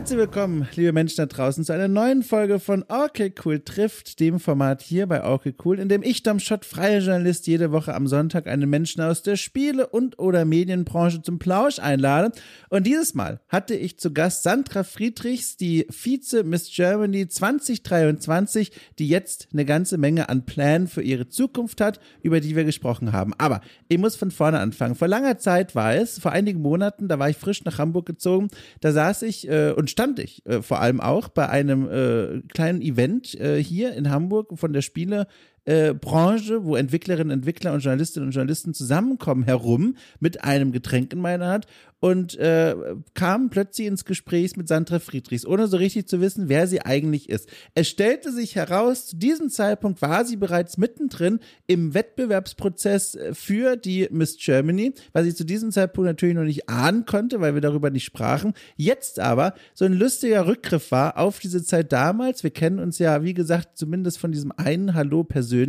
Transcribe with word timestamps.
Herzlich 0.00 0.18
willkommen, 0.18 0.66
liebe 0.76 0.94
Menschen 0.94 1.18
da 1.18 1.26
draußen, 1.26 1.62
zu 1.62 1.74
einer 1.74 1.86
neuen 1.86 2.22
Folge 2.22 2.58
von 2.58 2.86
Okay 2.88 3.34
Cool 3.44 3.60
trifft, 3.60 4.18
dem 4.18 4.40
Format 4.40 4.80
hier 4.80 5.06
bei 5.06 5.22
Okay 5.22 5.54
Cool, 5.62 5.78
in 5.78 5.90
dem 5.90 6.02
ich, 6.02 6.22
Dom 6.22 6.40
Schott, 6.40 6.64
freier 6.64 7.00
Journalist, 7.00 7.46
jede 7.46 7.70
Woche 7.70 7.94
am 7.94 8.06
Sonntag 8.06 8.46
einen 8.46 8.70
Menschen 8.70 9.02
aus 9.02 9.22
der 9.22 9.36
Spiele- 9.36 9.86
und 9.86 10.18
oder 10.18 10.46
Medienbranche 10.46 11.20
zum 11.20 11.38
Plausch 11.38 11.78
einlade. 11.80 12.32
Und 12.70 12.86
dieses 12.86 13.12
Mal 13.12 13.40
hatte 13.50 13.74
ich 13.74 13.98
zu 13.98 14.10
Gast 14.10 14.42
Sandra 14.42 14.84
Friedrichs, 14.84 15.58
die 15.58 15.86
Vize 15.90 16.44
Miss 16.44 16.72
Germany 16.74 17.28
2023, 17.28 18.72
die 18.98 19.06
jetzt 19.06 19.48
eine 19.52 19.66
ganze 19.66 19.98
Menge 19.98 20.30
an 20.30 20.46
Plänen 20.46 20.88
für 20.88 21.02
ihre 21.02 21.28
Zukunft 21.28 21.82
hat, 21.82 22.00
über 22.22 22.40
die 22.40 22.56
wir 22.56 22.64
gesprochen 22.64 23.12
haben. 23.12 23.34
Aber 23.36 23.60
ich 23.88 23.98
muss 23.98 24.16
von 24.16 24.30
vorne 24.30 24.60
anfangen. 24.60 24.94
Vor 24.94 25.08
langer 25.08 25.36
Zeit 25.36 25.74
war 25.74 25.94
es, 25.94 26.18
vor 26.18 26.32
einigen 26.32 26.62
Monaten, 26.62 27.06
da 27.06 27.18
war 27.18 27.28
ich 27.28 27.36
frisch 27.36 27.62
nach 27.64 27.76
Hamburg 27.76 28.06
gezogen, 28.06 28.48
da 28.80 28.92
saß 28.92 29.22
ich 29.22 29.46
äh, 29.46 29.72
und 29.72 29.89
stand 29.90 30.18
ich 30.18 30.44
äh, 30.46 30.62
vor 30.62 30.80
allem 30.80 31.00
auch 31.00 31.28
bei 31.28 31.48
einem 31.48 31.88
äh, 31.88 32.40
kleinen 32.48 32.80
Event 32.80 33.34
äh, 33.34 33.62
hier 33.62 33.94
in 33.94 34.10
Hamburg 34.10 34.58
von 34.58 34.72
der 34.72 34.82
Spiele 34.82 35.26
äh, 35.70 35.94
Branche, 35.94 36.64
wo 36.64 36.74
Entwicklerinnen, 36.74 37.30
Entwickler 37.30 37.72
und 37.72 37.78
Journalistinnen 37.78 38.28
und 38.28 38.34
Journalisten 38.34 38.74
zusammenkommen, 38.74 39.44
herum 39.44 39.96
mit 40.18 40.42
einem 40.42 40.72
Getränk 40.72 41.12
in 41.12 41.20
meiner 41.20 41.46
Hand 41.46 41.66
und 42.00 42.36
äh, 42.38 42.74
kam 43.14 43.50
plötzlich 43.50 43.86
ins 43.86 44.06
Gespräch 44.06 44.56
mit 44.56 44.66
Sandra 44.66 44.98
Friedrichs, 44.98 45.46
ohne 45.46 45.66
so 45.68 45.76
richtig 45.76 46.08
zu 46.08 46.20
wissen, 46.20 46.48
wer 46.48 46.66
sie 46.66 46.80
eigentlich 46.80 47.28
ist. 47.28 47.48
Es 47.74 47.88
stellte 47.88 48.32
sich 48.32 48.56
heraus, 48.56 49.06
zu 49.06 49.16
diesem 49.16 49.50
Zeitpunkt 49.50 50.00
war 50.00 50.24
sie 50.24 50.36
bereits 50.36 50.78
mittendrin 50.78 51.40
im 51.66 51.92
Wettbewerbsprozess 51.92 53.18
für 53.32 53.76
die 53.76 54.08
Miss 54.10 54.38
Germany, 54.38 54.94
was 55.12 55.26
ich 55.26 55.36
zu 55.36 55.44
diesem 55.44 55.70
Zeitpunkt 55.70 56.06
natürlich 56.06 56.34
noch 56.34 56.44
nicht 56.44 56.68
ahnen 56.70 57.04
konnte, 57.04 57.40
weil 57.40 57.54
wir 57.54 57.60
darüber 57.60 57.90
nicht 57.90 58.04
sprachen. 58.04 58.54
Jetzt 58.76 59.20
aber 59.20 59.54
so 59.74 59.84
ein 59.84 59.92
lustiger 59.92 60.46
Rückgriff 60.46 60.90
war 60.90 61.18
auf 61.18 61.38
diese 61.38 61.62
Zeit 61.62 61.92
damals. 61.92 62.42
Wir 62.42 62.50
kennen 62.50 62.78
uns 62.78 62.98
ja, 62.98 63.22
wie 63.22 63.34
gesagt, 63.34 63.76
zumindest 63.76 64.18
von 64.18 64.32
diesem 64.32 64.52
einen 64.52 64.94
Hallo 64.94 65.22
persönlich. 65.22 65.59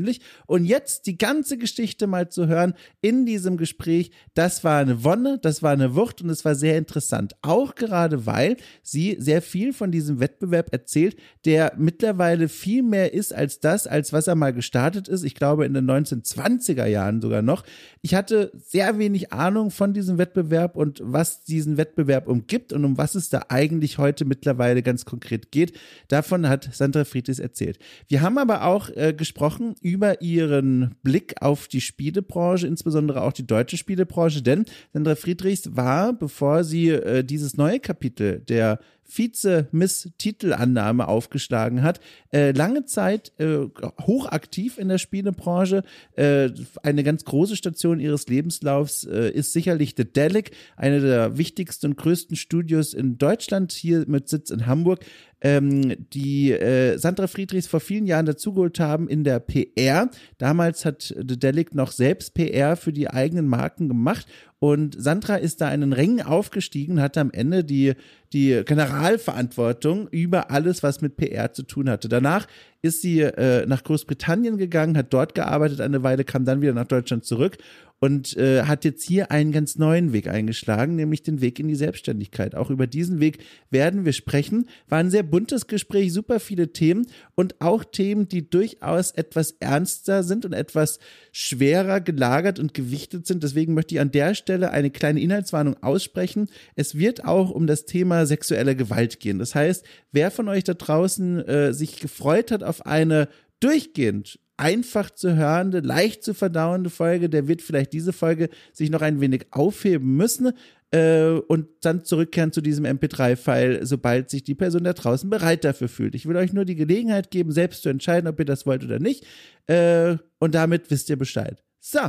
Und 0.46 0.66
jetzt 0.66 1.08
die 1.08 1.18
ganze 1.18 1.58
Geschichte 1.58 2.08
mal 2.08 2.30
zu 2.30 2.48
hören 2.48 2.74
in 3.02 3.26
diesem 3.26 3.58
Gespräch, 3.58 4.12
das 4.34 4.64
war 4.64 4.80
eine 4.80 5.04
Wonne, 5.04 5.40
das 5.42 5.64
war 5.64 5.72
eine 5.72 5.96
Wucht 5.96 6.22
und 6.22 6.30
es 6.30 6.46
war 6.46 6.56
sehr 6.56 6.78
interessant. 6.78 7.34
Auch 7.42 7.76
gerade, 7.76 8.26
weil 8.26 8.58
sie 8.84 9.18
sehr 9.20 9.42
viel 9.42 9.74
von 9.74 9.92
diesem 9.92 10.20
Wettbewerb 10.20 10.72
erzählt, 10.72 11.16
der 11.46 11.74
mittlerweile 11.78 12.48
viel 12.48 12.84
mehr 12.84 13.14
ist 13.14 13.34
als 13.34 13.60
das, 13.60 13.88
als 13.88 14.14
was 14.14 14.28
er 14.28 14.36
mal 14.36 14.54
gestartet 14.54 15.08
ist. 15.08 15.24
Ich 15.24 15.36
glaube 15.36 15.66
in 15.66 15.74
den 15.74 15.90
1920er 15.90 16.86
Jahren 16.86 17.22
sogar 17.22 17.42
noch. 17.42 17.64
Ich 18.04 18.16
hatte 18.16 18.52
sehr 18.56 18.98
wenig 18.98 19.32
Ahnung 19.32 19.70
von 19.70 19.94
diesem 19.94 20.18
Wettbewerb 20.18 20.76
und 20.76 21.02
was 21.04 21.44
diesen 21.44 21.78
Wettbewerb 21.78 22.28
umgibt 22.28 22.74
und 22.74 22.84
um 22.84 22.98
was 22.98 23.14
es 23.14 23.30
da 23.30 23.46
eigentlich 23.50 24.00
heute 24.00 24.26
mittlerweile 24.26 24.82
ganz 24.82 25.06
konkret 25.06 25.52
geht. 25.52 25.78
Davon 26.08 26.50
hat 26.50 26.68
Sandra 26.74 27.06
Friedrichs 27.06 27.38
erzählt. 27.38 27.78
Wir 28.08 28.22
haben 28.22 28.40
aber 28.40 28.64
auch 28.64 28.90
äh, 28.90 29.14
gesprochen 29.14 29.76
über 29.82 30.20
ihren 30.20 30.96
Blick 31.04 31.36
auf 31.42 31.68
die 31.68 31.82
Spielebranche, 31.82 32.66
insbesondere 32.66 33.22
auch 33.22 33.34
die 33.34 33.46
deutsche 33.46 33.78
Spielebranche, 33.78 34.42
denn 34.42 34.66
Sandra 34.94 35.16
Friedrichs 35.16 35.76
war 35.76 36.12
bevor 36.12 36.64
sie 36.64 36.90
äh, 36.90 37.24
dieses 37.24 37.56
neue 37.56 37.80
Kapitel 37.80 38.40
der 38.40 38.80
Vize-Miss-Titelannahme 39.12 41.08
aufgeschlagen 41.08 41.84
hat. 41.84 42.00
Äh, 42.32 42.52
lange 42.52 42.86
Zeit 42.86 43.34
äh, 43.40 43.68
hochaktiv 44.02 44.78
in 44.78 44.88
der 44.88 44.98
Spielebranche. 44.98 45.84
Äh, 46.14 46.50
eine 46.84 47.04
ganz 47.04 47.26
große 47.26 47.56
Station 47.56 48.00
ihres 48.00 48.28
Lebenslaufs 48.28 49.04
äh, 49.04 49.30
ist 49.32 49.54
sicherlich 49.54 49.96
The 49.98 50.06
Delic, 50.06 50.52
eine 50.78 51.02
der 51.02 51.38
wichtigsten 51.38 51.88
und 51.88 51.98
größten 51.98 52.36
Studios 52.36 52.94
in 52.94 53.18
Deutschland, 53.18 53.72
hier 53.72 54.06
mit 54.08 54.30
Sitz 54.30 54.50
in 54.50 54.66
Hamburg 54.66 55.06
ähm, 55.42 55.96
die 56.14 56.52
äh, 56.52 56.98
Sandra 56.98 57.28
Friedrichs 57.28 57.68
vor 57.68 57.80
vielen 57.80 58.06
Jahren 58.06 58.26
dazugeholt 58.26 58.80
haben 58.80 59.10
in 59.10 59.24
der 59.24 59.40
PR. 59.40 60.10
Damals 60.38 60.86
hat 60.86 61.14
The 61.18 61.40
Delic 61.40 61.74
noch 61.74 61.92
selbst 61.92 62.34
PR 62.36 62.76
für 62.76 62.94
die 62.94 63.10
eigenen 63.10 63.48
Marken 63.48 63.88
gemacht 63.88 64.28
und 64.64 64.96
Sandra 64.96 65.38
ist 65.38 65.60
da 65.60 65.74
in 65.74 65.82
den 65.82 65.92
Rängen 65.92 66.22
aufgestiegen, 66.22 67.02
hatte 67.02 67.20
am 67.20 67.32
Ende 67.32 67.64
die, 67.64 67.96
die 68.32 68.62
Generalverantwortung 68.64 70.08
über 70.12 70.52
alles, 70.52 70.84
was 70.84 71.02
mit 71.02 71.18
PR 71.18 71.52
zu 71.52 71.64
tun 71.64 71.90
hatte. 71.90 72.08
Danach 72.10 72.46
ist 72.84 73.02
sie 73.02 73.22
äh, 73.22 73.66
nach 73.66 73.84
Großbritannien 73.84 74.60
gegangen, 74.60 74.96
hat 74.96 75.12
dort 75.14 75.34
gearbeitet 75.34 75.82
eine 75.82 76.04
Weile, 76.04 76.26
kam 76.26 76.46
dann 76.46 76.62
wieder 76.62 76.74
nach 76.74 76.86
Deutschland 76.86 77.26
zurück 77.26 77.58
und 78.02 78.36
äh, 78.36 78.64
hat 78.64 78.84
jetzt 78.84 79.04
hier 79.08 79.30
einen 79.30 79.52
ganz 79.52 79.78
neuen 79.78 80.12
Weg 80.12 80.28
eingeschlagen, 80.28 80.96
nämlich 80.96 81.22
den 81.22 81.40
Weg 81.40 81.60
in 81.60 81.68
die 81.68 81.76
Selbstständigkeit. 81.76 82.56
Auch 82.56 82.72
über 82.72 82.88
diesen 82.88 83.20
Weg 83.20 83.38
werden 83.70 84.06
wir 84.06 84.14
sprechen. 84.14 84.68
War 84.90 84.98
ein 84.98 85.12
sehr 85.12 85.22
buntes 85.22 85.68
Gespräch, 85.68 86.12
super 86.12 86.40
viele 86.40 86.74
Themen 86.74 87.06
und 87.36 87.62
auch 87.62 87.84
Themen, 87.84 88.28
die 88.28 88.50
durchaus 88.50 89.12
etwas 89.12 89.52
ernster 89.60 90.24
sind 90.24 90.46
und 90.46 90.54
etwas 90.54 90.98
schwerer 91.32 92.02
gelagert 92.02 92.58
und 92.58 92.74
gewichtet 92.74 93.28
sind. 93.28 93.44
Deswegen 93.44 93.76
möchte 93.76 93.94
ich 93.94 94.02
an 94.02 94.12
der 94.12 94.34
Stelle 94.34 94.51
eine 94.60 94.92
kleine 94.92 95.22
Inhaltswarnung 95.22 95.82
aussprechen. 95.82 96.50
Es 96.76 96.98
wird 96.98 97.26
auch 97.26 97.50
um 97.52 97.68
das 97.68 97.86
Thema 97.86 98.26
sexuelle 98.26 98.76
Gewalt 98.76 99.20
gehen. 99.20 99.40
Das 99.40 99.56
heißt, 99.56 99.86
wer 100.12 100.32
von 100.32 100.48
euch 100.50 100.64
da 100.64 100.74
draußen 100.74 101.40
äh, 101.46 101.74
sich 101.74 102.00
gefreut 102.00 102.52
hat 102.52 102.64
auf 102.64 102.86
eine 102.86 103.28
durchgehend 103.60 104.40
einfach 104.58 105.10
zu 105.10 105.36
hörende, 105.36 105.80
leicht 105.80 106.24
zu 106.24 106.36
verdauende 106.36 106.92
Folge, 106.92 107.30
der 107.30 107.48
wird 107.48 107.64
vielleicht 107.64 107.94
diese 107.94 108.14
Folge 108.14 108.50
sich 108.74 108.92
noch 108.92 109.02
ein 109.02 109.20
wenig 109.20 109.48
aufheben 109.50 110.16
müssen 110.16 110.54
äh, 110.92 111.30
und 111.30 111.68
dann 111.82 112.04
zurückkehren 112.04 112.52
zu 112.52 112.62
diesem 112.62 112.86
MP3-File, 112.86 113.86
sobald 113.86 114.30
sich 114.30 114.44
die 114.44 114.54
Person 114.54 114.84
da 114.84 114.94
draußen 114.94 115.30
bereit 115.30 115.64
dafür 115.64 115.90
fühlt. 115.90 116.14
Ich 116.14 116.28
will 116.28 116.36
euch 116.36 116.54
nur 116.54 116.66
die 116.66 116.76
Gelegenheit 116.76 117.32
geben, 117.32 117.52
selbst 117.52 117.82
zu 117.82 117.90
entscheiden, 117.90 118.28
ob 118.28 118.38
ihr 118.38 118.46
das 118.46 118.68
wollt 118.68 118.84
oder 118.84 119.00
nicht. 119.00 119.26
Äh, 119.66 120.18
und 120.38 120.54
damit 120.54 120.92
wisst 120.92 121.10
ihr 121.10 121.18
Bescheid. 121.18 121.64
So, 121.80 122.02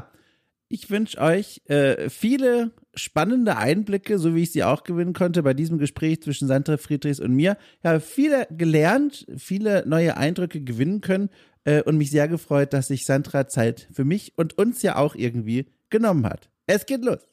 ich 0.72 0.88
wünsche 0.90 1.18
euch 1.18 1.60
äh, 1.66 2.08
viele 2.08 2.72
spannende 2.94 3.58
Einblicke, 3.58 4.18
so 4.18 4.34
wie 4.34 4.42
ich 4.42 4.52
sie 4.52 4.64
auch 4.64 4.84
gewinnen 4.84 5.12
konnte 5.12 5.42
bei 5.42 5.52
diesem 5.52 5.76
Gespräch 5.76 6.22
zwischen 6.22 6.48
Sandra 6.48 6.78
Friedrichs 6.78 7.20
und 7.20 7.32
mir. 7.32 7.58
Ich 7.80 7.84
habe 7.84 8.00
viele 8.00 8.46
gelernt, 8.50 9.26
viele 9.36 9.84
neue 9.86 10.16
Eindrücke 10.16 10.62
gewinnen 10.62 11.02
können 11.02 11.28
äh, 11.64 11.82
und 11.82 11.98
mich 11.98 12.10
sehr 12.10 12.26
gefreut, 12.26 12.72
dass 12.72 12.88
sich 12.88 13.04
Sandra 13.04 13.48
Zeit 13.48 13.88
für 13.92 14.04
mich 14.04 14.32
und 14.36 14.56
uns 14.56 14.80
ja 14.80 14.96
auch 14.96 15.14
irgendwie 15.14 15.66
genommen 15.90 16.24
hat. 16.24 16.48
Es 16.66 16.86
geht 16.86 17.04
los. 17.04 17.28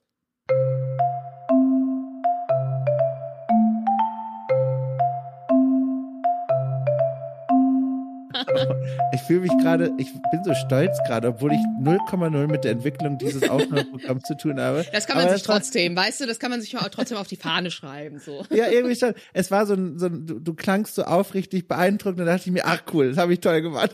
ich 9.13 9.21
fühle 9.21 9.41
mich 9.41 9.51
gerade, 9.61 9.91
ich 9.97 10.11
bin 10.31 10.43
so 10.43 10.53
stolz 10.53 10.97
gerade, 11.05 11.29
obwohl 11.29 11.53
ich 11.53 11.59
0,0 11.81 12.47
mit 12.47 12.63
der 12.63 12.71
Entwicklung 12.71 13.17
dieses 13.17 13.43
Aufnahmeprogramms 13.49 14.23
zu 14.23 14.35
tun 14.37 14.59
habe. 14.59 14.85
Das 14.91 15.07
kann 15.07 15.17
man 15.17 15.25
Aber 15.25 15.35
sich 15.35 15.43
trotzdem, 15.43 15.95
weißt 15.95 16.21
du, 16.21 16.25
das 16.25 16.39
kann 16.39 16.51
man 16.51 16.61
sich 16.61 16.75
trotzdem 16.91 17.17
auf 17.17 17.27
die 17.27 17.35
Fahne 17.35 17.71
schreiben, 17.71 18.19
so. 18.19 18.45
Ja, 18.53 18.67
irgendwie 18.67 18.95
schon. 18.95 19.13
Es 19.33 19.51
war 19.51 19.65
so 19.65 19.73
ein, 19.73 19.99
so 19.99 20.07
ein 20.07 20.25
du, 20.25 20.39
du 20.39 20.53
klangst 20.53 20.95
so 20.95 21.03
aufrichtig 21.03 21.67
beeindruckend, 21.67 22.19
da 22.19 22.25
dachte 22.25 22.43
ich 22.47 22.51
mir, 22.51 22.65
ach 22.65 22.83
cool, 22.93 23.09
das 23.09 23.17
habe 23.17 23.33
ich 23.33 23.39
toll 23.39 23.61
gemacht. 23.61 23.91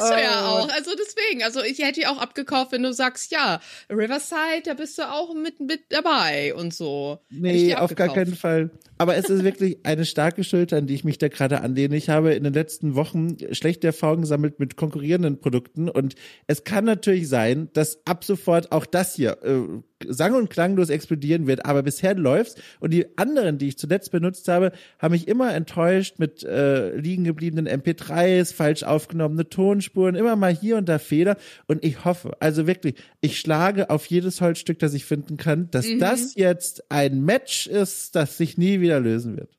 Hast 0.00 0.12
du 0.12 0.20
ja 0.20 0.48
auch. 0.48 0.68
Also 0.70 0.90
deswegen, 0.98 1.42
also 1.42 1.62
ich 1.62 1.78
hätte 1.78 2.02
ja 2.02 2.10
auch 2.10 2.18
abgekauft, 2.18 2.72
wenn 2.72 2.82
du 2.82 2.92
sagst, 2.92 3.32
ja, 3.32 3.60
Riverside, 3.90 4.62
da 4.64 4.74
bist 4.74 4.98
du 4.98 5.02
auch 5.10 5.34
mit, 5.34 5.60
mit 5.60 5.80
dabei 5.90 6.54
und 6.54 6.74
so. 6.74 7.18
Nee, 7.30 7.74
auf 7.74 7.94
gar 7.94 8.12
keinen 8.12 8.34
Fall. 8.34 8.70
Aber 8.98 9.16
es 9.16 9.30
ist 9.30 9.44
wirklich 9.44 9.78
eine 9.84 10.04
starke 10.04 10.42
Schulter, 10.42 10.76
an 10.76 10.86
die 10.86 10.94
ich 10.94 11.04
mich 11.04 11.18
da 11.18 11.28
gerade 11.28 11.60
anlehne. 11.60 11.96
Ich 11.96 12.08
habe 12.08 12.34
in 12.34 12.44
den 12.44 12.52
letzten 12.52 12.96
Wochen 12.96 13.36
schlechte 13.52 13.86
Erfahrungen 13.86 14.22
gesammelt 14.22 14.58
mit 14.58 14.76
konkurrierenden 14.76 15.40
Produkten 15.40 15.88
und 15.88 16.16
es 16.46 16.64
kann 16.64 16.84
natürlich 16.84 17.28
sein, 17.28 17.68
dass 17.74 18.04
ab 18.06 18.24
sofort 18.24 18.72
auch 18.72 18.86
das 18.86 19.14
hier 19.14 19.38
äh, 19.44 19.60
sang- 20.06 20.34
und 20.34 20.50
klanglos 20.50 20.90
explodieren 20.90 21.46
wird, 21.46 21.64
aber 21.64 21.82
bisher 21.82 22.14
läuft's 22.14 22.56
und 22.80 22.92
die 22.92 23.06
anderen, 23.16 23.58
die 23.58 23.68
ich 23.68 23.78
zuletzt 23.78 24.10
benutzt 24.10 24.48
habe, 24.48 24.72
haben 24.98 25.12
mich 25.12 25.28
immer 25.28 25.54
enttäuscht 25.54 26.18
mit 26.18 26.42
äh, 26.44 26.96
liegen 26.96 27.24
gebliebenen 27.24 27.68
MP3s, 27.68 28.54
falsch 28.54 28.82
aufgenommene 28.82 29.48
Tonspuren, 29.88 30.14
immer 30.14 30.36
mal 30.36 30.54
hier 30.54 30.76
und 30.76 30.88
da 30.88 30.98
Fehler 30.98 31.36
und 31.66 31.84
ich 31.84 32.04
hoffe, 32.04 32.36
also 32.40 32.66
wirklich, 32.66 32.94
ich 33.20 33.38
schlage 33.38 33.90
auf 33.90 34.06
jedes 34.06 34.40
Holzstück, 34.40 34.78
das 34.78 34.94
ich 34.94 35.04
finden 35.04 35.36
kann, 35.36 35.70
dass 35.70 35.86
mhm. 35.86 35.98
das 35.98 36.34
jetzt 36.34 36.90
ein 36.90 37.22
Match 37.22 37.66
ist, 37.66 38.14
das 38.14 38.36
sich 38.36 38.58
nie 38.58 38.80
wieder 38.80 38.88
wieder 38.88 39.00
lösen 39.00 39.36
wird. 39.36 39.50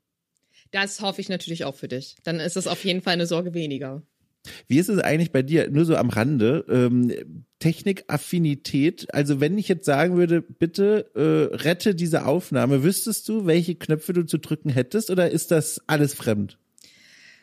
Das 0.72 1.02
hoffe 1.02 1.22
ich 1.22 1.30
natürlich 1.30 1.66
auch 1.66 1.76
für 1.76 1.88
dich. 1.88 2.16
Dann 2.24 2.40
ist 2.40 2.58
es 2.58 2.68
auf 2.68 2.84
jeden 2.84 3.02
Fall 3.02 3.14
eine 3.14 3.26
Sorge 3.26 3.54
weniger. 3.54 4.04
Wie 4.68 4.80
ist 4.80 4.90
es 4.90 5.00
eigentlich 5.00 5.32
bei 5.32 5.42
dir, 5.42 5.70
nur 5.70 5.86
so 5.86 5.96
am 5.96 6.10
Rande, 6.10 6.66
ähm, 6.70 7.44
Technikaffinität? 7.60 9.14
Also 9.14 9.40
wenn 9.40 9.58
ich 9.58 9.68
jetzt 9.68 9.86
sagen 9.86 10.16
würde, 10.16 10.42
bitte 10.42 11.12
äh, 11.16 11.56
rette 11.56 11.94
diese 11.94 12.26
Aufnahme, 12.26 12.84
wüsstest 12.84 13.28
du, 13.28 13.46
welche 13.46 13.76
Knöpfe 13.76 14.14
du 14.14 14.26
zu 14.26 14.38
drücken 14.38 14.70
hättest 14.70 15.10
oder 15.10 15.30
ist 15.30 15.52
das 15.52 15.82
alles 15.88 16.14
fremd? 16.14 16.58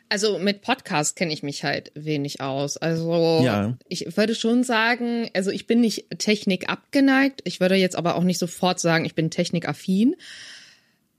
Also 0.09 0.39
mit 0.39 0.61
Podcast 0.61 1.15
kenne 1.15 1.33
ich 1.33 1.43
mich 1.43 1.63
halt 1.63 1.91
wenig 1.93 2.39
aus. 2.39 2.77
Also 2.77 3.41
ja. 3.43 3.77
ich 3.89 4.17
würde 4.17 4.35
schon 4.35 4.63
sagen, 4.63 5.29
also 5.33 5.51
ich 5.51 5.67
bin 5.67 5.81
nicht 5.81 6.05
Technik 6.17 6.69
abgeneigt. 6.69 7.41
Ich 7.43 7.59
würde 7.59 7.75
jetzt 7.75 7.95
aber 7.95 8.15
auch 8.15 8.23
nicht 8.23 8.39
sofort 8.39 8.79
sagen, 8.79 9.05
ich 9.05 9.15
bin 9.15 9.29
technikaffin. 9.29 10.15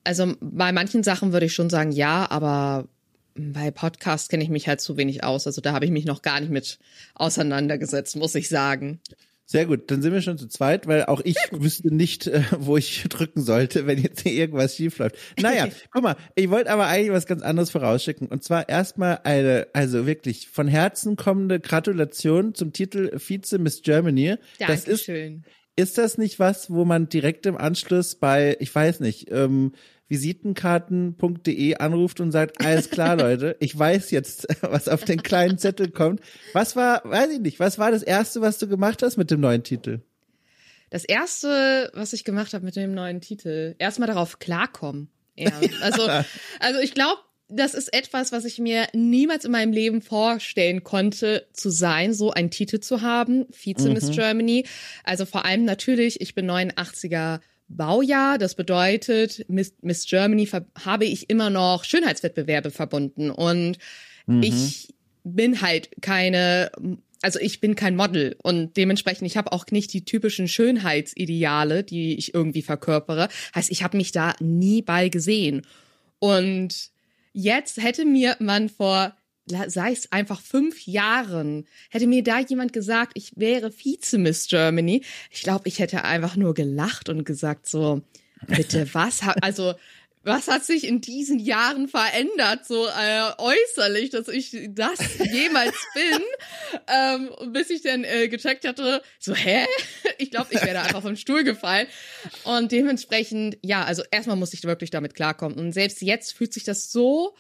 Also 0.05 0.35
bei 0.41 0.73
manchen 0.73 1.03
Sachen 1.03 1.33
würde 1.33 1.47
ich 1.47 1.55
schon 1.55 1.69
sagen 1.69 1.93
ja, 1.93 2.31
aber 2.31 2.89
bei 3.35 3.71
Podcasts 3.71 4.29
kenne 4.29 4.43
ich 4.43 4.51
mich 4.51 4.67
halt 4.69 4.81
zu 4.81 4.97
wenig 4.97 5.23
aus. 5.23 5.47
Also 5.47 5.61
da 5.61 5.73
habe 5.73 5.85
ich 5.85 5.91
mich 5.91 6.05
noch 6.05 6.23
gar 6.23 6.41
nicht 6.41 6.51
mit 6.51 6.79
auseinandergesetzt, 7.15 8.17
muss 8.17 8.35
ich 8.35 8.49
sagen. 8.49 9.01
Sehr 9.51 9.65
gut, 9.65 9.91
dann 9.91 10.03
sind 10.03 10.13
wir 10.13 10.21
schon 10.21 10.37
zu 10.37 10.47
zweit, 10.47 10.87
weil 10.87 11.07
auch 11.07 11.23
ich 11.25 11.39
wüsste 11.53 11.89
nicht, 11.89 12.27
äh, 12.27 12.43
wo 12.59 12.77
ich 12.77 13.05
drücken 13.09 13.41
sollte, 13.41 13.87
wenn 13.87 13.99
jetzt 13.99 14.21
hier 14.21 14.33
irgendwas 14.33 14.77
schief 14.77 14.99
läuft. 14.99 15.17
Naja, 15.41 15.69
guck 15.91 16.03
mal, 16.03 16.17
ich 16.35 16.51
wollte 16.51 16.71
aber 16.71 16.87
eigentlich 16.87 17.13
was 17.13 17.25
ganz 17.25 17.41
anderes 17.41 17.71
vorausschicken. 17.71 18.29
Und 18.29 18.45
zwar 18.45 18.69
erstmal 18.69 19.21
eine, 19.25 19.69
also 19.73 20.07
wirklich 20.07 20.51
von 20.51 20.69
Herzen 20.69 21.17
kommende 21.17 21.61
Gratulation 21.61 22.55
zum 22.55 22.75
Titel 22.75 23.11
Vize 23.19 23.59
Miss 23.59 23.81
Germany. 23.81 24.37
Dankeschön. 24.59 25.45
Das 25.77 25.87
ist, 25.87 25.91
ist 25.93 25.99
das 25.99 26.19
nicht 26.19 26.39
was, 26.39 26.71
wo 26.71 26.85
man 26.85 27.09
direkt 27.09 27.47
im 27.47 27.57
Anschluss 27.57 28.17
bei, 28.17 28.55
ich 28.61 28.75
weiß 28.75 29.01
nicht, 29.01 29.31
ähm, 29.31 29.73
visitenkarten.de 30.09 31.77
anruft 31.77 32.21
und 32.21 32.33
sagt, 32.33 32.65
alles 32.65 32.91
klar, 32.91 33.17
Leute, 33.17 33.57
ich 33.61 33.79
weiß 33.79 34.11
jetzt, 34.11 34.47
was 34.63 34.89
auf 34.89 35.05
den 35.05 35.23
kleinen 35.23 35.59
Zettel 35.59 35.91
kommt. 35.91 36.21
Was 36.53 36.77
war, 36.77 37.03
weiß 37.05 37.31
ich 37.33 37.41
nicht, 37.41 37.61
was 37.61 37.79
war 37.79 37.91
das 37.91 38.03
erste, 38.03 38.41
was 38.41 38.59
du 38.59 38.69
gemacht 38.69 39.03
hast 39.03 39.17
mit 39.17 39.31
dem 39.31 39.41
neuen 39.41 39.63
Titel? 39.63 40.01
Das 40.91 41.05
erste, 41.05 41.91
was 41.95 42.15
ich 42.15 42.25
gemacht 42.25 42.55
habe 42.55 42.65
mit 42.65 42.77
dem 42.77 42.95
neuen 42.95 43.21
Titel, 43.21 43.75
erstmal 43.79 44.09
darauf 44.09 44.39
klarkommen. 44.39 45.11
Ja, 45.37 45.53
also, 45.83 46.09
also 46.61 46.81
ich 46.81 46.95
glaube, 46.95 47.21
das 47.51 47.75
ist 47.75 47.93
etwas, 47.95 48.33
was 48.33 48.45
ich 48.45 48.59
mir 48.59 48.87
niemals 48.93 49.45
in 49.45 49.53
meinem 49.53 49.73
Leben 49.73 50.03
vorstellen 50.03 50.85
konnte, 50.85 51.47
zu 51.53 51.71
sein, 51.71 52.13
so 52.13 52.31
einen 52.31 52.51
Titel 52.51 52.81
zu 52.81 53.01
haben, 53.01 53.47
Vize 53.51 53.91
Miss 53.91 54.11
mhm. 54.11 54.13
Germany. 54.13 54.67
Also 55.05 55.25
vor 55.25 55.45
allem 55.45 55.65
natürlich, 55.65 56.21
ich 56.21 56.35
bin 56.35 56.51
89er 56.51 57.41
Baujahr. 57.69 58.39
Das 58.39 58.55
bedeutet, 58.55 59.45
Miss, 59.49 59.75
Miss 59.83 60.07
Germany 60.07 60.49
habe 60.85 61.05
ich 61.05 61.31
immer 61.31 61.51
noch 61.51 61.85
Schönheitswettbewerbe 61.85 62.71
verbunden. 62.71 63.31
Und 63.31 63.79
mhm. 64.27 64.43
ich 64.43 64.95
bin 65.25 65.61
halt 65.61 65.91
keine, 66.01 66.71
also 67.23 67.39
ich 67.39 67.61
bin 67.61 67.75
kein 67.75 67.97
Model 67.97 68.37
und 68.43 68.77
dementsprechend, 68.77 69.27
ich 69.27 69.37
habe 69.37 69.53
auch 69.53 69.67
nicht 69.71 69.93
die 69.93 70.05
typischen 70.05 70.49
Schönheitsideale, 70.49 71.85
die 71.85 72.17
ich 72.17 72.35
irgendwie 72.35 72.63
verkörpere. 72.63 73.29
Heißt, 73.55 73.71
ich 73.71 73.83
habe 73.83 73.97
mich 73.97 74.13
da 74.13 74.35
nie 74.41 74.83
bei 74.83 75.09
gesehen. 75.09 75.67
Und 76.19 76.91
jetzt 77.33 77.83
hätte 77.83 78.05
mir 78.05 78.37
man 78.41 78.69
vor 78.69 79.15
sei 79.69 79.93
es 79.93 80.13
einfach 80.13 80.41
fünf 80.41 80.87
Jahren, 80.87 81.67
hätte 81.91 82.07
mir 82.07 82.23
da 82.23 82.41
jemand 82.41 82.73
gesagt, 82.73 83.13
ich 83.15 83.33
wäre 83.37 83.71
Vize-Miss 83.71 84.49
Germany, 84.49 85.03
ich 85.31 85.43
glaube, 85.43 85.69
ich 85.69 85.79
hätte 85.79 86.05
einfach 86.05 86.37
nur 86.37 86.55
gelacht 86.55 87.09
und 87.09 87.25
gesagt 87.25 87.67
so, 87.67 88.03
bitte 88.47 88.89
was? 88.95 89.21
Also 89.41 89.75
was 90.29 90.49
hat 90.49 90.65
sich 90.65 90.87
in 90.87 91.01
diesen 91.01 91.39
Jahren 91.39 91.89
verändert, 91.89 92.67
so 92.67 92.87
äh, 92.87 93.31
äußerlich, 93.39 94.11
dass 94.11 94.29
ich 94.29 94.57
das 94.71 94.99
jemals 95.33 95.75
bin, 95.95 96.23
ähm, 96.87 97.53
bis 97.53 97.71
ich 97.71 97.83
dann 97.83 98.05
äh, 98.05 98.29
gecheckt 98.29 98.67
hatte, 98.67 99.03
so 99.19 99.35
hä? 99.35 99.67
Ich 100.21 100.33
glaube, 100.33 100.49
ich 100.51 100.61
wäre 100.61 100.75
da 100.75 100.83
einfach 100.83 101.03
vom 101.03 101.15
Stuhl 101.15 101.45
gefallen. 101.45 101.87
Und 102.43 102.73
dementsprechend, 102.73 103.57
ja, 103.63 103.85
also 103.85 104.03
erstmal 104.11 104.35
muss 104.35 104.53
ich 104.53 104.65
wirklich 104.65 104.91
damit 104.91 105.15
klarkommen. 105.15 105.57
Und 105.57 105.73
selbst 105.73 106.03
jetzt 106.03 106.33
fühlt 106.33 106.53
sich 106.53 106.65
das 106.65 106.91
so 106.91 107.37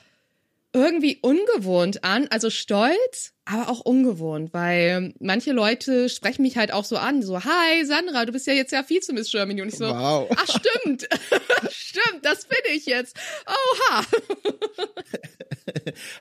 irgendwie 0.78 1.18
ungewohnt 1.20 2.04
an, 2.04 2.28
also 2.28 2.50
stolz, 2.50 3.34
aber 3.50 3.70
auch 3.70 3.80
ungewohnt, 3.80 4.52
weil 4.52 5.14
manche 5.20 5.52
Leute 5.52 6.10
sprechen 6.10 6.42
mich 6.42 6.58
halt 6.58 6.72
auch 6.72 6.84
so 6.84 6.98
an, 6.98 7.22
so, 7.22 7.44
hi 7.44 7.84
Sandra, 7.84 8.26
du 8.26 8.32
bist 8.32 8.46
ja 8.46 8.52
jetzt 8.52 8.72
ja 8.72 8.82
viel 8.82 9.00
zu 9.00 9.14
Miss 9.14 9.30
Germany 9.30 9.62
und 9.62 9.68
ich 9.68 9.76
so, 9.76 9.86
wow. 9.86 10.28
ach 10.36 10.46
stimmt, 10.46 11.08
stimmt, 11.70 12.22
das 12.22 12.44
bin 12.44 12.58
ich 12.74 12.84
jetzt, 12.86 13.16
oha. 13.46 14.04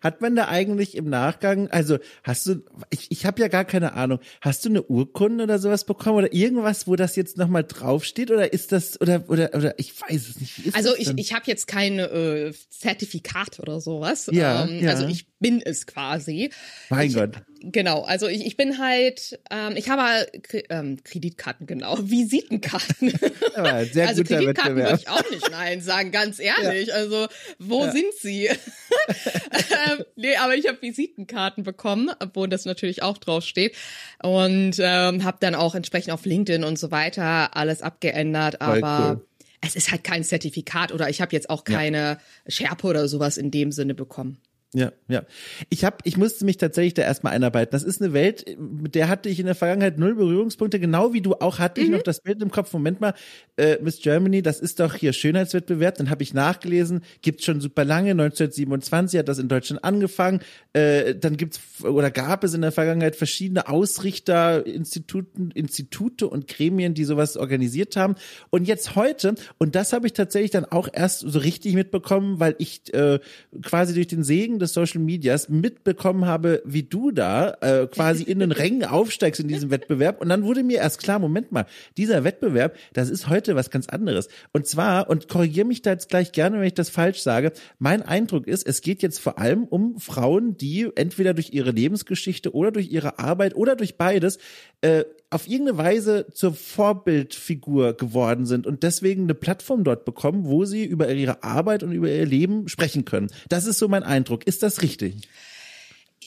Hat 0.01 0.21
man 0.21 0.35
da 0.35 0.47
eigentlich 0.47 0.95
im 0.95 1.09
Nachgang, 1.09 1.69
also 1.69 1.97
hast 2.23 2.47
du, 2.47 2.63
ich, 2.89 3.11
ich 3.11 3.25
habe 3.25 3.41
ja 3.41 3.49
gar 3.49 3.65
keine 3.65 3.93
Ahnung, 3.93 4.19
hast 4.41 4.63
du 4.63 4.69
eine 4.69 4.83
Urkunde 4.83 5.43
oder 5.43 5.59
sowas 5.59 5.85
bekommen 5.85 6.17
oder 6.17 6.33
irgendwas, 6.33 6.87
wo 6.87 6.95
das 6.95 7.15
jetzt 7.15 7.37
nochmal 7.37 7.65
draufsteht 7.65 8.31
oder 8.31 8.53
ist 8.53 8.71
das, 8.71 8.99
oder, 9.01 9.25
oder, 9.27 9.53
oder 9.53 9.77
ich 9.77 9.93
weiß 10.01 10.29
es 10.29 10.39
nicht. 10.39 10.75
also 10.75 10.95
ich, 10.95 11.11
ich 11.17 11.33
habe 11.33 11.43
jetzt 11.45 11.67
kein 11.67 11.99
äh, 11.99 12.53
Zertifikat 12.69 13.59
oder 13.59 13.81
sowas. 13.81 14.29
Ja, 14.31 14.65
ähm, 14.65 14.83
ja. 14.83 14.91
Also 14.91 15.07
ich 15.07 15.27
bin 15.39 15.61
es 15.61 15.85
quasi. 15.85 16.49
Mein 16.89 17.07
ich, 17.07 17.15
Gott. 17.15 17.41
Genau, 17.61 18.03
also 18.03 18.27
ich, 18.27 18.45
ich 18.45 18.55
bin 18.55 18.77
halt, 18.77 19.39
ähm, 19.49 19.75
ich 19.75 19.89
habe 19.89 20.27
ähm, 20.69 21.03
Kreditkarten, 21.03 21.65
genau, 21.65 21.97
Visitenkarten. 22.01 23.13
Ja, 23.55 23.85
sehr 23.85 24.07
also 24.07 24.23
guter 24.23 24.37
Kreditkarten 24.37 24.75
würde 24.75 24.99
ich 25.01 25.09
auch 25.09 25.29
nicht 25.31 25.49
nein 25.49 25.81
sagen, 25.81 26.11
ganz 26.11 26.39
ehrlich. 26.39 26.89
Ja. 26.89 26.95
Also 26.95 27.27
wo 27.59 27.85
ja. 27.85 27.91
sind 27.91 28.13
sie? 28.19 28.45
ähm, 28.47 30.05
nee, 30.15 30.35
aber 30.35 30.55
ich 30.55 30.67
habe 30.67 30.81
Visitenkarten 30.81 31.63
bekommen, 31.63 32.11
wo 32.33 32.45
das 32.45 32.65
natürlich 32.65 33.03
auch 33.03 33.17
drauf 33.17 33.43
steht 33.43 33.75
und 34.21 34.77
ähm, 34.79 35.23
habe 35.23 35.37
dann 35.39 35.55
auch 35.55 35.75
entsprechend 35.75 36.13
auf 36.13 36.25
LinkedIn 36.25 36.63
und 36.63 36.77
so 36.77 36.91
weiter 36.91 37.55
alles 37.55 37.81
abgeändert, 37.81 38.57
Voll 38.61 38.83
aber 38.83 39.15
cool. 39.15 39.27
es 39.61 39.75
ist 39.75 39.91
halt 39.91 40.03
kein 40.03 40.23
Zertifikat 40.23 40.91
oder 40.91 41.09
ich 41.09 41.21
habe 41.21 41.35
jetzt 41.35 41.49
auch 41.49 41.63
keine. 41.63 42.17
Schärpe 42.47 42.87
oder 42.87 43.07
sowas 43.07 43.37
in 43.37 43.51
dem 43.51 43.71
Sinne 43.71 43.93
bekommen. 43.93 44.39
Ja, 44.73 44.91
ja. 45.07 45.23
Ich 45.69 45.85
habe, 45.85 45.97
ich 46.03 46.17
musste 46.17 46.43
mich 46.43 46.57
tatsächlich 46.57 46.93
da 46.93 47.01
erstmal 47.01 47.31
einarbeiten. 47.33 47.71
Das 47.71 47.83
ist 47.83 48.01
eine 48.01 48.11
Welt, 48.11 48.57
mit 48.59 48.95
der 48.95 49.07
hatte 49.07 49.29
ich 49.29 49.39
in 49.39 49.45
der 49.45 49.55
Vergangenheit 49.55 49.97
null 49.97 50.15
Berührungspunkte, 50.15 50.77
genau 50.77 51.13
wie 51.13 51.21
du 51.21 51.35
auch 51.35 51.59
hatte 51.59 51.79
ich 51.79 51.87
mhm. 51.87 51.95
noch 51.95 52.01
das 52.01 52.19
Bild 52.19 52.41
im 52.41 52.51
Kopf. 52.51 52.73
Moment 52.73 52.99
mal, 52.99 53.13
äh, 53.55 53.77
Miss 53.81 54.01
Germany, 54.01 54.41
das 54.41 54.59
ist 54.59 54.81
doch 54.81 54.95
hier 54.95 55.13
Schönheitswettbewerb. 55.13 55.95
Dann 55.95 56.09
habe 56.09 56.21
ich 56.21 56.33
nachgelesen, 56.33 57.01
gibt's 57.21 57.45
schon 57.45 57.61
super 57.61 57.85
lange. 57.85 58.11
1927 58.11 59.19
hat 59.19 59.29
das 59.29 59.39
in 59.39 59.47
Deutschland 59.47 59.85
angefangen. 59.85 60.41
Äh, 60.73 61.15
dann 61.15 61.37
gibt's 61.37 61.61
oder 61.83 62.11
gab 62.11 62.43
es 62.43 62.53
in 62.53 62.61
der 62.61 62.73
Vergangenheit 62.73 63.15
verschiedene 63.15 63.69
Ausrichter, 63.69 64.65
Instituten, 64.65 65.51
Institute 65.51 66.27
und 66.27 66.49
Gremien, 66.49 66.93
die 66.93 67.05
sowas 67.05 67.37
organisiert 67.37 67.95
haben. 67.95 68.15
Und 68.49 68.67
jetzt 68.67 68.95
heute, 68.95 69.35
und 69.59 69.75
das 69.75 69.93
habe 69.93 70.07
ich 70.07 70.13
tatsächlich 70.13 70.51
dann 70.51 70.65
auch 70.65 70.89
erst 70.91 71.21
so 71.21 71.39
richtig 71.39 71.73
mitbekommen, 71.73 72.41
weil 72.41 72.55
ich 72.57 72.93
äh, 72.93 73.19
quasi 73.63 73.93
durch 73.93 74.07
den 74.07 74.25
Segen 74.25 74.56
des 74.59 74.73
Social 74.73 75.01
Medias 75.01 75.49
mitbekommen 75.49 76.25
habe, 76.25 76.61
wie 76.65 76.83
du 76.83 77.11
da 77.11 77.57
äh, 77.61 77.87
quasi 77.87 78.23
in 78.23 78.39
den 78.39 78.51
Rängen 78.57 78.83
aufsteigst 78.83 79.39
in 79.39 79.47
diesem 79.47 79.71
Wettbewerb. 79.71 80.21
Und 80.21 80.29
dann 80.29 80.43
wurde 80.43 80.63
mir 80.63 80.79
erst 80.79 80.99
klar, 80.99 81.19
Moment 81.19 81.51
mal, 81.51 81.65
dieser 81.97 82.23
Wettbewerb, 82.23 82.75
das 82.93 83.09
ist 83.09 83.29
heute 83.29 83.55
was 83.55 83.69
ganz 83.69 83.87
anderes. 83.87 84.27
Und 84.53 84.67
zwar, 84.67 85.09
und 85.09 85.27
korrigiere 85.27 85.67
mich 85.67 85.81
da 85.81 85.91
jetzt 85.91 86.09
gleich 86.09 86.31
gerne, 86.31 86.59
wenn 86.59 86.67
ich 86.67 86.73
das 86.73 86.89
falsch 86.89 87.21
sage, 87.21 87.51
mein 87.79 88.01
Eindruck 88.01 88.47
ist, 88.47 88.67
es 88.67 88.81
geht 88.81 89.01
jetzt 89.01 89.19
vor 89.19 89.39
allem 89.39 89.65
um 89.65 89.99
Frauen, 89.99 90.57
die 90.57 90.89
entweder 90.95 91.33
durch 91.33 91.53
ihre 91.53 91.71
Lebensgeschichte 91.71 92.53
oder 92.53 92.71
durch 92.71 92.91
ihre 92.91 93.19
Arbeit 93.19 93.55
oder 93.55 93.75
durch 93.75 93.97
beides 93.97 94.37
äh, 94.81 95.03
auf 95.29 95.47
irgendeine 95.47 95.77
Weise 95.77 96.27
zur 96.33 96.53
Vorbildfigur 96.53 97.93
geworden 97.93 98.45
sind 98.45 98.65
und 98.65 98.83
deswegen 98.83 99.23
eine 99.23 99.33
Plattform 99.33 99.83
dort 99.83 100.05
bekommen, 100.05 100.45
wo 100.45 100.63
sie 100.65 100.85
über 100.85 101.11
ihre 101.11 101.43
Arbeit 101.43 101.83
und 101.83 101.91
über 101.91 102.09
ihr 102.09 102.25
Leben 102.25 102.69
sprechen 102.69 103.03
können. 103.03 103.27
Das 103.49 103.65
ist 103.65 103.77
so 103.77 103.87
mein 103.87 104.03
Eindruck. 104.03 104.47
Ist 104.47 104.63
das 104.63 104.81
richtig? 104.81 105.27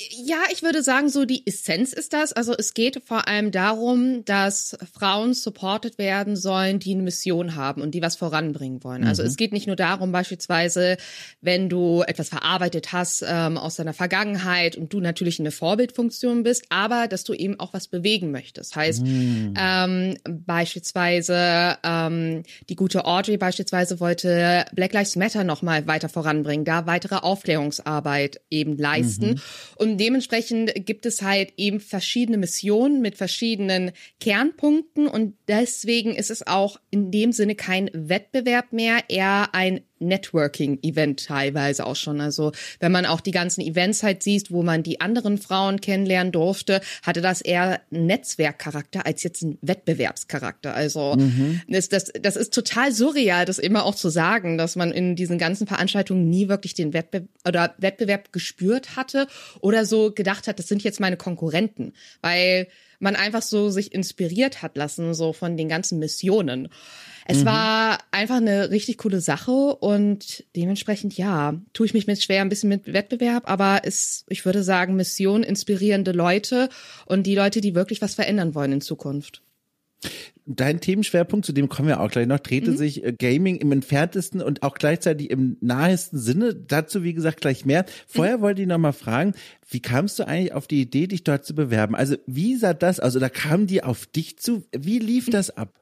Ja, 0.09 0.39
ich 0.51 0.63
würde 0.63 0.83
sagen, 0.83 1.11
so 1.11 1.27
die 1.27 1.47
Essenz 1.47 1.93
ist 1.93 2.15
das. 2.15 2.33
Also 2.33 2.55
es 2.57 2.73
geht 2.73 3.03
vor 3.05 3.29
allem 3.29 3.51
darum, 3.51 4.25
dass 4.25 4.75
Frauen 4.95 5.35
supported 5.35 5.99
werden 5.99 6.37
sollen, 6.37 6.79
die 6.79 6.95
eine 6.95 7.03
Mission 7.03 7.55
haben 7.55 7.83
und 7.83 7.91
die 7.91 8.01
was 8.01 8.17
voranbringen 8.17 8.83
wollen. 8.83 9.05
Also 9.05 9.23
mhm. 9.23 9.29
es 9.29 9.37
geht 9.37 9.53
nicht 9.53 9.67
nur 9.67 9.77
darum, 9.77 10.11
beispielsweise, 10.11 10.97
wenn 11.43 11.69
du 11.69 12.03
etwas 12.07 12.31
verarbeitet 12.31 12.93
hast 12.93 13.23
ähm, 13.27 13.59
aus 13.59 13.77
deiner 13.77 13.93
Vergangenheit 13.93 14.75
und 14.75 14.91
du 14.95 15.01
natürlich 15.01 15.39
eine 15.39 15.51
Vorbildfunktion 15.51 16.45
bist, 16.45 16.65
aber 16.71 17.07
dass 17.07 17.25
du 17.25 17.35
eben 17.35 17.61
auch 17.61 17.75
was 17.75 17.89
bewegen 17.89 18.31
möchtest. 18.31 18.77
Heißt 18.77 19.03
mhm. 19.03 19.55
ähm, 19.59 20.17
beispielsweise 20.25 21.77
ähm, 21.83 22.43
die 22.71 22.77
gute 22.77 23.05
Audrey 23.05 23.37
beispielsweise 23.37 24.01
wollte 24.01 24.65
Black 24.73 24.95
Lives 24.95 25.17
Matter 25.17 25.45
noch 25.45 25.61
mal 25.61 25.87
weiter 25.87 26.09
voranbringen, 26.09 26.65
da 26.65 26.87
weitere 26.87 27.17
Aufklärungsarbeit 27.17 28.41
eben 28.49 28.79
leisten. 28.79 29.33
Mhm. 29.33 29.41
Und 29.77 29.90
und 29.91 29.99
dementsprechend 29.99 30.73
gibt 30.87 31.05
es 31.07 31.23
halt 31.23 31.53
eben 31.57 31.81
verschiedene 31.81 32.39
Missionen 32.39 33.01
mit 33.01 33.17
verschiedenen 33.17 33.93
Kernpunkten 34.21 35.07
und 35.09 35.35
deswegen 35.49 36.15
ist 36.15 36.31
es 36.31 36.47
auch 36.47 36.79
in 36.91 37.11
dem 37.11 37.33
Sinne 37.33 37.55
kein 37.55 37.91
Wettbewerb 37.93 38.73
mehr, 38.73 39.05
eher 39.09 39.55
ein 39.55 39.81
Networking-Event 40.01 41.27
teilweise 41.27 41.87
auch 41.87 41.97
schon. 41.97 42.21
Also 42.21 42.53
wenn 42.81 42.93
man 42.93 43.07
auch 43.07 43.21
die 43.21 43.31
ganzen 43.31 43.61
Events 43.61 44.03
halt 44.03 44.23
sieht, 44.23 44.51
wo 44.51 44.63
man 44.63 44.83
die 44.83 45.01
anderen 45.01 45.39
Frauen 45.39 45.81
kennenlernen 45.81 46.33
durfte, 46.33 46.81
hatte 47.03 47.21
das 47.21 47.41
eher 47.41 47.81
Netzwerkcharakter 47.91 49.07
als 49.07 49.23
jetzt 49.23 49.43
ein 49.43 49.59
Wettbewerbscharakter. 49.63 50.75
Also 50.75 51.15
mhm. 51.17 51.61
das, 51.69 51.89
das, 51.89 52.13
das 52.21 52.37
ist 52.37 52.53
total 52.53 52.93
surreal, 52.93 53.45
das 53.45 53.59
immer 53.59 53.85
auch 53.85 53.95
zu 53.95 54.09
sagen, 54.09 54.59
dass 54.59 54.77
man 54.77 54.91
in 54.91 55.17
diesen 55.17 55.39
ganzen 55.39 55.67
Veranstaltungen 55.67 56.29
nie 56.29 56.49
wirklich 56.49 56.75
den 56.75 56.93
Wettbe 56.93 57.29
oder 57.47 57.75
Wettbewerb 57.79 58.33
gespürt 58.33 58.97
hatte 58.97 59.27
oder 59.61 59.85
so 59.85 60.13
gedacht 60.13 60.49
hat, 60.49 60.59
das 60.59 60.69
sind 60.69 60.83
jetzt 60.83 61.01
meine 61.01 61.17
Konkurrenten. 61.17 61.93
Weil 62.23 62.69
man 63.01 63.17
einfach 63.17 63.43
so 63.43 63.71
sich 63.71 63.93
inspiriert 63.93 64.63
hat 64.63 64.77
lassen, 64.77 65.15
so 65.15 65.33
von 65.33 65.57
den 65.57 65.69
ganzen 65.69 65.99
Missionen. 65.99 66.69
Es 67.27 67.39
mhm. 67.39 67.47
war 67.47 67.99
einfach 68.11 68.37
eine 68.37 68.71
richtig 68.71 68.99
coole 68.99 69.21
Sache 69.21 69.51
und 69.51 70.45
dementsprechend, 70.57 71.17
ja, 71.17 71.55
tue 71.73 71.87
ich 71.87 71.95
mich 71.95 72.07
mit 72.07 72.23
schwer 72.23 72.43
ein 72.43 72.49
bisschen 72.49 72.69
mit 72.69 72.93
Wettbewerb, 72.93 73.49
aber 73.49 73.85
ist, 73.85 74.25
ich 74.29 74.45
würde 74.45 74.63
sagen, 74.63 74.97
Mission 74.97 75.43
inspirierende 75.43 76.13
Leute 76.13 76.69
und 77.07 77.27
die 77.27 77.35
Leute, 77.35 77.61
die 77.61 77.75
wirklich 77.75 78.03
was 78.03 78.15
verändern 78.15 78.55
wollen 78.55 78.73
in 78.73 78.81
Zukunft. 78.81 79.43
Dein 80.47 80.81
Themenschwerpunkt, 80.81 81.47
zu 81.47 81.53
dem 81.53 81.69
kommen 81.69 81.89
wir 81.89 82.01
auch 82.01 82.11
gleich 82.11 82.27
noch, 82.27 82.41
drehte 82.41 82.73
mhm. 82.73 82.77
sich 82.77 83.05
äh, 83.05 83.13
Gaming 83.13 83.57
im 83.57 83.71
entferntesten 83.71 84.41
und 84.43 84.63
auch 84.63 84.75
gleichzeitig 84.75 85.31
im 85.31 85.59
nahesten 85.61 86.19
Sinne. 86.19 86.55
Dazu, 86.55 87.05
wie 87.05 87.13
gesagt, 87.13 87.41
gleich 87.41 87.65
mehr. 87.65 87.85
Vorher 88.09 88.39
mhm. 88.39 88.43
wollte 88.43 88.63
ich 88.63 88.69
noch 88.69 88.79
mal 88.79 88.93
fragen, 88.93 89.35
wie 89.69 89.81
kamst 89.81 90.19
du 90.19 90.27
eigentlich 90.27 90.53
auf 90.53 90.67
die 90.67 90.81
Idee, 90.81 91.07
dich 91.07 91.23
dort 91.23 91.45
zu 91.45 91.55
bewerben? 91.55 91.95
Also, 91.95 92.17
wie 92.27 92.57
sah 92.57 92.75
das 92.75 92.99
aus? 92.99 93.15
Oder 93.15 93.31
kamen 93.31 93.67
die 93.67 93.85
auf 93.85 94.07
dich 94.07 94.39
zu? 94.39 94.65
Wie 94.77 94.99
lief 94.99 95.27
das 95.31 95.57
ab? 95.57 95.73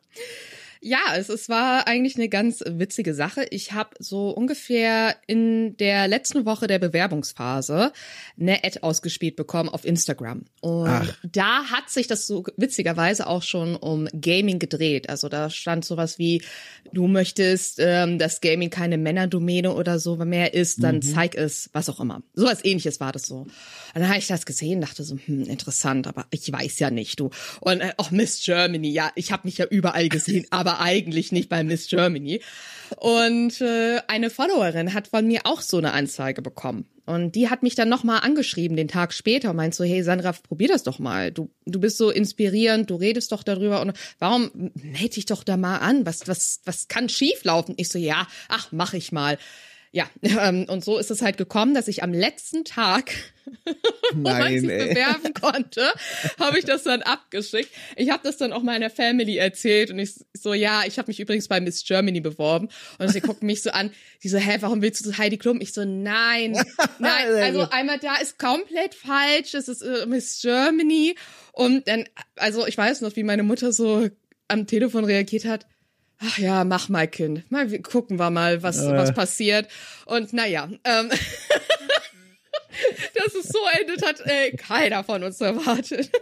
Ja, 0.80 0.98
es, 1.16 1.28
es 1.28 1.48
war 1.48 1.86
eigentlich 1.88 2.16
eine 2.16 2.28
ganz 2.28 2.62
witzige 2.64 3.14
Sache. 3.14 3.46
Ich 3.50 3.72
habe 3.72 3.90
so 3.98 4.30
ungefähr 4.30 5.16
in 5.26 5.76
der 5.76 6.06
letzten 6.06 6.44
Woche 6.44 6.66
der 6.66 6.78
Bewerbungsphase 6.78 7.92
eine 8.38 8.64
Ad 8.64 8.80
ausgespielt 8.82 9.36
bekommen 9.36 9.68
auf 9.68 9.84
Instagram. 9.84 10.44
Und 10.60 10.88
Ach. 10.88 11.18
da 11.24 11.64
hat 11.64 11.90
sich 11.90 12.06
das 12.06 12.26
so 12.26 12.44
witzigerweise 12.56 13.26
auch 13.26 13.42
schon 13.42 13.74
um 13.74 14.08
Gaming 14.12 14.58
gedreht. 14.58 15.08
Also 15.08 15.28
da 15.28 15.50
stand 15.50 15.84
sowas 15.84 16.18
wie, 16.18 16.42
du 16.92 17.08
möchtest, 17.08 17.78
ähm, 17.80 18.18
dass 18.18 18.40
Gaming 18.40 18.70
keine 18.70 18.98
Männerdomäne 18.98 19.72
oder 19.72 19.98
so 19.98 20.16
mehr 20.16 20.54
ist, 20.54 20.82
dann 20.82 20.96
mhm. 20.96 21.02
zeig 21.02 21.34
es, 21.34 21.70
was 21.72 21.88
auch 21.88 22.00
immer. 22.00 22.22
Sowas 22.34 22.64
ähnliches 22.64 23.00
war 23.00 23.12
das 23.12 23.26
so. 23.26 23.38
Und 23.38 23.50
dann 23.94 24.08
habe 24.08 24.18
ich 24.18 24.26
das 24.26 24.46
gesehen, 24.46 24.80
dachte 24.80 25.02
so, 25.02 25.16
hm, 25.24 25.44
interessant, 25.44 26.06
aber 26.06 26.26
ich 26.30 26.50
weiß 26.50 26.78
ja 26.78 26.90
nicht, 26.90 27.18
du. 27.18 27.30
Und 27.60 27.80
äh, 27.80 27.92
auch 27.96 28.10
Miss 28.10 28.42
Germany, 28.44 28.90
ja, 28.90 29.10
ich 29.16 29.32
habe 29.32 29.42
mich 29.44 29.58
ja 29.58 29.66
überall 29.66 30.08
gesehen, 30.08 30.46
aber 30.50 30.67
aber 30.68 30.80
eigentlich 30.80 31.32
nicht 31.32 31.48
bei 31.48 31.64
Miss 31.64 31.88
Germany. 31.88 32.40
Und 32.96 33.60
äh, 33.60 34.00
eine 34.06 34.30
Followerin 34.30 34.94
hat 34.94 35.08
von 35.08 35.26
mir 35.26 35.40
auch 35.44 35.60
so 35.60 35.78
eine 35.78 35.92
Anzeige 35.92 36.42
bekommen. 36.42 36.86
Und 37.06 37.34
die 37.36 37.48
hat 37.48 37.62
mich 37.62 37.74
dann 37.74 37.88
nochmal 37.88 38.20
angeschrieben, 38.20 38.76
den 38.76 38.88
Tag 38.88 39.14
später, 39.14 39.50
und 39.50 39.56
meint 39.56 39.74
so, 39.74 39.82
hey 39.82 40.02
Sandra, 40.02 40.32
probier 40.32 40.68
das 40.68 40.82
doch 40.82 40.98
mal. 40.98 41.32
Du, 41.32 41.50
du 41.64 41.80
bist 41.80 41.96
so 41.96 42.10
inspirierend, 42.10 42.90
du 42.90 42.96
redest 42.96 43.32
doch 43.32 43.42
darüber. 43.42 43.80
Und 43.80 43.92
warum 44.18 44.50
melde 44.74 45.14
dich 45.14 45.24
doch 45.24 45.42
da 45.42 45.56
mal 45.56 45.78
an? 45.78 46.04
Was, 46.04 46.28
was, 46.28 46.60
was 46.64 46.88
kann 46.88 47.08
schieflaufen? 47.08 47.74
Ich 47.78 47.88
so, 47.88 47.98
ja, 47.98 48.26
ach, 48.48 48.68
mach 48.72 48.92
ich 48.92 49.10
mal 49.10 49.38
ja, 49.90 50.06
ähm, 50.22 50.66
und 50.68 50.84
so 50.84 50.98
ist 50.98 51.10
es 51.10 51.22
halt 51.22 51.36
gekommen, 51.36 51.74
dass 51.74 51.88
ich 51.88 52.02
am 52.02 52.12
letzten 52.12 52.64
Tag, 52.64 53.12
wo 54.12 54.28
man 54.28 54.60
sich 54.60 54.68
ey. 54.68 54.88
bewerben 54.88 55.32
konnte, 55.34 55.90
habe 56.38 56.58
ich 56.58 56.64
das 56.64 56.82
dann 56.82 57.02
abgeschickt. 57.02 57.70
Ich 57.96 58.10
habe 58.10 58.22
das 58.22 58.36
dann 58.36 58.52
auch 58.52 58.62
meiner 58.62 58.90
Family 58.90 59.36
erzählt 59.36 59.90
und 59.90 59.98
ich 59.98 60.14
so, 60.34 60.52
ja, 60.52 60.82
ich 60.86 60.98
habe 60.98 61.08
mich 61.08 61.20
übrigens 61.20 61.48
bei 61.48 61.60
Miss 61.60 61.84
Germany 61.84 62.20
beworben 62.20 62.68
und 62.98 63.08
sie 63.08 63.20
gucken 63.20 63.46
mich 63.46 63.62
so 63.62 63.70
an, 63.70 63.90
die 64.22 64.28
so, 64.28 64.38
hä, 64.38 64.58
warum 64.60 64.82
willst 64.82 65.04
du 65.06 65.16
Heidi 65.16 65.38
Klum? 65.38 65.60
Ich 65.60 65.72
so, 65.72 65.84
nein, 65.84 66.52
nein, 66.98 67.26
also 67.42 67.68
einmal 67.70 67.98
da 67.98 68.16
ist 68.16 68.38
komplett 68.38 68.94
falsch, 68.94 69.52
das 69.52 69.68
ist 69.68 69.82
äh, 69.82 70.06
Miss 70.06 70.40
Germany 70.42 71.16
und 71.52 71.88
dann, 71.88 72.04
also 72.36 72.66
ich 72.66 72.76
weiß 72.76 73.00
noch, 73.00 73.16
wie 73.16 73.22
meine 73.22 73.42
Mutter 73.42 73.72
so 73.72 74.08
am 74.48 74.66
Telefon 74.66 75.04
reagiert 75.04 75.44
hat, 75.44 75.66
ach 76.20 76.38
ja, 76.38 76.64
mach 76.64 76.88
mal 76.88 77.08
Kind. 77.08 77.50
Mal 77.50 77.78
gucken 77.80 78.18
wir 78.18 78.30
mal, 78.30 78.62
was, 78.62 78.78
äh. 78.78 78.96
was 78.96 79.12
passiert. 79.12 79.68
Und 80.06 80.32
naja, 80.32 80.68
ähm, 80.84 81.08
dass 83.14 83.34
es 83.34 83.48
so 83.48 83.58
endet, 83.80 84.04
hat 84.04 84.20
äh, 84.24 84.56
keiner 84.56 85.04
von 85.04 85.22
uns 85.22 85.40
erwartet. 85.40 86.10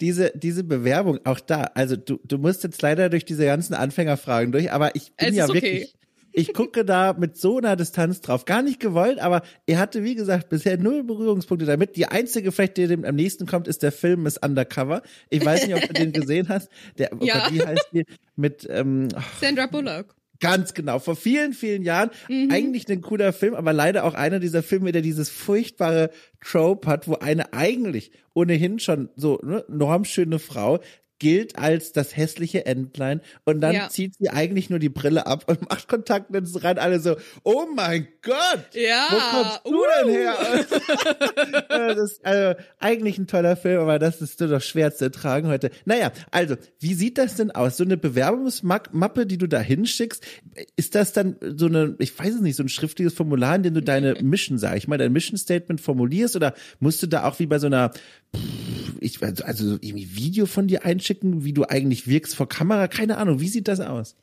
diese, 0.00 0.32
diese 0.34 0.64
Bewerbung, 0.64 1.20
auch 1.24 1.40
da, 1.40 1.70
also 1.74 1.96
du, 1.96 2.18
du 2.24 2.38
musst 2.38 2.64
jetzt 2.64 2.82
leider 2.82 3.08
durch 3.08 3.24
diese 3.24 3.44
ganzen 3.44 3.74
Anfängerfragen 3.74 4.52
durch, 4.52 4.72
aber 4.72 4.96
ich 4.96 5.12
bin 5.12 5.28
es 5.28 5.36
ja 5.36 5.44
okay. 5.44 5.54
wirklich, 5.54 5.94
ich 6.32 6.54
gucke 6.54 6.84
da 6.84 7.12
mit 7.12 7.36
so 7.36 7.58
einer 7.58 7.76
Distanz 7.76 8.20
drauf. 8.20 8.44
Gar 8.44 8.62
nicht 8.62 8.80
gewollt, 8.80 9.18
aber 9.18 9.42
er 9.66 9.78
hatte, 9.78 10.02
wie 10.02 10.14
gesagt, 10.14 10.48
bisher 10.48 10.76
null 10.78 11.04
Berührungspunkte 11.04 11.66
damit. 11.66 11.96
Die 11.96 12.06
einzige, 12.06 12.52
vielleicht, 12.52 12.76
die 12.76 12.86
dem 12.86 13.04
am 13.04 13.14
nächsten 13.14 13.46
kommt, 13.46 13.68
ist 13.68 13.82
der 13.82 13.92
Film 13.92 14.22
Miss 14.22 14.38
Undercover. 14.38 15.02
Ich 15.30 15.44
weiß 15.44 15.66
nicht, 15.66 15.76
ob 15.76 15.86
du 15.86 15.92
den 15.92 16.12
gesehen 16.12 16.48
hast. 16.48 16.70
Der, 16.98 17.10
ja. 17.20 17.48
Wie 17.50 17.62
heißt 17.62 17.88
die? 17.92 18.04
Mit, 18.36 18.66
ähm, 18.70 19.08
Sandra 19.40 19.66
Bullock. 19.66 20.14
Ganz 20.42 20.74
genau. 20.74 20.98
Vor 20.98 21.14
vielen, 21.14 21.52
vielen 21.52 21.82
Jahren. 21.82 22.10
Mhm. 22.28 22.50
Eigentlich 22.50 22.90
ein 22.90 23.00
cooler 23.00 23.32
Film, 23.32 23.54
aber 23.54 23.72
leider 23.72 24.02
auch 24.02 24.14
einer 24.14 24.40
dieser 24.40 24.64
Filme, 24.64 24.90
der 24.90 25.00
dieses 25.00 25.30
furchtbare 25.30 26.10
Trope 26.40 26.88
hat, 26.88 27.06
wo 27.06 27.14
eine 27.14 27.52
eigentlich 27.52 28.10
ohnehin 28.34 28.80
schon 28.80 29.08
so 29.14 29.38
ne, 29.44 29.64
normschöne 29.68 30.40
Frau 30.40 30.80
gilt 31.22 31.56
als 31.56 31.92
das 31.92 32.16
hässliche 32.16 32.66
Entlein 32.66 33.20
und 33.44 33.60
dann 33.60 33.76
ja. 33.76 33.88
zieht 33.88 34.16
sie 34.18 34.28
eigentlich 34.28 34.70
nur 34.70 34.80
die 34.80 34.88
Brille 34.88 35.24
ab 35.24 35.44
und 35.46 35.62
macht 35.70 35.86
Kontaktlinsen 35.86 36.60
rein. 36.60 36.78
Alle 36.78 36.98
so, 36.98 37.14
oh 37.44 37.66
mein 37.72 38.08
Gott, 38.22 38.66
ja. 38.72 39.06
wo 39.08 39.18
kommst 39.30 39.60
du 39.64 39.70
uh. 39.70 39.84
denn 40.00 40.14
her? 40.14 40.34
das 41.68 41.98
ist 41.98 42.26
also 42.26 42.60
eigentlich 42.80 43.18
ein 43.18 43.28
toller 43.28 43.54
Film, 43.54 43.82
aber 43.82 44.00
das 44.00 44.20
ist 44.20 44.40
doch 44.40 44.60
schwer 44.60 44.92
zu 44.92 45.04
ertragen 45.04 45.46
heute. 45.46 45.70
Naja, 45.84 46.10
also, 46.32 46.56
wie 46.80 46.94
sieht 46.94 47.18
das 47.18 47.36
denn 47.36 47.52
aus? 47.52 47.76
So 47.76 47.84
eine 47.84 47.96
Bewerbungsmappe, 47.96 49.24
die 49.24 49.38
du 49.38 49.46
da 49.46 49.60
hinschickst, 49.60 50.26
ist 50.74 50.96
das 50.96 51.12
dann 51.12 51.36
so 51.40 51.66
eine, 51.66 51.94
ich 52.00 52.18
weiß 52.18 52.34
es 52.34 52.40
nicht, 52.40 52.56
so 52.56 52.64
ein 52.64 52.68
schriftliches 52.68 53.14
Formular, 53.14 53.54
in 53.54 53.62
dem 53.62 53.74
du 53.74 53.80
deine 53.82 54.14
Mission, 54.22 54.58
sag 54.58 54.76
ich 54.76 54.88
mal, 54.88 54.98
dein 54.98 55.12
Mission 55.12 55.38
Statement 55.38 55.80
formulierst 55.80 56.34
oder 56.34 56.54
musst 56.80 57.00
du 57.00 57.06
da 57.06 57.22
auch 57.28 57.38
wie 57.38 57.46
bei 57.46 57.60
so 57.60 57.68
einer, 57.68 57.92
ich, 58.98 59.22
also 59.22 59.78
irgendwie 59.80 60.16
Video 60.16 60.46
von 60.46 60.66
dir 60.66 60.84
einschicken? 60.84 61.11
Schicken, 61.12 61.44
wie 61.44 61.52
du 61.52 61.64
eigentlich 61.64 62.06
wirkst 62.06 62.34
vor 62.34 62.48
Kamera? 62.48 62.88
Keine 62.88 63.18
Ahnung. 63.18 63.40
Wie 63.40 63.48
sieht 63.48 63.68
das 63.68 63.80
aus? 63.80 64.16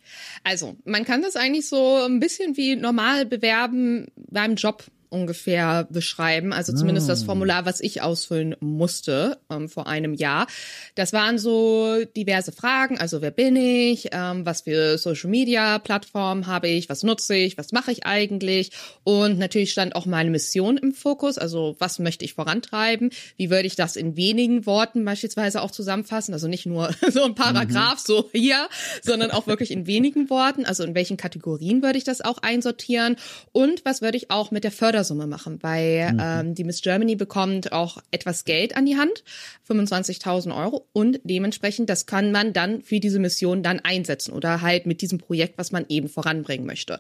Also, 0.43 0.75
man 0.86 1.05
kann 1.05 1.22
das 1.22 1.36
eigentlich 1.36 1.67
so 1.67 2.03
ein 2.05 2.19
bisschen 2.19 2.58
wie 2.58 2.75
normal 2.75 3.25
bewerben 3.25 4.08
beim 4.15 4.55
Job 4.55 4.84
ungefähr 5.10 5.86
beschreiben. 5.89 6.54
Also 6.54 6.74
zumindest 6.74 7.10
das 7.10 7.24
ah. 7.24 7.25
Formular, 7.25 7.66
was 7.66 7.82
ich 7.82 8.01
ausfüllen 8.01 8.56
musste 8.60 9.39
ähm, 9.50 9.68
vor 9.68 9.88
einem 9.88 10.13
Jahr. 10.13 10.46
Das 10.96 11.13
waren 11.13 11.39
so 11.39 12.04
diverse 12.16 12.51
Fragen. 12.51 13.00
Also 13.00 13.22
wer 13.22 13.32
bin 13.32 13.56
ich? 13.56 14.10
Ähm, 14.12 14.46
was 14.46 14.62
für 14.62 14.98
Social 14.98 15.30
Media 15.30 15.80
Plattformen 15.80 16.46
habe 16.46 16.68
ich? 16.68 16.89
Was 16.89 17.04
nutze 17.04 17.36
ich? 17.36 17.58
Was 17.58 17.72
mache 17.72 17.92
ich 17.92 18.06
eigentlich? 18.06 18.72
Und 19.04 19.39
natürlich 19.39 19.72
stand 19.72 19.96
auch 19.96 20.06
meine 20.06 20.30
Mission 20.30 20.78
im 20.78 20.94
Fokus. 20.94 21.39
Also 21.39 21.75
was 21.80 21.98
möchte 21.98 22.24
ich 22.24 22.36
vorantreiben? 22.36 23.10
Wie 23.36 23.50
würde 23.50 23.66
ich 23.66 23.75
das 23.75 23.96
in 23.96 24.16
wenigen 24.16 24.68
Worten 24.68 25.04
beispielsweise 25.04 25.63
auch 25.63 25.72
zusammenfassen? 25.72 26.34
Also 26.34 26.48
nicht 26.48 26.68
nur 26.68 26.94
so 27.10 27.24
ein 27.24 27.34
Paragraph 27.34 27.96
mhm. 27.96 28.06
so 28.06 28.30
hier, 28.32 28.70
sondern 29.01 29.32
auch 29.32 29.48
wirklich 29.48 29.72
in 29.72 29.88
wenigen 29.88 30.30
Worten. 30.30 30.66
Also 30.66 30.84
in 30.84 30.94
welchen 30.94 31.18
Kategorien 31.18 31.82
würde 31.82 31.98
ich 31.98 32.04
das 32.04 32.22
auch 32.22 32.38
einsortieren? 32.39 33.16
Und 33.51 33.84
was 33.86 34.04
würde 34.04 34.18
ich 34.18 34.30
auch 34.30 34.51
mit 34.51 34.63
der 34.63 34.72
Förderung 34.72 34.99
Fördersumme 35.00 35.27
machen, 35.27 35.60
weil 35.62 36.12
mhm. 36.12 36.20
ähm, 36.22 36.56
die 36.56 36.65
Miss 36.65 36.82
Germany 36.82 37.15
bekommt 37.15 37.72
auch 37.72 38.00
etwas 38.12 38.44
Geld 38.44 38.75
an 38.75 38.86
die 38.86 38.98
Hand, 38.98 39.24
25.000 39.70 40.56
Euro 40.56 40.88
und 40.91 41.22
dementsprechend, 41.24 41.89
das 41.89 42.06
kann 42.06 42.32
man 42.34 42.51
dann 42.51 42.82
für 42.82 43.00
diese 43.00 43.20
Mission 43.20 43.63
dann 43.63 43.79
einsetzen 43.79 44.34
oder 44.34 44.62
halt 44.62 44.86
mit 44.86 45.01
diesem 45.01 45.18
Projekt, 45.18 45.58
was 45.58 45.72
man 45.72 45.86
eben 45.88 46.10
voranbringen 46.10 46.65
möchte. 46.65 47.00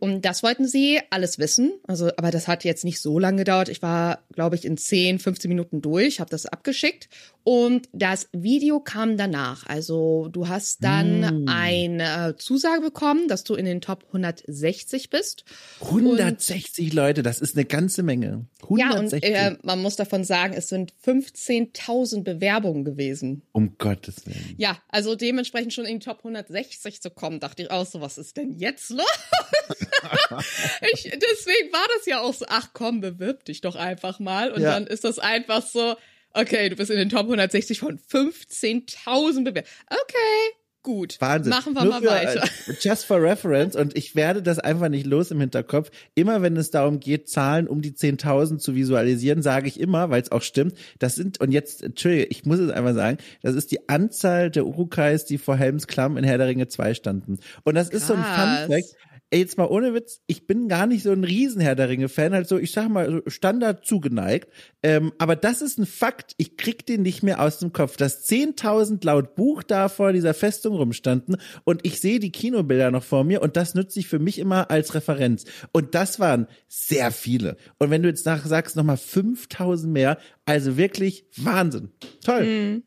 Und 0.00 0.24
das 0.24 0.42
wollten 0.42 0.66
sie 0.66 0.98
alles 1.10 1.38
wissen. 1.38 1.72
Also, 1.86 2.10
aber 2.16 2.30
das 2.30 2.48
hat 2.48 2.64
jetzt 2.64 2.84
nicht 2.84 3.00
so 3.00 3.18
lange 3.18 3.38
gedauert. 3.38 3.68
Ich 3.68 3.82
war, 3.82 4.20
glaube 4.32 4.56
ich, 4.56 4.64
in 4.64 4.78
10, 4.78 5.18
15 5.18 5.48
Minuten 5.48 5.82
durch, 5.82 6.20
habe 6.20 6.30
das 6.30 6.46
abgeschickt. 6.46 7.10
Und 7.44 7.88
das 7.92 8.28
Video 8.32 8.80
kam 8.80 9.16
danach. 9.16 9.66
Also 9.66 10.28
du 10.30 10.48
hast 10.48 10.84
dann 10.84 11.44
mm. 11.44 11.48
eine 11.48 12.36
Zusage 12.38 12.80
bekommen, 12.80 13.28
dass 13.28 13.44
du 13.44 13.54
in 13.54 13.64
den 13.64 13.80
Top 13.80 14.04
160 14.08 15.10
bist. 15.10 15.44
160 15.80 16.86
und, 16.86 16.94
Leute, 16.94 17.22
das 17.22 17.40
ist 17.40 17.56
eine 17.56 17.64
ganze 17.64 18.02
Menge. 18.02 18.46
160. 18.62 19.30
Ja, 19.30 19.48
und 19.48 19.54
äh, 19.54 19.58
man 19.62 19.80
muss 19.80 19.96
davon 19.96 20.24
sagen, 20.24 20.54
es 20.54 20.68
sind 20.68 20.92
15.000 21.04 22.24
Bewerbungen 22.24 22.84
gewesen. 22.84 23.42
Um 23.52 23.76
Gottes 23.78 24.26
Willen. 24.26 24.54
Ja, 24.56 24.78
also 24.88 25.14
dementsprechend 25.14 25.72
schon 25.72 25.84
in 25.84 25.96
den 25.96 26.00
Top 26.00 26.18
160 26.18 27.02
zu 27.02 27.10
kommen, 27.10 27.40
dachte 27.40 27.62
ich 27.62 27.70
auch 27.70 27.86
so, 27.86 28.00
was 28.00 28.18
ist 28.18 28.36
denn 28.36 28.52
jetzt 28.52 28.90
los? 28.90 29.06
ich, 30.92 31.02
deswegen 31.02 31.72
war 31.72 31.86
das 31.96 32.06
ja 32.06 32.20
auch 32.20 32.34
so, 32.34 32.46
ach 32.48 32.70
komm, 32.72 33.00
bewirb 33.00 33.44
dich 33.44 33.60
doch 33.60 33.76
einfach 33.76 34.18
mal. 34.18 34.52
Und 34.52 34.62
ja. 34.62 34.72
dann 34.72 34.86
ist 34.86 35.04
das 35.04 35.18
einfach 35.18 35.66
so, 35.66 35.96
okay, 36.32 36.68
du 36.68 36.76
bist 36.76 36.90
in 36.90 36.98
den 36.98 37.08
Top 37.08 37.22
160 37.22 37.80
von 37.80 37.98
15.000 37.98 39.44
Bewerbungen. 39.44 39.68
Okay, 39.88 40.60
Gut, 40.82 41.20
Wahnsinn. 41.20 41.50
machen 41.50 41.74
wir 41.74 41.84
Nur 41.84 42.00
mal 42.00 42.06
weiter. 42.06 42.46
Für, 42.46 42.72
äh, 42.72 42.76
just 42.80 43.04
for 43.04 43.22
reference 43.22 43.76
und 43.76 43.98
ich 43.98 44.16
werde 44.16 44.42
das 44.42 44.58
einfach 44.58 44.88
nicht 44.88 45.06
los 45.06 45.30
im 45.30 45.38
Hinterkopf. 45.38 45.90
Immer 46.14 46.40
wenn 46.40 46.56
es 46.56 46.70
darum 46.70 47.00
geht, 47.00 47.28
Zahlen 47.28 47.68
um 47.68 47.82
die 47.82 47.92
10.000 47.92 48.58
zu 48.58 48.74
visualisieren, 48.74 49.42
sage 49.42 49.68
ich 49.68 49.78
immer, 49.78 50.08
weil 50.08 50.22
es 50.22 50.32
auch 50.32 50.40
stimmt, 50.40 50.74
das 50.98 51.16
sind, 51.16 51.38
und 51.38 51.52
jetzt, 51.52 51.82
Entschuldige, 51.82 52.24
ich 52.24 52.46
muss 52.46 52.60
es 52.60 52.70
einfach 52.70 52.94
sagen, 52.94 53.18
das 53.42 53.56
ist 53.56 53.72
die 53.72 53.90
Anzahl 53.90 54.50
der 54.50 54.64
Urukais, 54.64 55.26
die 55.26 55.36
vor 55.36 55.56
Helms 55.56 55.86
Klamm 55.86 56.16
in 56.16 56.24
Herr 56.24 56.38
der 56.38 56.46
Ringe 56.46 56.66
2 56.66 56.94
standen. 56.94 57.40
Und 57.62 57.74
das 57.74 57.90
Krass. 57.90 58.00
ist 58.00 58.08
so 58.08 58.14
ein 58.14 58.24
Fun 58.24 58.74
Fact, 58.74 58.96
jetzt 59.38 59.58
mal 59.58 59.66
ohne 59.66 59.94
Witz, 59.94 60.20
ich 60.26 60.46
bin 60.46 60.68
gar 60.68 60.86
nicht 60.86 61.02
so 61.02 61.12
ein 61.12 61.24
Riesenherr 61.24 61.76
der 61.76 61.88
Ringe-Fan, 61.88 62.32
halt 62.32 62.48
so, 62.48 62.58
ich 62.58 62.72
sag 62.72 62.88
mal, 62.88 63.10
so 63.10 63.30
Standard 63.30 63.86
zugeneigt. 63.86 64.50
Ähm, 64.82 65.12
aber 65.18 65.36
das 65.36 65.62
ist 65.62 65.78
ein 65.78 65.86
Fakt, 65.86 66.34
ich 66.36 66.56
krieg 66.56 66.84
den 66.86 67.02
nicht 67.02 67.22
mehr 67.22 67.40
aus 67.40 67.58
dem 67.58 67.72
Kopf, 67.72 67.96
dass 67.96 68.28
10.000 68.28 69.04
laut 69.04 69.34
Buch 69.36 69.62
da 69.62 69.88
vor 69.88 70.12
dieser 70.12 70.34
Festung 70.34 70.74
rumstanden 70.74 71.36
und 71.64 71.86
ich 71.86 72.00
sehe 72.00 72.18
die 72.18 72.32
Kinobilder 72.32 72.90
noch 72.90 73.04
vor 73.04 73.24
mir 73.24 73.42
und 73.42 73.56
das 73.56 73.74
nutze 73.74 74.00
ich 74.00 74.08
für 74.08 74.18
mich 74.18 74.38
immer 74.38 74.70
als 74.70 74.94
Referenz. 74.94 75.44
Und 75.72 75.94
das 75.94 76.18
waren 76.18 76.46
sehr 76.68 77.12
viele. 77.12 77.56
Und 77.78 77.90
wenn 77.90 78.02
du 78.02 78.08
jetzt 78.08 78.26
nach 78.26 78.44
sagst, 78.44 78.76
nochmal 78.76 78.96
5.000 78.96 79.86
mehr, 79.86 80.18
also 80.44 80.76
wirklich 80.76 81.26
Wahnsinn. 81.36 81.90
Toll. 82.24 82.44
Mhm. 82.44 82.82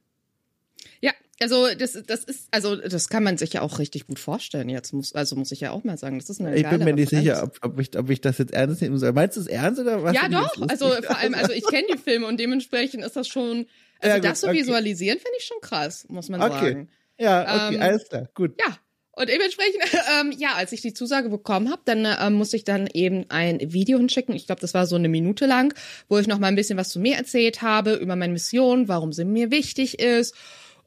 Also 1.43 1.67
das, 1.77 2.01
das 2.07 2.23
ist, 2.23 2.47
also 2.51 2.77
das 2.77 3.09
kann 3.09 3.21
man 3.21 3.37
sich 3.37 3.51
ja 3.51 3.61
auch 3.61 3.77
richtig 3.77 4.07
gut 4.07 4.17
vorstellen. 4.17 4.69
Jetzt 4.69 4.93
muss, 4.93 5.13
also 5.13 5.35
muss 5.35 5.51
ich 5.51 5.59
ja 5.59 5.71
auch 5.71 5.83
mal 5.83 5.97
sagen, 5.97 6.17
das 6.17 6.29
ist 6.29 6.39
eine 6.39 6.55
Ich 6.55 6.67
bin 6.67 6.81
mir 6.85 6.93
nicht 6.93 7.11
Referenz. 7.11 7.25
sicher, 7.25 7.43
ob, 7.43 7.59
ob, 7.61 7.79
ich, 7.81 7.97
ob 7.97 8.09
ich 8.09 8.21
das 8.21 8.37
jetzt 8.37 8.53
ernst 8.53 8.81
nehmen 8.81 8.97
soll. 8.97 9.11
Meinst 9.11 9.35
du 9.35 9.41
es 9.41 9.47
ernst 9.47 9.81
oder 9.81 10.01
was? 10.03 10.15
Ja, 10.15 10.29
doch. 10.29 10.69
Also 10.69 10.89
vor 11.01 11.17
allem, 11.17 11.33
also 11.33 11.51
ich 11.51 11.65
kenne 11.67 11.83
die 11.93 11.97
Filme 11.97 12.27
und 12.27 12.39
dementsprechend 12.39 13.03
ist 13.03 13.17
das 13.17 13.27
schon, 13.27 13.65
also 13.99 14.15
ja, 14.15 14.19
das 14.19 14.39
zu 14.39 14.45
so 14.45 14.51
okay. 14.51 14.61
visualisieren 14.61 15.17
finde 15.17 15.35
ich 15.37 15.43
schon 15.43 15.59
krass, 15.59 16.05
muss 16.07 16.29
man 16.29 16.41
okay. 16.41 16.53
sagen. 16.53 16.89
Ja, 17.19 17.67
okay, 17.67 17.75
ähm, 17.75 17.81
alles 17.81 18.07
klar, 18.07 18.29
gut. 18.33 18.55
Ja, 18.57 18.77
und 19.11 19.29
dementsprechend, 19.29 19.83
ähm, 20.19 20.33
ja, 20.37 20.53
als 20.55 20.71
ich 20.71 20.81
die 20.81 20.93
Zusage 20.93 21.29
bekommen 21.29 21.69
habe, 21.69 21.81
dann 21.85 22.05
äh, 22.05 22.29
musste 22.29 22.57
ich 22.57 22.63
dann 22.63 22.87
eben 22.93 23.25
ein 23.29 23.59
Video 23.61 23.97
hinschicken. 23.97 24.33
Ich 24.33 24.47
glaube, 24.47 24.61
das 24.61 24.73
war 24.73 24.87
so 24.87 24.95
eine 24.95 25.09
Minute 25.09 25.45
lang, 25.45 25.73
wo 26.09 26.17
ich 26.17 26.27
noch 26.27 26.39
mal 26.39 26.47
ein 26.47 26.55
bisschen 26.55 26.77
was 26.77 26.89
zu 26.89 26.99
mir 26.99 27.17
erzählt 27.17 27.61
habe, 27.61 27.93
über 27.93 28.15
meine 28.15 28.33
Mission, 28.33 28.87
warum 28.87 29.13
sie 29.13 29.25
mir 29.25 29.51
wichtig 29.51 29.99
ist. 29.99 30.35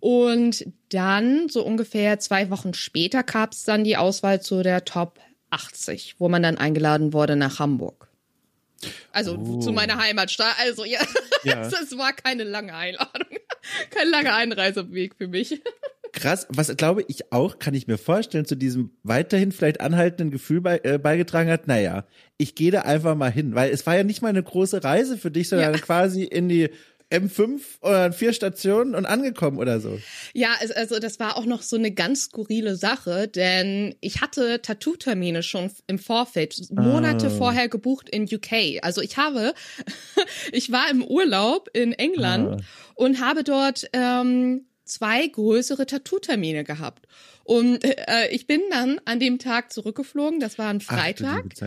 Und 0.06 0.64
dann, 0.90 1.48
so 1.48 1.66
ungefähr 1.66 2.20
zwei 2.20 2.48
Wochen 2.50 2.74
später, 2.74 3.24
gab 3.24 3.50
es 3.50 3.64
dann 3.64 3.82
die 3.82 3.96
Auswahl 3.96 4.40
zu 4.40 4.62
der 4.62 4.84
Top 4.84 5.18
80, 5.50 6.14
wo 6.20 6.28
man 6.28 6.44
dann 6.44 6.58
eingeladen 6.58 7.12
wurde 7.12 7.34
nach 7.34 7.58
Hamburg. 7.58 8.08
Also 9.10 9.36
oh. 9.36 9.58
zu 9.58 9.72
meiner 9.72 9.98
Heimatstadt. 9.98 10.54
Also 10.60 10.84
ja, 10.84 11.00
ja. 11.42 11.62
es 11.66 11.98
war 11.98 12.12
keine 12.12 12.44
lange 12.44 12.72
Einladung. 12.72 13.36
Kein 13.90 14.08
langer 14.08 14.36
Einreiseweg 14.36 15.16
für 15.16 15.26
mich 15.26 15.60
krass. 16.16 16.46
Was 16.50 16.74
glaube 16.76 17.04
ich 17.06 17.32
auch, 17.32 17.60
kann 17.60 17.74
ich 17.74 17.86
mir 17.86 17.98
vorstellen, 17.98 18.46
zu 18.46 18.56
diesem 18.56 18.90
weiterhin 19.04 19.52
vielleicht 19.52 19.80
anhaltenden 19.80 20.32
Gefühl 20.32 20.60
bei, 20.60 20.80
äh, 20.82 20.98
beigetragen 20.98 21.50
hat, 21.50 21.68
naja, 21.68 22.04
ich 22.38 22.56
gehe 22.56 22.72
da 22.72 22.80
einfach 22.80 23.14
mal 23.14 23.30
hin, 23.30 23.54
weil 23.54 23.70
es 23.70 23.86
war 23.86 23.96
ja 23.96 24.02
nicht 24.02 24.22
mal 24.22 24.28
eine 24.28 24.42
große 24.42 24.82
Reise 24.82 25.18
für 25.18 25.30
dich, 25.30 25.48
sondern 25.48 25.74
ja. 25.74 25.78
quasi 25.78 26.24
in 26.24 26.48
die 26.48 26.70
M5 27.10 27.60
oder 27.82 28.12
vier 28.12 28.32
Stationen 28.32 28.94
und 28.94 29.06
angekommen 29.06 29.58
oder 29.58 29.80
so. 29.80 29.98
Ja, 30.32 30.54
also 30.74 30.98
das 30.98 31.20
war 31.20 31.36
auch 31.36 31.44
noch 31.44 31.62
so 31.62 31.76
eine 31.76 31.92
ganz 31.92 32.24
skurrile 32.24 32.76
Sache, 32.76 33.28
denn 33.28 33.94
ich 34.00 34.20
hatte 34.20 34.60
Tattoo-Termine 34.60 35.42
schon 35.42 35.70
im 35.86 35.98
Vorfeld, 35.98 36.60
Monate 36.70 37.28
ah. 37.28 37.30
vorher 37.30 37.68
gebucht 37.68 38.08
in 38.08 38.24
UK. 38.24 38.82
Also 38.82 39.02
ich 39.02 39.16
habe, 39.16 39.54
ich 40.52 40.72
war 40.72 40.90
im 40.90 41.04
Urlaub 41.04 41.68
in 41.72 41.92
England 41.92 42.60
ah. 42.60 42.64
und 42.94 43.20
habe 43.20 43.44
dort 43.44 43.88
ähm, 43.92 44.66
zwei 44.84 45.26
größere 45.28 45.86
Tattoo-Termine 45.86 46.64
gehabt. 46.64 47.06
Und 47.44 47.84
äh, 47.84 48.28
ich 48.30 48.48
bin 48.48 48.60
dann 48.70 49.00
an 49.04 49.20
dem 49.20 49.38
Tag 49.38 49.72
zurückgeflogen, 49.72 50.40
das 50.40 50.58
war 50.58 50.70
ein 50.70 50.80
Freitag. 50.80 51.44
Ach, 51.62 51.66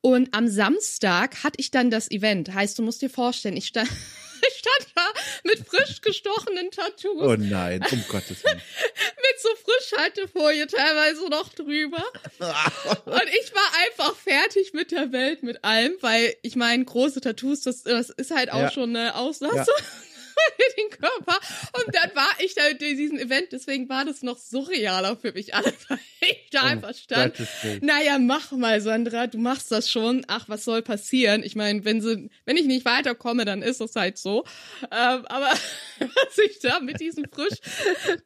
und 0.00 0.34
am 0.34 0.48
Samstag 0.48 1.44
hatte 1.44 1.60
ich 1.60 1.70
dann 1.70 1.88
das 1.88 2.10
Event. 2.10 2.52
Heißt, 2.52 2.76
du 2.76 2.82
musst 2.82 3.02
dir 3.02 3.08
vorstellen, 3.08 3.56
ich 3.56 3.68
stand, 3.68 3.88
stand 4.50 4.92
da 4.94 5.06
mit 5.44 5.66
frisch 5.66 6.00
gestochenen 6.00 6.70
Tattoos. 6.70 7.22
Oh 7.22 7.36
nein, 7.36 7.84
um 7.90 8.04
Gottes 8.08 8.44
Willen. 8.44 8.56
mit 8.96 9.40
so 9.40 9.48
Frischhaltefolie 9.64 10.66
teilweise 10.66 11.28
noch 11.28 11.52
drüber. 11.54 12.04
Und 13.04 13.28
ich 13.40 13.54
war 13.54 13.70
einfach 13.86 14.16
fertig 14.16 14.72
mit 14.72 14.92
der 14.92 15.12
Welt, 15.12 15.42
mit 15.42 15.64
allem, 15.64 15.94
weil 16.00 16.34
ich 16.42 16.56
meine, 16.56 16.84
große 16.84 17.20
Tattoos, 17.20 17.62
das, 17.62 17.82
das 17.82 18.10
ist 18.10 18.30
halt 18.30 18.52
auch 18.52 18.62
ja. 18.62 18.70
schon 18.70 18.96
eine 18.96 19.14
Auslassung. 19.14 19.56
Ja. 19.56 20.11
den 20.78 20.90
Körper. 20.90 21.38
Und 21.72 21.94
dann 21.94 22.14
war 22.14 22.30
ich 22.40 22.54
da 22.54 22.66
in 22.66 22.78
diesem 22.78 23.18
Event, 23.18 23.48
deswegen 23.52 23.88
war 23.88 24.04
das 24.04 24.22
noch 24.22 24.38
surrealer 24.38 25.16
für 25.16 25.32
mich 25.32 25.54
alles, 25.54 25.74
weil 25.88 25.98
ich 26.20 26.48
da 26.50 26.62
oh, 26.62 26.66
einfach 26.66 26.94
stand. 26.94 27.34
Naja, 27.80 28.18
mach 28.18 28.52
mal, 28.52 28.80
Sandra, 28.80 29.26
du 29.26 29.38
machst 29.38 29.72
das 29.72 29.90
schon. 29.90 30.24
Ach, 30.28 30.48
was 30.48 30.64
soll 30.64 30.82
passieren? 30.82 31.42
Ich 31.42 31.56
meine, 31.56 31.84
wenn 31.84 32.00
sie, 32.00 32.30
wenn 32.44 32.56
ich 32.56 32.66
nicht 32.66 32.84
weiterkomme, 32.84 33.44
dann 33.44 33.62
ist 33.62 33.80
es 33.80 33.96
halt 33.96 34.18
so. 34.18 34.44
Ähm, 34.82 35.26
aber 35.26 35.50
was 35.98 36.38
ich 36.44 36.58
da 36.60 36.80
mit 36.80 37.00
diesem 37.00 37.24
frisch 37.30 37.58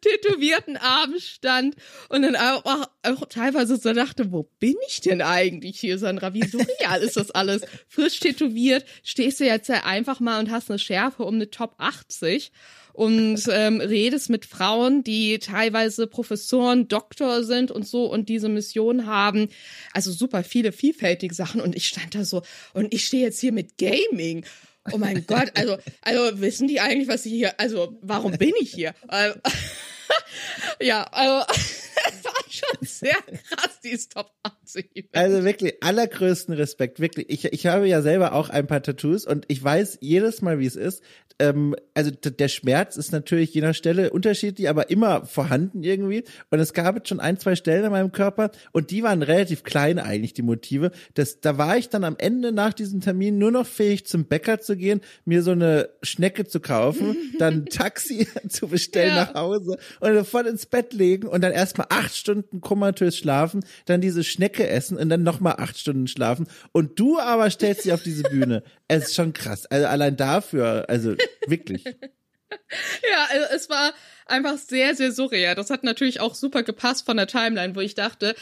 tätowierten 0.01 0.77
Arm 0.77 1.15
stand 1.19 1.77
und 2.09 2.23
dann 2.23 2.37
auch, 2.37 2.65
auch, 2.65 2.87
auch 3.03 3.27
teilweise 3.29 3.77
so 3.77 3.93
dachte, 3.93 4.33
wo 4.33 4.45
bin 4.59 4.77
ich 4.89 5.01
denn 5.01 5.23
eigentlich 5.23 5.81
hier, 5.81 5.99
Sandra? 5.99 6.35
Wie 6.35 6.47
surreal 6.47 7.03
ist 7.03 7.17
das 7.17 7.31
alles? 7.31 7.63
Frisch 7.89 8.21
tätowiert, 8.21 8.85
stehst 9.03 9.41
du 9.41 9.45
jetzt 9.45 9.69
ja 9.69 9.85
einfach 9.85 10.21
mal 10.21 10.39
und 10.41 10.51
hast 10.51 10.71
eine 10.71 10.79
Schärfe 10.79 11.25
um 11.25 11.37
eine 11.37 11.51
Top 11.51 11.75
8 11.79 11.96
80 12.01 12.53
und 12.93 13.43
ähm, 13.51 13.81
redest 13.81 14.31
mit 14.31 14.47
Frauen, 14.47 15.05
die 15.05 15.39
teilweise 15.39 16.07
Professoren, 16.07 16.89
Doktor 16.89 17.45
sind 17.45 17.71
und 17.71 17.87
so 17.87 18.07
und 18.07 18.29
diese 18.29 18.49
Mission 18.49 19.07
haben. 19.07 19.49
Also 19.93 20.11
super 20.13 20.43
viele 20.43 20.73
vielfältige 20.73 21.35
Sachen 21.35 21.61
und 21.61 21.77
ich 21.77 21.89
stand 21.89 22.15
da 22.15 22.25
so 22.25 22.43
und 22.73 22.95
ich 22.95 23.07
stehe 23.07 23.25
jetzt 23.25 23.41
hier 23.41 23.53
mit 23.53 23.77
Gaming. 23.77 24.47
Oh 24.93 24.99
mein 24.99 25.25
Gott, 25.27 25.53
also, 25.55 25.77
also 26.01 26.41
wissen 26.41 26.69
die 26.69 26.81
eigentlich, 26.81 27.09
was 27.09 27.27
ich 27.27 27.33
hier, 27.33 27.59
also 27.61 27.99
warum 28.01 28.33
bin 28.39 28.53
ich 28.61 28.73
hier? 28.73 28.95
Äh, 29.09 29.33
ja, 30.81 31.03
also 31.05 31.45
schon 32.57 32.79
sehr 32.83 33.15
krass, 33.15 33.81
dieses 33.85 34.09
Top 34.09 34.31
80. 34.43 34.91
Event. 34.95 35.17
Also 35.17 35.45
wirklich 35.45 35.83
allergrößten 35.83 36.55
Respekt, 36.55 37.01
wirklich. 37.01 37.29
Ich, 37.29 37.45
ich 37.45 37.67
habe 37.67 37.87
ja 37.89 38.03
selber 38.03 38.33
auch 38.33 38.49
ein 38.49 38.67
paar 38.67 38.83
Tattoos 38.83 39.27
und 39.27 39.45
ich 39.49 39.63
weiß 39.63 39.99
jedes 40.01 40.43
Mal, 40.43 40.59
wie 40.59 40.67
es 40.67 40.77
ist 40.77 41.03
ähm, 41.39 41.75
also 41.95 42.11
der 42.11 42.49
Schmerz 42.49 42.97
ist 42.97 43.13
natürlich 43.13 43.53
je 43.53 43.61
nach 43.61 43.75
Stelle 43.75 44.11
unterschiedlich, 44.11 44.69
aber 44.69 44.91
immer 44.91 45.27
vorhanden 45.27 45.83
irgendwie. 45.83 46.25
Und 46.51 46.61
es 46.61 46.73
gab 46.73 46.97
jetzt 46.97 47.09
schon 47.09 47.21
ein, 47.21 47.39
zwei 47.39 47.57
Stellen 47.57 47.85
in 47.85 47.91
meinem 47.91 48.13
Körper 48.13 48.51
und 48.73 48.91
die 48.91 49.03
waren 49.03 49.23
relativ 49.23 49.63
klein 49.63 49.99
eigentlich, 49.99 50.35
die 50.35 50.43
Motive. 50.43 50.93
Das, 51.15 51.41
da 51.41 51.59
war 51.59 51.77
ich 51.77 51.89
dann 51.89 52.05
am 52.05 52.17
Ende 52.19 52.53
nach 52.53 52.73
diesem 52.73 53.01
Termin 53.01 53.39
nur 53.39 53.51
noch 53.51 53.67
fähig, 53.67 54.07
zum 54.07 54.27
Bäcker 54.27 54.61
zu 54.61 54.77
gehen, 54.77 55.01
mir 55.25 55.43
so 55.43 55.51
eine 55.51 55.91
Schnecke 56.03 56.47
zu 56.47 56.61
kaufen, 56.61 57.17
dann 57.39 57.55
ein 57.55 57.67
Taxi 57.71 58.29
zu 58.49 58.69
bestellen 58.69 59.15
ja. 59.17 59.25
nach 59.27 59.35
Hause 59.35 59.79
und 60.01 60.15
sofort 60.15 60.47
ins 60.47 60.67
Bett 60.67 60.93
legen 60.93 61.27
und 61.29 61.43
dann 61.43 61.53
erstmal 61.53 61.89
acht 61.91 62.15
Stunden 62.15 62.46
komatös 62.61 63.17
schlafen, 63.17 63.65
dann 63.85 64.01
diese 64.01 64.25
Schnecke 64.25 64.69
essen 64.69 64.97
und 64.97 65.09
dann 65.09 65.23
nochmal 65.23 65.57
acht 65.59 65.79
Stunden 65.79 66.07
schlafen. 66.09 66.47
Und 66.73 66.99
du 66.99 67.19
aber 67.19 67.51
stellst 67.51 67.85
dich 67.85 67.93
auf 67.93 68.03
diese 68.03 68.25
Bühne. 68.25 68.63
Es 68.89 69.09
ist 69.09 69.15
schon 69.17 69.33
krass. 69.33 69.67
Also 69.67 69.89
allein 69.89 70.17
dafür, 70.17 70.85
also 70.89 71.17
Wirklich. 71.47 71.85
ja, 72.51 73.27
also 73.31 73.47
es 73.55 73.69
war 73.69 73.93
einfach 74.27 74.59
sehr, 74.59 74.95
sehr 74.95 75.13
surreal. 75.13 75.55
Das 75.55 75.71
hat 75.71 75.85
natürlich 75.85 76.21
auch 76.21 76.35
super 76.35 76.63
gepasst 76.63 77.05
von 77.07 77.17
der 77.17 77.27
Timeline, 77.27 77.75
wo 77.75 77.81
ich 77.81 77.95
dachte, 77.95 78.35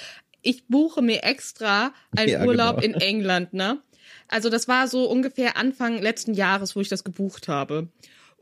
ich 0.43 0.67
buche 0.67 1.03
mir 1.03 1.25
extra 1.25 1.93
einen 2.17 2.29
ja, 2.29 2.45
Urlaub 2.45 2.81
genau. 2.81 2.97
in 2.97 3.01
England, 3.01 3.55
ne? 3.55 3.81
Also 4.29 4.51
das 4.51 4.69
war 4.69 4.89
so 4.89 5.09
ungefähr 5.09 5.57
Anfang 5.57 6.01
letzten 6.01 6.35
Jahres, 6.35 6.77
wo 6.77 6.81
ich 6.81 6.89
das 6.89 7.05
gebucht 7.05 7.49
habe. 7.49 7.89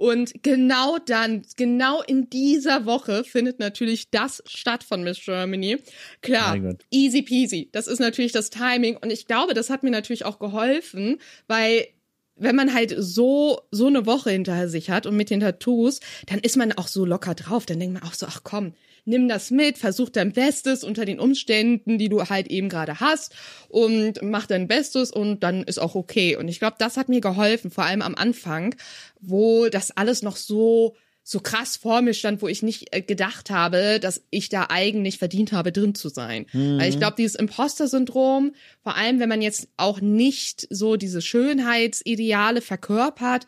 Und 0.02 0.42
genau 0.42 0.98
dann, 0.98 1.42
genau 1.56 2.02
in 2.02 2.28
dieser 2.28 2.86
Woche 2.86 3.22
findet 3.22 3.60
natürlich 3.60 4.10
das 4.10 4.42
statt 4.46 4.82
von 4.82 5.04
Miss 5.04 5.20
Germany. 5.24 5.76
Klar, 6.22 6.58
easy 6.90 7.22
peasy. 7.22 7.68
Das 7.70 7.86
ist 7.86 8.00
natürlich 8.00 8.32
das 8.32 8.50
Timing. 8.50 8.96
Und 8.96 9.12
ich 9.12 9.28
glaube, 9.28 9.54
das 9.54 9.70
hat 9.70 9.84
mir 9.84 9.92
natürlich 9.92 10.24
auch 10.24 10.40
geholfen, 10.40 11.20
weil 11.46 11.86
wenn 12.34 12.56
man 12.56 12.74
halt 12.74 12.92
so 12.98 13.60
so 13.70 13.86
eine 13.86 14.04
Woche 14.04 14.32
hinter 14.32 14.68
sich 14.68 14.90
hat 14.90 15.06
und 15.06 15.16
mit 15.16 15.30
den 15.30 15.38
Tattoos, 15.38 16.00
dann 16.26 16.40
ist 16.40 16.56
man 16.56 16.72
auch 16.72 16.88
so 16.88 17.04
locker 17.04 17.36
drauf. 17.36 17.64
Dann 17.64 17.78
denkt 17.78 17.94
man 17.94 18.02
auch 18.02 18.14
so, 18.14 18.26
ach 18.26 18.40
komm, 18.42 18.74
nimm 19.04 19.28
das 19.28 19.50
mit, 19.50 19.78
versuch 19.78 20.08
dein 20.08 20.32
Bestes 20.32 20.84
unter 20.84 21.04
den 21.04 21.18
Umständen, 21.18 21.98
die 21.98 22.08
du 22.08 22.22
halt 22.24 22.48
eben 22.48 22.68
gerade 22.68 23.00
hast 23.00 23.34
und 23.68 24.22
mach 24.22 24.46
dein 24.46 24.68
Bestes 24.68 25.10
und 25.10 25.40
dann 25.40 25.64
ist 25.64 25.78
auch 25.78 25.94
okay. 25.94 26.36
Und 26.36 26.48
ich 26.48 26.58
glaube, 26.58 26.76
das 26.78 26.96
hat 26.96 27.08
mir 27.08 27.20
geholfen, 27.20 27.70
vor 27.70 27.84
allem 27.84 28.02
am 28.02 28.14
Anfang, 28.14 28.74
wo 29.20 29.68
das 29.68 29.90
alles 29.96 30.22
noch 30.22 30.36
so 30.36 30.96
so 31.24 31.38
krass 31.38 31.76
vor 31.76 32.02
mir 32.02 32.14
stand, 32.14 32.42
wo 32.42 32.48
ich 32.48 32.62
nicht 32.62 32.94
äh, 32.94 33.00
gedacht 33.00 33.50
habe, 33.50 34.00
dass 34.00 34.24
ich 34.30 34.48
da 34.48 34.66
eigentlich 34.70 35.18
verdient 35.18 35.52
habe, 35.52 35.70
drin 35.70 35.94
zu 35.94 36.08
sein. 36.08 36.46
Mhm. 36.52 36.78
Weil 36.78 36.90
ich 36.90 36.98
glaube, 36.98 37.14
dieses 37.16 37.36
Imposter-Syndrom, 37.36 38.54
vor 38.82 38.96
allem 38.96 39.20
wenn 39.20 39.28
man 39.28 39.40
jetzt 39.40 39.68
auch 39.76 40.00
nicht 40.00 40.66
so 40.70 40.96
diese 40.96 41.22
Schönheitsideale 41.22 42.60
verkörpert, 42.60 43.46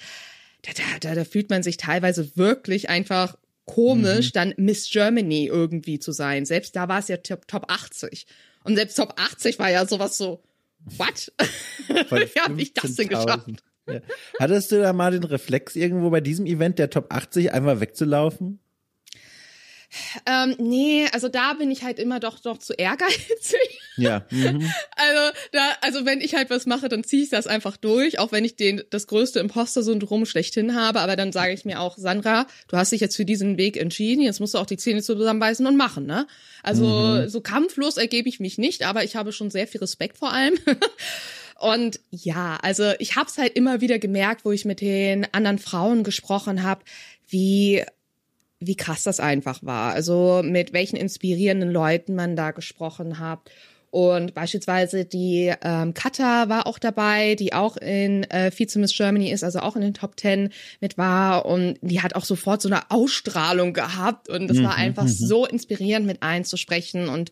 da, 0.63 0.71
da, 1.01 1.15
da 1.15 1.25
fühlt 1.25 1.51
man 1.51 1.63
sich 1.63 1.77
teilweise 1.77 2.37
wirklich 2.37 2.89
einfach 2.89 3.37
komisch, 3.67 4.29
mhm. 4.29 4.33
dann 4.33 4.55
Miss 4.57 4.91
Germany 4.91 5.47
irgendwie 5.47 5.99
zu 5.99 6.13
sein. 6.13 6.45
Selbst 6.45 6.77
da 6.77 6.89
war 6.89 6.99
es 6.99 7.09
ja 7.09 7.17
Top, 7.19 7.47
Top 7.49 7.71
80. 7.71 8.27
Und 8.65 8.77
selbst 8.77 8.97
Top 8.97 9.15
80 9.17 9.59
war 9.59 9.71
ja 9.71 9.87
sowas 9.87 10.17
so, 10.17 10.43
what? 10.85 11.33
Wie 11.89 12.41
habe 12.41 12.61
ich 12.61 12.75
das 12.75 12.95
denn 12.95 13.09
geschafft? 13.09 13.49
Ja. 13.87 14.01
Hattest 14.41 14.73
du 14.73 14.81
da 14.81 14.93
mal 14.93 15.13
den 15.13 15.25
Reflex 15.25 15.77
irgendwo 15.77 16.11
bei 16.11 16.21
diesem 16.21 16.47
Event 16.47 16.79
der 16.79 16.91
Top 16.91 17.13
80 17.13 17.53
einmal 17.53 17.81
wegzulaufen? 17.81 18.61
Ähm, 20.27 20.57
nee, 20.59 21.07
also 21.13 21.29
da 21.29 21.55
bin 21.55 21.71
ich 21.71 21.85
halt 21.85 21.99
immer 21.99 22.21
doch 22.21 22.39
doch 22.41 22.59
zu 22.59 22.73
ehrgeizig. 22.75 23.81
Ja. 23.97 24.25
Mhm. 24.31 24.71
Also 24.97 25.37
da, 25.53 25.71
also 25.81 26.07
wenn 26.07 26.21
ich 26.21 26.35
halt 26.35 26.51
was 26.51 26.67
mache, 26.67 26.89
dann 26.89 27.05
ziehe 27.05 27.23
ich 27.23 27.29
das 27.29 27.47
einfach 27.47 27.77
durch, 27.77 28.19
auch 28.19 28.33
wenn 28.33 28.45
ich 28.45 28.57
den 28.57 28.83
das 28.91 29.07
größte 29.07 29.41
Imposter-Syndrom 29.41 30.25
schlechthin 30.25 30.75
habe. 30.75 31.01
Aber 31.01 31.17
dann 31.17 31.33
sage 31.33 31.53
ich 31.53 31.65
mir 31.65 31.81
auch, 31.81 31.99
Sandra, 31.99 32.47
du 32.69 32.77
hast 32.77 32.93
dich 32.93 33.01
jetzt 33.01 33.17
für 33.17 33.25
diesen 33.25 33.59
Weg 33.59 33.77
entschieden, 33.77 34.23
jetzt 34.23 34.41
musst 34.41 34.55
du 34.55 34.59
auch 34.59 34.67
die 34.67 34.77
Zähne 34.77 35.03
zusammenbeißen 35.03 35.67
und 35.67 35.77
machen, 35.77 36.07
ne? 36.07 36.27
Also 36.63 36.87
mhm. 36.87 37.29
so 37.29 37.41
kampflos 37.41 37.97
ergebe 37.97 38.29
ich 38.29 38.41
mich 38.41 38.57
nicht, 38.57 38.87
aber 38.87 39.05
ich 39.05 39.17
habe 39.17 39.33
schon 39.33 39.51
sehr 39.51 39.67
viel 39.67 39.81
Respekt 39.81 40.19
vor 40.19 40.33
allem. 40.33 40.55
Und 41.61 42.01
ja, 42.11 42.59
also 42.63 42.93
ich 42.99 43.17
habe 43.17 43.31
es 43.31 43.39
halt 43.39 43.55
immer 43.55 43.81
wieder 43.81 43.99
gemerkt, 43.99 44.45
wo 44.45 44.53
ich 44.53 44.65
mit 44.65 44.81
den 44.81 45.27
anderen 45.33 45.59
Frauen 45.59 46.03
gesprochen 46.03 46.63
habe, 46.63 46.85
wie 47.29 47.85
wie 48.67 48.77
krass 48.77 49.03
das 49.05 49.21
einfach 49.21 49.63
war. 49.63 49.93
Also 49.93 50.43
mit 50.45 50.73
welchen 50.73 50.97
inspirierenden 50.97 51.71
Leuten 51.71 52.15
man 52.15 52.37
da 52.37 52.51
gesprochen 52.51 53.19
hat. 53.19 53.51
Und 53.91 54.35
beispielsweise 54.35 55.05
die 55.05 55.53
ähm, 55.63 55.95
Kata 55.95 56.49
war 56.49 56.67
auch 56.67 56.81
dabei, 56.81 57.37
die 57.37 57.53
auch 57.53 57.77
in 57.77 58.25
äh, 58.25 58.51
Vize 58.51 58.77
Miss 58.81 58.97
Germany 58.97 59.31
ist, 59.31 59.45
also 59.45 59.61
auch 59.61 59.77
in 59.77 59.83
den 59.83 59.95
Top 59.95 60.17
Ten 60.17 60.51
mit 60.81 60.99
war. 60.99 61.47
Und 61.47 61.79
die 61.81 62.03
hat 62.03 62.17
auch 62.17 62.25
sofort 62.25 62.61
so 62.61 62.69
eine 62.69 62.91
Ausstrahlung 62.91 63.73
gehabt. 63.73 64.29
Und 64.29 64.49
das 64.49 64.57
mhm, 64.57 64.65
war 64.65 64.75
einfach 64.75 65.05
mhm. 65.05 65.09
so 65.09 65.47
inspirierend, 65.47 66.07
mit 66.07 66.25
einzusprechen 66.25 67.09
und 67.09 67.31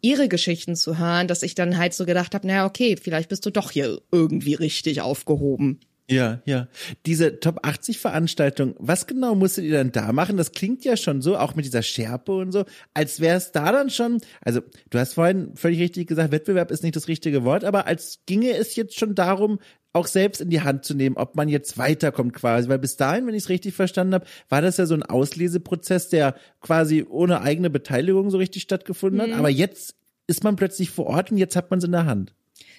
ihre 0.00 0.28
Geschichten 0.28 0.76
zu 0.76 0.96
hören, 0.96 1.26
dass 1.26 1.42
ich 1.42 1.56
dann 1.56 1.76
halt 1.76 1.92
so 1.92 2.06
gedacht 2.06 2.36
habe, 2.36 2.46
naja, 2.46 2.66
okay, 2.66 2.96
vielleicht 2.96 3.28
bist 3.28 3.44
du 3.44 3.50
doch 3.50 3.72
hier 3.72 4.00
irgendwie 4.12 4.54
richtig 4.54 5.00
aufgehoben. 5.00 5.80
Ja, 6.08 6.40
ja. 6.44 6.68
Diese 7.04 7.40
Top 7.40 7.66
80 7.66 7.98
Veranstaltung, 7.98 8.74
was 8.78 9.06
genau 9.06 9.34
musstet 9.34 9.64
ihr 9.64 9.76
dann 9.76 9.92
da 9.92 10.12
machen? 10.12 10.36
Das 10.36 10.52
klingt 10.52 10.84
ja 10.84 10.96
schon 10.96 11.20
so, 11.20 11.36
auch 11.36 11.54
mit 11.56 11.64
dieser 11.64 11.82
Schärpe 11.82 12.32
und 12.32 12.52
so, 12.52 12.64
als 12.94 13.20
wäre 13.20 13.36
es 13.36 13.50
da 13.52 13.72
dann 13.72 13.90
schon, 13.90 14.20
also 14.40 14.60
du 14.90 14.98
hast 14.98 15.14
vorhin 15.14 15.56
völlig 15.56 15.80
richtig 15.80 16.06
gesagt, 16.06 16.30
Wettbewerb 16.30 16.70
ist 16.70 16.84
nicht 16.84 16.94
das 16.94 17.08
richtige 17.08 17.44
Wort, 17.44 17.64
aber 17.64 17.86
als 17.86 18.20
ginge 18.26 18.52
es 18.52 18.76
jetzt 18.76 18.98
schon 18.98 19.14
darum, 19.14 19.58
auch 19.92 20.06
selbst 20.06 20.40
in 20.42 20.50
die 20.50 20.60
Hand 20.60 20.84
zu 20.84 20.94
nehmen, 20.94 21.16
ob 21.16 21.36
man 21.36 21.48
jetzt 21.48 21.78
weiterkommt 21.78 22.34
quasi. 22.34 22.68
Weil 22.68 22.78
bis 22.78 22.96
dahin, 22.96 23.26
wenn 23.26 23.34
ich 23.34 23.44
es 23.44 23.48
richtig 23.48 23.74
verstanden 23.74 24.14
habe, 24.14 24.26
war 24.50 24.60
das 24.60 24.76
ja 24.76 24.84
so 24.84 24.94
ein 24.94 25.02
Ausleseprozess, 25.02 26.10
der 26.10 26.36
quasi 26.60 27.06
ohne 27.08 27.40
eigene 27.40 27.70
Beteiligung 27.70 28.30
so 28.30 28.36
richtig 28.36 28.62
stattgefunden 28.62 29.26
mhm. 29.26 29.32
hat. 29.32 29.38
Aber 29.38 29.48
jetzt 29.48 29.96
ist 30.26 30.44
man 30.44 30.56
plötzlich 30.56 30.90
vor 30.90 31.06
Ort 31.06 31.32
und 31.32 31.38
jetzt 31.38 31.56
hat 31.56 31.70
man 31.70 31.78
es 31.78 31.84
in 31.84 31.92
der 31.92 32.04
Hand. 32.04 32.34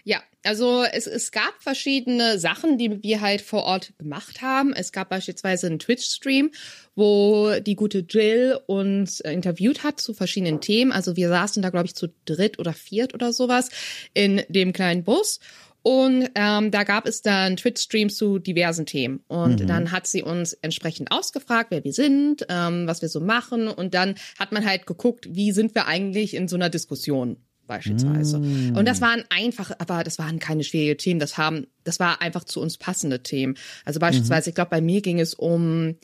Ja, 0.08 0.24
also 0.46 0.86
es, 0.86 1.06
es 1.06 1.34
gab 1.34 1.54
verschiedene 1.60 2.40
Sachen, 2.40 2.78
die 2.78 3.04
wir 3.04 3.20
halt 3.20 3.42
vor 3.42 3.64
Ort 3.64 3.92
gemacht 3.98 4.42
haben. 4.42 4.72
Es 4.72 4.94
gab 4.94 5.10
beispielsweise 5.10 5.68
einen 5.68 5.80
Twitch-Stream, 5.80 6.52
wo 6.96 7.52
die 7.60 7.76
gute 7.76 8.06
Jill 8.08 8.58
uns 8.68 9.20
äh, 9.20 9.34
interviewt 9.34 9.84
hat 9.84 10.00
zu 10.00 10.14
verschiedenen 10.14 10.62
Themen. 10.62 10.94
Also 10.94 11.18
wir 11.18 11.28
saßen 11.28 11.62
da, 11.62 11.72
glaube 11.72 11.88
ich, 11.88 11.96
zu 11.96 12.08
dritt 12.24 12.58
oder 12.58 12.72
viert 12.72 13.14
oder 13.14 13.34
sowas 13.34 13.68
in 14.14 14.44
dem 14.48 14.72
kleinen 14.72 15.04
Bus. 15.04 15.42
Und 15.82 16.30
ähm, 16.36 16.72
da 16.72 16.86
gab 16.86 17.06
es 17.06 17.22
dann 17.22 17.58
Twitch-Streams 17.58 18.16
zu 18.16 18.40
diversen 18.40 18.86
Themen. 18.86 19.26
Und 19.28 19.60
mhm. 19.60 19.68
dann 19.68 19.92
hat 19.92 20.08
sie 20.08 20.24
uns 20.24 20.54
entsprechend 20.54 21.12
ausgefragt, 21.12 21.70
wer 21.70 21.84
wir 21.84 21.92
sind, 21.92 22.46
ähm, 22.48 22.88
was 22.88 23.02
wir 23.02 23.10
so 23.10 23.20
machen. 23.20 23.68
Und 23.68 23.94
dann 23.94 24.16
hat 24.40 24.54
man 24.54 24.66
halt 24.66 24.86
geguckt, 24.86 25.28
wie 25.30 25.52
sind 25.52 25.76
wir 25.76 25.86
eigentlich 25.86 26.34
in 26.34 26.48
so 26.48 26.56
einer 26.56 26.70
Diskussion 26.70 27.36
beispielsweise. 27.68 28.40
Mm. 28.40 28.76
Und 28.76 28.88
das 28.88 29.02
waren 29.02 29.24
einfach, 29.30 29.72
aber 29.80 30.04
das 30.04 30.18
waren 30.18 30.40
keine 30.40 30.64
schwierigen 30.64 30.98
Themen, 30.98 31.20
das 31.20 31.38
haben, 31.38 31.68
das 31.84 32.00
war 32.00 32.22
einfach 32.22 32.44
zu 32.44 32.62
uns 32.62 32.78
passende 32.78 33.22
Themen. 33.22 33.56
Also 33.86 34.00
beispielsweise, 34.00 34.50
mhm. 34.50 34.52
ich 34.52 34.56
glaube, 34.56 34.72
bei 34.72 34.82
mir 34.82 35.02
ging 35.02 35.20
es 35.20 35.34
um 35.34 35.96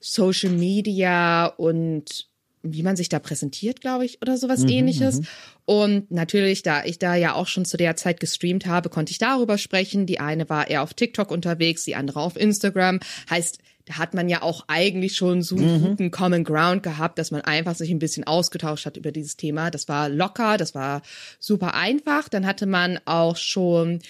Social 0.00 0.52
Media 0.52 1.46
und 1.46 2.28
wie 2.62 2.82
man 2.82 2.96
sich 2.96 3.08
da 3.08 3.18
präsentiert, 3.18 3.80
glaube 3.80 4.04
ich, 4.04 4.20
oder 4.22 4.36
sowas 4.36 4.62
mhm, 4.62 4.68
ähnliches. 4.68 5.20
Mhm. 5.20 5.26
Und 5.64 6.10
natürlich, 6.10 6.62
da 6.62 6.84
ich 6.84 6.98
da 6.98 7.14
ja 7.14 7.34
auch 7.34 7.46
schon 7.46 7.64
zu 7.64 7.76
der 7.76 7.96
Zeit 7.96 8.20
gestreamt 8.20 8.66
habe, 8.66 8.88
konnte 8.88 9.12
ich 9.12 9.18
darüber 9.18 9.58
sprechen. 9.58 10.06
Die 10.06 10.20
eine 10.20 10.48
war 10.48 10.68
eher 10.68 10.82
auf 10.82 10.94
TikTok 10.94 11.30
unterwegs, 11.30 11.84
die 11.84 11.94
andere 11.94 12.20
auf 12.20 12.36
Instagram. 12.36 13.00
Heißt, 13.30 13.58
da 13.86 13.98
hat 13.98 14.14
man 14.14 14.28
ja 14.28 14.42
auch 14.42 14.64
eigentlich 14.66 15.16
schon 15.16 15.42
so 15.42 15.56
einen 15.56 15.80
mhm. 15.80 15.86
guten 15.86 16.10
Common 16.10 16.44
Ground 16.44 16.82
gehabt, 16.82 17.18
dass 17.18 17.30
man 17.30 17.40
einfach 17.42 17.76
sich 17.76 17.90
ein 17.90 18.00
bisschen 18.00 18.26
ausgetauscht 18.26 18.84
hat 18.84 18.96
über 18.96 19.12
dieses 19.12 19.36
Thema. 19.36 19.70
Das 19.70 19.88
war 19.88 20.08
locker, 20.08 20.56
das 20.56 20.74
war 20.74 21.02
super 21.38 21.74
einfach. 21.74 22.28
Dann 22.28 22.46
hatte 22.46 22.66
man 22.66 22.98
auch 23.04 23.36
schon 23.36 24.00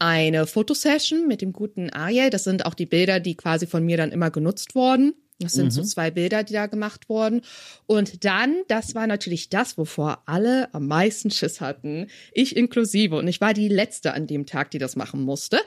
eine 0.00 0.46
Fotosession 0.46 1.28
mit 1.28 1.42
dem 1.42 1.52
guten 1.52 1.90
Ariel. 1.90 2.30
Das 2.30 2.42
sind 2.44 2.66
auch 2.66 2.74
die 2.74 2.86
Bilder, 2.86 3.20
die 3.20 3.36
quasi 3.36 3.66
von 3.68 3.84
mir 3.84 3.96
dann 3.96 4.10
immer 4.10 4.30
genutzt 4.30 4.74
wurden. 4.74 5.14
Das 5.38 5.52
sind 5.52 5.66
mhm. 5.66 5.70
so 5.70 5.82
zwei 5.84 6.10
Bilder, 6.10 6.42
die 6.42 6.52
da 6.52 6.66
gemacht 6.66 7.08
wurden. 7.08 7.42
Und 7.86 8.24
dann, 8.24 8.62
das 8.68 8.94
war 8.94 9.06
natürlich 9.06 9.48
das, 9.48 9.78
wovor 9.78 10.22
alle 10.26 10.72
am 10.74 10.86
meisten 10.86 11.30
Schiss 11.30 11.60
hatten. 11.60 12.08
Ich 12.32 12.56
inklusive. 12.56 13.16
Und 13.16 13.28
ich 13.28 13.40
war 13.40 13.54
die 13.54 13.68
Letzte 13.68 14.12
an 14.12 14.26
dem 14.26 14.44
Tag, 14.44 14.70
die 14.72 14.78
das 14.78 14.96
machen 14.96 15.22
musste. 15.22 15.60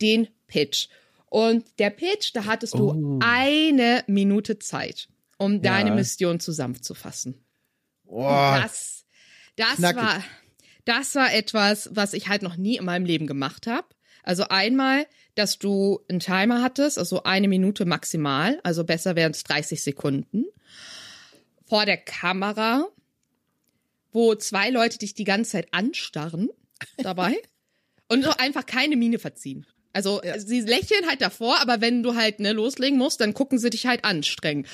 Den 0.00 0.28
Pitch. 0.48 0.88
Und 1.30 1.78
der 1.78 1.90
Pitch, 1.90 2.32
da 2.34 2.44
hattest 2.44 2.74
du 2.74 2.90
oh. 2.90 3.18
eine 3.22 4.04
Minute 4.08 4.58
Zeit, 4.58 5.08
um 5.38 5.62
deine 5.62 5.92
Mission 5.92 6.40
zusammenzufassen. 6.40 7.46
Oh. 8.04 8.20
Das, 8.20 9.06
das 9.56 9.80
war, 9.80 10.22
das 10.84 11.14
war 11.14 11.32
etwas, 11.32 11.88
was 11.92 12.14
ich 12.14 12.28
halt 12.28 12.42
noch 12.42 12.56
nie 12.56 12.76
in 12.76 12.84
meinem 12.84 13.06
Leben 13.06 13.28
gemacht 13.28 13.68
habe. 13.68 13.86
Also 14.24 14.48
einmal, 14.48 15.06
dass 15.36 15.58
du 15.58 16.00
einen 16.08 16.18
Timer 16.18 16.62
hattest, 16.62 16.98
also 16.98 17.22
eine 17.22 17.46
Minute 17.46 17.84
maximal, 17.84 18.60
also 18.64 18.84
besser 18.84 19.14
wären 19.14 19.30
es 19.30 19.44
30 19.44 19.82
Sekunden, 19.82 20.46
vor 21.64 21.86
der 21.86 21.96
Kamera, 21.96 22.88
wo 24.10 24.34
zwei 24.34 24.70
Leute 24.70 24.98
dich 24.98 25.14
die 25.14 25.24
ganze 25.24 25.52
Zeit 25.52 25.68
anstarren 25.72 26.50
dabei 26.98 27.40
und 28.08 28.24
so 28.24 28.30
einfach 28.36 28.66
keine 28.66 28.96
Miene 28.96 29.20
verziehen. 29.20 29.64
Also 29.92 30.20
ja. 30.22 30.38
sie 30.38 30.60
lächeln 30.60 31.08
halt 31.08 31.20
davor, 31.20 31.60
aber 31.60 31.80
wenn 31.80 32.02
du 32.02 32.14
halt 32.14 32.40
ne 32.40 32.52
loslegen 32.52 32.98
musst, 32.98 33.20
dann 33.20 33.34
gucken 33.34 33.58
sie 33.58 33.70
dich 33.70 33.86
halt 33.86 34.04
anstrengend. 34.04 34.66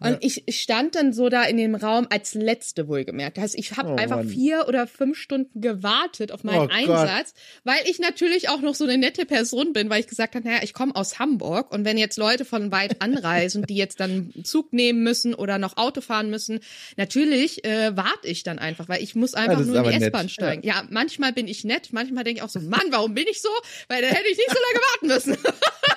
Und 0.00 0.12
ja. 0.12 0.18
ich, 0.20 0.44
stand 0.48 0.94
dann 0.94 1.12
so 1.12 1.28
da 1.28 1.44
in 1.44 1.56
dem 1.56 1.74
Raum 1.74 2.06
als 2.10 2.34
Letzte 2.34 2.88
wohlgemerkt. 2.88 3.36
Das 3.36 3.44
heißt, 3.44 3.58
ich 3.58 3.76
habe 3.76 3.90
oh, 3.90 3.96
einfach 3.96 4.18
Mann. 4.18 4.28
vier 4.28 4.66
oder 4.68 4.86
fünf 4.86 5.18
Stunden 5.18 5.60
gewartet 5.60 6.32
auf 6.32 6.44
meinen 6.44 6.68
oh, 6.68 6.72
Einsatz, 6.72 7.34
Gott. 7.34 7.64
weil 7.64 7.80
ich 7.86 7.98
natürlich 7.98 8.48
auch 8.48 8.60
noch 8.60 8.74
so 8.74 8.84
eine 8.84 8.98
nette 8.98 9.26
Person 9.26 9.72
bin, 9.72 9.90
weil 9.90 10.00
ich 10.00 10.06
gesagt 10.06 10.34
habe, 10.34 10.46
naja, 10.46 10.60
ich 10.62 10.72
komme 10.72 10.94
aus 10.94 11.18
Hamburg 11.18 11.72
und 11.72 11.84
wenn 11.84 11.98
jetzt 11.98 12.18
Leute 12.18 12.44
von 12.44 12.70
weit 12.72 13.00
anreisen, 13.02 13.64
die 13.64 13.76
jetzt 13.76 14.00
dann 14.00 14.32
Zug 14.44 14.72
nehmen 14.72 15.02
müssen 15.02 15.34
oder 15.34 15.58
noch 15.58 15.76
Auto 15.76 16.00
fahren 16.00 16.30
müssen, 16.30 16.60
natürlich 16.96 17.64
äh, 17.64 17.96
warte 17.96 18.26
ich 18.26 18.42
dann 18.42 18.58
einfach, 18.58 18.88
weil 18.88 19.02
ich 19.02 19.14
muss 19.14 19.34
einfach 19.34 19.64
nur 19.64 19.76
in 19.90 19.98
die 19.98 20.04
S-Bahn 20.04 20.28
steigen. 20.28 20.66
Ja. 20.66 20.76
ja. 20.76 20.86
manchmal 20.90 21.32
bin 21.32 21.48
ich 21.48 21.64
nett, 21.64 21.88
manchmal 21.92 22.24
denke 22.24 22.40
ich 22.40 22.42
auch 22.42 22.50
so, 22.50 22.60
Mann, 22.60 22.86
warum 22.90 23.14
bin 23.14 23.26
ich 23.30 23.40
so? 23.40 23.48
Weil 23.88 24.02
da 24.02 24.08
hätte 24.08 24.28
ich 24.30 24.36
nicht 24.36 24.50
so 24.50 24.56
lange 24.56 24.84
warten 24.84 25.06
müssen. 25.06 25.54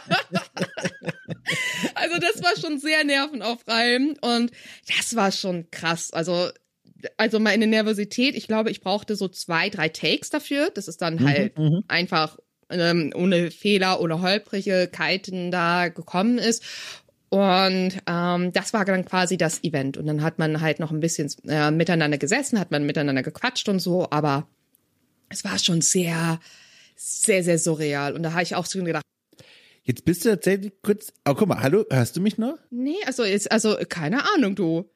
also 1.96 2.18
das 2.20 2.44
war 2.44 2.56
schon 2.60 2.80
sehr 2.80 3.04
nervenaufreibend 3.04 4.22
und 4.24 4.52
das 4.98 5.16
war 5.16 5.32
schon 5.32 5.70
krass. 5.72 6.12
Also 6.14 6.50
also 7.18 7.40
meine 7.40 7.68
Nervosität, 7.68 8.36
ich 8.36 8.48
glaube, 8.48 8.72
ich 8.72 8.82
brauchte 8.82 9.16
so 9.16 9.28
zwei, 9.28 9.70
drei 9.70 9.90
Takes 9.90 10.30
dafür. 10.30 10.70
Das 10.74 10.88
ist 10.88 11.02
dann 11.02 11.16
mhm, 11.16 11.28
halt 11.28 11.58
mhm, 11.58 11.84
einfach 11.88 12.38
ähm, 12.70 13.12
ohne 13.16 13.52
Fehler 13.52 14.02
oder 14.02 14.22
Holprigkeiten 14.22 15.52
da 15.52 15.88
gekommen 15.90 16.38
ist. 16.38 16.64
Und 17.30 17.92
ähm, 18.08 18.52
das 18.54 18.74
war 18.74 18.86
dann 18.86 19.06
quasi 19.06 19.38
das 19.38 19.64
Event. 19.64 19.98
Und 19.98 20.08
dann 20.08 20.24
hat 20.24 20.40
man 20.40 20.62
halt 20.62 20.80
noch 20.80 20.92
ein 20.92 21.00
bisschen 21.00 21.32
äh, 21.48 21.72
miteinander 21.72 22.18
gesessen, 22.18 22.60
hat 22.60 22.72
man 22.72 22.86
miteinander 22.86 23.24
gequatscht 23.24 23.70
und 23.70 23.80
so, 23.80 24.08
aber 24.10 24.48
es 25.30 25.44
war 25.44 25.60
schon 25.60 25.82
sehr, 25.82 26.40
sehr, 26.96 27.44
sehr 27.44 27.60
surreal. 27.60 28.14
Und 28.16 28.24
da 28.24 28.32
habe 28.32 28.44
ich 28.44 28.56
auch 28.56 28.66
so 28.66 28.84
gedacht, 28.84 29.04
Jetzt 29.90 30.06
bist 30.06 30.24
du 30.24 30.30
tatsächlich 30.30 30.72
kurz. 30.84 31.12
Oh, 31.28 31.34
guck 31.34 31.48
mal, 31.48 31.64
hallo, 31.64 31.84
hörst 31.90 32.16
du 32.16 32.22
mich 32.22 32.38
noch? 32.38 32.60
Nee, 32.70 32.98
also 33.08 33.26
jetzt, 33.26 33.52
also 33.52 33.76
keine 33.90 34.24
Ahnung, 34.36 34.54
du. 34.54 34.88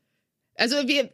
Also 0.54 0.76
wir, 0.88 1.10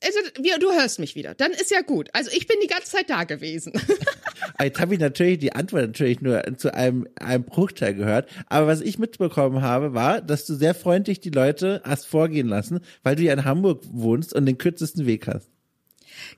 also 0.00 0.18
wir, 0.40 0.60
du 0.60 0.70
hörst 0.70 1.00
mich 1.00 1.16
wieder. 1.16 1.34
Dann 1.34 1.50
ist 1.50 1.72
ja 1.72 1.80
gut. 1.80 2.08
Also 2.12 2.30
ich 2.30 2.46
bin 2.46 2.58
die 2.62 2.68
ganze 2.68 2.92
Zeit 2.92 3.10
da 3.10 3.24
gewesen. 3.24 3.72
Jetzt 4.62 4.80
habe 4.80 4.94
ich 4.94 5.00
natürlich 5.00 5.40
die 5.40 5.52
Antwort 5.52 5.86
natürlich 5.86 6.20
nur 6.20 6.40
zu 6.56 6.72
einem, 6.72 7.08
einem 7.16 7.42
Bruchteil 7.42 7.94
gehört. 7.94 8.30
Aber 8.48 8.68
was 8.68 8.80
ich 8.80 9.00
mitbekommen 9.00 9.60
habe, 9.60 9.92
war, 9.92 10.20
dass 10.20 10.46
du 10.46 10.54
sehr 10.54 10.76
freundlich 10.76 11.18
die 11.18 11.30
Leute 11.30 11.82
hast 11.84 12.06
vorgehen 12.06 12.46
lassen, 12.46 12.78
weil 13.02 13.16
du 13.16 13.24
ja 13.24 13.32
in 13.32 13.44
Hamburg 13.44 13.82
wohnst 13.90 14.34
und 14.34 14.46
den 14.46 14.56
kürzesten 14.56 15.04
Weg 15.04 15.26
hast. 15.26 15.50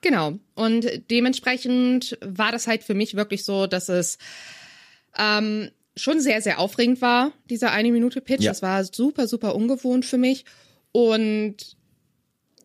Genau. 0.00 0.38
Und 0.54 0.86
dementsprechend 1.10 2.16
war 2.22 2.50
das 2.50 2.66
halt 2.66 2.82
für 2.82 2.94
mich 2.94 3.14
wirklich 3.14 3.44
so, 3.44 3.66
dass 3.66 3.90
es 3.90 4.16
ähm, 5.18 5.68
schon 5.98 6.20
sehr, 6.20 6.40
sehr 6.40 6.58
aufregend 6.58 7.02
war, 7.02 7.32
dieser 7.50 7.72
eine 7.72 7.92
Minute 7.92 8.20
Pitch. 8.20 8.42
Ja. 8.42 8.50
Das 8.50 8.62
war 8.62 8.84
super, 8.84 9.26
super 9.26 9.54
ungewohnt 9.54 10.04
für 10.04 10.18
mich. 10.18 10.44
Und 10.92 11.56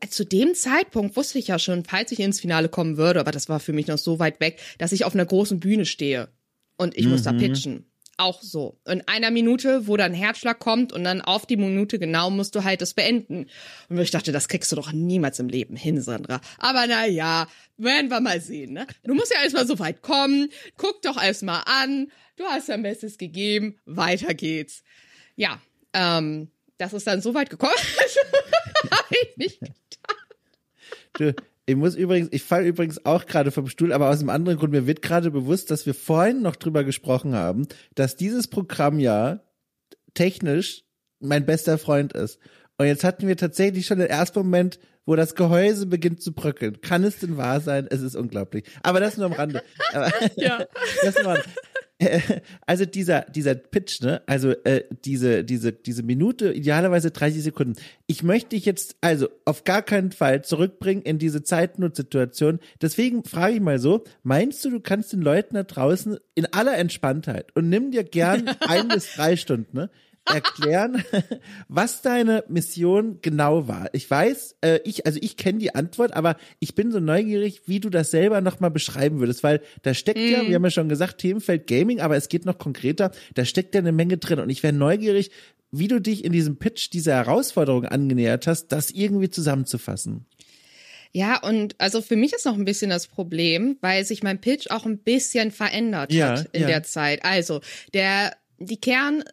zu 0.10 0.26
dem 0.26 0.54
Zeitpunkt 0.54 1.16
wusste 1.16 1.40
ich 1.40 1.48
ja 1.48 1.60
schon, 1.60 1.84
falls 1.86 2.12
ich 2.12 2.20
ins 2.20 2.40
Finale 2.40 2.70
kommen 2.70 2.98
würde, 2.98 3.20
aber 3.20 3.32
das 3.32 3.50
war 3.50 3.60
für 3.60 3.74
mich 3.74 3.88
noch 3.88 3.98
so 3.98 4.20
weit 4.20 4.40
weg, 4.40 4.60
dass 4.78 4.92
ich 4.92 5.06
auf 5.06 5.14
einer 5.14 5.26
großen 5.26 5.60
Bühne 5.60 5.86
stehe 5.86 6.30
und 6.78 6.98
ich 6.98 7.06
mhm. 7.06 7.12
muss 7.12 7.24
da 7.24 7.32
mhm. 7.32 7.40
pitchen. 7.40 7.86
Auch 8.24 8.42
so. 8.42 8.80
In 8.88 9.08
einer 9.08 9.30
Minute, 9.30 9.88
wo 9.88 9.98
dann 9.98 10.14
Herzschlag 10.14 10.60
kommt 10.60 10.94
und 10.94 11.04
dann 11.04 11.22
auf 11.22 11.46
die 11.46 11.58
Minute 11.58 12.00
genau 12.00 12.30
musst 12.30 12.56
du 12.56 12.64
halt 12.64 12.82
das 12.82 12.94
beenden. 12.94 13.48
Und 13.90 14.00
ich 14.00 14.12
dachte, 14.12 14.32
das 14.32 14.48
kriegst 14.48 14.72
du 14.72 14.76
doch 14.76 14.92
niemals 14.92 15.40
im 15.40 15.50
Leben 15.50 15.76
hin, 15.76 16.02
Sandra. 16.02 16.42
Aber 16.58 16.86
na 16.88 17.06
ja, 17.06 17.48
werden 17.78 18.10
wir 18.10 18.22
mal 18.22 18.40
sehen, 18.42 18.74
ne? 18.74 18.88
Du 19.04 19.14
musst 19.14 19.32
ja 19.32 19.44
erstmal 19.44 19.68
so 19.68 19.78
weit 19.80 20.02
kommen. 20.02 20.50
Guck 20.78 21.02
doch 21.02 21.22
erstmal 21.22 21.64
an. 21.66 22.12
Du 22.38 22.46
hast 22.46 22.70
dein 22.70 22.82
Bestes 22.82 23.18
gegeben. 23.18 23.78
Weiter 23.86 24.34
geht's. 24.34 24.84
Ja, 25.36 25.62
ähm, 25.94 26.50
das 26.78 26.94
ist 26.94 27.06
dann 27.06 27.22
so 27.22 27.34
weit 27.34 27.50
gekommen. 27.50 27.74
Habe 28.92 29.16
ich 29.22 29.38
nicht 29.38 29.60
gedacht. 29.60 29.84
Du, 31.14 31.36
ich 31.66 31.76
muss 31.76 31.96
übrigens, 31.96 32.30
ich 32.32 32.44
falle 32.44 32.68
übrigens 32.68 33.06
auch 33.06 33.26
gerade 33.26 33.52
vom 33.52 33.68
Stuhl, 33.68 33.94
aber 33.94 34.10
aus 34.10 34.20
einem 34.20 34.30
anderen 34.30 34.58
Grund. 34.58 34.74
Mir 34.74 34.86
wird 34.88 35.02
gerade 35.02 35.32
bewusst, 35.32 35.72
dass 35.72 35.86
wir 35.86 35.94
vorhin 35.94 36.42
noch 36.42 36.56
drüber 36.58 36.84
gesprochen 36.84 37.36
haben, 37.36 37.68
dass 37.96 38.18
dieses 38.18 38.48
Programm 38.48 39.00
ja 39.00 39.40
technisch 40.14 40.84
mein 41.20 41.46
bester 41.46 41.78
Freund 41.78 42.14
ist. 42.14 42.40
Und 42.78 42.88
jetzt 42.88 43.04
hatten 43.04 43.28
wir 43.28 43.38
tatsächlich 43.38 43.86
schon 43.86 44.00
den 44.00 44.10
ersten 44.10 44.40
Moment, 44.40 44.80
wo 45.06 45.16
das 45.16 45.36
Gehäuse 45.36 45.86
beginnt 45.86 46.22
zu 46.22 46.34
bröckeln. 46.34 46.82
Kann 46.82 47.04
es 47.04 47.20
denn 47.20 47.38
wahr 47.38 47.62
sein? 47.62 47.88
Es 47.90 48.02
ist 48.02 48.16
unglaublich. 48.16 48.66
Aber 48.84 49.00
das 49.00 49.18
nur 49.18 49.28
am 49.28 49.34
Rande. 49.34 49.64
ja. 50.36 50.66
das 51.04 51.16
nur 51.16 51.28
am 51.28 51.32
Rande. 51.38 51.50
also 52.66 52.86
dieser, 52.86 53.22
dieser 53.22 53.56
Pitch, 53.56 54.02
ne? 54.02 54.22
Also 54.26 54.52
äh, 54.52 54.84
diese, 55.06 55.44
diese, 55.44 55.72
diese 55.72 56.04
Minute, 56.04 56.54
idealerweise 56.54 57.12
30 57.12 57.44
Sekunden. 57.44 57.76
Ich 58.08 58.24
möchte 58.24 58.50
dich 58.50 58.66
jetzt 58.66 58.96
also 59.02 59.30
auf 59.46 59.64
gar 59.64 59.82
keinen 59.82 60.12
Fall 60.12 60.44
zurückbringen 60.44 61.04
in 61.04 61.20
diese 61.20 61.44
Zeitnotsituation. 61.44 62.60
Deswegen 62.82 63.24
frage 63.24 63.56
ich 63.56 63.62
mal 63.62 63.80
so, 63.80 64.04
meinst 64.24 64.64
du, 64.66 64.70
du 64.70 64.80
kannst 64.80 65.14
den 65.14 65.22
Leuten 65.22 65.56
da 65.56 65.64
draußen 65.64 66.18
in 66.36 66.46
aller 66.48 66.78
Entspanntheit 66.78 67.56
und 67.56 67.70
nimm 67.70 67.92
dir 67.92 68.04
gern 68.04 68.48
ein 68.60 68.88
bis 68.88 69.14
drei 69.14 69.36
Stunden, 69.36 69.78
ne? 69.78 69.90
Erklären, 70.26 71.04
was 71.68 72.02
deine 72.02 72.44
Mission 72.48 73.20
genau 73.22 73.68
war. 73.68 73.90
Ich 73.94 74.10
weiß, 74.10 74.58
äh, 74.62 74.80
ich, 74.84 75.06
also 75.06 75.20
ich 75.22 75.38
kenne 75.38 75.60
die 75.60 75.76
Antwort, 75.76 76.14
aber 76.14 76.38
ich 76.60 76.76
bin 76.76 76.92
so 76.92 77.00
neugierig, 77.00 77.64
wie 77.66 77.80
du 77.80 77.90
das 77.90 78.12
selber 78.12 78.42
nochmal 78.42 78.72
beschreiben 78.72 79.20
würdest, 79.20 79.44
weil 79.44 79.62
da 79.84 79.94
steckt 79.94 80.20
mm. 80.20 80.32
ja, 80.32 80.48
wir 80.48 80.56
haben 80.56 80.64
ja 80.64 80.72
schon 80.72 80.90
gesagt, 80.90 81.20
Themenfeld 81.20 81.68
Gaming, 81.68 82.00
aber 82.00 82.16
es 82.16 82.30
geht 82.30 82.46
noch 82.46 82.58
konkreter, 82.58 83.12
da 83.34 83.46
steckt 83.46 83.76
ja 83.76 83.80
eine 83.80 83.92
Menge 83.92 84.18
drin 84.18 84.40
und 84.40 84.50
ich 84.50 84.64
wäre 84.64 84.74
neugierig, 84.74 85.32
wie 85.72 85.88
du 85.88 86.00
dich 86.00 86.24
in 86.24 86.32
diesem 86.32 86.58
Pitch 86.58 86.92
dieser 86.92 87.16
Herausforderung 87.16 87.86
angenähert 87.86 88.48
hast, 88.48 88.68
das 88.68 88.92
irgendwie 88.92 89.30
zusammenzufassen. 89.30 90.26
Ja, 91.12 91.40
und 91.44 91.76
also 91.80 92.02
für 92.02 92.16
mich 92.16 92.34
ist 92.34 92.46
noch 92.46 92.58
ein 92.58 92.66
bisschen 92.66 92.90
das 92.90 93.08
Problem, 93.08 93.78
weil 93.82 94.04
sich 94.04 94.24
mein 94.24 94.42
Pitch 94.42 94.70
auch 94.72 94.86
ein 94.86 94.98
bisschen 94.98 95.52
verändert 95.52 96.12
ja, 96.12 96.40
hat 96.40 96.50
in 96.54 96.62
ja. 96.62 96.68
der 96.68 96.84
Zeit. 96.84 97.24
Also 97.24 97.62
der 97.94 98.36
die 98.60 98.78
Kern 98.78 99.24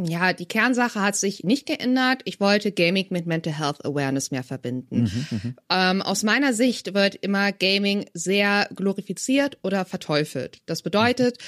ja, 0.00 0.32
die 0.32 0.46
Kernsache 0.46 1.00
hat 1.00 1.14
sich 1.14 1.44
nicht 1.44 1.66
geändert. 1.66 2.22
Ich 2.24 2.40
wollte 2.40 2.72
Gaming 2.72 3.06
mit 3.10 3.26
Mental 3.26 3.56
Health 3.56 3.84
Awareness 3.84 4.32
mehr 4.32 4.42
verbinden. 4.42 5.02
Mhm, 5.02 5.26
mhm, 5.30 5.56
ähm, 5.70 6.02
aus 6.02 6.24
meiner 6.24 6.52
Sicht 6.52 6.94
wird 6.94 7.14
immer 7.14 7.52
Gaming 7.52 8.06
sehr 8.12 8.68
glorifiziert 8.74 9.58
oder 9.62 9.84
verteufelt. 9.84 10.62
Das 10.66 10.82
bedeutet, 10.82 11.38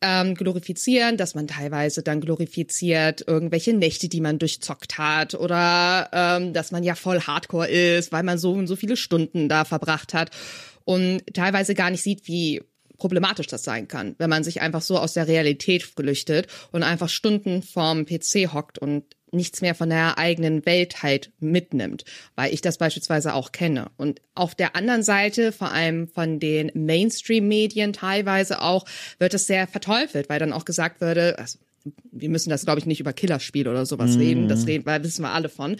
ähm, 0.00 0.34
glorifizieren, 0.34 1.18
dass 1.18 1.34
man 1.34 1.46
teilweise 1.46 2.02
dann 2.02 2.22
glorifiziert 2.22 3.22
irgendwelche 3.26 3.74
Nächte, 3.74 4.08
die 4.08 4.22
man 4.22 4.38
durchzockt 4.38 4.96
hat 4.96 5.34
oder 5.34 6.08
ähm, 6.12 6.54
dass 6.54 6.72
man 6.72 6.82
ja 6.82 6.94
voll 6.94 7.20
Hardcore 7.20 7.68
ist, 7.68 8.12
weil 8.12 8.22
man 8.22 8.38
so 8.38 8.52
und 8.52 8.66
so 8.66 8.76
viele 8.76 8.96
Stunden 8.96 9.48
da 9.50 9.66
verbracht 9.66 10.14
hat 10.14 10.30
und 10.84 11.22
teilweise 11.34 11.74
gar 11.74 11.90
nicht 11.90 12.02
sieht, 12.02 12.26
wie 12.26 12.62
problematisch 13.00 13.48
das 13.48 13.64
sein 13.64 13.88
kann, 13.88 14.14
wenn 14.18 14.30
man 14.30 14.44
sich 14.44 14.60
einfach 14.60 14.82
so 14.82 14.98
aus 14.98 15.14
der 15.14 15.26
Realität 15.26 15.82
flüchtet 15.82 16.46
und 16.70 16.84
einfach 16.84 17.08
Stunden 17.08 17.62
vorm 17.62 18.06
PC 18.06 18.52
hockt 18.52 18.78
und 18.78 19.04
nichts 19.32 19.60
mehr 19.60 19.74
von 19.74 19.90
der 19.90 20.18
eigenen 20.18 20.66
Welt 20.66 21.02
halt 21.02 21.32
mitnimmt, 21.38 22.04
weil 22.34 22.52
ich 22.52 22.60
das 22.60 22.78
beispielsweise 22.78 23.34
auch 23.34 23.52
kenne. 23.52 23.90
Und 23.96 24.20
auf 24.34 24.54
der 24.54 24.76
anderen 24.76 25.02
Seite, 25.02 25.52
vor 25.52 25.72
allem 25.72 26.08
von 26.08 26.40
den 26.40 26.70
Mainstream-Medien 26.74 27.92
teilweise 27.92 28.62
auch, 28.62 28.84
wird 29.18 29.34
es 29.34 29.46
sehr 29.46 29.66
verteufelt, 29.66 30.28
weil 30.28 30.38
dann 30.38 30.52
auch 30.52 30.64
gesagt 30.64 31.00
würde, 31.00 31.38
also 31.38 31.58
wir 32.12 32.28
müssen 32.28 32.50
das, 32.50 32.64
glaube 32.64 32.78
ich, 32.78 32.86
nicht 32.86 33.00
über 33.00 33.12
Killerspiele 33.12 33.70
oder 33.70 33.86
sowas 33.86 34.16
mm. 34.16 34.18
reden. 34.18 34.48
Das 34.48 34.66
reden, 34.66 34.84
weil 34.84 35.02
wissen 35.02 35.22
wir 35.22 35.30
alle 35.30 35.48
von. 35.48 35.76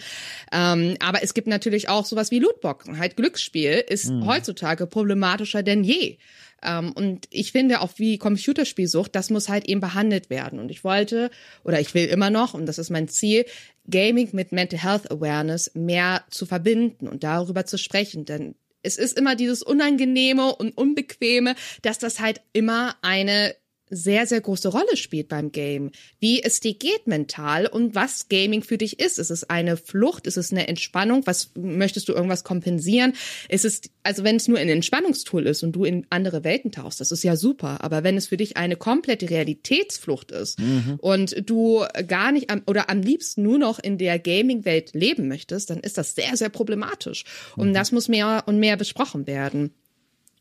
Ähm, 0.51 0.95
aber 0.99 1.23
es 1.23 1.33
gibt 1.33 1.47
natürlich 1.47 1.89
auch 1.89 2.05
sowas 2.05 2.31
wie 2.31 2.39
Lootboxen. 2.39 2.97
Halt 2.97 3.17
Glücksspiel 3.17 3.83
ist 3.87 4.09
mm. 4.09 4.25
heutzutage 4.25 4.87
problematischer 4.87 5.61
denn 5.61 5.83
je. 5.83 6.17
Ähm, 6.63 6.91
und 6.93 7.27
ich 7.31 7.51
finde 7.51 7.81
auch 7.81 7.91
wie 7.97 8.17
Computerspielsucht, 8.17 9.15
das 9.15 9.29
muss 9.29 9.49
halt 9.49 9.67
eben 9.67 9.81
behandelt 9.81 10.29
werden. 10.29 10.59
Und 10.59 10.71
ich 10.71 10.83
wollte 10.83 11.31
oder 11.63 11.79
ich 11.79 11.93
will 11.93 12.05
immer 12.05 12.29
noch, 12.29 12.53
und 12.53 12.65
das 12.65 12.77
ist 12.77 12.89
mein 12.89 13.07
Ziel, 13.07 13.45
Gaming 13.89 14.29
mit 14.33 14.51
Mental 14.51 14.81
Health 14.81 15.11
Awareness 15.11 15.71
mehr 15.73 16.23
zu 16.29 16.45
verbinden 16.45 17.07
und 17.07 17.23
darüber 17.23 17.65
zu 17.65 17.77
sprechen. 17.77 18.25
Denn 18.25 18.55
es 18.83 18.97
ist 18.97 19.17
immer 19.17 19.35
dieses 19.35 19.63
Unangenehme 19.63 20.55
und 20.55 20.77
Unbequeme, 20.77 21.55
dass 21.81 21.99
das 21.99 22.19
halt 22.19 22.41
immer 22.53 22.95
eine 23.01 23.55
sehr, 23.91 24.25
sehr 24.25 24.41
große 24.41 24.69
Rolle 24.69 24.95
spielt 24.95 25.27
beim 25.27 25.51
Game. 25.51 25.91
Wie 26.19 26.41
es 26.41 26.59
dir 26.61 26.73
geht 26.73 27.05
mental 27.05 27.67
und 27.67 27.93
was 27.93 28.29
Gaming 28.29 28.63
für 28.63 28.77
dich 28.77 28.99
ist. 28.99 29.19
Ist 29.19 29.29
es 29.29 29.43
eine 29.49 29.77
Flucht? 29.77 30.25
Ist 30.25 30.37
es 30.37 30.51
eine 30.51 30.67
Entspannung? 30.67 31.27
Was 31.27 31.51
möchtest 31.55 32.07
du 32.09 32.13
irgendwas 32.13 32.43
kompensieren? 32.43 33.13
Ist 33.49 33.65
es, 33.65 33.81
also 34.03 34.23
wenn 34.23 34.37
es 34.37 34.47
nur 34.47 34.57
ein 34.57 34.69
Entspannungstool 34.69 35.45
ist 35.45 35.61
und 35.63 35.73
du 35.73 35.83
in 35.83 36.07
andere 36.09 36.43
Welten 36.43 36.71
tauchst, 36.71 37.01
das 37.01 37.11
ist 37.11 37.23
ja 37.23 37.35
super. 37.35 37.83
Aber 37.83 38.03
wenn 38.03 38.17
es 38.17 38.27
für 38.27 38.37
dich 38.37 38.57
eine 38.57 38.77
komplette 38.77 39.29
Realitätsflucht 39.29 40.31
ist 40.31 40.59
mhm. 40.59 40.97
und 40.99 41.49
du 41.49 41.83
gar 42.07 42.31
nicht 42.31 42.49
am, 42.49 42.63
oder 42.65 42.89
am 42.89 43.01
liebsten 43.01 43.43
nur 43.43 43.57
noch 43.57 43.77
in 43.77 43.97
der 43.97 44.17
Gaming-Welt 44.17 44.91
leben 44.93 45.27
möchtest, 45.27 45.69
dann 45.69 45.81
ist 45.81 45.97
das 45.97 46.15
sehr, 46.15 46.37
sehr 46.37 46.49
problematisch. 46.49 47.25
Und 47.57 47.69
mhm. 47.69 47.73
das 47.73 47.91
muss 47.91 48.07
mehr 48.07 48.43
und 48.45 48.57
mehr 48.57 48.77
besprochen 48.77 49.27
werden. 49.27 49.71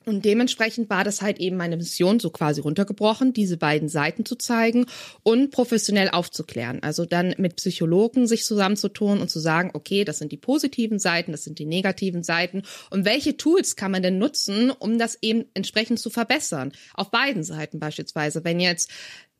Und 0.06 0.24
dementsprechend 0.24 0.88
war 0.88 1.04
das 1.04 1.20
halt 1.20 1.38
eben 1.40 1.58
meine 1.58 1.76
Mission, 1.76 2.20
so 2.20 2.30
quasi 2.30 2.62
runtergebrochen, 2.62 3.34
diese 3.34 3.58
beiden 3.58 3.90
Seiten 3.90 4.24
zu 4.24 4.34
zeigen 4.34 4.86
und 5.22 5.50
professionell 5.50 6.08
aufzuklären. 6.08 6.82
Also 6.82 7.04
dann 7.04 7.34
mit 7.36 7.56
Psychologen 7.56 8.26
sich 8.26 8.44
zusammenzutun 8.44 9.20
und 9.20 9.28
zu 9.30 9.40
sagen, 9.40 9.70
okay, 9.74 10.04
das 10.04 10.18
sind 10.18 10.32
die 10.32 10.38
positiven 10.38 10.98
Seiten, 10.98 11.32
das 11.32 11.44
sind 11.44 11.58
die 11.58 11.66
negativen 11.66 12.22
Seiten. 12.22 12.62
Und 12.88 13.04
welche 13.04 13.36
Tools 13.36 13.76
kann 13.76 13.90
man 13.90 14.02
denn 14.02 14.16
nutzen, 14.16 14.70
um 14.70 14.98
das 14.98 15.18
eben 15.20 15.44
entsprechend 15.52 16.00
zu 16.00 16.08
verbessern? 16.08 16.72
Auf 16.94 17.10
beiden 17.10 17.42
Seiten 17.42 17.78
beispielsweise. 17.78 18.42
Wenn 18.42 18.58
jetzt 18.58 18.90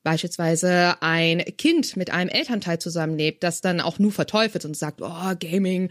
beispielsweise 0.03 0.95
ein 1.01 1.45
Kind 1.59 1.97
mit 1.97 2.11
einem 2.11 2.31
Elternteil 2.31 2.79
zusammenlebt, 2.79 3.43
das 3.43 3.61
dann 3.61 3.81
auch 3.81 3.99
nur 3.99 4.13
verteufelt 4.13 4.65
und 4.65 4.77
sagt, 4.77 5.01
oh, 5.03 5.35
Gaming, 5.39 5.91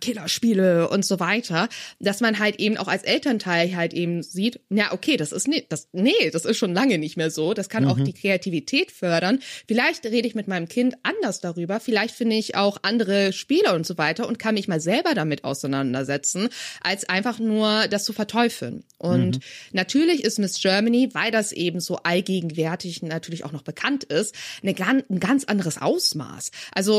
Killerspiele 0.00 0.88
und 0.88 1.04
so 1.04 1.20
weiter, 1.20 1.68
dass 1.98 2.20
man 2.20 2.38
halt 2.38 2.56
eben 2.56 2.76
auch 2.76 2.88
als 2.88 3.04
Elternteil 3.04 3.74
halt 3.74 3.94
eben 3.94 4.22
sieht, 4.22 4.60
ja, 4.70 4.92
okay, 4.92 5.16
das 5.16 5.32
ist 5.32 5.48
nicht, 5.48 5.72
das, 5.72 5.88
nee, 5.92 6.30
das 6.32 6.44
ist 6.44 6.58
schon 6.58 6.74
lange 6.74 6.98
nicht 6.98 7.16
mehr 7.16 7.30
so. 7.30 7.54
Das 7.54 7.68
kann 7.68 7.84
mhm. 7.84 7.90
auch 7.90 8.00
die 8.00 8.12
Kreativität 8.12 8.90
fördern. 8.90 9.40
Vielleicht 9.66 10.04
rede 10.04 10.28
ich 10.28 10.34
mit 10.34 10.48
meinem 10.48 10.68
Kind 10.68 10.96
anders 11.02 11.40
darüber. 11.40 11.80
Vielleicht 11.80 12.14
finde 12.14 12.36
ich 12.36 12.54
auch 12.54 12.78
andere 12.82 13.32
Spiele 13.32 13.74
und 13.74 13.86
so 13.86 13.98
weiter 13.98 14.28
und 14.28 14.38
kann 14.38 14.54
mich 14.54 14.68
mal 14.68 14.80
selber 14.80 15.14
damit 15.14 15.44
auseinandersetzen, 15.44 16.48
als 16.80 17.08
einfach 17.08 17.38
nur 17.38 17.88
das 17.88 18.04
zu 18.04 18.12
verteufeln. 18.12 18.84
Und 18.98 19.36
mhm. 19.36 19.40
natürlich 19.72 20.24
ist 20.24 20.38
Miss 20.38 20.60
Germany, 20.60 21.10
weil 21.12 21.30
das 21.30 21.52
eben 21.52 21.80
so 21.80 21.96
allgegenwärtig 21.96 23.02
natürlich 23.02 23.37
natürlich 23.38 23.44
auch 23.44 23.52
noch 23.52 23.62
bekannt 23.62 24.04
ist, 24.04 24.34
eine, 24.62 24.74
ein 25.08 25.20
ganz 25.20 25.44
anderes 25.44 25.78
Ausmaß. 25.78 26.50
Also 26.72 26.92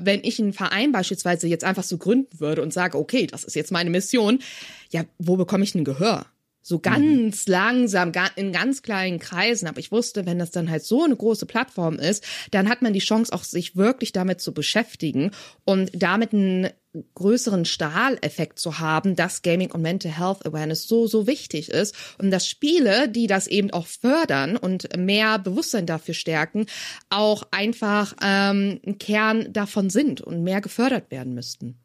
wenn 0.00 0.22
ich 0.22 0.40
einen 0.40 0.52
Verein 0.52 0.92
beispielsweise 0.92 1.48
jetzt 1.48 1.64
einfach 1.64 1.84
so 1.84 1.98
gründen 1.98 2.40
würde 2.40 2.62
und 2.62 2.72
sage, 2.72 2.98
okay, 2.98 3.26
das 3.26 3.44
ist 3.44 3.56
jetzt 3.56 3.72
meine 3.72 3.90
Mission, 3.90 4.40
ja, 4.90 5.04
wo 5.18 5.36
bekomme 5.36 5.64
ich 5.64 5.74
ein 5.74 5.84
Gehör? 5.84 6.26
so 6.62 6.80
ganz 6.80 7.46
mhm. 7.46 7.52
langsam, 7.52 8.10
in 8.34 8.50
ganz 8.50 8.82
kleinen 8.82 9.20
Kreisen. 9.20 9.68
Aber 9.68 9.78
ich 9.78 9.92
wusste, 9.92 10.26
wenn 10.26 10.40
das 10.40 10.50
dann 10.50 10.68
halt 10.68 10.82
so 10.82 11.04
eine 11.04 11.14
große 11.14 11.46
Plattform 11.46 11.94
ist, 11.94 12.24
dann 12.50 12.68
hat 12.68 12.82
man 12.82 12.92
die 12.92 12.98
Chance, 12.98 13.32
auch 13.32 13.44
sich 13.44 13.76
wirklich 13.76 14.10
damit 14.10 14.40
zu 14.40 14.52
beschäftigen 14.52 15.30
und 15.64 15.92
damit 15.94 16.32
einen 16.32 16.70
größeren 17.14 17.64
Stahleffekt 17.64 18.58
zu 18.58 18.78
haben, 18.78 19.16
dass 19.16 19.42
Gaming 19.42 19.70
und 19.70 19.82
Mental 19.82 20.12
Health 20.12 20.46
Awareness 20.46 20.88
so, 20.88 21.06
so 21.06 21.26
wichtig 21.26 21.70
ist 21.70 21.94
und 22.18 22.30
dass 22.30 22.48
Spiele, 22.48 23.08
die 23.08 23.26
das 23.26 23.46
eben 23.46 23.70
auch 23.72 23.86
fördern 23.86 24.56
und 24.56 24.96
mehr 24.96 25.38
Bewusstsein 25.38 25.86
dafür 25.86 26.14
stärken, 26.14 26.66
auch 27.10 27.44
einfach 27.50 28.14
ähm, 28.22 28.80
ein 28.86 28.98
Kern 28.98 29.52
davon 29.52 29.90
sind 29.90 30.20
und 30.20 30.42
mehr 30.42 30.60
gefördert 30.60 31.10
werden 31.10 31.34
müssten 31.34 31.78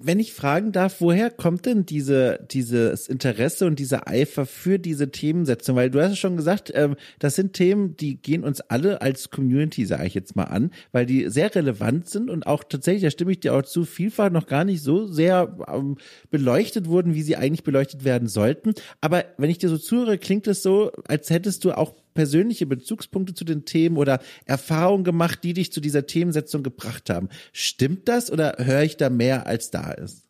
wenn 0.00 0.18
ich 0.20 0.32
fragen 0.32 0.72
darf, 0.72 1.00
woher 1.00 1.30
kommt 1.30 1.66
denn 1.66 1.84
diese, 1.84 2.46
dieses 2.50 3.08
Interesse 3.08 3.66
und 3.66 3.78
dieser 3.78 4.08
Eifer 4.08 4.46
für 4.46 4.78
diese 4.78 5.10
Themensetzung? 5.10 5.76
Weil 5.76 5.90
du 5.90 6.02
hast 6.02 6.12
es 6.12 6.18
schon 6.18 6.36
gesagt, 6.36 6.72
ähm, 6.74 6.96
das 7.18 7.34
sind 7.34 7.52
Themen, 7.52 7.96
die 7.96 8.16
gehen 8.16 8.42
uns 8.42 8.60
alle 8.62 9.02
als 9.02 9.30
Community, 9.30 9.84
sage 9.84 10.06
ich 10.06 10.14
jetzt 10.14 10.34
mal 10.34 10.44
an, 10.44 10.70
weil 10.92 11.04
die 11.04 11.28
sehr 11.28 11.54
relevant 11.54 12.08
sind 12.08 12.30
und 12.30 12.46
auch 12.46 12.64
tatsächlich, 12.64 13.02
da 13.02 13.10
stimme 13.10 13.32
ich 13.32 13.40
dir 13.40 13.54
auch 13.54 13.62
zu, 13.62 13.84
vielfach 13.84 14.30
noch 14.30 14.46
gar 14.46 14.64
nicht 14.64 14.82
so 14.82 15.06
sehr 15.06 15.56
ähm, 15.68 15.98
beleuchtet 16.30 16.88
wurden, 16.88 17.14
wie 17.14 17.22
sie 17.22 17.36
eigentlich 17.36 17.64
beleuchtet 17.64 18.04
werden 18.04 18.28
sollten. 18.28 18.72
Aber 19.02 19.24
wenn 19.36 19.50
ich 19.50 19.58
dir 19.58 19.68
so 19.68 19.78
zuhöre, 19.78 20.16
klingt 20.16 20.46
es 20.46 20.62
so, 20.62 20.90
als 21.06 21.28
hättest 21.28 21.64
du 21.64 21.76
auch 21.76 21.94
persönliche 22.14 22.66
Bezugspunkte 22.66 23.34
zu 23.34 23.44
den 23.44 23.64
Themen 23.64 23.96
oder 23.96 24.20
Erfahrungen 24.44 25.04
gemacht, 25.04 25.40
die 25.42 25.54
dich 25.54 25.72
zu 25.72 25.80
dieser 25.80 26.06
Themensetzung 26.06 26.62
gebracht 26.62 27.10
haben. 27.10 27.28
Stimmt 27.52 28.08
das 28.08 28.30
oder 28.30 28.56
höre 28.58 28.82
ich 28.82 28.96
da 28.96 29.10
mehr, 29.10 29.46
als 29.46 29.70
da 29.70 29.92
ist? 29.92 30.26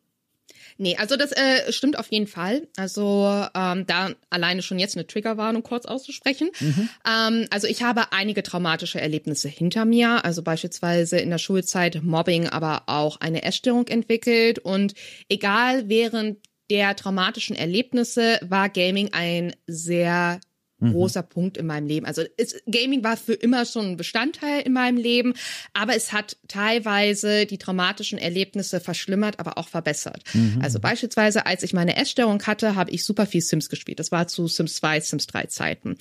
Nee, 0.78 0.96
also 0.96 1.16
das 1.16 1.32
äh, 1.32 1.72
stimmt 1.72 1.98
auf 1.98 2.10
jeden 2.10 2.26
Fall. 2.26 2.66
Also 2.76 3.46
ähm, 3.54 3.86
da 3.86 4.10
alleine 4.30 4.62
schon 4.62 4.78
jetzt 4.78 4.96
eine 4.96 5.06
Triggerwarnung 5.06 5.62
kurz 5.62 5.86
auszusprechen. 5.86 6.50
Mhm. 6.60 6.88
Ähm, 7.06 7.46
also 7.50 7.66
ich 7.66 7.82
habe 7.82 8.12
einige 8.12 8.42
traumatische 8.42 9.00
Erlebnisse 9.00 9.48
hinter 9.48 9.84
mir, 9.84 10.24
also 10.24 10.42
beispielsweise 10.42 11.18
in 11.18 11.30
der 11.30 11.38
Schulzeit 11.38 12.02
Mobbing, 12.02 12.48
aber 12.48 12.84
auch 12.86 13.20
eine 13.20 13.42
Essstörung 13.42 13.88
entwickelt. 13.88 14.58
Und 14.58 14.94
egal 15.28 15.88
während 15.88 16.38
der 16.70 16.96
traumatischen 16.96 17.54
Erlebnisse 17.54 18.38
war 18.42 18.68
Gaming 18.68 19.10
ein 19.12 19.54
sehr 19.66 20.40
Mhm. 20.82 20.92
großer 20.92 21.22
Punkt 21.22 21.56
in 21.56 21.66
meinem 21.66 21.86
Leben. 21.86 22.06
Also 22.06 22.22
es, 22.36 22.62
Gaming 22.66 23.04
war 23.04 23.16
für 23.16 23.34
immer 23.34 23.64
schon 23.64 23.92
ein 23.92 23.96
Bestandteil 23.96 24.62
in 24.62 24.72
meinem 24.72 24.96
Leben, 24.96 25.34
aber 25.72 25.94
es 25.94 26.12
hat 26.12 26.36
teilweise 26.48 27.46
die 27.46 27.58
traumatischen 27.58 28.18
Erlebnisse 28.18 28.80
verschlimmert, 28.80 29.38
aber 29.38 29.58
auch 29.58 29.68
verbessert. 29.68 30.22
Mhm. 30.34 30.60
Also 30.62 30.80
beispielsweise, 30.80 31.46
als 31.46 31.62
ich 31.62 31.72
meine 31.72 31.96
Essstörung 31.96 32.42
hatte, 32.42 32.74
habe 32.74 32.90
ich 32.90 33.04
super 33.04 33.26
viel 33.26 33.40
Sims 33.40 33.68
gespielt. 33.68 34.00
Das 34.00 34.12
war 34.12 34.28
zu 34.28 34.48
Sims 34.48 34.74
2, 34.76 35.00
Sims 35.00 35.26
3 35.26 35.44
Zeiten. 35.46 35.96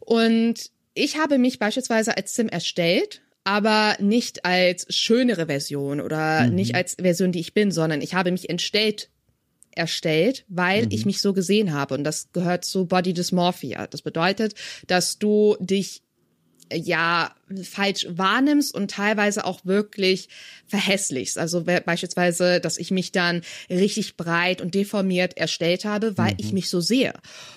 Und 0.00 0.70
ich 0.94 1.18
habe 1.18 1.38
mich 1.38 1.58
beispielsweise 1.58 2.16
als 2.16 2.34
Sim 2.34 2.48
erstellt, 2.48 3.22
aber 3.42 3.96
nicht 4.00 4.44
als 4.44 4.86
schönere 4.94 5.46
Version 5.46 6.00
oder 6.00 6.46
mhm. 6.46 6.54
nicht 6.54 6.74
als 6.74 6.96
Version, 7.00 7.32
die 7.32 7.40
ich 7.40 7.52
bin, 7.52 7.72
sondern 7.72 8.00
ich 8.00 8.14
habe 8.14 8.30
mich 8.30 8.48
entstellt 8.48 9.10
erstellt, 9.76 10.44
weil 10.48 10.84
mhm. 10.84 10.92
ich 10.92 11.06
mich 11.06 11.20
so 11.20 11.32
gesehen 11.32 11.72
habe. 11.72 11.94
Und 11.94 12.04
das 12.04 12.32
gehört 12.32 12.64
zu 12.64 12.86
Body 12.86 13.12
Dysmorphia. 13.12 13.86
Das 13.86 14.02
bedeutet, 14.02 14.54
dass 14.86 15.18
du 15.18 15.56
dich 15.60 16.02
ja 16.72 17.34
falsch 17.62 18.06
wahrnimmst 18.10 18.74
und 18.74 18.90
teilweise 18.90 19.44
auch 19.44 19.64
wirklich 19.64 20.28
verhässlichst. 20.66 21.38
Also 21.38 21.64
beispielsweise, 21.64 22.60
dass 22.60 22.78
ich 22.78 22.90
mich 22.90 23.12
dann 23.12 23.42
richtig 23.70 24.16
breit 24.16 24.60
und 24.60 24.74
deformiert 24.74 25.36
erstellt 25.36 25.84
habe, 25.84 26.16
weil 26.18 26.32
mhm. 26.32 26.38
ich 26.38 26.52
mich 26.52 26.70
so 26.70 26.80
sehe. 26.80 27.12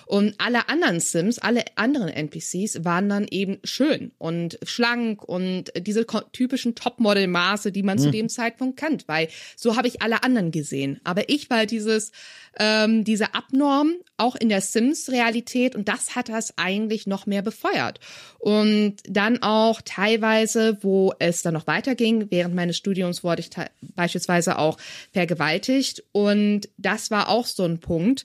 Und 0.06 0.34
alle 0.38 0.68
anderen 0.68 1.00
Sims, 1.00 1.38
alle 1.38 1.64
anderen 1.76 2.08
NPCs 2.08 2.84
waren 2.84 3.08
dann 3.08 3.26
eben 3.28 3.58
schön 3.64 4.12
und 4.18 4.58
schlank 4.62 5.22
und 5.24 5.72
diese 5.78 6.06
typischen 6.32 6.74
Topmodel-Maße, 6.74 7.72
die 7.72 7.82
man 7.82 7.98
mhm. 7.98 8.02
zu 8.02 8.10
dem 8.10 8.28
Zeitpunkt 8.28 8.78
kennt, 8.78 9.08
weil 9.08 9.28
so 9.56 9.76
habe 9.76 9.88
ich 9.88 10.02
alle 10.02 10.22
anderen 10.22 10.50
gesehen. 10.50 11.00
Aber 11.04 11.28
ich 11.28 11.50
war 11.50 11.66
dieses 11.66 12.12
ähm, 12.58 13.04
diese 13.04 13.34
Abnorm 13.34 13.94
auch 14.16 14.34
in 14.34 14.48
der 14.48 14.60
Sims-Realität 14.60 15.76
und 15.76 15.88
das 15.88 16.16
hat 16.16 16.28
das 16.28 16.58
eigentlich 16.58 17.06
noch 17.06 17.26
mehr 17.26 17.42
befeuert. 17.42 18.00
Und 18.38 18.96
dann 19.08 19.42
auch 19.42 19.80
teilweise, 19.88 20.78
wo 20.82 21.12
es 21.18 21.42
dann 21.42 21.54
noch 21.54 21.66
weiterging, 21.66 22.30
während 22.30 22.54
meines 22.54 22.76
Studiums 22.76 23.24
wurde 23.24 23.40
ich 23.40 23.50
beispielsweise 23.94 24.58
auch 24.58 24.78
vergewaltigt 25.12 26.04
und 26.12 26.68
das 26.76 27.10
war 27.10 27.28
auch 27.28 27.46
so 27.46 27.64
ein 27.64 27.80
Punkt, 27.80 28.24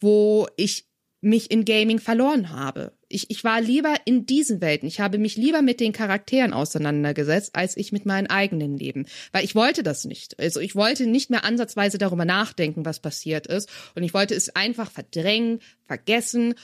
wo 0.00 0.48
ich 0.56 0.86
mich 1.20 1.50
in 1.50 1.64
Gaming 1.64 2.00
verloren 2.00 2.50
habe. 2.50 2.92
Ich, 3.08 3.30
ich 3.30 3.44
war 3.44 3.60
lieber 3.60 3.94
in 4.04 4.26
diesen 4.26 4.60
Welten. 4.60 4.86
Ich 4.86 5.00
habe 5.00 5.16
mich 5.16 5.36
lieber 5.36 5.62
mit 5.62 5.80
den 5.80 5.92
Charakteren 5.92 6.52
auseinandergesetzt, 6.52 7.54
als 7.54 7.76
ich 7.78 7.92
mit 7.92 8.04
meinem 8.04 8.26
eigenen 8.26 8.76
Leben. 8.76 9.06
Weil 9.32 9.44
ich 9.44 9.54
wollte 9.54 9.82
das 9.82 10.04
nicht. 10.04 10.38
Also 10.38 10.60
ich 10.60 10.74
wollte 10.74 11.06
nicht 11.06 11.30
mehr 11.30 11.44
ansatzweise 11.44 11.96
darüber 11.96 12.26
nachdenken, 12.26 12.84
was 12.84 13.00
passiert 13.00 13.46
ist. 13.46 13.70
Und 13.94 14.02
ich 14.02 14.12
wollte 14.12 14.34
es 14.34 14.54
einfach 14.54 14.90
verdrängen, 14.90 15.60
vergessen. 15.86 16.54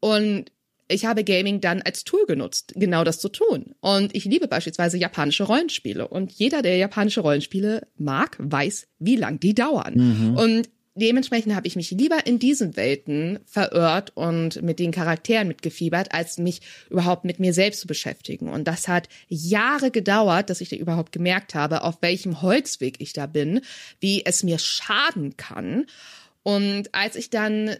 Und 0.00 0.50
ich 0.88 1.04
habe 1.04 1.22
Gaming 1.22 1.60
dann 1.60 1.82
als 1.82 2.04
Tool 2.04 2.24
genutzt, 2.26 2.72
genau 2.74 3.04
das 3.04 3.20
zu 3.20 3.28
tun. 3.28 3.74
Und 3.80 4.14
ich 4.14 4.24
liebe 4.24 4.48
beispielsweise 4.48 4.96
japanische 4.96 5.44
Rollenspiele. 5.44 6.08
Und 6.08 6.32
jeder, 6.32 6.62
der 6.62 6.76
japanische 6.76 7.20
Rollenspiele 7.20 7.86
mag, 7.96 8.36
weiß, 8.38 8.88
wie 8.98 9.16
lang 9.16 9.38
die 9.38 9.54
dauern. 9.54 9.94
Mhm. 9.94 10.36
Und 10.36 10.70
dementsprechend 10.94 11.54
habe 11.54 11.66
ich 11.66 11.76
mich 11.76 11.90
lieber 11.90 12.26
in 12.26 12.38
diesen 12.38 12.76
Welten 12.76 13.38
verirrt 13.44 14.12
und 14.16 14.62
mit 14.62 14.78
den 14.78 14.90
Charakteren 14.90 15.46
mitgefiebert, 15.46 16.12
als 16.12 16.38
mich 16.38 16.62
überhaupt 16.88 17.24
mit 17.24 17.38
mir 17.38 17.52
selbst 17.52 17.80
zu 17.80 17.86
beschäftigen. 17.86 18.48
Und 18.48 18.66
das 18.66 18.88
hat 18.88 19.08
Jahre 19.28 19.90
gedauert, 19.90 20.48
dass 20.48 20.62
ich 20.62 20.70
da 20.70 20.76
überhaupt 20.76 21.12
gemerkt 21.12 21.54
habe, 21.54 21.82
auf 21.82 21.98
welchem 22.00 22.40
Holzweg 22.40 22.96
ich 22.98 23.12
da 23.12 23.26
bin, 23.26 23.60
wie 24.00 24.24
es 24.24 24.42
mir 24.42 24.58
schaden 24.58 25.36
kann. 25.36 25.84
Und 26.42 26.94
als 26.94 27.14
ich 27.14 27.28
dann 27.28 27.76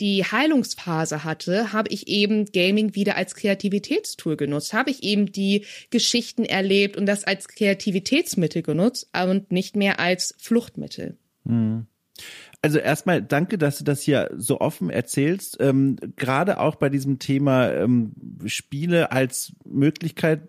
die 0.00 0.24
Heilungsphase 0.24 1.24
hatte, 1.24 1.72
habe 1.72 1.88
ich 1.90 2.08
eben 2.08 2.46
Gaming 2.46 2.94
wieder 2.94 3.16
als 3.16 3.34
Kreativitätstool 3.34 4.36
genutzt, 4.36 4.72
habe 4.72 4.90
ich 4.90 5.02
eben 5.02 5.32
die 5.32 5.64
Geschichten 5.90 6.44
erlebt 6.44 6.96
und 6.96 7.06
das 7.06 7.24
als 7.24 7.48
Kreativitätsmittel 7.48 8.62
genutzt 8.62 9.08
und 9.12 9.52
nicht 9.52 9.76
mehr 9.76 10.00
als 10.00 10.34
Fluchtmittel. 10.38 11.16
Mhm. 11.44 11.86
Also 12.62 12.78
erstmal 12.78 13.20
danke, 13.20 13.58
dass 13.58 13.76
du 13.76 13.84
das 13.84 14.00
hier 14.00 14.30
so 14.36 14.60
offen 14.60 14.88
erzählst. 14.88 15.58
Ähm, 15.60 15.96
Gerade 16.16 16.58
auch 16.58 16.76
bei 16.76 16.88
diesem 16.88 17.18
Thema 17.18 17.70
ähm, 17.70 18.12
Spiele 18.46 19.12
als 19.12 19.52
Möglichkeit, 19.66 20.48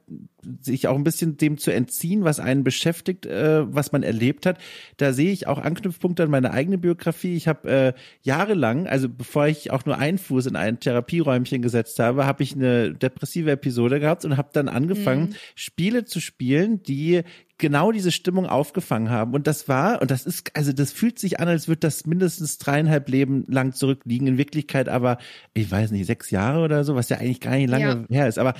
sich 0.61 0.87
auch 0.87 0.95
ein 0.95 1.03
bisschen 1.03 1.37
dem 1.37 1.57
zu 1.57 1.71
entziehen, 1.71 2.23
was 2.23 2.39
einen 2.39 2.63
beschäftigt, 2.63 3.25
äh, 3.25 3.63
was 3.73 3.91
man 3.91 4.03
erlebt 4.03 4.45
hat. 4.45 4.57
Da 4.97 5.13
sehe 5.13 5.31
ich 5.31 5.47
auch 5.47 5.59
Anknüpfpunkte 5.59 6.23
an 6.23 6.29
meine 6.29 6.51
eigene 6.51 6.77
Biografie. 6.77 7.35
Ich 7.35 7.47
habe 7.47 7.69
äh, 7.69 7.93
jahrelang, 8.21 8.87
also 8.87 9.09
bevor 9.09 9.47
ich 9.47 9.71
auch 9.71 9.85
nur 9.85 9.97
einen 9.97 10.17
Fuß 10.17 10.45
in 10.47 10.55
ein 10.55 10.79
Therapieräumchen 10.79 11.61
gesetzt 11.61 11.99
habe, 11.99 12.25
habe 12.25 12.43
ich 12.43 12.55
eine 12.55 12.93
depressive 12.93 13.51
Episode 13.51 13.99
gehabt 13.99 14.25
und 14.25 14.37
habe 14.37 14.49
dann 14.53 14.69
angefangen, 14.69 15.29
mhm. 15.29 15.35
Spiele 15.55 16.05
zu 16.05 16.19
spielen, 16.19 16.83
die 16.83 17.23
genau 17.57 17.91
diese 17.91 18.11
Stimmung 18.11 18.45
aufgefangen 18.45 19.09
haben. 19.09 19.33
Und 19.33 19.47
das 19.47 19.67
war, 19.67 20.01
und 20.01 20.11
das 20.11 20.25
ist, 20.25 20.51
also 20.55 20.73
das 20.73 20.91
fühlt 20.91 21.19
sich 21.19 21.39
an, 21.39 21.47
als 21.47 21.67
würde 21.67 21.79
das 21.79 22.05
mindestens 22.05 22.57
dreieinhalb 22.57 23.09
Leben 23.09 23.45
lang 23.47 23.73
zurückliegen. 23.73 24.27
In 24.27 24.37
Wirklichkeit 24.37 24.89
aber, 24.89 25.17
ich 25.53 25.71
weiß 25.71 25.91
nicht, 25.91 26.05
sechs 26.05 26.31
Jahre 26.31 26.63
oder 26.63 26.83
so, 26.83 26.95
was 26.95 27.09
ja 27.09 27.17
eigentlich 27.17 27.39
gar 27.39 27.55
nicht 27.55 27.69
lange 27.69 28.05
ja. 28.09 28.15
her 28.15 28.27
ist. 28.27 28.39
Aber 28.39 28.55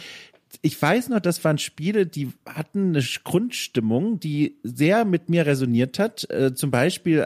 ich 0.61 0.81
weiß 0.81 1.09
noch, 1.09 1.19
das 1.19 1.43
waren 1.43 1.57
Spiele, 1.57 2.05
die 2.05 2.29
hatten 2.45 2.89
eine 2.89 3.03
Grundstimmung, 3.23 4.19
die 4.19 4.57
sehr 4.63 5.05
mit 5.05 5.29
mir 5.29 5.45
resoniert 5.45 5.99
hat. 5.99 6.29
Äh, 6.29 6.53
zum 6.55 6.71
Beispiel 6.71 7.23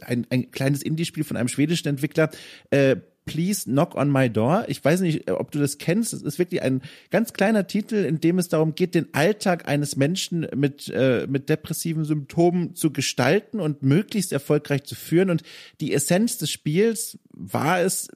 ein, 0.00 0.26
ein 0.30 0.50
kleines 0.50 0.82
Indie-Spiel 0.82 1.24
von 1.24 1.36
einem 1.36 1.48
schwedischen 1.48 1.88
Entwickler, 1.88 2.30
äh, 2.70 2.96
Please 3.24 3.64
Knock 3.64 3.94
on 3.94 4.10
My 4.10 4.28
Door. 4.28 4.64
Ich 4.68 4.84
weiß 4.84 5.00
nicht, 5.00 5.30
ob 5.30 5.52
du 5.52 5.60
das 5.60 5.78
kennst. 5.78 6.12
Es 6.12 6.22
ist 6.22 6.38
wirklich 6.38 6.62
ein 6.62 6.82
ganz 7.10 7.32
kleiner 7.32 7.66
Titel, 7.66 7.94
in 7.94 8.20
dem 8.20 8.38
es 8.38 8.48
darum 8.48 8.74
geht, 8.74 8.94
den 8.94 9.14
Alltag 9.14 9.68
eines 9.68 9.96
Menschen 9.96 10.46
mit, 10.56 10.88
äh, 10.88 11.26
mit 11.28 11.48
depressiven 11.48 12.04
Symptomen 12.04 12.74
zu 12.74 12.92
gestalten 12.92 13.60
und 13.60 13.82
möglichst 13.82 14.32
erfolgreich 14.32 14.84
zu 14.84 14.96
führen. 14.96 15.30
Und 15.30 15.42
die 15.80 15.92
Essenz 15.92 16.38
des 16.38 16.50
Spiels 16.50 17.18
war 17.30 17.80
es, 17.80 18.08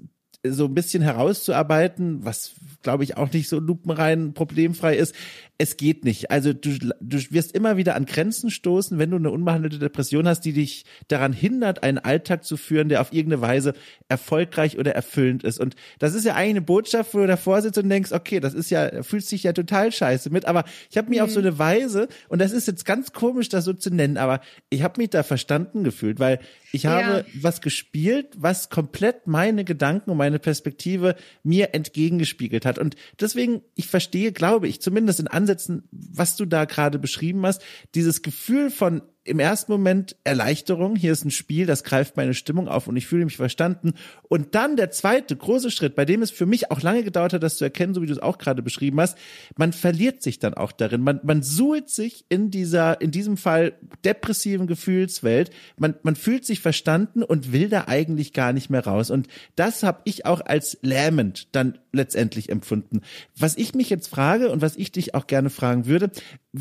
so 0.52 0.66
ein 0.66 0.74
bisschen 0.74 1.02
herauszuarbeiten, 1.02 2.24
was 2.24 2.52
glaube 2.82 3.04
ich 3.04 3.16
auch 3.16 3.32
nicht 3.32 3.48
so 3.48 3.59
lupenrein 3.59 4.32
problemfrei 4.32 4.96
ist, 4.96 5.14
es 5.59 5.77
geht 5.77 6.05
nicht. 6.05 6.31
Also 6.31 6.53
du, 6.53 6.79
du 7.01 7.19
wirst 7.31 7.53
immer 7.53 7.77
wieder 7.77 7.95
an 7.97 8.05
Grenzen 8.05 8.51
stoßen, 8.51 8.99
wenn 8.99 9.11
du 9.11 9.16
eine 9.16 9.31
unbehandelte 9.31 9.79
Depression 9.79 10.29
hast, 10.29 10.42
die 10.42 10.53
dich 10.53 10.85
daran 11.09 11.33
hindert, 11.33 11.83
einen 11.83 11.99
Alltag 11.99 12.45
zu 12.45 12.57
führen, 12.57 12.88
der 12.88 13.01
auf 13.01 13.12
irgendeine 13.12 13.42
Weise 13.42 13.73
erfolgreich 14.09 14.79
oder 14.79 14.95
erfüllend 14.95 15.45
ist. 15.45 15.59
Und 15.59 15.75
das 15.99 16.14
ist 16.14 16.25
ja 16.25 16.35
eigentlich 16.35 16.51
eine 16.51 16.61
Botschaft, 16.61 17.14
wo 17.14 17.19
du 17.19 17.27
davor 17.27 17.62
sitzt 17.62 17.79
und 17.79 17.88
denkst, 17.88 18.12
okay, 18.12 18.40
das 18.40 18.53
ist 18.55 18.71
ja, 18.71 19.03
fühlst 19.03 19.33
dich 19.33 19.45
ja 19.45 19.53
total 19.53 19.92
scheiße 19.92 20.31
mit, 20.31 20.45
aber 20.45 20.64
ich 20.90 20.99
habe 20.99 21.09
mich 21.09 21.19
mhm. 21.19 21.25
auf 21.25 21.31
so 21.31 21.40
mhm. 21.40 21.47
eine 21.47 21.59
Weise, 21.59 22.09
und 22.29 22.40
das 22.40 22.53
ist 22.53 22.66
jetzt 22.66 22.85
ganz 22.85 23.12
komisch, 23.12 23.49
das 23.49 23.64
so 23.64 23.73
zu 23.73 23.90
nennen, 23.90 24.19
aber 24.19 24.40
ich 24.69 24.83
habe 24.83 25.01
mich 25.01 25.11
da 25.11 25.23
verstanden 25.23 25.85
gefühlt, 25.85 26.21
weil 26.21 26.40
ich 26.73 26.83
ja. 26.83 27.03
habe 27.03 27.25
was 27.40 27.61
gespielt, 27.61 28.29
was 28.37 28.69
komplett 28.69 29.27
meine 29.27 29.64
Gedanken 29.64 30.11
und 30.11 30.19
meine 30.19 30.38
Perspektive 30.38 31.16
mir 31.42 31.75
entgegengespiegelt 31.75 32.66
hat. 32.66 32.79
Und 32.79 32.97
deswegen, 33.19 33.62
ich 33.75 33.87
verstehe, 33.87 34.33
glaube 34.33 34.69
ich, 34.69 34.81
zumindest 34.83 35.21
in 35.21 35.29
Ansätzen, 35.46 35.88
was 35.92 36.36
du 36.36 36.44
da 36.44 36.64
gerade 36.64 36.99
beschrieben 36.99 37.47
hast, 37.47 37.62
dieses 37.94 38.22
Gefühl 38.22 38.70
von 38.70 39.03
im 39.27 39.39
ersten 39.39 39.72
Moment 39.72 40.16
Erleichterung. 40.24 40.97
Hier 40.97 41.12
ist 41.12 41.24
ein 41.24 41.31
Spiel, 41.31 41.66
das 41.66 41.85
greift 41.85 42.16
meine 42.16 42.35
Stimmung 42.35 42.68
auf 42.68 42.87
und 42.87 42.97
ich 42.97 43.07
fühle 43.07 43.24
mich 43.24 43.37
verstanden. 43.37 43.95
Und 44.29 44.55
dann 44.55 44.77
der 44.77 44.91
zweite 44.91 45.37
große 45.37 45.70
Schritt, 45.70 45.95
bei 45.95 46.05
dem 46.05 46.22
es 46.22 46.31
für 46.31 46.47
mich 46.47 46.70
auch 46.70 46.81
lange 46.83 47.03
gedauert 47.03 47.33
hat, 47.33 47.43
das 47.43 47.57
zu 47.57 47.64
erkennen, 47.64 47.95
so 47.95 48.03
wie 48.03 48.07
du 48.07 48.12
es 48.12 48.18
auch 48.18 48.39
gerade 48.39 48.62
beschrieben 48.62 49.01
hast. 49.01 49.18
Man 49.57 49.72
verliert 49.72 50.22
sich 50.22 50.39
dann 50.39 50.55
auch 50.55 50.72
darin. 50.72 51.03
Man, 51.03 51.20
man 51.22 51.43
suhlt 51.43 51.91
sich 51.91 52.24
in 52.29 52.51
dieser, 52.51 53.01
in 53.01 53.11
diesem 53.11 53.37
Fall 53.37 53.74
depressiven 54.05 54.66
Gefühlswelt. 54.66 55.51
Man, 55.79 55.95
man 56.03 56.16
fühlt 56.16 56.45
sich 56.45 56.61
verstanden 56.61 57.22
und 57.22 57.53
will 57.53 57.68
da 57.68 57.85
eigentlich 57.89 58.33
gar 58.33 58.53
nicht 58.53 58.70
mehr 58.70 58.85
raus. 58.85 59.11
Und 59.11 59.29
das 59.57 59.83
habe 59.83 60.03
ich 60.05 60.27
auch 60.27 60.41
als 60.41 60.79
lähmend 60.83 61.49
dann 61.55 61.79
letztendlich 61.93 62.49
empfunden. 62.51 63.01
Was 63.37 63.57
ich 63.57 63.74
mich 63.74 63.91
jetzt 63.91 64.09
frage 64.09 64.51
und 64.51 64.62
was 64.62 64.77
ich 64.77 64.93
dich 64.93 65.14
auch 65.14 65.27
gerne 65.27 65.51
fragen 65.51 65.87
würde, 65.87 66.11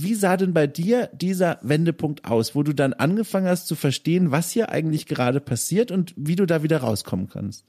wie 0.02 0.16
sah 0.16 0.38
denn 0.38 0.54
bei 0.54 0.68
dir 0.68 1.10
dieser 1.14 1.60
Wendepunkt 1.62 2.26
aus? 2.26 2.56
wo 2.56 2.64
du 2.64 2.74
dann 2.74 2.94
angefangen 2.94 3.48
hast 3.48 3.68
zu 3.68 3.76
verstehen, 3.76 4.32
was 4.32 4.52
hier 4.52 4.70
eigentlich 4.70 5.06
gerade 5.06 5.40
passiert 5.40 5.92
und 5.92 6.14
wie 6.16 6.36
du 6.36 6.46
da 6.46 6.64
wieder 6.64 6.78
rauskommen 6.78 7.30
kannst? 7.30 7.66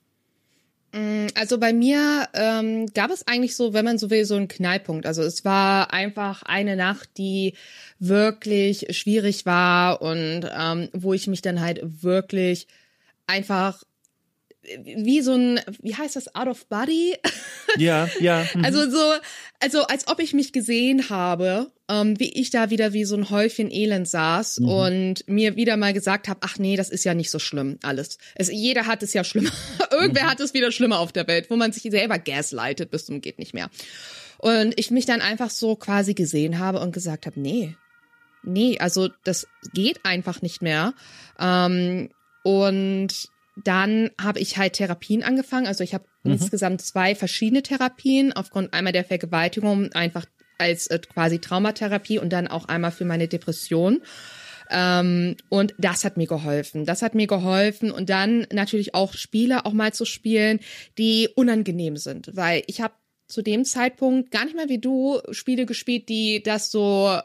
Mm, 0.93 1.27
also 1.35 1.59
bei 1.59 1.73
mir 1.73 2.29
ähm, 2.33 2.87
gab 2.95 3.11
es 3.11 3.27
eigentlich 3.27 3.55
so, 3.55 3.73
wenn 3.75 3.85
man 3.85 3.99
so 3.99 4.11
will, 4.11 4.25
so 4.25 4.35
einen 4.35 4.49
Knallpunkt. 4.49 5.07
Also 5.07 5.23
es 5.23 5.45
war 5.45 5.93
einfach 5.93 6.43
eine 6.43 6.77
Nacht, 6.77 7.11
die 7.19 7.55
wirklich 7.99 8.87
schwierig 8.97 9.47
war 9.47 10.01
und 10.01 10.49
ähm, 10.57 10.89
wo 10.93 11.13
ich 11.13 11.27
mich 11.27 11.43
dann 11.43 11.61
halt 11.61 11.81
wirklich 12.03 12.67
einfach 13.27 13.83
wie 14.83 15.21
so 15.21 15.33
ein, 15.33 15.61
wie 15.83 15.95
heißt 15.95 16.17
das, 16.17 16.35
out 16.35 16.49
of 16.49 16.67
body? 16.67 17.17
Ja, 17.79 18.09
ja. 18.21 18.47
Mhm. 18.55 18.65
Also 18.65 18.89
so, 18.89 19.13
also 19.61 19.83
als 19.83 20.09
ob 20.09 20.19
ich 20.19 20.33
mich 20.33 20.55
gesehen 20.55 21.11
habe, 21.11 21.71
ähm, 21.91 22.19
wie 22.19 22.33
ich 22.33 22.49
da 22.49 22.71
wieder 22.71 22.95
wie 22.95 23.05
so 23.05 23.17
ein 23.17 23.29
Häufchen 23.29 23.71
Elend 23.71 24.09
saß 24.09 24.61
mhm. 24.61 24.69
und 24.69 25.29
mir 25.29 25.57
wieder 25.57 25.77
mal 25.77 25.93
gesagt 25.93 26.29
habe, 26.29 26.41
ach 26.43 26.59
nee, 26.59 26.77
das 26.77 26.89
ist 26.89 27.05
ja 27.05 27.13
nicht 27.13 27.31
so 27.31 27.39
schlimm 27.39 27.79
alles. 27.83 28.17
Es, 28.35 28.51
jeder 28.51 28.87
hat 28.87 29.03
es 29.03 29.13
ja 29.13 29.25
schlimmer. 29.25 29.51
Irgendwer 29.91 30.25
mhm. 30.25 30.31
hat 30.31 30.41
es 30.41 30.55
wieder 30.55 30.73
schlimmer 30.73 31.01
auf 31.01 31.13
der 31.13 31.27
Welt, 31.27 31.51
wo 31.51 31.57
man 31.57 31.73
sich 31.73 31.83
selber 31.83 32.19
gaslightet 32.19 32.91
bis 32.91 33.05
zum 33.05 33.21
geht 33.21 33.39
nicht 33.39 33.53
mehr. 33.53 33.69
Und 34.39 34.79
ich 34.79 34.91
mich 34.91 35.05
dann 35.05 35.21
einfach 35.21 35.51
so 35.51 35.77
quasi 35.77 36.15
gesehen 36.15 36.59
habe 36.59 36.81
und 36.81 36.93
gesagt 36.93 37.27
habe, 37.27 37.39
nee, 37.39 37.77
nee, 38.43 38.79
also 38.79 39.09
das 39.25 39.47
geht 39.75 40.05
einfach 40.05 40.41
nicht 40.41 40.63
mehr. 40.63 40.95
Ähm, 41.39 42.09
und 42.43 43.29
dann 43.57 44.11
habe 44.21 44.39
ich 44.39 44.59
halt 44.59 44.75
Therapien 44.75 45.23
angefangen. 45.23 45.67
Also 45.67 45.83
ich 45.83 45.95
habe 45.95 46.05
mhm. 46.23 46.33
insgesamt 46.33 46.83
zwei 46.83 47.15
verschiedene 47.15 47.63
Therapien 47.63 48.33
aufgrund 48.33 48.73
einmal 48.75 48.93
der 48.93 49.05
Vergewaltigung 49.05 49.93
einfach 49.93 50.27
als 50.59 50.87
äh, 50.89 50.99
quasi 50.99 51.39
Traumatherapie 51.39 52.19
und 52.19 52.33
dann 52.33 52.49
auch 52.49 52.67
einmal 52.67 52.93
für 52.93 53.05
meine 53.05 53.29
Depression. 53.29 54.03
Ähm, 54.71 55.37
und 55.49 55.75
das 55.79 56.05
hat 56.05 56.17
mir 56.17 56.27
geholfen. 56.27 56.85
Das 56.85 57.03
hat 57.03 57.15
mir 57.15 57.27
geholfen 57.27 57.91
und 57.91 58.11
dann 58.11 58.47
natürlich 58.53 58.95
auch 58.95 59.15
Spiele 59.15 59.65
auch 59.65 59.73
mal 59.73 59.93
zu 59.93 60.05
spielen, 60.05 60.61
die 60.99 61.29
unangenehm 61.35 61.97
sind, 61.97 62.31
weil 62.35 62.63
ich 62.67 62.81
habe 62.81 62.95
zu 63.29 63.43
dem 63.43 63.65
Zeitpunkt 63.65 64.31
gar 64.31 64.45
nicht 64.45 64.57
mehr 64.57 64.69
wie 64.69 64.79
du 64.79 65.21
Spiele 65.31 65.67
gespielt, 65.67 66.09
die 66.09 66.43
das 66.43 66.71
so 66.71 67.19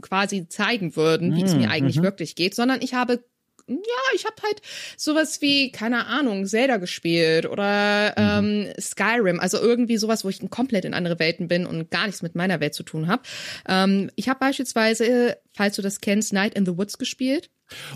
quasi 0.00 0.48
zeigen 0.48 0.96
würden, 0.96 1.34
wie 1.36 1.42
es 1.42 1.54
mir 1.54 1.66
mhm, 1.66 1.72
eigentlich 1.72 1.98
mhm. 1.98 2.04
wirklich 2.04 2.34
geht, 2.34 2.54
sondern 2.54 2.82
ich 2.82 2.94
habe 2.94 3.24
ja, 3.68 3.76
ich 4.14 4.24
habe 4.24 4.36
halt 4.42 4.62
sowas 4.96 5.40
wie, 5.42 5.72
keine 5.72 6.06
Ahnung, 6.06 6.46
Zelda 6.46 6.76
gespielt 6.76 7.46
oder 7.46 8.14
mhm. 8.16 8.66
ähm, 8.66 8.72
Skyrim, 8.80 9.40
also 9.40 9.58
irgendwie 9.58 9.96
sowas, 9.96 10.24
wo 10.24 10.28
ich 10.28 10.48
komplett 10.50 10.84
in 10.84 10.94
andere 10.94 11.18
Welten 11.18 11.48
bin 11.48 11.66
und 11.66 11.90
gar 11.90 12.06
nichts 12.06 12.22
mit 12.22 12.34
meiner 12.34 12.60
Welt 12.60 12.74
zu 12.74 12.82
tun 12.82 13.08
habe. 13.08 13.22
Ähm, 13.68 14.10
ich 14.14 14.28
habe 14.28 14.38
beispielsweise, 14.38 15.36
falls 15.52 15.76
du 15.76 15.82
das 15.82 16.00
kennst, 16.00 16.32
Night 16.32 16.54
in 16.54 16.64
the 16.64 16.76
Woods 16.76 16.98
gespielt. 16.98 17.50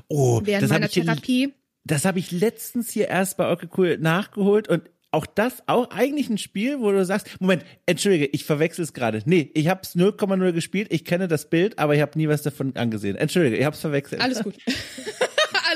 Oh, 0.08 0.40
während 0.44 0.64
das 0.64 0.70
meiner 0.70 0.88
Therapie. 0.88 1.54
Das 1.84 2.04
habe 2.04 2.18
ich 2.18 2.30
letztens 2.30 2.90
hier 2.90 3.08
erst 3.08 3.36
bei 3.36 3.50
Okay 3.50 3.68
Cool 3.76 3.98
nachgeholt 3.98 4.68
und 4.68 4.90
auch 5.12 5.26
das 5.26 5.62
auch 5.66 5.90
eigentlich 5.90 6.28
ein 6.28 6.38
Spiel, 6.38 6.80
wo 6.80 6.92
du 6.92 7.04
sagst, 7.04 7.40
Moment, 7.40 7.64
entschuldige, 7.86 8.26
ich 8.26 8.44
verwechsel 8.44 8.84
es 8.84 8.92
gerade. 8.92 9.22
Nee, 9.24 9.50
ich 9.54 9.68
habe 9.68 9.80
es 9.82 9.96
0,0 9.96 10.52
gespielt, 10.52 10.88
ich 10.90 11.04
kenne 11.04 11.26
das 11.26 11.50
Bild, 11.50 11.78
aber 11.78 11.94
ich 11.94 12.00
habe 12.00 12.16
nie 12.16 12.28
was 12.28 12.42
davon 12.42 12.76
angesehen. 12.76 13.16
Entschuldige, 13.16 13.56
ich 13.56 13.64
habe 13.64 13.74
es 13.74 13.80
verwechselt. 13.80 14.20
Alles 14.20 14.42
gut. 14.42 14.54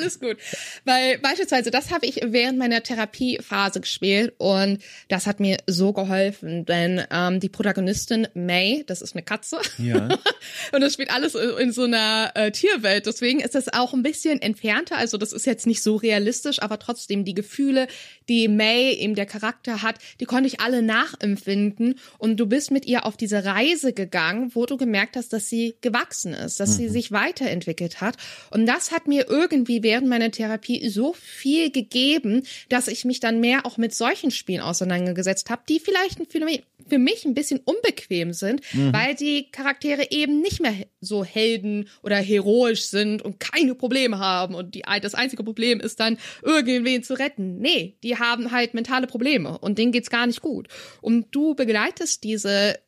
alles 0.05 0.21
gut. 0.21 0.37
Weil 0.85 1.19
beispielsweise, 1.19 1.71
das 1.71 1.91
habe 1.91 2.07
ich 2.07 2.21
während 2.23 2.59
meiner 2.59 2.83
Therapiephase 2.83 3.81
gespielt 3.81 4.35
und 4.39 4.79
das 5.09 5.27
hat 5.27 5.41
mir 5.41 5.59
so 5.67 5.93
geholfen, 5.93 6.65
denn 6.65 7.03
ähm, 7.11 7.41
die 7.41 7.49
Protagonistin 7.49 8.29
May, 8.35 8.85
das 8.87 9.03
ist 9.03 9.15
eine 9.15 9.23
Katze. 9.23 9.59
Ja. 9.79 10.09
und 10.73 10.81
das 10.81 10.95
spielt 10.95 11.11
alles 11.11 11.35
in 11.35 11.73
so 11.73 11.85
einer 11.85 12.33
äh, 12.35 12.51
Tierwelt. 12.51 13.07
Deswegen 13.07 13.41
ist 13.41 13.55
das 13.55 13.73
auch 13.73 13.95
ein 13.95 14.03
bisschen 14.03 14.41
entfernter. 14.41 14.97
Also 14.97 15.17
das 15.17 15.33
ist 15.33 15.47
jetzt 15.47 15.67
nicht 15.67 15.83
so 15.83 15.97
realistisch, 15.97 16.61
aber 16.63 16.79
trotzdem 16.79 17.25
die 17.25 17.35
Gefühle, 17.35 17.87
die 18.29 18.49
May 18.49 18.93
eben 18.95 19.15
der 19.15 19.27
Charakter 19.27 19.83
hat, 19.83 19.97
die 20.21 20.25
konnte 20.25 20.47
ich 20.49 20.61
alle 20.61 20.83
nachempfinden. 20.83 21.99
Und 22.19 22.39
du 22.39 22.47
bist 22.47 22.71
mit 22.71 22.87
ihr 22.87 23.07
auf 23.07 23.17
diese 23.17 23.45
Reise 23.45 23.93
gegangen, 23.93 24.51
wo 24.55 24.67
du 24.67 24.77
gemerkt 24.77 25.17
hast, 25.17 25.33
dass 25.33 25.49
sie 25.49 25.77
gewachsen 25.81 26.35
ist, 26.35 26.61
dass 26.61 26.71
mhm. 26.71 26.75
sie 26.75 26.89
sich 26.89 27.13
weiterentwickelt 27.13 28.01
hat. 28.01 28.17
Und 28.51 28.67
das 28.67 28.93
hat 28.93 29.07
mir 29.07 29.27
irgendwie 29.29 29.83
während 29.83 29.94
meiner 30.03 30.31
Therapie 30.31 30.89
so 30.89 31.13
viel 31.13 31.71
gegeben, 31.71 32.43
dass 32.69 32.89
ich 32.89 33.05
mich 33.05 33.21
dann 33.21 33.41
mehr 33.41 33.67
auch 33.67 33.77
mit 33.77 33.95
solchen 33.95 34.31
Spielen 34.31 34.61
auseinandergesetzt 34.61 35.51
habe, 35.51 35.63
die 35.69 35.81
vielleicht 35.81 36.19
für 36.31 36.41
mich, 36.41 36.65
für 36.89 36.99
mich 36.99 37.25
ein 37.25 37.35
bisschen 37.35 37.61
unbequem 37.65 38.33
sind, 38.33 38.61
mhm. 38.73 38.93
weil 38.93 39.15
die 39.15 39.51
Charaktere 39.51 40.11
eben 40.11 40.41
nicht 40.41 40.61
mehr 40.61 40.75
so 41.01 41.25
helden 41.25 41.89
oder 42.03 42.17
heroisch 42.17 42.83
sind 42.83 43.23
und 43.23 43.41
keine 43.41 43.75
Probleme 43.75 44.19
haben 44.19 44.55
und 44.55 44.75
die, 44.75 44.83
das 45.01 45.15
einzige 45.15 45.45
Problem 45.45 45.81
ist 45.81 46.01
dann, 46.01 46.19
irgendwen 46.43 47.03
zu 47.03 47.15
retten. 47.15 47.59
Nee, 47.59 47.97
die 48.03 48.19
haben 48.19 48.51
halt 48.51 48.75
mentale 48.75 49.07
Probleme 49.07 49.59
und 49.59 49.79
denen 49.79 49.93
geht's 49.93 50.11
gar 50.11 50.27
nicht 50.27 50.41
gut. 50.41 50.69
Und 51.01 51.27
du 51.35 51.55
begleitest 51.55 52.25
diese 52.25 52.79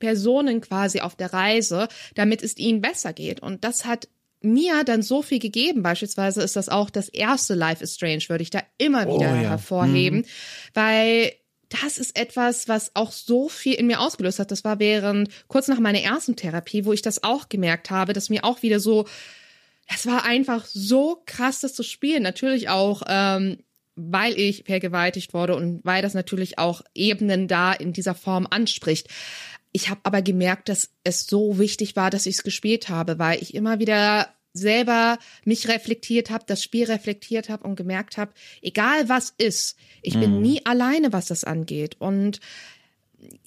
Personen 0.00 0.60
quasi 0.60 1.00
auf 1.00 1.14
der 1.14 1.32
Reise, 1.32 1.86
damit 2.16 2.42
es 2.42 2.56
ihnen 2.56 2.80
besser 2.80 3.12
geht. 3.12 3.40
Und 3.40 3.62
das 3.62 3.84
hat 3.84 4.08
mir 4.42 4.84
dann 4.84 5.02
so 5.02 5.22
viel 5.22 5.38
gegeben. 5.38 5.82
Beispielsweise 5.82 6.42
ist 6.42 6.56
das 6.56 6.68
auch 6.68 6.90
das 6.90 7.08
erste 7.08 7.54
Life 7.54 7.82
is 7.82 7.94
Strange, 7.94 8.24
würde 8.28 8.42
ich 8.42 8.50
da 8.50 8.62
immer 8.78 9.06
oh 9.06 9.16
wieder 9.16 9.32
oh, 9.32 9.36
ja. 9.36 9.50
hervorheben, 9.50 10.20
mhm. 10.20 10.24
weil 10.74 11.32
das 11.70 11.98
ist 11.98 12.18
etwas, 12.18 12.68
was 12.68 12.94
auch 12.94 13.12
so 13.12 13.48
viel 13.48 13.74
in 13.74 13.86
mir 13.86 14.00
ausgelöst 14.00 14.40
hat. 14.40 14.50
Das 14.50 14.64
war 14.64 14.78
während 14.80 15.30
kurz 15.46 15.68
nach 15.68 15.78
meiner 15.78 16.00
ersten 16.00 16.36
Therapie, 16.36 16.84
wo 16.84 16.92
ich 16.92 17.02
das 17.02 17.22
auch 17.22 17.48
gemerkt 17.48 17.90
habe, 17.90 18.12
dass 18.12 18.28
mir 18.28 18.44
auch 18.44 18.62
wieder 18.62 18.80
so, 18.80 19.06
das 19.88 20.04
war 20.06 20.24
einfach 20.24 20.64
so 20.66 21.22
krass, 21.26 21.60
das 21.60 21.74
zu 21.74 21.84
spielen. 21.84 22.24
Natürlich 22.24 22.68
auch, 22.68 23.02
ähm, 23.06 23.58
weil 23.94 24.38
ich 24.38 24.64
vergewaltigt 24.64 25.32
wurde 25.32 25.54
und 25.54 25.84
weil 25.84 26.02
das 26.02 26.14
natürlich 26.14 26.58
auch 26.58 26.82
Ebenen 26.94 27.46
da 27.46 27.72
in 27.72 27.92
dieser 27.92 28.16
Form 28.16 28.48
anspricht. 28.50 29.08
Ich 29.72 29.88
habe 29.88 30.00
aber 30.04 30.22
gemerkt, 30.22 30.68
dass 30.68 30.90
es 31.04 31.26
so 31.26 31.58
wichtig 31.58 31.96
war, 31.96 32.10
dass 32.10 32.26
ich 32.26 32.36
es 32.36 32.42
gespielt 32.42 32.88
habe, 32.88 33.18
weil 33.18 33.40
ich 33.42 33.54
immer 33.54 33.78
wieder 33.78 34.28
selber 34.52 35.18
mich 35.44 35.68
reflektiert 35.68 36.30
habe, 36.30 36.44
das 36.46 36.62
Spiel 36.62 36.86
reflektiert 36.86 37.48
habe 37.48 37.64
und 37.64 37.76
gemerkt 37.76 38.16
habe, 38.18 38.32
egal 38.62 39.08
was 39.08 39.32
ist, 39.38 39.76
ich 40.02 40.16
mhm. 40.16 40.20
bin 40.20 40.42
nie 40.42 40.66
alleine, 40.66 41.12
was 41.12 41.26
das 41.26 41.44
angeht. 41.44 41.96
Und 42.00 42.40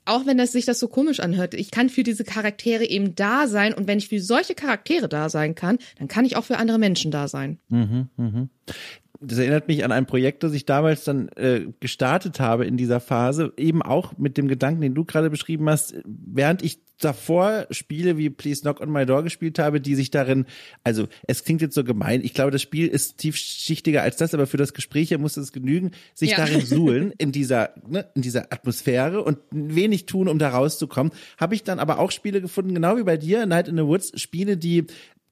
auch 0.05 0.26
wenn 0.26 0.38
das 0.38 0.51
sich 0.51 0.65
das 0.65 0.80
so 0.80 0.88
komisch 0.88 1.19
anhört, 1.19 1.53
ich 1.53 1.71
kann 1.71 1.89
für 1.89 2.03
diese 2.03 2.24
Charaktere 2.24 2.86
eben 2.86 3.15
da 3.15 3.47
sein 3.47 3.74
und 3.74 3.88
wenn 3.88 3.97
ich 3.97 4.09
für 4.09 4.21
solche 4.21 4.55
Charaktere 4.55 5.09
da 5.09 5.30
sein 5.30 5.55
kann, 5.55 5.78
dann 5.97 6.07
kann 6.07 6.26
ich 6.26 6.36
auch 6.36 6.45
für 6.45 6.57
andere 6.57 6.78
Menschen 6.78 7.11
da 7.11 7.28
sein. 7.28 7.59
Mhm, 7.69 8.09
mh 8.17 8.47
das 9.26 9.39
erinnert 9.39 9.67
mich 9.67 9.84
an 9.84 9.91
ein 9.91 10.05
Projekt, 10.05 10.43
das 10.43 10.53
ich 10.53 10.65
damals 10.65 11.03
dann 11.03 11.30
äh, 11.30 11.67
gestartet 11.80 12.39
habe 12.39 12.65
in 12.65 12.78
dieser 12.78 12.99
Phase, 12.99 13.53
eben 13.57 13.82
auch 13.82 14.17
mit 14.17 14.38
dem 14.38 14.47
Gedanken, 14.47 14.82
den 14.82 14.93
du 14.93 15.05
gerade 15.05 15.30
beschrieben 15.30 15.69
hast, 15.69 15.95
während 16.05 16.61
ich 16.63 16.80
davor 16.99 17.67
Spiele 17.71 18.17
wie 18.17 18.30
Please 18.30 18.61
Knock 18.61 18.80
on 18.80 18.91
My 18.91 19.05
Door 19.05 19.24
gespielt 19.24 19.59
habe, 19.59 19.82
die 19.82 19.95
sich 19.95 20.11
darin, 20.11 20.45
also 20.84 21.07
es 21.28 21.43
klingt 21.43 21.61
jetzt 21.61 21.76
so 21.76 21.84
gemein, 21.84 22.21
ich 22.24 22.34
glaube, 22.34 22.51
das 22.51 22.61
Spiel 22.61 22.88
ist 22.88 23.17
tiefschichtiger 23.17 24.01
als 24.01 24.17
das, 24.17 24.34
aber 24.34 24.47
für 24.47 24.57
das 24.57 24.74
Gespräch 24.74 25.09
hier 25.09 25.17
muss 25.17 25.38
es 25.38 25.51
genügen, 25.51 25.91
sich 26.13 26.32
ja. 26.32 26.38
darin 26.38 26.61
suhlen, 26.65 27.13
in 27.17 27.32
dieser, 27.32 27.71
ne, 27.88 28.05
in 28.15 28.21
dieser 28.21 28.53
Atmosphäre 28.53 29.24
und 29.24 29.39
wenig 29.51 30.05
tun, 30.05 30.28
um 30.28 30.39
da 30.39 30.49
rauszukommen. 30.49 31.11
Habe 31.38 31.55
ich 31.55 31.63
dann 31.63 31.80
aber 31.80 31.99
auch 31.99 32.11
Spiele 32.11 32.41
gefunden, 32.41 32.74
genau 32.74 32.97
wie 32.97 33.03
bei 33.03 33.17
dir, 33.17 33.45
Night 33.45 33.67
in 33.67 33.78
the 33.78 33.84
Woods, 33.84 34.19
Spiele, 34.19 34.57
die 34.57 34.86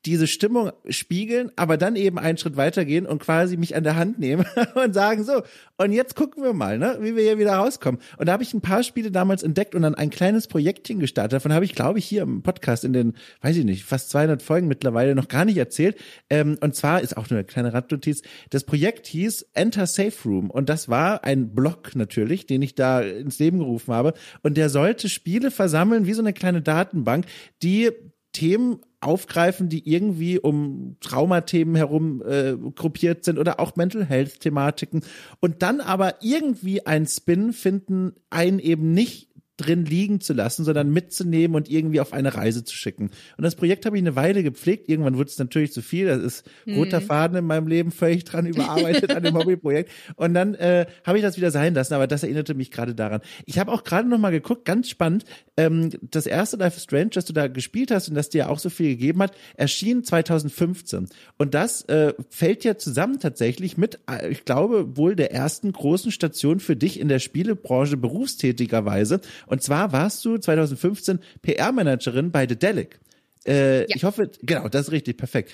diese 0.05 0.25
Stimmung 0.25 0.71
spiegeln, 0.89 1.51
aber 1.55 1.77
dann 1.77 1.95
eben 1.95 2.17
einen 2.17 2.37
Schritt 2.37 2.57
weitergehen 2.57 3.05
und 3.05 3.19
quasi 3.19 3.57
mich 3.57 3.75
an 3.75 3.83
der 3.83 3.95
Hand 3.95 4.19
nehmen 4.19 4.45
und 4.75 4.93
sagen 4.93 5.23
so, 5.23 5.43
und 5.77 5.91
jetzt 5.91 6.15
gucken 6.15 6.43
wir 6.43 6.53
mal, 6.53 6.77
ne, 6.77 6.97
wie 7.01 7.15
wir 7.15 7.23
hier 7.23 7.37
wieder 7.37 7.53
rauskommen. 7.53 8.01
Und 8.17 8.27
da 8.27 8.33
habe 8.33 8.43
ich 8.43 8.53
ein 8.53 8.61
paar 8.61 8.83
Spiele 8.83 9.11
damals 9.11 9.43
entdeckt 9.43 9.75
und 9.75 9.83
dann 9.83 9.95
ein 9.95 10.09
kleines 10.09 10.47
Projektchen 10.47 10.99
gestartet. 10.99 11.33
Davon 11.33 11.53
habe 11.53 11.65
ich, 11.65 11.75
glaube 11.75 11.99
ich, 11.99 12.05
hier 12.05 12.23
im 12.23 12.41
Podcast 12.41 12.83
in 12.83 12.93
den, 12.93 13.13
weiß 13.41 13.57
ich 13.57 13.65
nicht, 13.65 13.83
fast 13.83 14.09
200 14.09 14.41
Folgen 14.41 14.67
mittlerweile 14.67 15.13
noch 15.13 15.27
gar 15.27 15.45
nicht 15.45 15.57
erzählt. 15.57 15.97
Ähm, 16.29 16.57
und 16.61 16.75
zwar 16.75 17.01
ist 17.01 17.15
auch 17.17 17.29
nur 17.29 17.39
eine 17.39 17.45
kleine 17.45 17.73
Radnotiz. 17.73 18.23
Das 18.49 18.63
Projekt 18.63 19.07
hieß 19.07 19.49
Enter 19.53 19.85
Safe 19.85 20.13
Room 20.25 20.49
und 20.49 20.69
das 20.69 20.89
war 20.89 21.23
ein 21.23 21.53
Blog 21.53 21.95
natürlich, 21.95 22.47
den 22.47 22.61
ich 22.61 22.75
da 22.75 23.01
ins 23.01 23.39
Leben 23.39 23.59
gerufen 23.59 23.93
habe 23.93 24.13
und 24.41 24.57
der 24.57 24.69
sollte 24.69 25.09
Spiele 25.09 25.51
versammeln 25.51 26.05
wie 26.05 26.13
so 26.13 26.21
eine 26.21 26.33
kleine 26.33 26.61
Datenbank, 26.61 27.25
die 27.61 27.91
Themen 28.33 28.79
aufgreifen, 29.01 29.67
die 29.67 29.89
irgendwie 29.89 30.39
um 30.39 30.95
Traumathemen 31.01 31.75
herum 31.75 32.21
äh, 32.25 32.55
gruppiert 32.75 33.25
sind 33.25 33.39
oder 33.39 33.59
auch 33.59 33.75
Mental 33.75 34.05
Health 34.05 34.39
Thematiken 34.39 35.01
und 35.39 35.63
dann 35.63 35.81
aber 35.81 36.15
irgendwie 36.21 36.85
ein 36.85 37.07
Spin 37.07 37.51
finden, 37.51 38.13
einen 38.29 38.59
eben 38.59 38.93
nicht 38.93 39.30
drin 39.62 39.86
liegen 39.86 40.22
zu 40.22 40.34
lassen, 40.34 40.64
sondern 40.64 40.91
mitzunehmen 40.91 41.55
und 41.55 41.70
irgendwie 41.70 41.99
auf 41.99 42.14
eine 42.14 42.36
Reise 42.36 42.64
zu 42.64 42.76
schicken. 42.76 43.12
Und 43.38 43.43
das 43.43 43.55
Projekt 43.55 43.86
habe 43.86 43.97
ich 43.97 44.03
eine 44.03 44.16
Weile 44.16 44.43
gepflegt. 44.43 44.89
Irgendwann 44.89 45.18
wurde 45.18 45.30
es 45.30 45.39
natürlich 45.39 45.72
zu 45.72 45.82
viel. 45.82 46.07
Das 46.07 46.22
ist 46.22 46.49
roter 46.68 47.01
Mhm. 47.01 47.05
Faden 47.05 47.38
in 47.38 47.45
meinem 47.45 47.68
Leben, 47.68 47.91
völlig 47.91 48.24
dran 48.24 48.45
überarbeitet 48.45 49.12
an 49.12 49.24
dem 49.24 49.36
Hobbyprojekt. 49.38 49.91
Und 50.16 50.34
dann 50.34 50.55
äh, 50.55 50.86
habe 51.05 51.18
ich 51.18 51.24
das 51.24 51.38
wieder 51.38 51.51
sein 51.51 51.74
lassen, 51.74 51.93
aber 51.93 52.07
das 52.07 52.24
erinnerte 52.24 52.53
mich 52.53 52.72
gerade 52.72 52.95
daran. 52.95 53.22
Ich 53.45 53.59
habe 53.59 53.72
auch 53.72 53.84
gerade 53.84 54.07
noch 54.07 54.18
mal 54.18 54.32
geguckt, 54.32 54.66
ganz 54.66 54.89
spannend, 54.89 55.26
ähm, 55.57 55.91
das 56.01 56.26
erste 56.26 56.57
Life 56.57 56.78
is 56.78 56.84
Strange, 56.84 57.12
das 57.12 57.26
du 57.26 57.34
da 57.34 57.47
gespielt 57.47 57.91
hast 57.91 58.09
und 58.09 58.16
das 58.16 58.30
dir 58.30 58.49
auch 58.49 58.59
so 58.59 58.70
viel 58.70 58.89
gegeben 58.89 59.22
hat, 59.22 59.34
erschien 59.55 60.03
2015. 60.03 61.07
Und 61.38 61.53
das 61.53 61.84
äh, 61.84 62.14
fällt 62.30 62.64
ja 62.64 62.78
zusammen 62.78 63.20
tatsächlich 63.20 63.78
mit, 63.78 63.99
äh, 64.09 64.30
ich 64.30 64.45
glaube, 64.45 64.97
wohl 64.97 65.16
der 65.16 65.32
ersten 65.32 65.72
großen 65.72 66.12
Station 66.12 66.59
für 66.59 66.76
dich 66.76 66.99
in 66.99 67.07
der 67.07 67.20
Spielebranche 67.20 67.97
berufstätigerweise. 67.97 69.22
Und 69.51 69.61
zwar 69.61 69.91
warst 69.91 70.23
du 70.23 70.37
2015 70.37 71.19
PR-Managerin 71.41 72.31
bei 72.31 72.47
The 72.47 72.55
Delic. 72.55 73.01
Äh, 73.45 73.81
Ja. 73.81 73.95
Ich 73.95 74.05
hoffe, 74.05 74.31
genau, 74.41 74.69
das 74.69 74.87
ist 74.87 74.91
richtig, 74.93 75.17
perfekt. 75.17 75.51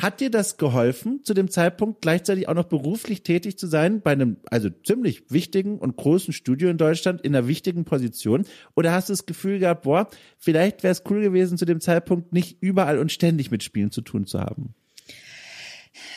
Hat 0.00 0.20
dir 0.20 0.30
das 0.30 0.56
geholfen, 0.56 1.20
zu 1.24 1.34
dem 1.34 1.50
Zeitpunkt 1.50 2.00
gleichzeitig 2.00 2.48
auch 2.48 2.54
noch 2.54 2.64
beruflich 2.64 3.22
tätig 3.22 3.58
zu 3.58 3.66
sein, 3.66 4.00
bei 4.00 4.12
einem 4.12 4.38
also 4.50 4.70
ziemlich 4.70 5.30
wichtigen 5.30 5.78
und 5.78 5.96
großen 5.96 6.32
Studio 6.32 6.70
in 6.70 6.78
Deutschland 6.78 7.20
in 7.20 7.36
einer 7.36 7.46
wichtigen 7.46 7.84
Position? 7.84 8.46
Oder 8.76 8.92
hast 8.92 9.10
du 9.10 9.12
das 9.12 9.26
Gefühl 9.26 9.58
gehabt, 9.58 9.82
boah, 9.82 10.08
vielleicht 10.38 10.82
wäre 10.82 10.92
es 10.92 11.02
cool 11.10 11.20
gewesen, 11.20 11.58
zu 11.58 11.66
dem 11.66 11.82
Zeitpunkt 11.82 12.32
nicht 12.32 12.56
überall 12.62 12.98
und 12.98 13.12
ständig 13.12 13.50
mit 13.50 13.62
Spielen 13.62 13.90
zu 13.90 14.00
tun 14.00 14.24
zu 14.24 14.40
haben? 14.40 14.74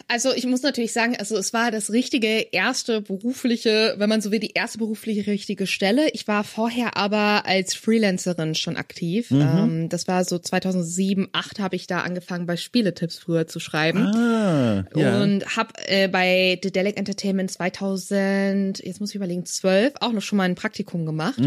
Also 0.07 0.33
ich 0.33 0.45
muss 0.45 0.61
natürlich 0.61 0.93
sagen, 0.93 1.15
also 1.17 1.37
es 1.37 1.53
war 1.53 1.71
das 1.71 1.91
richtige 1.91 2.47
erste 2.51 3.01
berufliche, 3.01 3.95
wenn 3.97 4.09
man 4.09 4.21
so 4.21 4.31
will, 4.31 4.39
die 4.39 4.53
erste 4.53 4.77
berufliche 4.77 5.29
richtige 5.29 5.67
Stelle. 5.67 6.09
Ich 6.13 6.27
war 6.27 6.43
vorher 6.43 6.97
aber 6.97 7.45
als 7.45 7.73
Freelancerin 7.75 8.55
schon 8.55 8.77
aktiv. 8.77 9.31
Ähm, 9.31 9.89
das 9.89 10.07
war 10.07 10.23
so 10.23 10.39
2007, 10.39 11.29
8 11.31 11.59
habe 11.59 11.75
ich 11.75 11.87
da 11.87 12.01
angefangen, 12.01 12.45
bei 12.45 12.57
Spieletipps 12.57 13.19
früher 13.19 13.47
zu 13.47 13.59
schreiben. 13.59 14.07
Ah, 14.07 14.85
ja. 14.95 15.21
Und 15.21 15.55
habe 15.55 15.73
äh, 15.87 16.07
bei 16.07 16.59
The 16.61 16.71
Delic 16.71 16.97
Entertainment 16.97 17.51
2000, 17.51 18.79
jetzt 18.83 18.99
muss 18.99 19.09
ich 19.09 19.15
überlegen, 19.15 19.45
12 19.45 19.93
auch 20.01 20.11
noch 20.11 20.21
schon 20.21 20.37
mal 20.37 20.43
ein 20.43 20.55
Praktikum 20.55 21.05
gemacht. 21.05 21.39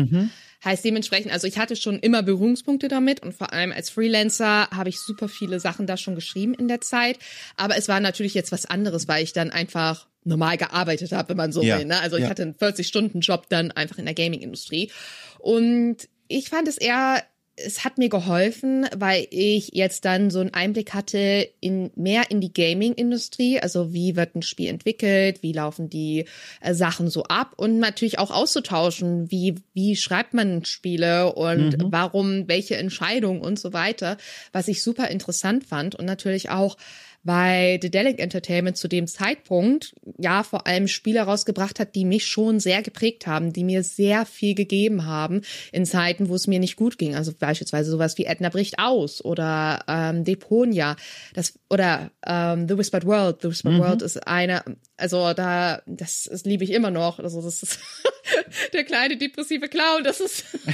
Heißt 0.64 0.84
dementsprechend, 0.84 1.32
also 1.32 1.46
ich 1.46 1.58
hatte 1.58 1.74
schon 1.76 1.98
immer 2.00 2.22
Berührungspunkte 2.22 2.88
damit 2.88 3.20
und 3.22 3.32
vor 3.34 3.52
allem 3.52 3.72
als 3.72 3.88
Freelancer 3.90 4.68
habe 4.70 4.90
ich 4.90 5.00
super 5.00 5.28
viele 5.28 5.58
Sachen 5.58 5.86
da 5.86 5.96
schon 5.96 6.14
geschrieben 6.14 6.54
in 6.54 6.68
der 6.68 6.80
Zeit. 6.80 7.18
Aber 7.56 7.76
es 7.76 7.88
war 7.88 8.00
natürlich 8.00 8.34
jetzt 8.34 8.52
was 8.52 8.66
anderes, 8.66 9.08
weil 9.08 9.24
ich 9.24 9.32
dann 9.32 9.50
einfach 9.50 10.06
normal 10.24 10.58
gearbeitet 10.58 11.12
habe, 11.12 11.30
wenn 11.30 11.36
man 11.38 11.52
so 11.52 11.62
Ja, 11.62 11.78
will. 11.78 11.86
Ne? 11.86 11.98
Also 12.00 12.16
ich 12.16 12.24
ja. 12.24 12.28
hatte 12.30 12.42
einen 12.42 12.54
40-Stunden-Job 12.54 13.46
dann 13.48 13.70
einfach 13.72 13.98
in 13.98 14.04
der 14.04 14.14
Gaming-Industrie. 14.14 14.90
Und 15.38 15.96
ich 16.28 16.50
fand 16.50 16.68
es 16.68 16.76
eher 16.76 17.24
es 17.64 17.84
hat 17.84 17.98
mir 17.98 18.08
geholfen, 18.08 18.86
weil 18.96 19.26
ich 19.30 19.70
jetzt 19.72 20.04
dann 20.04 20.30
so 20.30 20.40
einen 20.40 20.54
Einblick 20.54 20.94
hatte 20.94 21.48
in 21.60 21.90
mehr 21.94 22.30
in 22.30 22.40
die 22.40 22.52
Gaming-Industrie, 22.52 23.60
also 23.60 23.92
wie 23.92 24.16
wird 24.16 24.34
ein 24.34 24.42
Spiel 24.42 24.68
entwickelt, 24.68 25.42
wie 25.42 25.52
laufen 25.52 25.88
die 25.90 26.26
äh, 26.60 26.74
Sachen 26.74 27.08
so 27.08 27.24
ab 27.24 27.52
und 27.56 27.78
natürlich 27.78 28.18
auch 28.18 28.30
auszutauschen, 28.30 29.30
wie 29.30 29.56
wie 29.74 29.96
schreibt 29.96 30.34
man 30.34 30.64
Spiele 30.64 31.32
und 31.34 31.76
warum 31.92 32.48
welche 32.48 32.76
Entscheidungen 32.76 33.40
und 33.40 33.58
so 33.58 33.72
weiter, 33.72 34.16
was 34.52 34.68
ich 34.68 34.82
super 34.82 35.08
interessant 35.08 35.64
fand 35.64 35.94
und 35.94 36.04
natürlich 36.04 36.50
auch 36.50 36.76
weil 37.22 37.78
The 37.80 37.90
Delic 37.90 38.18
Entertainment 38.18 38.76
zu 38.76 38.88
dem 38.88 39.06
Zeitpunkt 39.06 39.94
ja 40.18 40.42
vor 40.42 40.66
allem 40.66 40.88
Spiele 40.88 41.20
rausgebracht 41.22 41.78
hat, 41.78 41.94
die 41.94 42.04
mich 42.04 42.26
schon 42.26 42.60
sehr 42.60 42.82
geprägt 42.82 43.26
haben, 43.26 43.52
die 43.52 43.64
mir 43.64 43.82
sehr 43.82 44.24
viel 44.26 44.54
gegeben 44.54 45.04
haben 45.04 45.42
in 45.72 45.84
Zeiten, 45.84 46.28
wo 46.28 46.34
es 46.34 46.46
mir 46.46 46.60
nicht 46.60 46.76
gut 46.76 46.98
ging. 46.98 47.14
Also 47.14 47.32
beispielsweise 47.38 47.90
sowas 47.90 48.16
wie 48.18 48.24
Edna 48.24 48.48
bricht 48.48 48.78
aus 48.78 49.24
oder 49.24 49.84
ähm, 49.86 50.24
Deponia, 50.24 50.96
das 51.34 51.58
oder 51.68 52.10
ähm, 52.26 52.68
The 52.68 52.78
Whispered 52.78 53.04
World. 53.06 53.42
The 53.42 53.48
Whispered 53.48 53.78
World 53.78 54.02
ist 54.02 54.26
eine, 54.26 54.62
also 55.00 55.32
da 55.32 55.82
das, 55.86 56.28
das 56.30 56.44
liebe 56.44 56.64
ich 56.64 56.70
immer 56.70 56.90
noch. 56.90 57.18
Also 57.18 57.42
das 57.42 57.62
ist 57.62 57.78
der 58.72 58.84
kleine 58.84 59.16
depressive 59.16 59.68
Clown. 59.68 60.04
Das 60.04 60.20
ist 60.20 60.44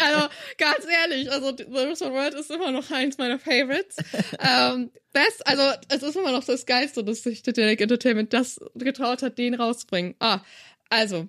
also 0.00 0.28
ganz 0.58 0.86
ehrlich, 1.02 1.30
also 1.30 1.56
The 1.56 1.66
Whispered 1.66 2.12
World 2.12 2.34
ist 2.34 2.50
immer 2.50 2.70
noch 2.72 2.90
eins 2.90 3.18
meiner 3.18 3.38
Favorites. 3.38 3.96
Ähm, 4.40 4.90
das, 5.12 5.40
also 5.42 5.62
es 5.88 6.02
ist 6.02 6.16
immer 6.16 6.32
noch 6.32 6.44
das 6.44 6.66
Geilste, 6.66 7.04
dass 7.04 7.22
sich 7.22 7.42
Titanic 7.42 7.80
Entertainment 7.80 8.32
das 8.32 8.60
getraut 8.74 9.22
hat, 9.22 9.38
den 9.38 9.54
rauszubringen. 9.54 10.14
Ah, 10.18 10.40
also 10.88 11.28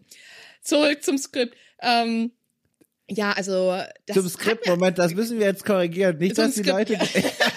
zurück 0.62 1.04
zum 1.04 1.18
Skript. 1.18 1.56
Ähm, 1.82 2.32
ja, 3.08 3.34
also 3.34 3.78
das 4.06 4.16
Zum 4.16 4.30
Skript, 4.30 4.68
Moment, 4.68 4.98
das 4.98 5.14
müssen 5.14 5.38
wir 5.38 5.46
jetzt 5.48 5.66
korrigieren. 5.66 6.18
Nicht, 6.18 6.38
dass 6.38 6.54
die 6.54 6.64
Skript, 6.64 6.90
Leute. 6.90 7.00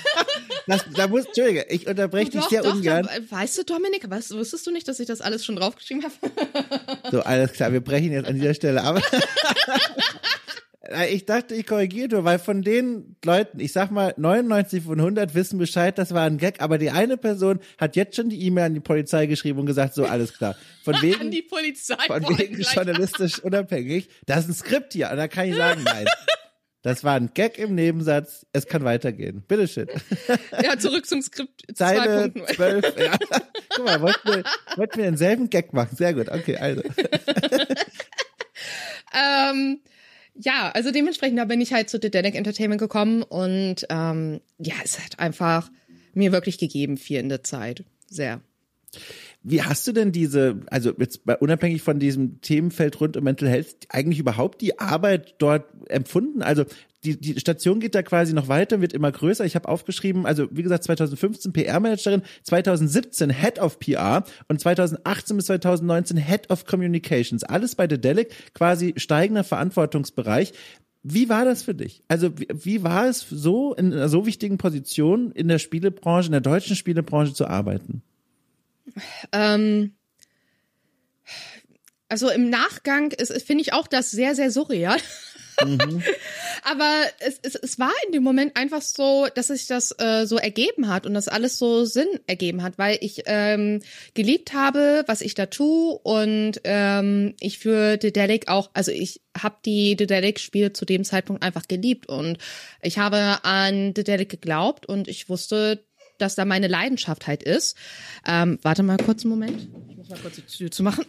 das, 0.66 0.84
da 0.94 1.08
muss, 1.08 1.26
Entschuldige, 1.26 1.66
ich 1.68 1.86
unterbreche 1.86 2.30
dich 2.30 2.40
Doch, 2.40 2.50
sehr 2.50 2.62
doch, 2.62 2.74
ungern. 2.74 3.06
Da, 3.06 3.36
weißt 3.36 3.58
du, 3.58 3.64
Dominik, 3.64 4.04
was, 4.08 4.30
wusstest 4.30 4.66
du 4.66 4.70
nicht, 4.70 4.88
dass 4.88 5.00
ich 5.00 5.06
das 5.06 5.20
alles 5.20 5.44
schon 5.44 5.56
draufgeschrieben 5.56 6.04
habe? 6.04 6.14
So, 7.10 7.20
alles 7.20 7.52
klar, 7.52 7.72
wir 7.72 7.80
brechen 7.80 8.12
jetzt 8.12 8.26
an 8.26 8.34
dieser 8.34 8.54
Stelle 8.54 8.82
ab. 8.82 9.00
Ich 11.10 11.24
dachte, 11.24 11.54
ich 11.54 11.66
korrigiere 11.66 12.08
nur, 12.08 12.24
weil 12.24 12.38
von 12.38 12.60
den 12.60 13.16
Leuten, 13.24 13.58
ich 13.58 13.72
sag 13.72 13.90
mal, 13.90 14.12
99 14.18 14.84
von 14.84 15.00
100 15.00 15.34
wissen 15.34 15.58
Bescheid, 15.58 15.96
das 15.96 16.12
war 16.12 16.24
ein 16.26 16.36
Gag, 16.36 16.60
aber 16.60 16.76
die 16.76 16.90
eine 16.90 17.16
Person 17.16 17.60
hat 17.78 17.96
jetzt 17.96 18.16
schon 18.16 18.28
die 18.28 18.44
E-Mail 18.44 18.64
an 18.64 18.74
die 18.74 18.80
Polizei 18.80 19.24
geschrieben 19.24 19.60
und 19.60 19.66
gesagt, 19.66 19.94
so, 19.94 20.04
alles 20.04 20.36
klar. 20.36 20.56
Von 20.82 20.96
An 20.96 21.02
wegen, 21.02 21.30
die 21.30 21.40
Polizei. 21.40 21.96
von 22.06 22.22
wegen 22.38 22.60
journalistisch 22.60 23.38
unabhängig. 23.42 24.10
Das 24.26 24.40
ist 24.40 24.48
ein 24.50 24.54
Skript 24.54 24.92
hier, 24.92 25.10
und 25.10 25.16
da 25.16 25.26
kann 25.26 25.48
ich 25.48 25.56
sagen, 25.56 25.82
nein. 25.84 26.04
Das 26.84 27.02
war 27.02 27.14
ein 27.14 27.30
Gag 27.34 27.58
im 27.58 27.74
Nebensatz, 27.74 28.46
es 28.52 28.66
kann 28.66 28.84
weitergehen. 28.84 29.42
Bitteschön. 29.48 29.88
Ja, 30.62 30.78
zurück 30.78 31.06
zum 31.06 31.22
Skript 31.22 31.62
2.0. 31.72 32.54
12, 32.54 32.98
ja. 32.98 33.16
Guck 33.74 33.84
mal, 33.84 34.00
wollten 34.02 34.28
wir, 34.28 34.44
wollten 34.76 34.96
wir 34.98 35.04
denselben 35.04 35.50
Gag 35.50 35.72
machen. 35.72 35.96
Sehr 35.96 36.14
gut, 36.14 36.28
okay, 36.28 36.56
also. 36.56 36.82
Ähm, 39.14 39.80
ja, 40.34 40.70
also 40.72 40.90
dementsprechend, 40.90 41.38
da 41.38 41.44
bin 41.44 41.60
ich 41.60 41.72
halt 41.72 41.88
zu 41.88 42.00
Titanic 42.00 42.34
Entertainment 42.34 42.80
gekommen 42.80 43.22
und 43.22 43.86
ähm, 43.88 44.40
ja, 44.58 44.74
es 44.82 44.98
hat 44.98 45.20
einfach 45.20 45.70
mir 46.12 46.32
wirklich 46.32 46.58
gegeben 46.58 46.96
viel 46.96 47.20
in 47.20 47.28
der 47.28 47.44
Zeit. 47.44 47.84
Sehr. 48.08 48.40
Wie 49.46 49.62
hast 49.62 49.86
du 49.86 49.92
denn 49.92 50.10
diese, 50.10 50.62
also 50.70 50.92
jetzt 50.98 51.20
unabhängig 51.40 51.82
von 51.82 51.98
diesem 51.98 52.40
Themenfeld 52.40 52.98
rund 52.98 53.18
um 53.18 53.24
Mental 53.24 53.46
Health, 53.46 53.76
eigentlich 53.90 54.18
überhaupt 54.18 54.62
die 54.62 54.78
Arbeit 54.78 55.34
dort 55.38 55.66
empfunden? 55.90 56.40
Also 56.40 56.64
die, 57.04 57.20
die 57.20 57.38
Station 57.38 57.78
geht 57.78 57.94
da 57.94 58.02
quasi 58.02 58.32
noch 58.32 58.48
weiter, 58.48 58.80
wird 58.80 58.94
immer 58.94 59.12
größer. 59.12 59.44
Ich 59.44 59.54
habe 59.54 59.68
aufgeschrieben, 59.68 60.24
also 60.24 60.48
wie 60.50 60.62
gesagt, 60.62 60.84
2015 60.84 61.52
PR-Managerin, 61.52 62.22
2017 62.42 63.28
Head 63.28 63.58
of 63.58 63.78
PR 63.78 64.24
und 64.48 64.60
2018 64.60 65.36
bis 65.36 65.46
2019 65.46 66.16
Head 66.16 66.50
of 66.50 66.64
Communications. 66.64 67.44
Alles 67.44 67.74
bei 67.74 67.86
The 67.86 68.00
Delic, 68.00 68.32
quasi 68.54 68.94
steigender 68.96 69.44
Verantwortungsbereich. 69.44 70.54
Wie 71.02 71.28
war 71.28 71.44
das 71.44 71.62
für 71.62 71.74
dich? 71.74 72.02
Also 72.08 72.38
wie, 72.38 72.48
wie 72.50 72.82
war 72.82 73.08
es 73.08 73.26
so 73.28 73.74
in 73.74 73.92
einer 73.92 74.08
so 74.08 74.24
wichtigen 74.24 74.56
Position 74.56 75.32
in 75.32 75.48
der 75.48 75.58
Spielebranche, 75.58 76.28
in 76.28 76.32
der 76.32 76.40
deutschen 76.40 76.76
Spielebranche 76.76 77.34
zu 77.34 77.46
arbeiten? 77.46 78.02
Ähm, 79.32 79.94
also 82.08 82.28
im 82.28 82.50
Nachgang 82.50 83.12
finde 83.44 83.62
ich 83.62 83.72
auch 83.72 83.86
das 83.86 84.10
sehr, 84.10 84.34
sehr 84.34 84.50
surreal. 84.50 84.98
Aber 86.64 87.04
es, 87.20 87.38
es, 87.42 87.54
es 87.54 87.78
war 87.78 87.92
in 88.06 88.12
dem 88.12 88.22
Moment 88.22 88.56
einfach 88.56 88.82
so, 88.82 89.26
dass 89.34 89.48
sich 89.48 89.66
das 89.66 89.94
äh, 89.98 90.26
so 90.26 90.36
ergeben 90.36 90.88
hat 90.88 91.06
und 91.06 91.14
das 91.14 91.28
alles 91.28 91.58
so 91.58 91.84
Sinn 91.84 92.08
ergeben 92.26 92.62
hat, 92.62 92.78
weil 92.78 92.98
ich 93.00 93.22
ähm, 93.26 93.80
geliebt 94.14 94.52
habe, 94.52 95.04
was 95.06 95.20
ich 95.20 95.34
da 95.34 95.46
tue 95.46 95.98
und 96.02 96.60
ähm, 96.64 97.34
ich 97.40 97.58
für 97.58 97.96
Dedelic 97.96 98.48
auch, 98.48 98.70
also 98.74 98.90
ich 98.90 99.22
habe 99.36 99.56
die 99.64 99.96
Dedelic-Spiele 99.96 100.72
zu 100.72 100.84
dem 100.84 101.04
Zeitpunkt 101.04 101.42
einfach 101.42 101.68
geliebt 101.68 102.08
und 102.08 102.38
ich 102.82 102.98
habe 102.98 103.38
an 103.44 103.94
Dedelic 103.94 104.30
geglaubt 104.30 104.86
und 104.86 105.08
ich 105.08 105.28
wusste, 105.28 105.84
dass 106.18 106.34
da 106.34 106.44
meine 106.44 106.68
Leidenschaft 106.68 107.26
halt 107.26 107.42
ist. 107.42 107.76
Ähm, 108.26 108.58
warte 108.62 108.82
mal 108.82 108.96
kurz 108.96 109.24
einen 109.24 109.30
Moment. 109.30 109.68
Ich 109.88 109.96
muss 109.96 110.08
mal 110.08 110.18
kurz 110.18 110.36
die 110.36 110.42
Tür 110.42 110.70
zu 110.70 110.82
machen. 110.82 111.04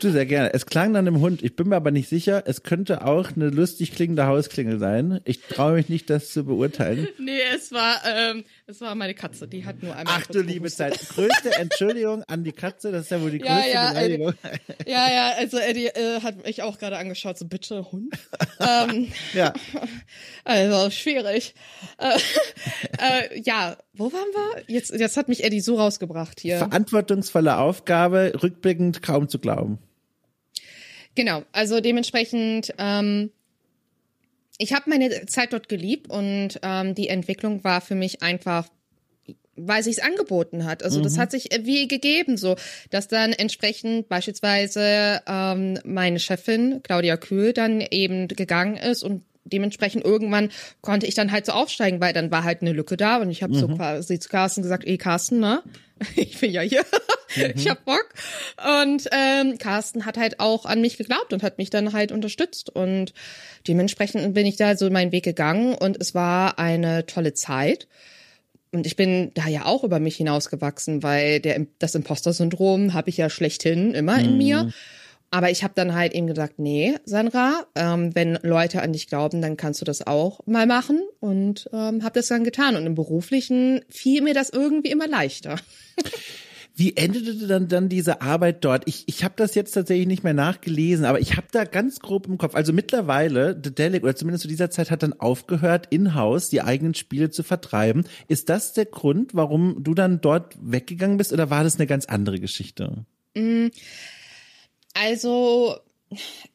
Du, 0.00 0.10
sehr 0.10 0.24
gerne. 0.24 0.54
Es 0.54 0.64
klang 0.64 0.94
dann 0.94 1.06
im 1.06 1.20
Hund. 1.20 1.42
Ich 1.42 1.54
bin 1.56 1.68
mir 1.68 1.76
aber 1.76 1.90
nicht 1.90 2.08
sicher. 2.08 2.42
Es 2.46 2.62
könnte 2.62 3.04
auch 3.04 3.36
eine 3.36 3.50
lustig 3.50 3.92
klingende 3.92 4.26
Hausklingel 4.26 4.78
sein. 4.78 5.20
Ich 5.24 5.42
traue 5.42 5.74
mich 5.74 5.90
nicht, 5.90 6.08
das 6.08 6.30
zu 6.30 6.44
beurteilen. 6.44 7.06
nee, 7.18 7.38
es 7.54 7.70
war, 7.70 8.00
ähm, 8.06 8.44
es 8.66 8.80
war 8.80 8.94
meine 8.94 9.12
Katze. 9.12 9.46
Die 9.46 9.66
hat 9.66 9.82
nur 9.82 9.94
einmal. 9.94 10.14
Ach 10.18 10.26
du 10.26 10.40
liebe. 10.40 10.70
Zeit. 10.70 10.98
Größte 11.10 11.50
Entschuldigung 11.58 12.22
an 12.28 12.44
die 12.44 12.52
Katze. 12.52 12.92
Das 12.92 13.02
ist 13.02 13.10
ja 13.10 13.20
wohl 13.20 13.30
die 13.30 13.38
Ja, 13.44 13.56
größte 13.56 13.70
ja, 13.72 13.88
Beleidigung. 13.90 14.34
Ja, 14.86 15.12
ja, 15.12 15.32
also 15.36 15.58
Eddie 15.58 15.88
äh, 15.88 16.20
hat 16.22 16.46
mich 16.46 16.62
auch 16.62 16.78
gerade 16.78 16.96
angeschaut, 16.96 17.36
so 17.36 17.44
bitte 17.46 17.92
Hund. 17.92 18.14
ähm, 18.60 19.08
Ja. 19.34 19.52
also 20.44 20.90
schwierig. 20.90 21.54
Äh, 21.98 22.16
äh, 23.34 23.40
ja, 23.42 23.76
wo 23.92 24.10
waren 24.12 24.28
wir? 24.32 24.62
Jetzt, 24.66 24.92
jetzt 24.92 25.18
hat 25.18 25.28
mich 25.28 25.44
Eddie 25.44 25.60
so 25.60 25.76
rausgebracht 25.76 26.40
hier. 26.40 26.56
Verantwortungsvolle 26.56 27.58
Aufgabe, 27.58 28.32
rückblickend 28.42 29.02
kaum 29.02 29.28
zu 29.28 29.38
glauben. 29.38 29.78
Genau, 31.14 31.42
also 31.52 31.80
dementsprechend, 31.80 32.72
ähm, 32.78 33.30
ich 34.58 34.72
habe 34.72 34.90
meine 34.90 35.26
Zeit 35.26 35.52
dort 35.52 35.68
geliebt 35.68 36.10
und 36.10 36.60
ähm, 36.62 36.94
die 36.94 37.08
Entwicklung 37.08 37.64
war 37.64 37.80
für 37.80 37.94
mich 37.94 38.22
einfach 38.22 38.68
weil 39.66 39.82
sich's 39.82 39.98
angeboten 39.98 40.64
hat. 40.64 40.82
Also 40.82 41.00
mhm. 41.00 41.04
das 41.04 41.18
hat 41.18 41.30
sich 41.30 41.48
wie 41.62 41.88
gegeben, 41.88 42.36
so 42.36 42.56
dass 42.90 43.08
dann 43.08 43.32
entsprechend 43.32 44.08
beispielsweise 44.08 45.20
ähm, 45.26 45.78
meine 45.84 46.18
Chefin 46.18 46.82
Claudia 46.82 47.16
Kühl 47.16 47.52
dann 47.52 47.80
eben 47.80 48.28
gegangen 48.28 48.76
ist 48.76 49.02
und 49.02 49.22
dementsprechend 49.44 50.04
irgendwann 50.04 50.50
konnte 50.80 51.06
ich 51.06 51.14
dann 51.14 51.32
halt 51.32 51.46
so 51.46 51.52
aufsteigen, 51.52 52.00
weil 52.00 52.12
dann 52.12 52.30
war 52.30 52.44
halt 52.44 52.62
eine 52.62 52.72
Lücke 52.72 52.96
da 52.96 53.18
und 53.18 53.30
ich 53.30 53.42
habe 53.42 53.54
mhm. 53.54 53.58
so 53.58 53.68
quasi 53.68 54.18
zu 54.18 54.28
Carsten 54.28 54.62
gesagt, 54.62 54.84
ey 54.86 54.98
Carsten, 54.98 55.40
ne? 55.40 55.62
Ich 56.16 56.40
bin 56.40 56.50
ja 56.50 56.62
hier. 56.62 56.82
Mhm. 57.36 57.52
Ich 57.54 57.68
hab 57.68 57.84
Bock. 57.84 58.08
Und 58.82 59.08
ähm, 59.12 59.58
Carsten 59.58 60.06
hat 60.06 60.16
halt 60.16 60.40
auch 60.40 60.64
an 60.64 60.80
mich 60.80 60.96
geglaubt 60.96 61.32
und 61.32 61.42
hat 61.42 61.58
mich 61.58 61.68
dann 61.68 61.92
halt 61.92 62.10
unterstützt. 62.10 62.70
Und 62.70 63.12
dementsprechend 63.68 64.34
bin 64.34 64.46
ich 64.46 64.56
da 64.56 64.76
so 64.76 64.88
meinen 64.90 65.12
Weg 65.12 65.24
gegangen 65.24 65.74
und 65.74 66.00
es 66.00 66.14
war 66.14 66.58
eine 66.58 67.06
tolle 67.06 67.34
Zeit. 67.34 67.86
Und 68.72 68.86
ich 68.86 68.96
bin 68.96 69.32
da 69.34 69.48
ja 69.48 69.66
auch 69.66 69.84
über 69.84 69.98
mich 69.98 70.16
hinausgewachsen, 70.16 71.02
weil 71.02 71.40
der, 71.40 71.66
das 71.78 71.94
Imposter-Syndrom 71.94 72.94
habe 72.94 73.10
ich 73.10 73.16
ja 73.16 73.28
schlechthin 73.28 73.94
immer 73.94 74.18
mhm. 74.18 74.24
in 74.24 74.38
mir. 74.38 74.72
Aber 75.30 75.50
ich 75.50 75.62
habe 75.62 75.74
dann 75.76 75.94
halt 75.94 76.12
eben 76.12 76.26
gesagt, 76.26 76.58
nee, 76.58 76.96
Sandra, 77.04 77.66
ähm, 77.76 78.14
wenn 78.14 78.38
Leute 78.42 78.82
an 78.82 78.92
dich 78.92 79.06
glauben, 79.06 79.40
dann 79.40 79.56
kannst 79.56 79.80
du 79.80 79.84
das 79.84 80.04
auch 80.06 80.40
mal 80.46 80.66
machen 80.66 81.00
und 81.20 81.70
ähm, 81.72 82.02
habe 82.02 82.18
das 82.18 82.26
dann 82.26 82.42
getan. 82.42 82.74
Und 82.74 82.84
im 82.84 82.96
beruflichen 82.96 83.84
fiel 83.88 84.22
mir 84.22 84.34
das 84.34 84.50
irgendwie 84.50 84.90
immer 84.90 85.06
leichter. 85.06 85.56
Wie 86.74 86.96
endete 86.96 87.46
dann 87.46 87.68
dann 87.68 87.88
diese 87.88 88.22
Arbeit 88.22 88.64
dort? 88.64 88.84
Ich, 88.86 89.04
ich 89.06 89.22
habe 89.22 89.34
das 89.36 89.54
jetzt 89.54 89.72
tatsächlich 89.72 90.06
nicht 90.06 90.24
mehr 90.24 90.34
nachgelesen, 90.34 91.04
aber 91.04 91.20
ich 91.20 91.36
habe 91.36 91.48
da 91.52 91.64
ganz 91.64 92.00
grob 92.00 92.26
im 92.26 92.38
Kopf. 92.38 92.54
Also 92.54 92.72
mittlerweile, 92.72 93.60
The 93.62 93.74
Delic, 93.74 94.02
oder 94.02 94.16
zumindest 94.16 94.42
zu 94.42 94.48
dieser 94.48 94.70
Zeit, 94.70 94.90
hat 94.90 95.02
dann 95.02 95.12
aufgehört, 95.12 95.88
in-house 95.90 96.48
die 96.48 96.62
eigenen 96.62 96.94
Spiele 96.94 97.28
zu 97.28 97.42
vertreiben. 97.42 98.04
Ist 98.28 98.48
das 98.48 98.72
der 98.72 98.86
Grund, 98.86 99.34
warum 99.34 99.82
du 99.82 99.94
dann 99.94 100.20
dort 100.20 100.56
weggegangen 100.60 101.18
bist, 101.18 101.32
oder 101.32 101.50
war 101.50 101.64
das 101.64 101.76
eine 101.76 101.86
ganz 101.86 102.06
andere 102.06 102.40
Geschichte? 102.40 103.04
Mm. 103.36 103.66
Also 104.94 105.76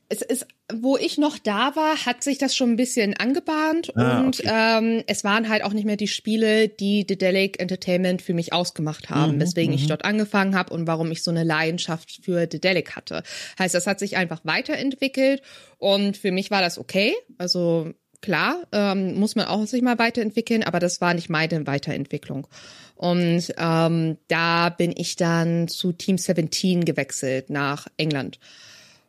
es 0.08 0.22
ist, 0.22 0.46
wo 0.72 0.98
ich 0.98 1.18
noch 1.18 1.38
da 1.38 1.76
war, 1.76 2.06
hat 2.06 2.24
sich 2.24 2.38
das 2.38 2.56
schon 2.56 2.72
ein 2.72 2.76
bisschen 2.76 3.16
angebahnt 3.16 3.96
ah, 3.96 4.20
und 4.20 4.40
okay. 4.40 4.50
ähm, 4.52 5.04
es 5.08 5.24
waren 5.24 5.50
halt 5.50 5.64
auch 5.64 5.74
nicht 5.74 5.86
mehr 5.86 5.98
die 5.98 6.08
Spiele, 6.08 6.68
die 6.68 7.06
Dedelic 7.06 7.60
Entertainment 7.60 8.22
für 8.22 8.34
mich 8.34 8.54
ausgemacht 8.54 9.10
haben, 9.10 9.36
mhm, 9.36 9.42
weswegen 9.42 9.74
ich 9.74 9.84
mhm. 9.84 9.90
dort 9.90 10.06
angefangen 10.06 10.56
habe 10.56 10.74
und 10.74 10.86
warum 10.86 11.12
ich 11.12 11.24
so 11.24 11.32
eine 11.32 11.44
Leidenschaft 11.44 12.20
für 12.24 12.46
Dedelic 12.46 12.96
hatte. 12.96 13.24
Heißt, 13.58 13.74
das 13.74 13.88
hat 13.88 14.00
sich 14.00 14.18
einfach 14.18 14.42
weiterentwickelt 14.44 15.42
und 15.78 16.18
für 16.18 16.32
mich 16.32 16.52
war 16.52 16.62
das 16.62 16.78
okay. 16.78 17.14
Also 17.38 17.92
klar, 18.26 18.64
ähm, 18.72 19.16
muss 19.20 19.36
man 19.36 19.46
auch 19.46 19.66
sich 19.68 19.82
mal 19.82 20.00
weiterentwickeln, 20.00 20.64
aber 20.64 20.80
das 20.80 21.00
war 21.00 21.14
nicht 21.14 21.30
meine 21.30 21.68
Weiterentwicklung. 21.68 22.48
Und 22.96 23.54
ähm, 23.58 24.18
da 24.28 24.70
bin 24.70 24.94
ich 24.96 25.16
dann 25.16 25.68
zu 25.68 25.92
Team 25.92 26.18
17 26.18 26.86
gewechselt 26.86 27.50
nach 27.50 27.88
England 27.98 28.40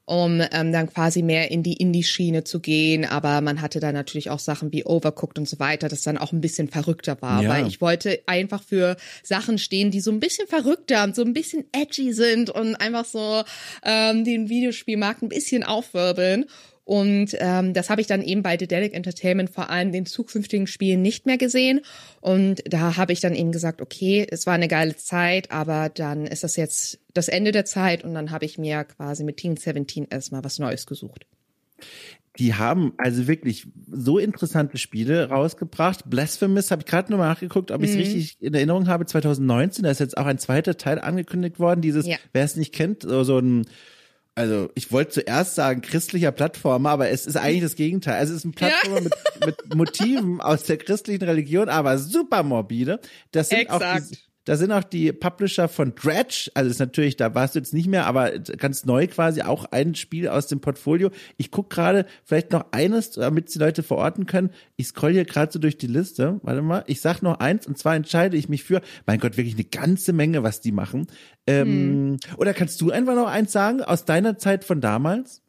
um 0.08 0.40
ähm, 0.52 0.70
dann 0.70 0.88
quasi 0.88 1.20
mehr 1.22 1.50
in 1.50 1.64
die 1.64 1.74
Indie-Schiene 1.74 2.44
zu 2.44 2.60
gehen. 2.60 3.04
Aber 3.04 3.40
man 3.40 3.60
hatte 3.60 3.80
da 3.80 3.90
natürlich 3.90 4.30
auch 4.30 4.38
Sachen 4.38 4.72
wie 4.72 4.84
Overcooked 4.84 5.36
und 5.36 5.48
so 5.48 5.58
weiter, 5.58 5.88
das 5.88 6.02
dann 6.02 6.16
auch 6.16 6.32
ein 6.32 6.40
bisschen 6.40 6.68
verrückter 6.68 7.20
war. 7.20 7.42
Ja. 7.42 7.50
Weil 7.50 7.66
ich 7.66 7.80
wollte 7.80 8.20
einfach 8.26 8.62
für 8.62 8.96
Sachen 9.24 9.58
stehen, 9.58 9.90
die 9.90 10.00
so 10.00 10.12
ein 10.12 10.20
bisschen 10.20 10.46
verrückter 10.46 11.02
und 11.02 11.16
so 11.16 11.22
ein 11.22 11.32
bisschen 11.32 11.64
edgy 11.72 12.12
sind 12.12 12.50
und 12.50 12.76
einfach 12.76 13.04
so 13.04 13.42
ähm, 13.82 14.24
den 14.24 14.48
Videospielmarkt 14.48 15.22
ein 15.22 15.28
bisschen 15.28 15.64
aufwirbeln. 15.64 16.46
Und 16.86 17.36
ähm, 17.40 17.74
das 17.74 17.90
habe 17.90 18.00
ich 18.00 18.06
dann 18.06 18.22
eben 18.22 18.44
bei 18.44 18.56
Dedelic 18.56 18.94
Entertainment 18.94 19.50
vor 19.50 19.70
allem 19.70 19.90
den 19.90 20.06
zukünftigen 20.06 20.68
Spielen 20.68 21.02
nicht 21.02 21.26
mehr 21.26 21.36
gesehen. 21.36 21.80
Und 22.20 22.62
da 22.64 22.96
habe 22.96 23.12
ich 23.12 23.18
dann 23.18 23.34
eben 23.34 23.50
gesagt, 23.50 23.82
okay, 23.82 24.24
es 24.30 24.46
war 24.46 24.54
eine 24.54 24.68
geile 24.68 24.94
Zeit, 24.94 25.50
aber 25.50 25.88
dann 25.88 26.26
ist 26.26 26.44
das 26.44 26.54
jetzt 26.54 27.00
das 27.12 27.26
Ende 27.26 27.50
der 27.50 27.64
Zeit 27.64 28.04
und 28.04 28.14
dann 28.14 28.30
habe 28.30 28.44
ich 28.44 28.56
mir 28.56 28.84
quasi 28.84 29.24
mit 29.24 29.38
Teen 29.38 29.56
17 29.56 30.06
erstmal 30.10 30.44
was 30.44 30.60
Neues 30.60 30.86
gesucht. 30.86 31.26
Die 32.38 32.54
haben 32.54 32.92
also 32.98 33.26
wirklich 33.26 33.66
so 33.90 34.18
interessante 34.18 34.78
Spiele 34.78 35.28
rausgebracht. 35.28 36.08
Blasphemous 36.08 36.70
habe 36.70 36.82
ich 36.82 36.86
gerade 36.86 37.10
nur 37.10 37.18
mal 37.18 37.30
nachgeguckt, 37.30 37.72
ob 37.72 37.82
ich 37.82 37.90
es 37.90 37.96
mhm. 37.96 38.02
richtig 38.02 38.36
in 38.40 38.54
Erinnerung 38.54 38.86
habe. 38.86 39.06
2019, 39.06 39.82
da 39.82 39.90
ist 39.90 39.98
jetzt 39.98 40.16
auch 40.16 40.26
ein 40.26 40.38
zweiter 40.38 40.76
Teil 40.76 41.00
angekündigt 41.00 41.58
worden. 41.58 41.80
Dieses, 41.80 42.06
ja. 42.06 42.16
wer 42.32 42.44
es 42.44 42.54
nicht 42.54 42.72
kennt, 42.72 43.02
so, 43.02 43.24
so 43.24 43.38
ein 43.38 43.66
also 44.36 44.68
ich 44.74 44.92
wollte 44.92 45.12
zuerst 45.12 45.54
sagen 45.54 45.80
christlicher 45.80 46.30
Plattformer, 46.30 46.90
aber 46.90 47.08
es 47.08 47.26
ist 47.26 47.36
eigentlich 47.36 47.62
das 47.62 47.74
Gegenteil. 47.74 48.18
Also 48.18 48.34
es 48.34 48.40
ist 48.40 48.44
ein 48.44 48.52
Plattformer 48.52 48.98
ja. 48.98 49.02
mit, 49.02 49.46
mit 49.46 49.74
Motiven 49.74 50.40
aus 50.42 50.64
der 50.64 50.76
christlichen 50.76 51.24
Religion, 51.24 51.70
aber 51.70 51.98
super 51.98 52.42
morbide. 52.42 53.00
Das 53.32 53.48
sind 53.48 53.60
Exakt. 53.60 53.82
auch 53.82 54.08
die, 54.08 54.18
da 54.46 54.56
sind 54.56 54.72
auch 54.72 54.84
die 54.84 55.12
Publisher 55.12 55.68
von 55.68 55.94
Dredge, 55.94 56.50
also 56.54 56.70
ist 56.70 56.78
natürlich, 56.78 57.16
da 57.16 57.34
warst 57.34 57.54
du 57.54 57.58
jetzt 57.58 57.74
nicht 57.74 57.88
mehr, 57.88 58.06
aber 58.06 58.30
ganz 58.38 58.86
neu 58.86 59.08
quasi 59.08 59.42
auch 59.42 59.66
ein 59.72 59.94
Spiel 59.96 60.28
aus 60.28 60.46
dem 60.46 60.60
Portfolio. 60.60 61.10
Ich 61.36 61.50
guck 61.50 61.68
gerade 61.68 62.06
vielleicht 62.24 62.52
noch 62.52 62.66
eines, 62.70 63.10
damit 63.10 63.52
die 63.52 63.58
Leute 63.58 63.82
verorten 63.82 64.26
können. 64.26 64.50
Ich 64.76 64.86
scroll 64.86 65.12
hier 65.12 65.24
gerade 65.24 65.52
so 65.52 65.58
durch 65.58 65.76
die 65.76 65.88
Liste. 65.88 66.40
Warte 66.42 66.62
mal, 66.62 66.84
ich 66.86 67.00
sag 67.00 67.22
noch 67.22 67.40
eins 67.40 67.66
und 67.66 67.76
zwar 67.76 67.96
entscheide 67.96 68.36
ich 68.36 68.48
mich 68.48 68.62
für, 68.62 68.80
mein 69.04 69.18
Gott, 69.18 69.36
wirklich 69.36 69.54
eine 69.54 69.64
ganze 69.64 70.12
Menge, 70.12 70.44
was 70.44 70.60
die 70.60 70.72
machen. 70.72 71.08
Ähm, 71.48 71.66
hm. 71.66 72.16
Oder 72.36 72.54
kannst 72.54 72.80
du 72.80 72.92
einfach 72.92 73.16
noch 73.16 73.28
eins 73.28 73.50
sagen 73.50 73.82
aus 73.82 74.04
deiner 74.04 74.38
Zeit 74.38 74.64
von 74.64 74.80
damals? 74.80 75.42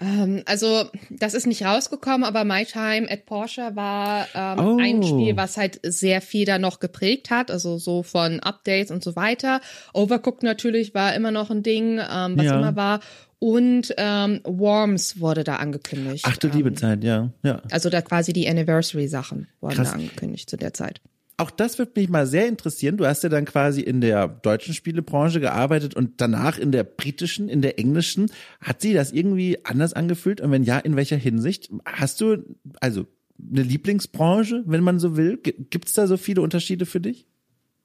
Ähm, 0.00 0.42
also, 0.46 0.84
das 1.10 1.34
ist 1.34 1.46
nicht 1.46 1.64
rausgekommen, 1.64 2.24
aber 2.24 2.44
My 2.44 2.64
Time 2.64 3.10
at 3.10 3.26
Porsche 3.26 3.72
war 3.74 4.26
ähm, 4.34 4.58
oh. 4.58 4.78
ein 4.78 5.02
Spiel, 5.02 5.36
was 5.36 5.56
halt 5.56 5.80
sehr 5.82 6.20
viel 6.20 6.44
da 6.44 6.58
noch 6.58 6.80
geprägt 6.80 7.30
hat, 7.30 7.50
also 7.50 7.78
so 7.78 8.02
von 8.02 8.40
Updates 8.40 8.90
und 8.90 9.02
so 9.02 9.16
weiter. 9.16 9.60
Overcooked 9.92 10.42
natürlich 10.42 10.94
war 10.94 11.14
immer 11.14 11.30
noch 11.30 11.50
ein 11.50 11.62
Ding, 11.62 11.98
ähm, 11.98 12.36
was 12.36 12.46
ja. 12.46 12.58
immer 12.58 12.76
war. 12.76 13.00
Und 13.40 13.94
ähm, 13.98 14.40
Worms 14.44 15.20
wurde 15.20 15.44
da 15.44 15.56
angekündigt. 15.56 16.24
Ach 16.26 16.36
du 16.36 16.48
liebe 16.48 16.70
ähm, 16.70 16.76
Zeit, 16.76 17.04
ja. 17.04 17.30
ja. 17.44 17.62
Also 17.70 17.88
da 17.88 18.02
quasi 18.02 18.32
die 18.32 18.48
Anniversary-Sachen 18.48 19.46
wurden 19.60 19.74
Krass. 19.76 19.90
da 19.90 19.94
angekündigt 19.94 20.50
zu 20.50 20.56
der 20.56 20.74
Zeit 20.74 21.00
auch 21.38 21.52
das 21.52 21.78
wird 21.78 21.94
mich 21.94 22.08
mal 22.08 22.26
sehr 22.26 22.48
interessieren. 22.48 22.96
Du 22.96 23.06
hast 23.06 23.22
ja 23.22 23.28
dann 23.28 23.44
quasi 23.44 23.80
in 23.80 24.00
der 24.00 24.26
deutschen 24.26 24.74
Spielebranche 24.74 25.38
gearbeitet 25.38 25.94
und 25.94 26.20
danach 26.20 26.58
in 26.58 26.72
der 26.72 26.82
britischen, 26.82 27.48
in 27.48 27.62
der 27.62 27.78
englischen. 27.78 28.32
Hat 28.60 28.82
sie 28.82 28.92
das 28.92 29.12
irgendwie 29.12 29.64
anders 29.64 29.92
angefühlt? 29.92 30.40
Und 30.40 30.50
wenn 30.50 30.64
ja, 30.64 30.78
in 30.80 30.96
welcher 30.96 31.16
Hinsicht? 31.16 31.70
Hast 31.86 32.20
du 32.20 32.38
also 32.80 33.06
eine 33.40 33.62
Lieblingsbranche, 33.62 34.64
wenn 34.66 34.82
man 34.82 34.98
so 34.98 35.16
will? 35.16 35.36
Gibt 35.36 35.86
es 35.86 35.94
da 35.94 36.08
so 36.08 36.16
viele 36.16 36.42
Unterschiede 36.42 36.86
für 36.86 37.00
dich? 37.00 37.24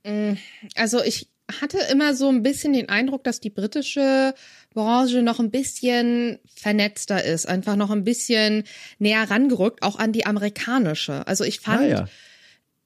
Mm, 0.04 0.34
also 0.74 1.04
ich 1.04 1.30
hatte 1.62 1.78
immer 1.92 2.16
so 2.16 2.30
ein 2.30 2.42
bisschen 2.42 2.74
den 2.74 2.90
Eindruck, 2.90 3.24
dass 3.24 3.40
die 3.40 3.52
britische 3.52 4.34
Branche 4.74 5.22
noch 5.22 5.40
ein 5.40 5.52
bisschen 5.52 6.40
vernetzter 6.56 7.24
ist, 7.24 7.48
einfach 7.48 7.76
noch 7.76 7.92
ein 7.92 8.04
bisschen 8.04 8.64
näher 8.98 9.30
rangerückt, 9.30 9.84
auch 9.84 10.00
an 10.00 10.12
die 10.12 10.26
amerikanische. 10.26 11.28
Also 11.28 11.44
ich 11.44 11.60
fand, 11.60 11.82
ah, 11.82 11.88
ja 11.88 12.08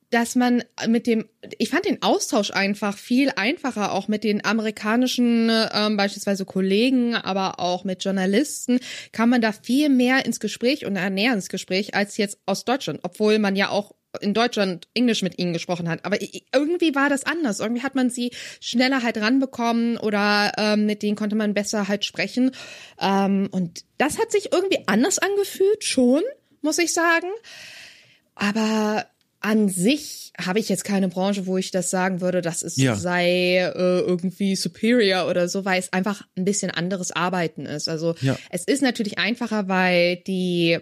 dass 0.10 0.36
man 0.36 0.64
mit 0.88 1.06
dem, 1.06 1.26
ich 1.58 1.70
fand 1.70 1.86
den 1.86 2.02
Austausch 2.02 2.52
einfach 2.52 2.98
viel 2.98 3.32
einfacher, 3.36 3.92
auch 3.92 4.08
mit 4.08 4.24
den 4.24 4.46
amerikanischen 4.46 5.52
ähm, 5.74 5.98
beispielsweise 5.98 6.46
Kollegen, 6.46 7.16
aber 7.16 7.60
auch 7.60 7.84
mit 7.84 8.04
Journalisten, 8.04 8.80
kann 9.12 9.30
man 9.30 9.42
da 9.42 9.52
viel 9.52 9.90
mehr 9.90 10.26
ins 10.26 10.40
Gespräch 10.40 10.86
und 10.86 10.94
näher 10.94 11.34
ins 11.34 11.50
Gespräch 11.50 11.94
als 11.94 12.18
jetzt 12.18 12.40
aus 12.46 12.64
Deutschland, 12.64 13.02
obwohl 13.04 13.38
man 13.40 13.56
ja 13.56 13.70
auch 13.70 13.94
in 14.22 14.34
Deutschland 14.34 14.88
Englisch 14.94 15.22
mit 15.22 15.38
ihnen 15.38 15.54
gesprochen 15.54 15.90
hat. 15.90 16.06
Aber 16.06 16.18
irgendwie 16.22 16.96
war 16.96 17.10
das 17.10 17.26
anders. 17.26 17.60
Irgendwie 17.60 17.84
hat 17.84 17.94
man 17.94 18.10
sie 18.10 18.32
schneller 18.60 19.04
halt 19.04 19.18
ranbekommen 19.18 19.98
oder 19.98 20.54
ähm, 20.58 20.86
mit 20.86 21.04
denen 21.04 21.16
konnte 21.16 21.36
man 21.36 21.54
besser 21.54 21.88
halt 21.88 22.06
sprechen. 22.06 22.52
Ähm, 23.00 23.50
und 23.52 23.84
das 23.98 24.18
hat 24.18 24.32
sich 24.32 24.54
irgendwie 24.54 24.84
anders 24.88 25.20
angefühlt, 25.20 25.84
schon, 25.84 26.24
muss 26.62 26.80
ich 26.80 26.94
sagen. 26.94 27.28
Aber 28.36 29.06
an 29.40 29.70
sich 29.70 30.34
habe 30.40 30.60
ich 30.60 30.68
jetzt 30.70 30.84
keine 30.84 31.10
Branche, 31.10 31.46
wo 31.46 31.58
ich 31.58 31.72
das 31.72 31.90
sagen 31.90 32.22
würde, 32.22 32.42
dass 32.42 32.64
es 32.64 32.76
ja. 32.78 32.96
sei 32.96 33.58
äh, 33.58 34.00
irgendwie 34.00 34.56
superior 34.56 35.30
oder 35.30 35.48
so, 35.48 35.64
weil 35.64 35.80
es 35.80 35.94
einfach 35.94 36.24
ein 36.36 36.46
bisschen 36.46 36.72
anderes 36.72 37.12
Arbeiten 37.12 37.66
ist. 37.66 37.88
Also 37.88 38.16
ja. 38.22 38.38
es 38.50 38.64
ist 38.66 38.82
natürlich 38.82 39.20
einfacher, 39.20 39.68
weil 39.68 40.18
die 40.18 40.80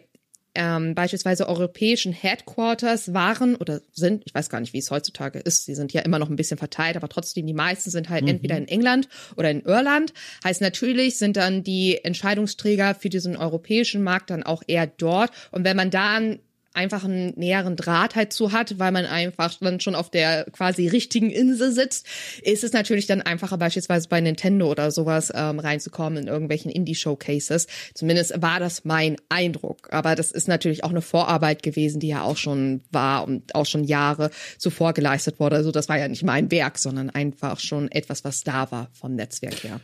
ähm, 0.56 0.96
beispielsweise 0.96 1.48
europäischen 1.48 2.14
Headquarters 2.14 3.14
waren 3.14 3.56
oder 3.56 3.82
sind, 3.92 4.24
ich 4.26 4.34
weiß 4.34 4.50
gar 4.50 4.62
nicht, 4.62 4.74
wie 4.74 4.80
es 4.80 4.90
heutzutage 4.90 5.40
ist, 5.40 5.66
sie 5.66 5.76
sind 5.76 5.94
ja 5.94 6.02
immer 6.02 6.18
noch 6.18 6.30
ein 6.30 6.38
bisschen 6.38 6.58
verteilt, 6.58 6.96
aber 6.96 7.10
trotzdem 7.10 7.46
die 7.46 7.54
meisten 7.54 7.90
sind 7.90 8.10
halt 8.10 8.24
mhm. 8.24 8.30
entweder 8.30 8.58
in 8.58 8.68
England 8.68 9.10
oder 9.36 9.52
in 9.52 9.62
Irland. 9.62 10.14
Heißt 10.44 10.62
natürlich 10.62 11.18
sind 11.18 11.36
dann 11.38 11.64
die 11.64 12.04
Entscheidungsträger 12.04 12.96
für 12.96 13.10
diesen 13.10 13.36
europäischen 13.36 14.02
Markt 14.02 14.30
dann 14.30 14.44
auch 14.44 14.64
eher 14.66 14.88
dort. 14.88 15.32
Und 15.52 15.66
wenn 15.66 15.76
man 15.76 15.92
dann 15.92 16.40
einfach 16.76 17.04
einen 17.04 17.34
näheren 17.38 17.76
Draht 17.76 18.16
halt 18.16 18.34
zu 18.34 18.52
hat, 18.52 18.80
weil 18.80 18.92
man 18.92 19.06
einfach 19.06 19.56
dann 19.60 19.80
schon 19.80 19.96
auf 19.96 20.10
der 20.10 20.46
quasi 20.52 20.88
richtigen 20.88 21.30
Insel 21.30 21.72
sitzt, 21.72 22.06
ist 22.44 22.64
es 22.64 22.74
natürlich 22.74 23.08
dann 23.08 23.22
einfacher 23.22 23.58
beispielsweise 23.58 24.10
bei 24.10 24.22
Nintendo 24.22 24.70
oder 24.70 24.92
sowas 24.92 25.32
ähm, 25.34 25.60
reinzukommen 25.60 26.24
in 26.24 26.28
irgendwelchen 26.28 26.72
Indie-Showcases. 26.72 27.68
Zumindest 27.94 28.42
war 28.42 28.60
das 28.60 28.86
mein 28.86 29.18
Eindruck. 29.30 29.90
Aber 29.92 30.16
das 30.16 30.32
ist 30.32 30.48
natürlich 30.48 30.84
auch 30.84 30.90
eine 30.90 31.02
Vorarbeit 31.02 31.64
gewesen, 31.64 32.00
die 32.00 32.10
ja 32.10 32.24
auch 32.24 32.38
schon 32.38 32.82
war 32.92 33.26
und 33.26 33.56
auch 33.56 33.66
schon 33.66 33.84
Jahre 33.84 34.32
zuvor 34.58 34.94
geleistet 34.94 35.40
wurde. 35.40 35.56
Also 35.56 35.72
das 35.72 35.90
war 35.90 35.98
ja 35.98 36.08
nicht 36.08 36.24
mein 36.24 36.52
Werk, 36.52 36.78
sondern 36.78 37.10
einfach 37.10 37.60
schon 37.60 37.92
etwas, 37.92 38.24
was 38.24 38.44
da 38.44 38.72
war 38.72 38.90
vom 38.94 39.16
Netzwerk 39.16 39.64
her. 39.64 39.80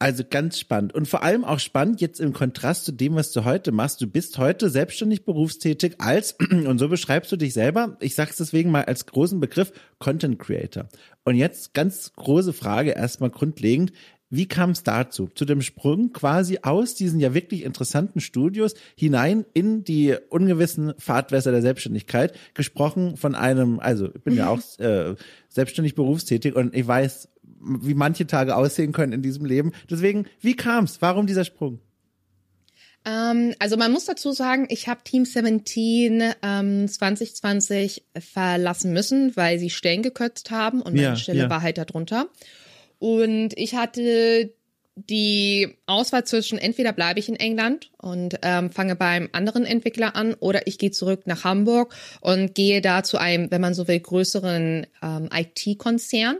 Also 0.00 0.22
ganz 0.28 0.60
spannend 0.60 0.94
und 0.94 1.08
vor 1.08 1.24
allem 1.24 1.44
auch 1.44 1.58
spannend 1.58 2.00
jetzt 2.00 2.20
im 2.20 2.32
Kontrast 2.32 2.84
zu 2.84 2.92
dem, 2.92 3.16
was 3.16 3.32
du 3.32 3.44
heute 3.44 3.72
machst. 3.72 4.00
Du 4.00 4.06
bist 4.06 4.38
heute 4.38 4.70
selbstständig 4.70 5.24
berufstätig 5.24 5.96
als, 5.98 6.36
und 6.50 6.78
so 6.78 6.88
beschreibst 6.88 7.32
du 7.32 7.36
dich 7.36 7.52
selber, 7.52 7.96
ich 7.98 8.14
sag's 8.14 8.36
deswegen 8.36 8.70
mal 8.70 8.84
als 8.84 9.06
großen 9.06 9.40
Begriff, 9.40 9.72
Content 9.98 10.38
Creator. 10.38 10.88
Und 11.24 11.34
jetzt 11.34 11.74
ganz 11.74 12.12
große 12.14 12.52
Frage 12.52 12.92
erstmal 12.92 13.30
grundlegend. 13.30 13.92
Wie 14.30 14.46
kam 14.46 14.70
es 14.70 14.84
dazu? 14.84 15.30
Zu 15.34 15.44
dem 15.46 15.62
Sprung 15.62 16.12
quasi 16.12 16.60
aus 16.62 16.94
diesen 16.94 17.18
ja 17.18 17.34
wirklich 17.34 17.64
interessanten 17.64 18.20
Studios 18.20 18.74
hinein 18.94 19.46
in 19.52 19.82
die 19.82 20.14
ungewissen 20.28 20.92
Fahrtwässer 20.98 21.50
der 21.50 21.62
Selbstständigkeit, 21.62 22.34
gesprochen 22.54 23.16
von 23.16 23.34
einem, 23.34 23.80
also 23.80 24.14
ich 24.14 24.22
bin 24.22 24.36
ja 24.36 24.48
auch 24.50 24.60
äh, 24.78 25.16
selbstständig 25.48 25.94
berufstätig 25.94 26.54
und 26.54 26.76
ich 26.76 26.86
weiß, 26.86 27.30
wie 27.60 27.94
manche 27.94 28.26
Tage 28.26 28.56
aussehen 28.56 28.92
können 28.92 29.12
in 29.12 29.22
diesem 29.22 29.44
Leben. 29.44 29.72
Deswegen, 29.90 30.26
wie 30.40 30.56
kam's? 30.56 30.98
Warum 31.00 31.26
dieser 31.26 31.44
Sprung? 31.44 31.80
Ähm, 33.04 33.54
also 33.58 33.76
man 33.76 33.92
muss 33.92 34.04
dazu 34.04 34.32
sagen, 34.32 34.66
ich 34.68 34.88
habe 34.88 35.02
Team 35.04 35.24
17 35.24 36.34
ähm, 36.42 36.88
2020 36.88 38.04
verlassen 38.18 38.92
müssen, 38.92 39.36
weil 39.36 39.58
sie 39.58 39.70
Stellen 39.70 40.02
gekürzt 40.02 40.50
haben 40.50 40.82
und 40.82 40.94
meine 40.94 41.02
ja, 41.02 41.16
Stelle 41.16 41.42
ja. 41.42 41.50
war 41.50 41.62
halt 41.62 41.78
darunter. 41.78 42.28
Und 42.98 43.56
ich 43.56 43.74
hatte 43.74 44.52
die 44.96 45.76
Auswahl 45.86 46.24
zwischen 46.24 46.58
entweder 46.58 46.92
bleibe 46.92 47.20
ich 47.20 47.28
in 47.28 47.36
England 47.36 47.92
und 47.98 48.38
ähm, 48.42 48.72
fange 48.72 48.96
beim 48.96 49.28
anderen 49.32 49.64
Entwickler 49.64 50.16
an 50.16 50.34
oder 50.34 50.66
ich 50.66 50.78
gehe 50.78 50.90
zurück 50.90 51.22
nach 51.26 51.44
Hamburg 51.44 51.94
und 52.20 52.54
gehe 52.54 52.80
da 52.80 53.04
zu 53.04 53.18
einem, 53.18 53.50
wenn 53.50 53.60
man 53.60 53.74
so 53.74 53.86
will, 53.86 54.00
größeren 54.00 54.86
ähm, 55.02 55.28
IT-Konzern. 55.32 56.38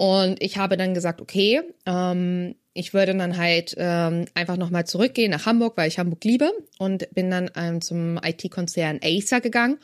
Und 0.00 0.42
ich 0.42 0.56
habe 0.56 0.78
dann 0.78 0.94
gesagt, 0.94 1.20
okay, 1.20 1.60
ähm, 1.84 2.54
ich 2.72 2.94
würde 2.94 3.14
dann 3.14 3.36
halt 3.36 3.74
ähm, 3.76 4.24
einfach 4.32 4.56
nochmal 4.56 4.86
zurückgehen 4.86 5.30
nach 5.30 5.44
Hamburg, 5.44 5.76
weil 5.76 5.88
ich 5.88 5.98
Hamburg 5.98 6.24
liebe 6.24 6.50
und 6.78 7.12
bin 7.12 7.30
dann 7.30 7.50
ähm, 7.54 7.82
zum 7.82 8.16
IT-Konzern 8.16 9.00
Acer 9.02 9.42
gegangen 9.42 9.76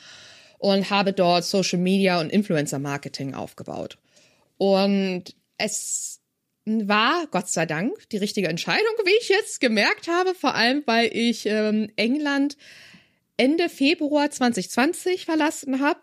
und 0.57 0.89
habe 0.89 1.13
dort 1.13 1.45
Social 1.45 1.79
Media 1.79 2.19
und 2.19 2.33
Influencer 2.33 2.79
Marketing 2.79 3.35
aufgebaut. 3.35 3.99
Und 4.57 5.25
es 5.59 6.23
war, 6.65 7.27
Gott 7.31 7.51
sei 7.51 7.67
Dank, 7.67 8.09
die 8.09 8.17
richtige 8.17 8.49
Entscheidung, 8.49 8.95
wie 9.05 9.19
ich 9.21 9.29
jetzt 9.29 9.61
gemerkt 9.61 10.09
habe, 10.09 10.35
vor 10.35 10.55
allem 10.55 10.83
weil 10.87 11.11
ich 11.13 11.45
ähm, 11.45 11.91
England 11.97 12.57
Ende 13.37 13.69
Februar 13.69 14.31
2020 14.31 15.27
verlassen 15.27 15.83
habe 15.83 16.01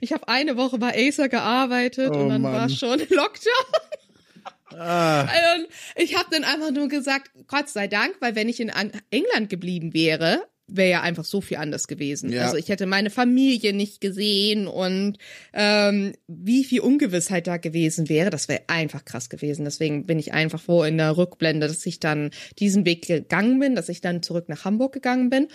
ich 0.00 0.12
habe 0.12 0.28
eine 0.28 0.56
Woche 0.56 0.78
bei 0.78 1.08
Acer 1.08 1.28
gearbeitet 1.28 2.10
oh, 2.12 2.18
und 2.18 2.28
dann 2.28 2.42
Mann. 2.42 2.52
war 2.52 2.68
schon 2.68 2.98
Lockdown. 3.08 4.78
Ah. 4.78 5.22
Also, 5.22 5.66
ich 5.96 6.16
habe 6.16 6.28
dann 6.30 6.44
einfach 6.44 6.70
nur 6.70 6.88
gesagt, 6.88 7.30
Gott 7.48 7.68
sei 7.68 7.88
Dank, 7.88 8.16
weil 8.20 8.34
wenn 8.34 8.48
ich 8.48 8.60
in 8.60 8.70
England 9.10 9.48
geblieben 9.48 9.92
wäre, 9.94 10.44
wäre 10.76 10.90
ja 10.90 11.00
einfach 11.02 11.24
so 11.24 11.40
viel 11.40 11.56
anders 11.56 11.88
gewesen. 11.88 12.32
Ja. 12.32 12.44
Also 12.44 12.56
ich 12.56 12.68
hätte 12.68 12.86
meine 12.86 13.10
Familie 13.10 13.72
nicht 13.72 14.00
gesehen 14.00 14.66
und 14.66 15.18
ähm, 15.52 16.12
wie 16.28 16.64
viel 16.64 16.80
Ungewissheit 16.80 17.46
da 17.46 17.56
gewesen 17.56 18.08
wäre, 18.08 18.30
das 18.30 18.48
wäre 18.48 18.62
einfach 18.68 19.04
krass 19.04 19.28
gewesen. 19.28 19.64
Deswegen 19.64 20.06
bin 20.06 20.18
ich 20.18 20.32
einfach 20.32 20.60
froh 20.60 20.84
in 20.84 20.98
der 20.98 21.16
Rückblende, 21.16 21.66
dass 21.66 21.84
ich 21.86 22.00
dann 22.00 22.30
diesen 22.58 22.84
Weg 22.86 23.06
gegangen 23.06 23.58
bin, 23.58 23.74
dass 23.74 23.88
ich 23.88 24.00
dann 24.00 24.22
zurück 24.22 24.48
nach 24.48 24.64
Hamburg 24.64 24.92
gegangen 24.92 25.30
bin. 25.30 25.48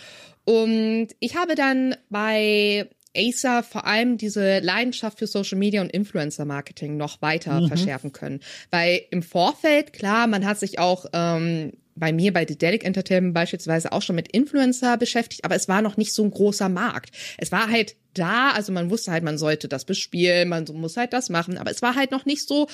Und 0.43 1.07
ich 1.19 1.35
habe 1.35 1.55
dann 1.55 1.95
bei 2.09 2.89
Acer 3.15 3.63
vor 3.63 3.85
allem 3.85 4.17
diese 4.17 4.59
Leidenschaft 4.59 5.19
für 5.19 5.27
Social 5.27 5.57
Media 5.57 5.81
und 5.81 5.91
Influencer 5.91 6.45
Marketing 6.45 6.97
noch 6.97 7.21
weiter 7.21 7.61
mhm. 7.61 7.67
verschärfen 7.67 8.11
können. 8.11 8.39
Weil 8.71 9.01
im 9.11 9.23
Vorfeld, 9.23 9.93
klar, 9.93 10.27
man 10.27 10.45
hat 10.45 10.59
sich 10.59 10.79
auch 10.79 11.05
ähm, 11.13 11.73
bei 11.95 12.11
mir 12.11 12.33
bei 12.33 12.45
Dedelic 12.45 12.83
Entertainment 12.83 13.33
beispielsweise 13.33 13.91
auch 13.91 14.01
schon 14.01 14.15
mit 14.15 14.27
Influencer 14.27 14.97
beschäftigt, 14.97 15.45
aber 15.45 15.55
es 15.55 15.67
war 15.67 15.81
noch 15.81 15.97
nicht 15.97 16.13
so 16.13 16.23
ein 16.23 16.31
großer 16.31 16.69
Markt. 16.69 17.11
Es 17.37 17.51
war 17.51 17.69
halt 17.69 17.95
da, 18.13 18.51
also 18.51 18.71
man 18.71 18.89
wusste 18.89 19.11
halt, 19.11 19.23
man 19.23 19.37
sollte 19.37 19.67
das 19.67 19.85
bespielen, 19.85 20.49
man 20.49 20.65
muss 20.73 20.97
halt 20.97 21.13
das 21.13 21.29
machen, 21.29 21.57
aber 21.57 21.71
es 21.71 21.81
war 21.81 21.95
halt 21.95 22.11
noch 22.11 22.25
nicht 22.25 22.47
so 22.47 22.67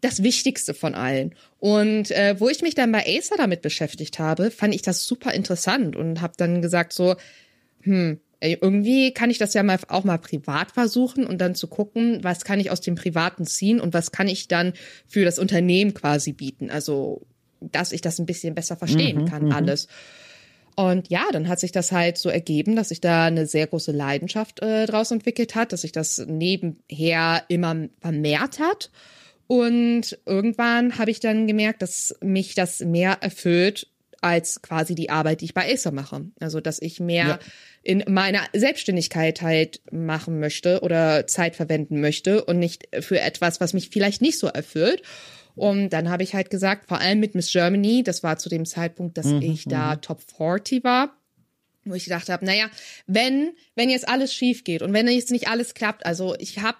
das 0.00 0.22
Wichtigste 0.22 0.74
von 0.74 0.94
allen. 0.94 1.34
Und 1.58 2.10
äh, 2.10 2.38
wo 2.38 2.48
ich 2.48 2.62
mich 2.62 2.74
dann 2.74 2.92
bei 2.92 3.04
Acer 3.06 3.36
damit 3.36 3.62
beschäftigt 3.62 4.18
habe, 4.18 4.50
fand 4.50 4.74
ich 4.74 4.82
das 4.82 5.06
super 5.06 5.32
interessant 5.32 5.96
und 5.96 6.20
habe 6.20 6.34
dann 6.36 6.62
gesagt 6.62 6.92
so, 6.92 7.16
hm, 7.82 8.20
irgendwie 8.40 9.12
kann 9.12 9.30
ich 9.30 9.38
das 9.38 9.54
ja 9.54 9.62
mal 9.62 9.78
auch 9.88 10.04
mal 10.04 10.18
privat 10.18 10.70
versuchen 10.72 11.26
und 11.26 11.40
dann 11.40 11.54
zu 11.54 11.68
gucken, 11.68 12.18
was 12.22 12.44
kann 12.44 12.60
ich 12.60 12.70
aus 12.70 12.80
dem 12.80 12.94
Privaten 12.94 13.46
ziehen 13.46 13.80
und 13.80 13.94
was 13.94 14.12
kann 14.12 14.28
ich 14.28 14.48
dann 14.48 14.74
für 15.06 15.24
das 15.24 15.38
Unternehmen 15.38 15.94
quasi 15.94 16.32
bieten. 16.32 16.70
Also, 16.70 17.22
dass 17.60 17.92
ich 17.92 18.02
das 18.02 18.18
ein 18.18 18.26
bisschen 18.26 18.54
besser 18.54 18.76
verstehen 18.76 19.22
mhm, 19.22 19.26
kann, 19.26 19.44
mhm. 19.46 19.52
alles. 19.52 19.88
Und 20.74 21.08
ja, 21.08 21.24
dann 21.32 21.48
hat 21.48 21.58
sich 21.58 21.72
das 21.72 21.90
halt 21.90 22.18
so 22.18 22.28
ergeben, 22.28 22.76
dass 22.76 22.90
sich 22.90 23.00
da 23.00 23.24
eine 23.24 23.46
sehr 23.46 23.66
große 23.66 23.92
Leidenschaft 23.92 24.60
äh, 24.60 24.84
draus 24.84 25.10
entwickelt 25.10 25.54
hat, 25.54 25.72
dass 25.72 25.80
sich 25.80 25.92
das 25.92 26.18
nebenher 26.18 27.44
immer 27.48 27.88
vermehrt 28.00 28.58
hat. 28.58 28.90
Und 29.46 30.18
irgendwann 30.26 30.98
habe 30.98 31.10
ich 31.10 31.20
dann 31.20 31.46
gemerkt, 31.46 31.80
dass 31.80 32.14
mich 32.20 32.54
das 32.54 32.80
mehr 32.80 33.18
erfüllt 33.22 33.88
als 34.20 34.62
quasi 34.62 34.94
die 34.94 35.10
Arbeit, 35.10 35.40
die 35.40 35.46
ich 35.46 35.54
bei 35.54 35.72
Acer 35.72 35.92
mache. 35.92 36.26
Also, 36.40 36.60
dass 36.60 36.80
ich 36.80 37.00
mehr 37.00 37.26
ja 37.26 37.38
in 37.86 38.02
meiner 38.08 38.40
Selbstständigkeit 38.52 39.42
halt 39.42 39.80
machen 39.92 40.40
möchte 40.40 40.80
oder 40.80 41.28
Zeit 41.28 41.54
verwenden 41.54 42.00
möchte 42.00 42.44
und 42.44 42.58
nicht 42.58 42.88
für 42.98 43.20
etwas, 43.20 43.60
was 43.60 43.74
mich 43.74 43.90
vielleicht 43.90 44.22
nicht 44.22 44.40
so 44.40 44.48
erfüllt. 44.48 45.02
Und 45.54 45.90
dann 45.90 46.10
habe 46.10 46.24
ich 46.24 46.34
halt 46.34 46.50
gesagt, 46.50 46.88
vor 46.88 46.98
allem 46.98 47.20
mit 47.20 47.36
Miss 47.36 47.52
Germany, 47.52 48.02
das 48.02 48.24
war 48.24 48.38
zu 48.38 48.48
dem 48.48 48.66
Zeitpunkt, 48.66 49.16
dass 49.16 49.26
mhm, 49.26 49.40
ich 49.40 49.64
da 49.66 49.94
mhm. 49.94 50.02
Top 50.02 50.20
40 50.36 50.82
war, 50.82 51.16
wo 51.84 51.94
ich 51.94 52.04
gedacht 52.04 52.28
habe, 52.28 52.44
naja, 52.44 52.68
wenn, 53.06 53.52
wenn 53.76 53.88
jetzt 53.88 54.08
alles 54.08 54.34
schief 54.34 54.64
geht 54.64 54.82
und 54.82 54.92
wenn 54.92 55.06
jetzt 55.06 55.30
nicht 55.30 55.48
alles 55.48 55.74
klappt, 55.74 56.04
also 56.04 56.34
ich 56.40 56.58
habe, 56.58 56.78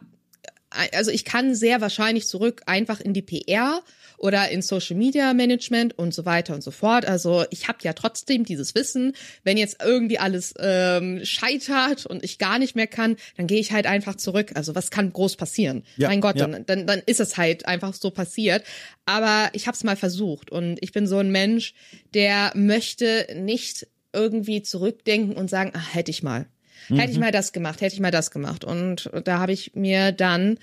also 0.93 1.13
ich 1.13 1.25
kann 1.25 1.55
sehr 1.55 1.81
wahrscheinlich 1.81 2.27
zurück 2.27 2.63
einfach 2.67 3.01
in 3.01 3.15
die 3.15 3.23
PR 3.23 3.81
oder 4.19 4.49
in 4.51 4.63
Social 4.63 4.97
Media 4.97 5.33
Management 5.35 5.99
und 5.99 6.15
so 6.15 6.25
weiter 6.25 6.55
und 6.55 6.63
so 6.63 6.71
fort. 6.71 7.07
Also 7.07 7.45
ich 7.51 7.69
habe 7.69 7.79
ja 7.83 7.93
trotzdem 7.93 8.45
dieses 8.45 8.75
Wissen. 8.75 9.15
Wenn 9.45 9.57
jetzt 9.57 9.79
irgendwie 9.83 10.19
alles 10.19 10.55
ähm, 10.59 11.21
scheitert 11.25 12.07
und 12.07 12.25
ich 12.25 12.39
gar 12.39 12.59
nicht 12.59 12.77
mehr 12.77 12.87
kann, 12.87 13.17
dann 13.37 13.47
gehe 13.47 13.61
ich 13.61 13.73
halt 13.73 13.87
einfach 13.87 14.17
zurück. 14.17 14.53
Also 14.55 14.75
was 14.75 14.91
kann 14.91 15.13
groß 15.13 15.37
passieren? 15.37 15.85
Ja, 15.97 16.09
mein 16.09 16.21
Gott, 16.21 16.37
ja. 16.37 16.47
dann, 16.47 16.67
dann, 16.67 16.87
dann 16.87 17.03
ist 17.07 17.21
es 17.21 17.37
halt 17.37 17.67
einfach 17.67 17.95
so 17.95 18.11
passiert. 18.11 18.65
Aber 19.05 19.51
ich 19.53 19.67
habe 19.67 19.77
es 19.77 19.85
mal 19.85 19.97
versucht 19.97 20.51
und 20.51 20.79
ich 20.81 20.93
bin 20.93 21.07
so 21.07 21.19
ein 21.19 21.31
Mensch, 21.31 21.75
der 22.15 22.53
möchte 22.55 23.27
nicht 23.37 23.87
irgendwie 24.13 24.63
zurückdenken 24.63 25.37
und 25.37 25.51
sagen, 25.51 25.73
ach, 25.75 25.95
hätte 25.95 26.11
ich 26.11 26.23
mal. 26.23 26.47
Mhm. 26.89 26.99
Hätte 26.99 27.11
ich 27.11 27.19
mhm. 27.19 27.25
mal 27.25 27.33
das 27.33 27.53
gemacht, 27.53 27.81
hätte 27.81 27.95
ich 27.95 28.01
mal 28.01 28.11
das 28.11 28.31
gemacht. 28.31 28.65
Und 28.65 29.11
da 29.25 29.39
habe 29.39 29.53
ich 29.53 29.75
mir 29.75 30.13
dann 30.13 30.59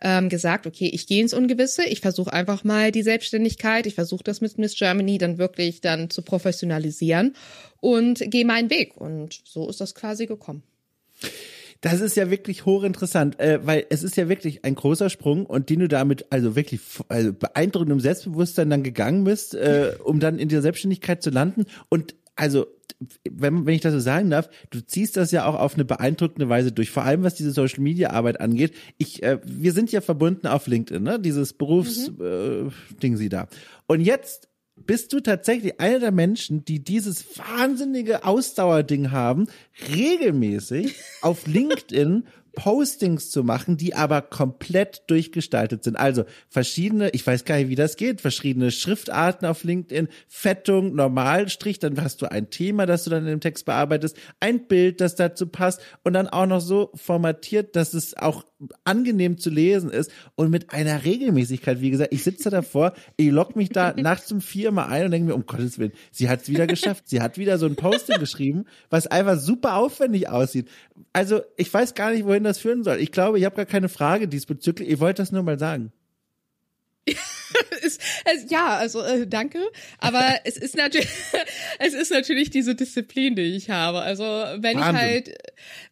ähm, 0.00 0.28
gesagt, 0.28 0.66
okay, 0.66 0.90
ich 0.92 1.06
gehe 1.06 1.20
ins 1.20 1.34
Ungewisse, 1.34 1.84
ich 1.84 2.00
versuche 2.00 2.32
einfach 2.32 2.64
mal 2.64 2.92
die 2.92 3.02
Selbstständigkeit, 3.02 3.86
ich 3.86 3.94
versuche 3.94 4.24
das 4.24 4.40
mit 4.40 4.58
Miss 4.58 4.76
Germany 4.76 5.18
dann 5.18 5.38
wirklich 5.38 5.80
dann 5.80 6.10
zu 6.10 6.22
professionalisieren 6.22 7.34
und 7.80 8.30
gehe 8.30 8.44
meinen 8.44 8.70
Weg. 8.70 8.96
Und 8.96 9.40
so 9.44 9.68
ist 9.68 9.80
das 9.80 9.94
quasi 9.94 10.26
gekommen. 10.26 10.62
Das 11.80 12.00
ist 12.00 12.16
ja 12.16 12.28
wirklich 12.28 12.66
hochinteressant, 12.66 13.38
äh, 13.38 13.60
weil 13.64 13.86
es 13.88 14.02
ist 14.02 14.16
ja 14.16 14.28
wirklich 14.28 14.64
ein 14.64 14.74
großer 14.74 15.10
Sprung 15.10 15.46
und 15.46 15.70
den 15.70 15.78
du 15.78 15.88
damit 15.88 16.26
also 16.30 16.56
wirklich 16.56 16.80
also 17.08 17.32
beeindruckendem 17.32 18.00
Selbstbewusstsein 18.00 18.68
dann 18.70 18.82
gegangen 18.82 19.22
bist, 19.22 19.54
äh, 19.54 19.92
um 20.02 20.18
dann 20.18 20.40
in 20.40 20.48
der 20.48 20.60
Selbstständigkeit 20.60 21.22
zu 21.22 21.30
landen. 21.30 21.66
Und 21.88 22.16
also 22.38 22.66
wenn, 23.30 23.66
wenn 23.66 23.74
ich 23.74 23.80
das 23.80 23.92
so 23.92 24.00
sagen 24.00 24.30
darf, 24.30 24.48
du 24.70 24.80
ziehst 24.80 25.16
das 25.16 25.30
ja 25.30 25.46
auch 25.46 25.54
auf 25.54 25.74
eine 25.74 25.84
beeindruckende 25.84 26.48
Weise 26.48 26.72
durch, 26.72 26.90
vor 26.90 27.04
allem 27.04 27.22
was 27.22 27.34
diese 27.34 27.52
Social 27.52 27.80
Media 27.80 28.10
Arbeit 28.10 28.40
angeht. 28.40 28.74
Ich, 28.96 29.22
äh, 29.22 29.38
wir 29.44 29.72
sind 29.72 29.92
ja 29.92 30.00
verbunden 30.00 30.46
auf 30.46 30.66
LinkedIn, 30.66 31.02
ne? 31.02 31.20
Dieses 31.20 31.52
Berufsding 31.52 32.16
mhm. 32.16 32.70
äh, 32.70 33.00
Ding 33.00 33.16
sie 33.16 33.28
da. 33.28 33.48
Und 33.86 34.00
jetzt 34.00 34.48
bist 34.76 35.12
du 35.12 35.20
tatsächlich 35.20 35.80
einer 35.80 35.98
der 35.98 36.12
Menschen, 36.12 36.64
die 36.64 36.82
dieses 36.82 37.38
wahnsinnige 37.38 38.24
Ausdauerding 38.24 39.10
haben, 39.10 39.46
regelmäßig 39.94 40.94
auf 41.22 41.46
LinkedIn 41.46 42.24
Postings 42.58 43.30
zu 43.30 43.44
machen, 43.44 43.76
die 43.76 43.94
aber 43.94 44.20
komplett 44.20 45.04
durchgestaltet 45.06 45.84
sind. 45.84 45.96
Also 45.96 46.24
verschiedene, 46.48 47.10
ich 47.10 47.24
weiß 47.24 47.44
gar 47.44 47.56
nicht, 47.56 47.68
wie 47.68 47.76
das 47.76 47.96
geht, 47.96 48.20
verschiedene 48.20 48.72
Schriftarten 48.72 49.46
auf 49.46 49.62
LinkedIn, 49.62 50.08
Fettung, 50.26 50.96
Normalstrich, 50.96 51.78
dann 51.78 52.02
hast 52.02 52.20
du 52.20 52.30
ein 52.30 52.50
Thema, 52.50 52.84
das 52.84 53.04
du 53.04 53.10
dann 53.10 53.22
in 53.22 53.28
dem 53.28 53.40
Text 53.40 53.64
bearbeitest, 53.64 54.16
ein 54.40 54.66
Bild, 54.66 55.00
das 55.00 55.14
dazu 55.14 55.46
passt 55.46 55.80
und 56.02 56.14
dann 56.14 56.26
auch 56.26 56.46
noch 56.46 56.60
so 56.60 56.90
formatiert, 56.96 57.76
dass 57.76 57.94
es 57.94 58.16
auch 58.16 58.44
angenehm 58.84 59.38
zu 59.38 59.50
lesen 59.50 59.90
ist 59.90 60.10
und 60.34 60.50
mit 60.50 60.72
einer 60.72 61.04
Regelmäßigkeit. 61.04 61.80
Wie 61.80 61.90
gesagt, 61.90 62.12
ich 62.12 62.24
sitze 62.24 62.50
davor, 62.50 62.92
ich 63.16 63.30
logge 63.30 63.56
mich 63.56 63.68
da 63.68 63.92
nachts 63.92 64.30
um 64.32 64.40
vier 64.40 64.72
mal 64.72 64.86
ein 64.86 65.04
und 65.04 65.10
denke 65.12 65.28
mir, 65.28 65.34
um 65.34 65.46
Gottes 65.46 65.78
Willen, 65.78 65.92
sie 66.10 66.28
hat 66.28 66.42
es 66.42 66.48
wieder 66.48 66.66
geschafft. 66.66 67.08
Sie 67.08 67.20
hat 67.20 67.38
wieder 67.38 67.58
so 67.58 67.66
ein 67.66 67.76
Posting 67.76 68.18
geschrieben, 68.18 68.64
was 68.90 69.06
einfach 69.06 69.38
super 69.38 69.76
aufwendig 69.76 70.28
aussieht. 70.28 70.68
Also 71.12 71.40
ich 71.56 71.72
weiß 71.72 71.94
gar 71.94 72.12
nicht, 72.12 72.24
wohin 72.24 72.44
das 72.44 72.58
führen 72.58 72.82
soll. 72.82 72.98
Ich 72.98 73.12
glaube, 73.12 73.38
ich 73.38 73.44
habe 73.44 73.56
gar 73.56 73.66
keine 73.66 73.88
Frage 73.88 74.28
diesbezüglich. 74.28 74.88
Ich 74.88 75.00
wollte 75.00 75.22
das 75.22 75.32
nur 75.32 75.42
mal 75.42 75.58
sagen. 75.58 75.92
es, 77.82 77.98
es, 78.24 78.50
ja, 78.50 78.76
also 78.76 79.02
äh, 79.02 79.26
danke. 79.26 79.58
Aber 79.98 80.24
es 80.44 80.56
ist 80.56 80.76
natürlich, 80.76 81.08
es 81.78 81.94
ist 81.94 82.10
natürlich 82.10 82.50
diese 82.50 82.74
Disziplin, 82.74 83.36
die 83.36 83.56
ich 83.56 83.70
habe. 83.70 84.00
Also 84.00 84.24
wenn 84.24 84.78
Wahnsinn. 84.78 84.94
ich 84.94 85.00
halt, 85.00 85.38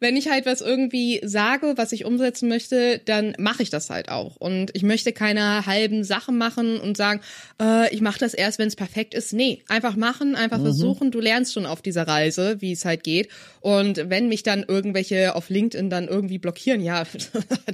wenn 0.00 0.16
ich 0.16 0.28
halt 0.28 0.46
was 0.46 0.60
irgendwie 0.60 1.20
sage, 1.24 1.74
was 1.76 1.92
ich 1.92 2.04
umsetzen 2.04 2.48
möchte, 2.48 3.00
dann 3.04 3.34
mache 3.38 3.62
ich 3.62 3.70
das 3.70 3.90
halt 3.90 4.08
auch. 4.08 4.36
Und 4.36 4.70
ich 4.74 4.82
möchte 4.82 5.12
keine 5.12 5.66
halben 5.66 6.04
Sachen 6.04 6.38
machen 6.38 6.80
und 6.80 6.96
sagen, 6.96 7.20
äh, 7.60 7.92
ich 7.94 8.00
mache 8.00 8.18
das 8.18 8.34
erst, 8.34 8.58
wenn 8.58 8.68
es 8.68 8.76
perfekt 8.76 9.14
ist. 9.14 9.32
Nee, 9.32 9.62
einfach 9.68 9.96
machen, 9.96 10.34
einfach 10.34 10.58
mhm. 10.58 10.64
versuchen. 10.64 11.10
Du 11.10 11.20
lernst 11.20 11.52
schon 11.52 11.66
auf 11.66 11.82
dieser 11.82 12.06
Reise, 12.06 12.60
wie 12.60 12.72
es 12.72 12.84
halt 12.84 13.02
geht. 13.02 13.28
Und 13.60 14.08
wenn 14.10 14.28
mich 14.28 14.42
dann 14.42 14.64
irgendwelche 14.66 15.34
auf 15.34 15.50
LinkedIn 15.50 15.90
dann 15.90 16.06
irgendwie 16.08 16.38
blockieren, 16.38 16.80
ja, 16.80 17.04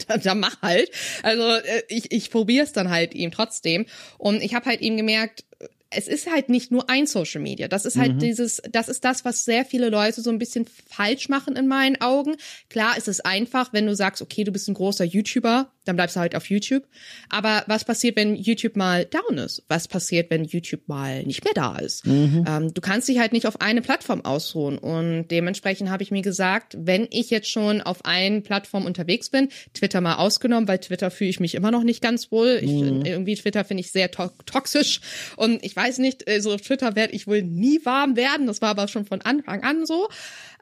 dann, 0.08 0.20
dann 0.22 0.40
mach 0.40 0.62
halt. 0.62 0.90
Also 1.22 1.42
äh, 1.42 1.82
ich, 1.88 2.12
ich 2.12 2.30
probiere 2.30 2.64
es 2.64 2.72
dann 2.72 2.90
halt 2.90 3.14
ihm 3.14 3.30
trotzdem. 3.32 3.86
Und 4.18 4.42
ich 4.42 4.54
habe 4.54 4.66
halt 4.66 4.80
eben 4.80 4.96
gemerkt, 4.96 5.44
es 5.94 6.08
ist 6.08 6.30
halt 6.30 6.48
nicht 6.48 6.70
nur 6.70 6.88
ein 6.88 7.06
Social 7.06 7.40
Media. 7.40 7.68
Das 7.68 7.84
ist 7.84 7.96
halt 7.96 8.14
mhm. 8.14 8.18
dieses, 8.18 8.62
das 8.70 8.88
ist 8.88 9.04
das, 9.04 9.24
was 9.24 9.44
sehr 9.44 9.64
viele 9.64 9.88
Leute 9.88 10.20
so 10.20 10.30
ein 10.30 10.38
bisschen 10.38 10.66
falsch 10.88 11.28
machen 11.28 11.56
in 11.56 11.68
meinen 11.68 12.00
Augen. 12.00 12.36
Klar 12.68 12.96
ist 12.96 13.08
es 13.08 13.20
einfach, 13.20 13.72
wenn 13.72 13.86
du 13.86 13.94
sagst, 13.94 14.22
okay, 14.22 14.44
du 14.44 14.52
bist 14.52 14.68
ein 14.68 14.74
großer 14.74 15.04
YouTuber, 15.04 15.70
dann 15.84 15.96
bleibst 15.96 16.16
du 16.16 16.20
halt 16.20 16.36
auf 16.36 16.48
YouTube. 16.48 16.84
Aber 17.28 17.64
was 17.66 17.84
passiert, 17.84 18.16
wenn 18.16 18.36
YouTube 18.36 18.76
mal 18.76 19.04
down 19.04 19.38
ist? 19.38 19.64
Was 19.68 19.88
passiert, 19.88 20.30
wenn 20.30 20.44
YouTube 20.44 20.86
mal 20.86 21.24
nicht 21.24 21.44
mehr 21.44 21.54
da 21.54 21.76
ist? 21.76 22.06
Mhm. 22.06 22.44
Ähm, 22.48 22.74
du 22.74 22.80
kannst 22.80 23.08
dich 23.08 23.18
halt 23.18 23.32
nicht 23.32 23.46
auf 23.46 23.60
eine 23.60 23.82
Plattform 23.82 24.24
ausruhen. 24.24 24.78
Und 24.78 25.28
dementsprechend 25.28 25.90
habe 25.90 26.02
ich 26.02 26.10
mir 26.10 26.22
gesagt, 26.22 26.76
wenn 26.78 27.08
ich 27.10 27.30
jetzt 27.30 27.50
schon 27.50 27.80
auf 27.80 28.04
einen 28.04 28.42
Plattform 28.42 28.86
unterwegs 28.86 29.30
bin, 29.30 29.48
Twitter 29.74 30.00
mal 30.00 30.16
ausgenommen, 30.16 30.68
weil 30.68 30.78
Twitter 30.78 31.10
fühle 31.10 31.30
ich 31.30 31.40
mich 31.40 31.54
immer 31.54 31.70
noch 31.70 31.82
nicht 31.82 32.00
ganz 32.00 32.30
wohl. 32.30 32.60
Ich, 32.62 32.70
mhm. 32.70 33.04
Irgendwie 33.04 33.34
Twitter 33.34 33.64
finde 33.64 33.80
ich 33.80 33.90
sehr 33.90 34.10
to 34.10 34.30
toxisch. 34.46 35.00
Und 35.36 35.64
ich 35.64 35.74
weiß 35.74 35.81
nicht, 35.98 36.28
äh, 36.28 36.40
so 36.40 36.52
auf 36.52 36.60
Twitter 36.60 36.96
werde 36.96 37.14
ich 37.14 37.26
wohl 37.26 37.42
nie 37.42 37.84
warm 37.84 38.16
werden. 38.16 38.46
Das 38.46 38.62
war 38.62 38.70
aber 38.70 38.88
schon 38.88 39.04
von 39.04 39.22
Anfang 39.22 39.62
an 39.62 39.86
so. 39.86 40.08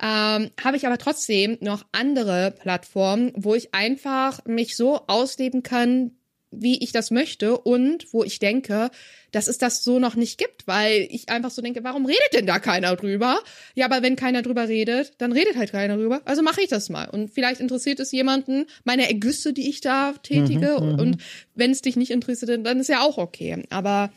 Ähm, 0.02 0.50
habe 0.62 0.76
ich 0.76 0.86
aber 0.86 0.98
trotzdem 0.98 1.58
noch 1.60 1.84
andere 1.92 2.54
Plattformen, 2.58 3.32
wo 3.34 3.54
ich 3.54 3.74
einfach 3.74 4.44
mich 4.46 4.76
so 4.76 5.06
ausleben 5.06 5.62
kann, 5.62 6.12
wie 6.50 6.82
ich 6.82 6.92
das 6.92 7.10
möchte 7.10 7.58
und 7.58 8.12
wo 8.12 8.24
ich 8.24 8.38
denke, 8.38 8.90
dass 9.30 9.46
es 9.46 9.58
das 9.58 9.84
so 9.84 9.98
noch 9.98 10.16
nicht 10.16 10.38
gibt, 10.38 10.66
weil 10.66 11.06
ich 11.10 11.28
einfach 11.28 11.50
so 11.50 11.62
denke, 11.62 11.84
warum 11.84 12.06
redet 12.06 12.32
denn 12.32 12.46
da 12.46 12.58
keiner 12.58 12.96
drüber? 12.96 13.38
Ja, 13.74 13.86
aber 13.86 14.02
wenn 14.02 14.16
keiner 14.16 14.42
drüber 14.42 14.68
redet, 14.68 15.12
dann 15.18 15.32
redet 15.32 15.56
halt 15.56 15.70
keiner 15.70 15.96
drüber. 15.96 16.22
Also 16.24 16.42
mache 16.42 16.62
ich 16.62 16.68
das 16.68 16.88
mal. 16.88 17.08
Und 17.08 17.30
vielleicht 17.30 17.60
interessiert 17.60 18.00
es 18.00 18.10
jemanden 18.10 18.66
meine 18.84 19.08
Ergüsse, 19.08 19.52
die 19.52 19.68
ich 19.68 19.80
da 19.80 20.12
tätige. 20.22 20.78
Mhm, 20.80 20.92
mhm. 20.92 20.98
und 20.98 21.16
wenn 21.54 21.70
es 21.70 21.82
dich 21.82 21.96
nicht 21.96 22.10
interessiert, 22.10 22.66
dann 22.66 22.80
ist 22.80 22.88
ja 22.88 23.02
auch 23.02 23.18
okay. 23.18 23.62
Aber 23.70 24.10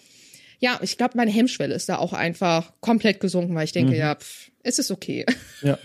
ja, 0.64 0.80
ich 0.82 0.98
glaube, 0.98 1.18
meine 1.18 1.30
Hemmschwelle 1.30 1.76
ist 1.76 1.90
da 1.90 1.98
auch 1.98 2.14
einfach 2.14 2.72
komplett 2.80 3.20
gesunken, 3.20 3.54
weil 3.54 3.66
ich 3.66 3.74
denke, 3.74 3.92
mhm. 3.92 3.98
ja, 3.98 4.16
pff, 4.16 4.50
es 4.64 4.80
ist 4.80 4.92
okay. 4.92 5.26
Ja. 5.62 5.78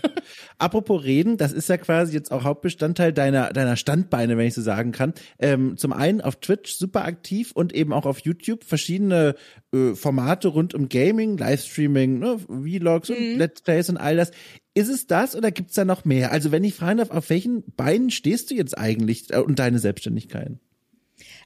Apropos 0.57 1.03
Reden, 1.03 1.35
das 1.35 1.51
ist 1.51 1.67
ja 1.67 1.75
quasi 1.75 2.13
jetzt 2.13 2.31
auch 2.31 2.45
Hauptbestandteil 2.45 3.11
deiner, 3.11 3.51
deiner 3.51 3.75
Standbeine, 3.75 4.37
wenn 4.37 4.47
ich 4.47 4.53
so 4.53 4.61
sagen 4.61 4.93
kann. 4.93 5.13
Ähm, 5.37 5.75
zum 5.75 5.91
einen 5.91 6.21
auf 6.21 6.37
Twitch 6.37 6.75
super 6.75 7.03
aktiv 7.03 7.51
und 7.51 7.73
eben 7.73 7.91
auch 7.91 8.05
auf 8.05 8.19
YouTube 8.19 8.63
verschiedene 8.63 9.35
äh, 9.73 9.95
Formate 9.95 10.47
rund 10.47 10.73
um 10.73 10.87
Gaming, 10.87 11.37
Livestreaming, 11.37 12.19
ne, 12.19 12.39
Vlogs 12.47 13.09
und 13.09 13.19
mhm. 13.19 13.37
Let's 13.37 13.61
Plays 13.61 13.89
und 13.89 13.97
all 13.97 14.15
das. 14.15 14.31
Ist 14.75 14.87
es 14.87 15.07
das 15.07 15.35
oder 15.35 15.51
gibt's 15.51 15.73
da 15.73 15.83
noch 15.83 16.05
mehr? 16.05 16.31
Also 16.31 16.53
wenn 16.53 16.63
ich 16.63 16.75
fragen 16.75 16.99
darf, 16.99 17.11
auf 17.11 17.29
welchen 17.29 17.63
Beinen 17.75 18.11
stehst 18.11 18.49
du 18.49 18.55
jetzt 18.55 18.77
eigentlich 18.77 19.25
äh, 19.33 19.39
und 19.39 19.59
deine 19.59 19.79
Selbstständigkeit? 19.79 20.53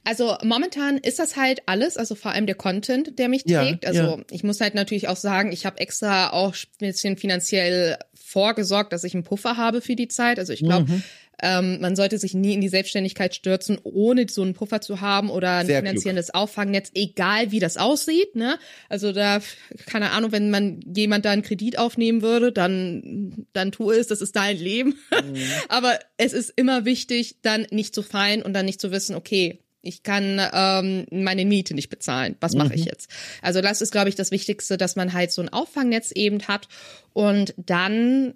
Also 0.04 0.36
momentan 0.42 0.98
ist 0.98 1.18
das 1.18 1.36
halt 1.36 1.62
alles, 1.66 1.96
also 1.96 2.14
vor 2.14 2.32
allem 2.32 2.46
der 2.46 2.54
Content, 2.54 3.18
der 3.18 3.28
mich 3.28 3.44
trägt. 3.44 3.84
Ja, 3.84 3.88
also 3.88 4.02
ja. 4.02 4.24
ich 4.30 4.44
muss 4.44 4.60
halt 4.60 4.74
natürlich 4.74 5.08
auch 5.08 5.16
sagen, 5.16 5.50
ich 5.50 5.64
habe 5.64 5.78
extra 5.78 6.30
auch 6.30 6.54
ein 6.54 6.78
bisschen 6.78 7.16
finanziell 7.16 7.96
vorgesorgt, 8.34 8.92
dass 8.92 9.04
ich 9.04 9.14
einen 9.14 9.24
Puffer 9.24 9.56
habe 9.56 9.80
für 9.80 9.96
die 9.96 10.08
Zeit. 10.08 10.38
Also 10.38 10.52
ich 10.52 10.60
glaube, 10.60 10.90
mhm. 10.90 11.02
ähm, 11.40 11.80
man 11.80 11.96
sollte 11.96 12.18
sich 12.18 12.34
nie 12.34 12.52
in 12.52 12.60
die 12.60 12.68
Selbstständigkeit 12.68 13.34
stürzen, 13.34 13.78
ohne 13.82 14.26
so 14.28 14.42
einen 14.42 14.52
Puffer 14.52 14.82
zu 14.82 15.00
haben 15.00 15.30
oder 15.30 15.58
ein 15.58 15.66
Sehr 15.66 15.78
finanzielles 15.78 16.26
klug. 16.26 16.42
Auffangnetz, 16.42 16.90
egal 16.94 17.50
wie 17.50 17.60
das 17.60 17.78
aussieht. 17.78 18.34
Ne? 18.34 18.58
Also 18.90 19.12
da, 19.12 19.40
keine 19.86 20.10
Ahnung, 20.10 20.32
wenn 20.32 20.50
man 20.50 20.80
jemand 20.94 21.24
da 21.24 21.30
einen 21.30 21.42
Kredit 21.42 21.78
aufnehmen 21.78 22.20
würde, 22.20 22.52
dann, 22.52 23.46
dann 23.54 23.72
tu 23.72 23.90
es, 23.90 24.08
das 24.08 24.20
ist 24.20 24.36
dein 24.36 24.58
Leben. 24.58 24.96
Mhm. 25.10 25.36
Aber 25.68 25.98
es 26.18 26.34
ist 26.34 26.52
immer 26.56 26.84
wichtig, 26.84 27.36
dann 27.40 27.66
nicht 27.70 27.94
zu 27.94 28.02
fallen 28.02 28.42
und 28.42 28.52
dann 28.52 28.66
nicht 28.66 28.80
zu 28.80 28.90
wissen, 28.90 29.14
okay, 29.14 29.60
ich 29.84 30.02
kann 30.02 30.40
ähm, 30.52 31.06
meine 31.10 31.44
Miete 31.44 31.74
nicht 31.74 31.88
bezahlen. 31.88 32.36
Was 32.40 32.54
mache 32.54 32.68
mhm. 32.68 32.74
ich 32.74 32.84
jetzt? 32.86 33.10
Also 33.42 33.60
das 33.60 33.80
ist, 33.80 33.92
glaube 33.92 34.08
ich, 34.08 34.14
das 34.14 34.30
Wichtigste, 34.30 34.76
dass 34.76 34.96
man 34.96 35.12
halt 35.12 35.32
so 35.32 35.42
ein 35.42 35.52
Auffangnetz 35.52 36.10
eben 36.12 36.42
hat. 36.48 36.68
Und 37.12 37.54
dann 37.56 38.34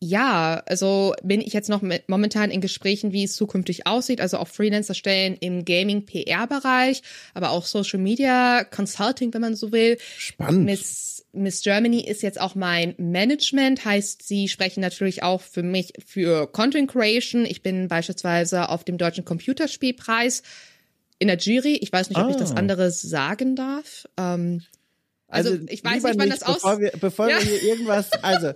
ja, 0.00 0.62
also 0.66 1.14
bin 1.24 1.40
ich 1.40 1.52
jetzt 1.52 1.68
noch 1.68 1.82
mit, 1.82 2.08
momentan 2.08 2.52
in 2.52 2.60
Gesprächen, 2.60 3.12
wie 3.12 3.24
es 3.24 3.34
zukünftig 3.34 3.86
aussieht, 3.86 4.20
also 4.20 4.38
auch 4.38 4.46
Freelancer-Stellen 4.46 5.36
im 5.40 5.64
Gaming-PR-Bereich, 5.64 7.02
aber 7.34 7.50
auch 7.50 7.64
Social 7.64 7.98
Media, 7.98 8.62
Consulting, 8.64 9.34
wenn 9.34 9.40
man 9.40 9.56
so 9.56 9.72
will. 9.72 9.98
Spannend. 10.16 10.66
Miss, 10.66 11.26
Miss 11.32 11.62
Germany 11.62 12.00
ist 12.00 12.22
jetzt 12.22 12.40
auch 12.40 12.54
mein 12.54 12.94
Management, 12.96 13.84
heißt, 13.84 14.22
sie 14.22 14.48
sprechen 14.48 14.80
natürlich 14.80 15.24
auch 15.24 15.40
für 15.40 15.64
mich 15.64 15.92
für 16.06 16.46
Content 16.46 16.88
Creation. 16.90 17.44
Ich 17.44 17.62
bin 17.62 17.88
beispielsweise 17.88 18.68
auf 18.68 18.84
dem 18.84 18.98
Deutschen 18.98 19.24
Computerspielpreis 19.24 20.44
in 21.18 21.28
der 21.28 21.38
Jury. 21.38 21.74
Ich 21.80 21.92
weiß 21.92 22.10
nicht, 22.10 22.18
ob 22.18 22.26
ah. 22.26 22.30
ich 22.30 22.36
das 22.36 22.52
ah. 22.52 22.56
andere 22.56 22.90
sagen 22.90 23.56
darf. 23.56 24.08
Ähm, 24.16 24.62
also, 25.28 25.50
also, 25.50 25.64
ich 25.68 25.84
weiß 25.84 26.02
nicht, 26.02 26.18
wann 26.18 26.30
das 26.30 26.42
aus... 26.42 26.56
Bevor 26.56 26.80
wir, 26.80 26.92
bevor 27.00 27.28
ja. 27.28 27.38
wir 27.38 27.44
hier 27.44 27.62
irgendwas, 27.62 28.10
also 28.22 28.52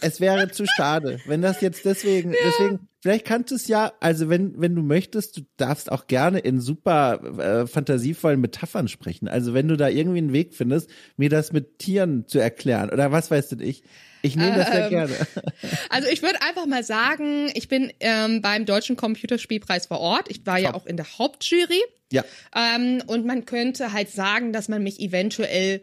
es 0.00 0.20
wäre 0.20 0.50
zu 0.50 0.64
schade, 0.66 1.20
wenn 1.26 1.42
das 1.42 1.60
jetzt 1.60 1.84
deswegen, 1.84 2.32
ja. 2.32 2.38
deswegen, 2.46 2.88
vielleicht 3.00 3.26
kannst 3.26 3.50
du 3.50 3.56
es 3.56 3.68
ja, 3.68 3.92
also 4.00 4.28
wenn, 4.28 4.58
wenn 4.60 4.74
du 4.74 4.82
möchtest, 4.82 5.36
du 5.36 5.42
darfst 5.56 5.92
auch 5.92 6.06
gerne 6.06 6.38
in 6.38 6.60
super 6.60 7.20
äh, 7.38 7.66
fantasievollen 7.66 8.40
Metaphern 8.40 8.88
sprechen. 8.88 9.28
Also 9.28 9.52
wenn 9.52 9.68
du 9.68 9.76
da 9.76 9.88
irgendwie 9.88 10.18
einen 10.18 10.32
Weg 10.32 10.54
findest, 10.54 10.88
mir 11.16 11.28
das 11.28 11.52
mit 11.52 11.78
Tieren 11.78 12.26
zu 12.26 12.38
erklären 12.38 12.90
oder 12.90 13.12
was 13.12 13.30
weißt 13.30 13.52
du 13.52 13.56
ich. 13.62 13.82
Ich 14.22 14.34
nehme 14.34 14.56
das 14.56 14.68
sehr 14.68 14.84
ähm, 14.84 14.90
gerne. 14.90 15.14
Also 15.90 16.08
ich 16.08 16.22
würde 16.22 16.40
einfach 16.42 16.66
mal 16.66 16.82
sagen, 16.82 17.50
ich 17.54 17.68
bin 17.68 17.92
ähm, 18.00 18.42
beim 18.42 18.66
Deutschen 18.66 18.96
Computerspielpreis 18.96 19.86
vor 19.86 20.00
Ort. 20.00 20.28
Ich 20.30 20.44
war 20.46 20.56
Top. 20.56 20.64
ja 20.64 20.74
auch 20.74 20.86
in 20.86 20.96
der 20.96 21.06
Hauptjury. 21.18 21.80
Ja. 22.12 22.24
Ähm, 22.54 23.02
und 23.06 23.26
man 23.26 23.44
könnte 23.44 23.92
halt 23.92 24.10
sagen, 24.10 24.52
dass 24.52 24.68
man 24.68 24.82
mich 24.82 25.00
eventuell 25.00 25.82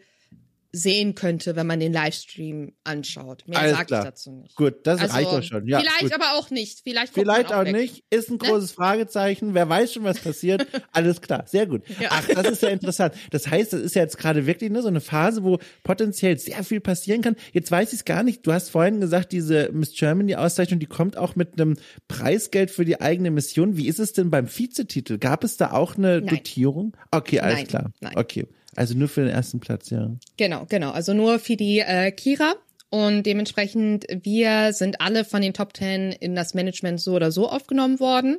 sehen 0.74 1.14
könnte, 1.14 1.54
wenn 1.54 1.68
man 1.68 1.78
den 1.78 1.92
Livestream 1.92 2.72
anschaut. 2.82 3.44
Mehr 3.46 3.70
sage 3.70 3.82
ich 3.82 3.86
dazu 3.86 4.32
nicht. 4.32 4.56
Gut, 4.56 4.74
das 4.82 5.00
also, 5.00 5.14
reicht 5.14 5.30
doch 5.30 5.42
schon. 5.42 5.68
Ja, 5.68 5.78
vielleicht 5.78 6.00
gut. 6.00 6.14
aber 6.14 6.32
auch 6.36 6.50
nicht. 6.50 6.80
Vielleicht, 6.82 7.14
vielleicht 7.14 7.52
auch, 7.52 7.60
auch 7.60 7.64
nicht. 7.64 8.02
Ist 8.10 8.28
ein 8.28 8.38
ne? 8.42 8.48
großes? 8.48 8.72
Fragezeichen. 8.72 9.54
Wer 9.54 9.68
weiß 9.68 9.92
schon, 9.92 10.02
was 10.02 10.18
passiert. 10.18 10.66
Alles 10.92 11.20
klar. 11.20 11.44
Sehr 11.46 11.66
gut. 11.66 11.82
Ja. 12.00 12.08
Ach, 12.10 12.26
das 12.26 12.48
ist 12.48 12.62
ja 12.62 12.70
interessant. 12.70 13.14
Das 13.30 13.48
heißt, 13.48 13.72
das 13.72 13.82
ist 13.82 13.94
ja 13.94 14.02
jetzt 14.02 14.18
gerade 14.18 14.46
wirklich 14.46 14.70
ne, 14.70 14.82
so 14.82 14.88
eine 14.88 15.00
Phase, 15.00 15.44
wo 15.44 15.58
potenziell 15.84 16.36
sehr 16.38 16.64
viel 16.64 16.80
passieren 16.80 17.22
kann. 17.22 17.36
Jetzt 17.52 17.70
weiß 17.70 17.92
ich 17.92 18.00
es 18.00 18.04
gar 18.04 18.24
nicht. 18.24 18.44
Du 18.44 18.52
hast 18.52 18.70
vorhin 18.70 19.00
gesagt, 19.00 19.30
diese 19.30 19.70
Miss 19.72 19.94
Germany 19.94 20.34
Auszeichnung, 20.34 20.80
die 20.80 20.86
kommt 20.86 21.16
auch 21.16 21.36
mit 21.36 21.52
einem 21.52 21.76
Preisgeld 22.08 22.72
für 22.72 22.84
die 22.84 23.00
eigene 23.00 23.30
Mission. 23.30 23.76
Wie 23.76 23.86
ist 23.86 24.00
es 24.00 24.12
denn 24.12 24.30
beim 24.30 24.48
Vizetitel? 24.48 25.18
Gab 25.18 25.44
es 25.44 25.56
da 25.56 25.70
auch 25.70 25.96
eine 25.96 26.20
Nein. 26.20 26.26
Dotierung? 26.26 26.96
Okay, 27.12 27.38
alles 27.38 27.58
Nein. 27.58 27.66
klar. 27.68 27.92
Nein. 28.00 28.16
Okay. 28.16 28.48
Also 28.76 28.94
nur 28.94 29.08
für 29.08 29.22
den 29.22 29.30
ersten 29.30 29.60
Platz, 29.60 29.90
ja. 29.90 30.10
Genau, 30.36 30.66
genau. 30.68 30.90
Also 30.90 31.14
nur 31.14 31.38
für 31.38 31.56
die 31.56 31.80
äh, 31.80 32.10
Kira. 32.10 32.54
Und 32.90 33.24
dementsprechend, 33.24 34.06
wir 34.22 34.72
sind 34.72 35.00
alle 35.00 35.24
von 35.24 35.42
den 35.42 35.52
Top 35.52 35.74
Ten 35.74 36.12
in 36.12 36.36
das 36.36 36.54
Management 36.54 37.00
so 37.00 37.14
oder 37.14 37.32
so 37.32 37.48
aufgenommen 37.48 37.98
worden. 37.98 38.38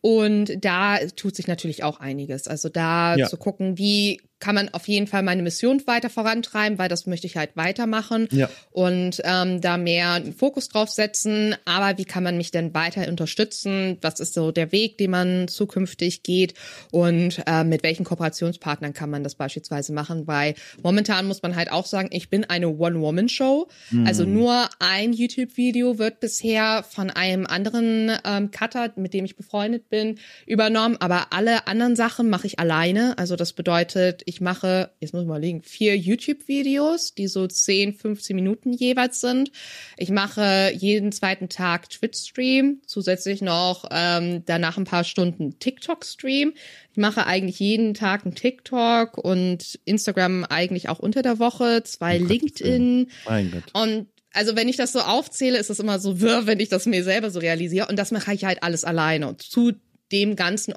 Und 0.00 0.64
da 0.64 0.98
tut 1.16 1.34
sich 1.34 1.46
natürlich 1.46 1.82
auch 1.82 1.98
einiges. 1.98 2.46
Also 2.46 2.68
da 2.68 3.16
ja. 3.16 3.26
zu 3.26 3.36
gucken, 3.36 3.78
wie 3.78 4.20
kann 4.40 4.54
man 4.54 4.68
auf 4.70 4.86
jeden 4.88 5.06
Fall 5.06 5.22
meine 5.22 5.42
Mission 5.42 5.82
weiter 5.86 6.10
vorantreiben, 6.10 6.78
weil 6.78 6.88
das 6.88 7.06
möchte 7.06 7.26
ich 7.26 7.36
halt 7.36 7.50
weitermachen 7.56 8.28
Ja. 8.30 8.48
und 8.70 9.20
ähm, 9.24 9.60
da 9.60 9.76
mehr 9.76 10.12
einen 10.12 10.32
Fokus 10.32 10.68
drauf 10.68 10.88
setzen. 10.90 11.56
Aber 11.64 11.98
wie 11.98 12.04
kann 12.04 12.22
man 12.22 12.36
mich 12.36 12.50
denn 12.50 12.72
weiter 12.74 13.08
unterstützen? 13.08 13.98
Was 14.00 14.20
ist 14.20 14.34
so 14.34 14.52
der 14.52 14.72
Weg, 14.72 14.98
den 14.98 15.10
man 15.10 15.48
zukünftig 15.48 16.22
geht? 16.22 16.54
Und 16.92 17.42
äh, 17.46 17.64
mit 17.64 17.82
welchen 17.82 18.04
Kooperationspartnern 18.04 18.92
kann 18.92 19.10
man 19.10 19.24
das 19.24 19.34
beispielsweise 19.34 19.92
machen? 19.92 20.26
Weil 20.26 20.54
momentan 20.82 21.26
muss 21.26 21.42
man 21.42 21.56
halt 21.56 21.72
auch 21.72 21.86
sagen, 21.86 22.08
ich 22.12 22.30
bin 22.30 22.44
eine 22.44 22.68
One-Woman-Show. 22.68 23.68
Also 24.04 24.24
nur 24.24 24.68
ein 24.78 25.12
YouTube-Video 25.12 25.98
wird 25.98 26.20
bisher 26.20 26.84
von 26.88 27.10
einem 27.10 27.46
anderen 27.46 28.12
ähm, 28.24 28.50
Cutter, 28.50 28.92
mit 28.96 29.14
dem 29.14 29.24
ich 29.24 29.36
befreundet 29.36 29.88
bin, 29.88 30.18
übernommen. 30.46 30.96
Aber 31.00 31.32
alle 31.32 31.66
anderen 31.66 31.96
Sachen 31.96 32.30
mache 32.30 32.46
ich 32.46 32.58
alleine. 32.58 33.16
Also 33.18 33.36
das 33.36 33.52
bedeutet, 33.52 34.22
ich 34.28 34.42
mache, 34.42 34.90
jetzt 35.00 35.14
muss 35.14 35.22
ich 35.22 35.28
mal 35.28 35.40
legen, 35.40 35.62
vier 35.62 35.96
YouTube-Videos, 35.96 37.14
die 37.14 37.28
so 37.28 37.46
10, 37.46 37.94
15 37.94 38.36
Minuten 38.36 38.74
jeweils 38.74 39.22
sind. 39.22 39.50
Ich 39.96 40.10
mache 40.10 40.70
jeden 40.76 41.12
zweiten 41.12 41.48
Tag 41.48 41.88
Twitch-Stream, 41.88 42.82
zusätzlich 42.84 43.40
noch 43.40 43.86
ähm, 43.90 44.42
danach 44.44 44.76
ein 44.76 44.84
paar 44.84 45.04
Stunden 45.04 45.58
TikTok-Stream. 45.58 46.52
Ich 46.92 46.98
mache 46.98 47.26
eigentlich 47.26 47.58
jeden 47.58 47.94
Tag 47.94 48.26
einen 48.26 48.34
TikTok 48.34 49.16
und 49.16 49.78
Instagram 49.86 50.44
eigentlich 50.44 50.90
auch 50.90 50.98
unter 50.98 51.22
der 51.22 51.38
Woche, 51.38 51.82
zwei 51.84 52.16
Um 52.18 52.28
Gottes 52.28 52.42
LinkedIn. 52.42 53.10
Mein 53.26 53.50
Gott. 53.50 53.64
Und 53.72 54.08
also 54.34 54.56
wenn 54.56 54.68
ich 54.68 54.76
das 54.76 54.92
so 54.92 55.00
aufzähle, 55.00 55.56
ist 55.56 55.70
es 55.70 55.80
immer 55.80 55.98
so 55.98 56.20
wirr, 56.20 56.46
wenn 56.46 56.60
ich 56.60 56.68
das 56.68 56.84
mir 56.84 57.02
selber 57.02 57.30
so 57.30 57.40
realisiere. 57.40 57.86
Und 57.88 57.96
das 57.96 58.10
mache 58.10 58.34
ich 58.34 58.44
halt 58.44 58.62
alles 58.62 58.84
alleine. 58.84 59.26
Und 59.26 59.40
zu 59.40 59.72
dem 60.12 60.36
ganzen 60.36 60.74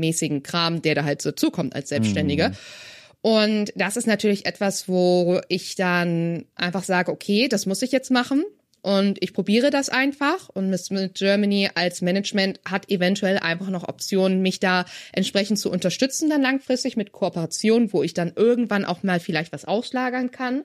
organisationsmäßigen 0.00 0.42
Kram, 0.42 0.82
der 0.82 0.94
da 0.94 1.04
halt 1.04 1.22
so 1.22 1.32
zukommt 1.32 1.74
als 1.74 1.88
Selbstständige. 1.88 2.52
Und 3.22 3.72
das 3.76 3.96
ist 3.96 4.06
natürlich 4.06 4.46
etwas, 4.46 4.88
wo 4.88 5.40
ich 5.48 5.74
dann 5.74 6.46
einfach 6.54 6.84
sage, 6.84 7.12
okay, 7.12 7.48
das 7.48 7.66
muss 7.66 7.82
ich 7.82 7.92
jetzt 7.92 8.10
machen. 8.10 8.44
Und 8.82 9.22
ich 9.22 9.34
probiere 9.34 9.68
das 9.68 9.90
einfach. 9.90 10.48
Und 10.48 10.70
Miss 10.70 10.88
Germany 11.12 11.68
als 11.74 12.00
Management 12.00 12.60
hat 12.64 12.90
eventuell 12.90 13.38
einfach 13.38 13.68
noch 13.68 13.86
Optionen, 13.86 14.40
mich 14.40 14.58
da 14.58 14.86
entsprechend 15.12 15.58
zu 15.58 15.70
unterstützen, 15.70 16.30
dann 16.30 16.40
langfristig 16.40 16.96
mit 16.96 17.12
Kooperation, 17.12 17.92
wo 17.92 18.02
ich 18.02 18.14
dann 18.14 18.32
irgendwann 18.36 18.86
auch 18.86 19.02
mal 19.02 19.20
vielleicht 19.20 19.52
was 19.52 19.66
auslagern 19.66 20.30
kann. 20.30 20.64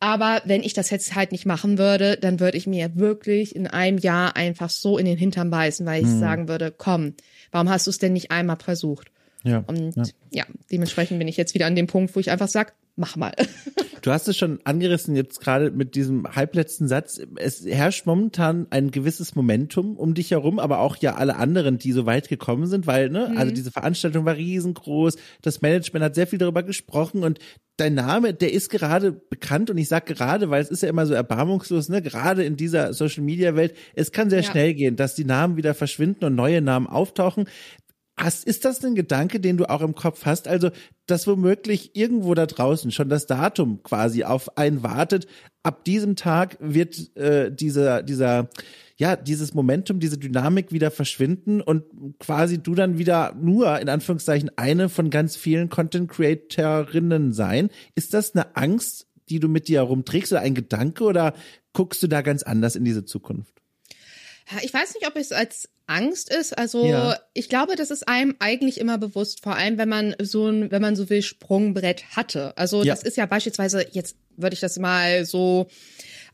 Aber 0.00 0.40
wenn 0.46 0.62
ich 0.62 0.72
das 0.72 0.88
jetzt 0.88 1.14
halt 1.14 1.30
nicht 1.30 1.44
machen 1.44 1.76
würde, 1.76 2.16
dann 2.16 2.40
würde 2.40 2.56
ich 2.56 2.66
mir 2.66 2.96
wirklich 2.96 3.54
in 3.54 3.66
einem 3.66 3.98
Jahr 3.98 4.34
einfach 4.34 4.70
so 4.70 4.96
in 4.96 5.04
den 5.04 5.18
Hintern 5.18 5.50
beißen, 5.50 5.84
weil 5.84 6.02
ich 6.02 6.08
sagen 6.08 6.48
würde, 6.48 6.74
komm, 6.76 7.14
warum 7.52 7.68
hast 7.68 7.86
du 7.86 7.90
es 7.90 7.98
denn 7.98 8.12
nicht 8.12 8.30
einmal 8.30 8.56
versucht? 8.56 9.10
Ja. 9.42 9.64
Und 9.66 9.96
ja. 9.96 10.04
ja. 10.30 10.44
dementsprechend 10.70 11.18
bin 11.18 11.28
ich 11.28 11.36
jetzt 11.36 11.54
wieder 11.54 11.66
an 11.66 11.74
dem 11.74 11.86
Punkt, 11.86 12.14
wo 12.14 12.20
ich 12.20 12.30
einfach 12.30 12.48
sag, 12.48 12.74
mach 13.00 13.16
mal. 13.16 13.32
Du 14.02 14.10
hast 14.12 14.28
es 14.28 14.36
schon 14.38 14.60
angerissen 14.64 15.14
jetzt 15.16 15.40
gerade 15.40 15.70
mit 15.70 15.94
diesem 15.94 16.26
halbletzten 16.34 16.88
Satz. 16.88 17.20
Es 17.36 17.64
herrscht 17.66 18.06
momentan 18.06 18.66
ein 18.70 18.90
gewisses 18.90 19.34
Momentum 19.34 19.96
um 19.96 20.14
dich 20.14 20.30
herum, 20.30 20.58
aber 20.58 20.78
auch 20.78 20.96
ja 20.96 21.16
alle 21.16 21.36
anderen, 21.36 21.76
die 21.78 21.92
so 21.92 22.06
weit 22.06 22.28
gekommen 22.28 22.66
sind, 22.66 22.86
weil, 22.86 23.10
ne, 23.10 23.34
also 23.36 23.52
diese 23.52 23.70
Veranstaltung 23.70 24.24
war 24.24 24.36
riesengroß, 24.36 25.16
das 25.42 25.60
Management 25.60 26.04
hat 26.04 26.14
sehr 26.14 26.26
viel 26.26 26.38
darüber 26.38 26.62
gesprochen 26.62 27.24
und 27.24 27.40
dein 27.76 27.94
Name, 27.94 28.34
der 28.34 28.52
ist 28.52 28.68
gerade 28.68 29.12
bekannt 29.12 29.70
und 29.70 29.78
ich 29.78 29.88
sag 29.88 30.04
gerade, 30.06 30.50
weil 30.50 30.62
es 30.62 30.70
ist 30.70 30.82
ja 30.82 30.88
immer 30.90 31.06
so 31.06 31.14
erbarmungslos, 31.14 31.88
ne, 31.88 32.00
gerade 32.02 32.44
in 32.44 32.56
dieser 32.56 32.92
Social 32.94 33.22
Media 33.24 33.54
Welt, 33.56 33.74
es 33.94 34.12
kann 34.12 34.30
sehr 34.30 34.40
Ja. 34.42 34.50
schnell 34.50 34.74
gehen, 34.74 34.96
dass 34.96 35.14
die 35.14 35.24
Namen 35.24 35.56
wieder 35.56 35.74
verschwinden 35.74 36.24
und 36.24 36.34
neue 36.34 36.60
Namen 36.62 36.86
auftauchen. 36.86 37.46
Hast, 38.20 38.44
ist 38.44 38.66
das 38.66 38.84
ein 38.84 38.94
Gedanke, 38.94 39.40
den 39.40 39.56
du 39.56 39.70
auch 39.70 39.80
im 39.80 39.94
Kopf 39.94 40.26
hast? 40.26 40.46
Also, 40.46 40.70
dass 41.06 41.26
womöglich 41.26 41.96
irgendwo 41.96 42.34
da 42.34 42.44
draußen 42.44 42.90
schon 42.90 43.08
das 43.08 43.26
Datum 43.26 43.82
quasi 43.82 44.24
auf 44.24 44.58
einen 44.58 44.82
wartet. 44.82 45.26
Ab 45.62 45.84
diesem 45.86 46.16
Tag 46.16 46.58
wird 46.60 47.16
äh, 47.16 47.50
dieser, 47.50 48.02
dieser, 48.02 48.50
ja, 48.98 49.16
dieses 49.16 49.54
Momentum, 49.54 50.00
diese 50.00 50.18
Dynamik 50.18 50.70
wieder 50.70 50.90
verschwinden 50.90 51.62
und 51.62 51.84
quasi 52.18 52.62
du 52.62 52.74
dann 52.74 52.98
wieder 52.98 53.34
nur, 53.40 53.78
in 53.80 53.88
Anführungszeichen, 53.88 54.50
eine 54.56 54.90
von 54.90 55.08
ganz 55.08 55.36
vielen 55.36 55.70
Content 55.70 56.10
Creatorinnen 56.10 57.32
sein. 57.32 57.70
Ist 57.94 58.12
das 58.12 58.34
eine 58.34 58.54
Angst, 58.54 59.08
die 59.30 59.40
du 59.40 59.48
mit 59.48 59.66
dir 59.66 59.78
herumträgst 59.78 60.32
oder 60.32 60.42
ein 60.42 60.54
Gedanke 60.54 61.04
oder 61.04 61.32
guckst 61.72 62.02
du 62.02 62.06
da 62.06 62.20
ganz 62.20 62.42
anders 62.42 62.76
in 62.76 62.84
diese 62.84 63.06
Zukunft? 63.06 63.59
Ich 64.62 64.72
weiß 64.74 64.94
nicht, 64.94 65.06
ob 65.06 65.16
es 65.16 65.32
als 65.32 65.68
Angst 65.86 66.32
ist. 66.32 66.56
Also 66.56 66.86
Ja. 66.86 67.18
ich 67.34 67.48
glaube, 67.48 67.74
das 67.76 67.90
ist 67.90 68.06
einem 68.08 68.36
eigentlich 68.38 68.78
immer 68.78 68.98
bewusst, 68.98 69.42
vor 69.42 69.56
allem 69.56 69.76
wenn 69.78 69.88
man 69.88 70.14
so 70.22 70.46
ein, 70.48 70.70
wenn 70.70 70.82
man 70.82 70.94
so 70.96 71.10
will, 71.10 71.22
Sprungbrett 71.22 72.04
hatte. 72.16 72.56
Also 72.56 72.82
Ja. 72.84 72.94
das 72.94 73.02
ist 73.02 73.16
ja 73.16 73.26
beispielsweise, 73.26 73.84
jetzt 73.90 74.16
würde 74.36 74.54
ich 74.54 74.60
das 74.60 74.78
mal 74.78 75.24
so 75.24 75.66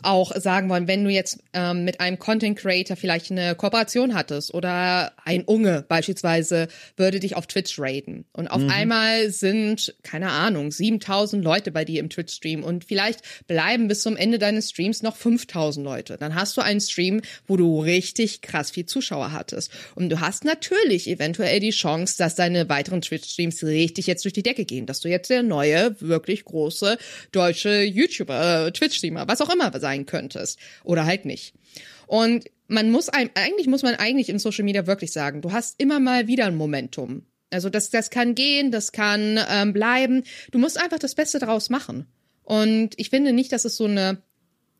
auch 0.02 0.32
sagen 0.36 0.68
wollen, 0.68 0.88
wenn 0.88 1.04
du 1.04 1.10
jetzt 1.10 1.38
ähm, 1.52 1.84
mit 1.84 2.00
einem 2.00 2.18
Content 2.18 2.58
Creator 2.58 2.96
vielleicht 2.96 3.30
eine 3.30 3.54
Kooperation 3.54 4.14
hattest 4.14 4.54
oder 4.54 5.12
ein 5.24 5.44
Unge 5.44 5.84
beispielsweise 5.88 6.68
würde 6.96 7.20
dich 7.20 7.36
auf 7.36 7.46
Twitch 7.46 7.78
raiden 7.78 8.24
und 8.32 8.48
auf 8.48 8.62
einmal 8.68 9.30
sind, 9.30 9.94
keine 10.02 10.30
Ahnung, 10.30 10.70
7000 10.70 11.42
Leute 11.42 11.70
bei 11.70 11.84
dir 11.84 12.00
im 12.00 12.10
Twitch-Stream 12.10 12.62
und 12.62 12.84
vielleicht 12.84 13.20
bleiben 13.46 13.88
bis 13.88 14.02
zum 14.02 14.16
Ende 14.16 14.38
deines 14.38 14.70
Streams 14.70 15.02
noch 15.02 15.16
5000 15.16 15.84
Leute. 15.84 16.16
Dann 16.18 16.34
hast 16.34 16.56
du 16.56 16.60
einen 16.60 16.80
Stream, 16.80 17.22
wo 17.46 17.56
du 17.56 17.80
richtig 17.80 18.42
krass 18.42 18.70
viel 18.70 18.86
Zuschauer 18.86 19.32
hattest. 19.32 19.70
Und 19.94 20.10
du 20.10 20.20
hast 20.20 20.44
natürlich 20.44 21.08
eventuell 21.08 21.60
die 21.60 21.70
Chance, 21.70 22.16
dass 22.18 22.34
deine 22.34 22.68
weiteren 22.68 23.00
Twitch-Streams 23.00 23.62
richtig 23.64 24.06
jetzt 24.06 24.24
durch 24.24 24.34
die 24.34 24.42
Decke 24.42 24.64
gehen, 24.64 24.86
dass 24.86 25.00
du 25.00 25.08
jetzt 25.08 25.30
der 25.30 25.42
neue, 25.42 25.96
wirklich 26.00 26.44
große 26.44 26.98
deutsche 27.32 27.82
YouTuber, 27.82 28.66
äh, 28.66 28.72
Twitch-Streamer, 28.72 29.28
was 29.28 29.40
auch 29.40 29.50
immer 29.50 29.72
sein 29.86 30.04
könntest. 30.04 30.58
Oder 30.82 31.06
halt 31.06 31.24
nicht. 31.24 31.54
Und 32.08 32.44
man 32.66 32.90
muss 32.90 33.08
einem, 33.08 33.30
eigentlich 33.34 33.68
muss 33.68 33.82
man 33.82 33.94
eigentlich 33.94 34.28
in 34.28 34.40
Social 34.40 34.64
Media 34.64 34.86
wirklich 34.88 35.12
sagen, 35.12 35.42
du 35.42 35.52
hast 35.52 35.80
immer 35.80 36.00
mal 36.00 36.26
wieder 36.26 36.46
ein 36.46 36.56
Momentum. 36.56 37.22
Also 37.50 37.70
das, 37.70 37.90
das 37.90 38.10
kann 38.10 38.34
gehen, 38.34 38.72
das 38.72 38.90
kann 38.90 39.38
ähm, 39.48 39.72
bleiben. 39.72 40.24
Du 40.50 40.58
musst 40.58 40.82
einfach 40.82 40.98
das 40.98 41.14
Beste 41.14 41.38
daraus 41.38 41.70
machen. 41.70 42.06
Und 42.42 42.90
ich 42.96 43.10
finde 43.10 43.32
nicht, 43.32 43.52
dass 43.52 43.64
es 43.64 43.76
so 43.76 43.84
eine 43.84 44.18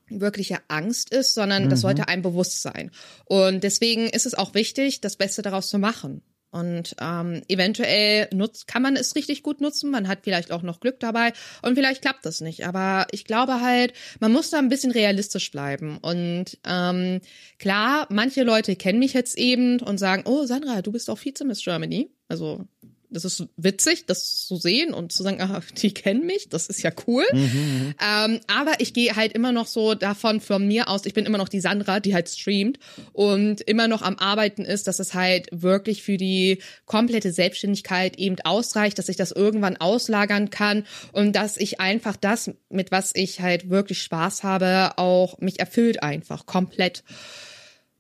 wirkliche 0.09 0.59
Angst 0.69 1.11
ist, 1.11 1.35
sondern 1.35 1.69
das 1.69 1.81
sollte 1.81 2.09
einem 2.09 2.23
bewusst 2.23 2.63
sein. 2.63 2.91
Und 3.25 3.63
deswegen 3.63 4.09
ist 4.09 4.27
es 4.27 4.35
auch 4.35 4.55
wichtig, 4.55 5.01
das 5.01 5.17
Beste 5.17 5.43
daraus 5.43 5.69
zu 5.69 5.79
machen. 5.79 6.23
Und 6.57 6.97
ähm, 7.01 7.43
eventuell 7.49 8.29
nutzt, 8.33 8.67
kann 8.67 8.81
man 8.81 8.97
es 8.97 9.15
richtig 9.15 9.43
gut 9.43 9.61
nutzen. 9.61 9.91
Man 9.91 10.09
hat 10.09 10.21
vielleicht 10.23 10.53
auch 10.53 10.63
noch 10.63 10.81
Glück 10.81 10.99
dabei 11.01 11.33
und 11.61 11.75
vielleicht 11.75 12.01
klappt 12.01 12.25
das 12.25 12.41
nicht. 12.41 12.67
Aber 12.67 13.07
ich 13.11 13.27
glaube 13.27 13.61
halt, 13.61 13.93
man 14.21 14.33
muss 14.33 14.49
da 14.49 14.59
ein 14.59 14.71
bisschen 14.71 14.91
realistisch 14.91 15.51
bleiben. 15.51 15.99
Und 15.99 16.59
ähm, 16.65 17.21
klar, 17.59 18.07
manche 18.11 18.43
Leute 18.43 18.75
kennen 18.75 18.99
mich 18.99 19.13
jetzt 19.13 19.37
eben 19.37 19.81
und 19.81 19.99
sagen, 19.99 20.23
oh 20.25 20.47
Sandra, 20.47 20.81
du 20.81 20.93
bist 20.93 21.11
auch 21.11 21.19
Vize 21.19 21.45
Miss 21.45 21.63
Germany. 21.63 22.11
Also 22.29 22.65
das 23.17 23.25
ist 23.25 23.49
witzig, 23.57 24.05
das 24.07 24.47
zu 24.47 24.57
sehen 24.57 24.93
und 24.93 25.11
zu 25.11 25.23
sagen, 25.23 25.41
ah, 25.41 25.63
die 25.79 25.93
kennen 25.93 26.27
mich, 26.27 26.49
das 26.49 26.67
ist 26.67 26.83
ja 26.83 26.91
cool. 27.07 27.25
Ähm, 27.33 28.41
aber 28.47 28.75
ich 28.79 28.93
gehe 28.93 29.17
halt 29.17 29.33
immer 29.33 29.53
noch 29.53 29.67
so 29.67 29.95
davon 29.95 30.41
von 30.41 30.67
mir 30.67 30.89
aus, 30.89 31.07
ich 31.07 31.15
bin 31.15 31.25
immer 31.25 31.39
noch 31.39 31.49
die 31.49 31.61
Sandra, 31.61 31.99
die 31.99 32.15
halt 32.15 32.29
streamt 32.29 32.79
und 33.13 33.63
immer 33.63 33.89
noch 33.89 34.03
am 34.03 34.19
Arbeiten 34.19 34.65
ist, 34.65 34.87
dass 34.87 34.99
es 34.99 35.15
halt 35.15 35.49
wirklich 35.51 36.03
für 36.03 36.17
die 36.17 36.59
komplette 36.85 37.33
Selbstständigkeit 37.33 38.19
eben 38.19 38.37
ausreicht, 38.45 38.99
dass 38.99 39.09
ich 39.09 39.17
das 39.17 39.33
irgendwann 39.33 39.79
auslagern 39.79 40.51
kann 40.51 40.85
und 41.13 41.35
dass 41.35 41.57
ich 41.57 41.81
einfach 41.81 42.17
das, 42.17 42.51
mit 42.69 42.91
was 42.91 43.13
ich 43.15 43.41
halt 43.41 43.71
wirklich 43.71 44.03
Spaß 44.03 44.43
habe, 44.43 44.99
auch 44.99 45.39
mich 45.39 45.59
erfüllt 45.59 46.03
einfach 46.03 46.45
komplett. 46.45 47.03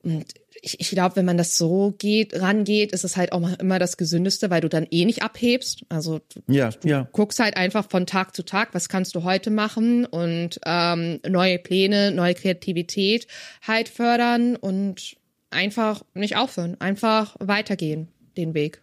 Und 0.02 0.26
ich, 0.66 0.80
ich 0.80 0.90
glaube, 0.90 1.16
wenn 1.16 1.24
man 1.24 1.38
das 1.38 1.56
so 1.56 1.94
geht, 1.96 2.38
rangeht, 2.40 2.92
ist 2.92 3.04
es 3.04 3.16
halt 3.16 3.32
auch 3.32 3.40
mal 3.40 3.54
immer 3.60 3.78
das 3.78 3.96
Gesündeste, 3.96 4.50
weil 4.50 4.60
du 4.60 4.68
dann 4.68 4.86
eh 4.90 5.04
nicht 5.04 5.22
abhebst. 5.22 5.84
Also 5.88 6.18
du, 6.18 6.40
Ja, 6.52 6.70
du 6.70 6.88
ja. 6.88 7.08
guckst 7.12 7.38
halt 7.38 7.56
einfach 7.56 7.88
von 7.88 8.04
Tag 8.06 8.34
zu 8.34 8.42
Tag, 8.44 8.74
was 8.74 8.88
kannst 8.88 9.14
du 9.14 9.22
heute 9.22 9.50
machen 9.50 10.04
und 10.04 10.58
ähm, 10.66 11.20
neue 11.26 11.58
Pläne, 11.58 12.10
neue 12.10 12.34
Kreativität 12.34 13.26
halt 13.66 13.88
fördern 13.88 14.56
und 14.56 15.16
einfach 15.50 16.02
nicht 16.14 16.36
aufhören, 16.36 16.76
einfach 16.80 17.36
weitergehen 17.38 18.08
den 18.36 18.52
Weg. 18.54 18.82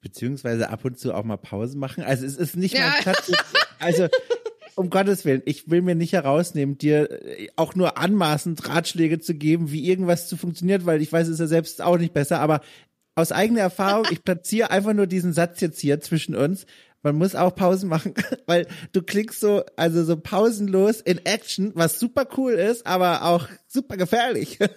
beziehungsweise 0.00 0.68
ab 0.68 0.84
und 0.84 0.98
zu 0.98 1.14
auch 1.14 1.22
mal 1.24 1.36
Pause 1.36 1.78
machen. 1.78 2.02
Also 2.02 2.26
es 2.26 2.36
ist 2.36 2.56
nicht 2.56 2.74
Ja. 2.74 2.88
mein 2.90 3.02
Platz. 3.02 3.30
Also 3.78 4.06
um 4.76 4.90
Gottes 4.90 5.24
Willen, 5.24 5.42
ich 5.44 5.70
will 5.70 5.82
mir 5.82 5.94
nicht 5.94 6.12
herausnehmen, 6.12 6.78
dir 6.78 7.10
äh, 7.10 7.48
auch 7.56 7.74
nur 7.74 7.98
anmaßend 7.98 8.68
Ratschläge 8.68 9.20
zu 9.20 9.34
geben, 9.34 9.70
wie 9.72 9.88
irgendwas 9.88 10.28
zu 10.28 10.36
funktioniert, 10.36 10.86
weil 10.86 11.02
ich 11.02 11.12
weiß 11.12 11.28
es 11.28 11.38
ja 11.38 11.46
selbst 11.46 11.82
auch 11.82 11.98
nicht 11.98 12.12
besser, 12.12 12.40
aber 12.40 12.60
aus 13.14 13.32
eigener 13.32 13.60
Erfahrung, 13.60 14.06
ich 14.10 14.24
platziere 14.24 14.70
einfach 14.70 14.94
nur 14.94 15.06
diesen 15.06 15.32
Satz 15.32 15.60
jetzt 15.60 15.80
hier 15.80 16.00
zwischen 16.00 16.34
uns. 16.34 16.66
Man 17.02 17.16
muss 17.16 17.34
auch 17.34 17.54
Pausen 17.54 17.88
machen, 17.88 18.14
weil 18.46 18.66
du 18.92 19.02
klickst 19.02 19.40
so, 19.40 19.64
also 19.76 20.04
so 20.04 20.16
pausenlos 20.16 21.00
in 21.00 21.18
Action, 21.26 21.72
was 21.74 21.98
super 21.98 22.26
cool 22.36 22.52
ist, 22.52 22.86
aber 22.86 23.24
auch 23.24 23.48
super 23.66 23.96
gefährlich. 23.96 24.58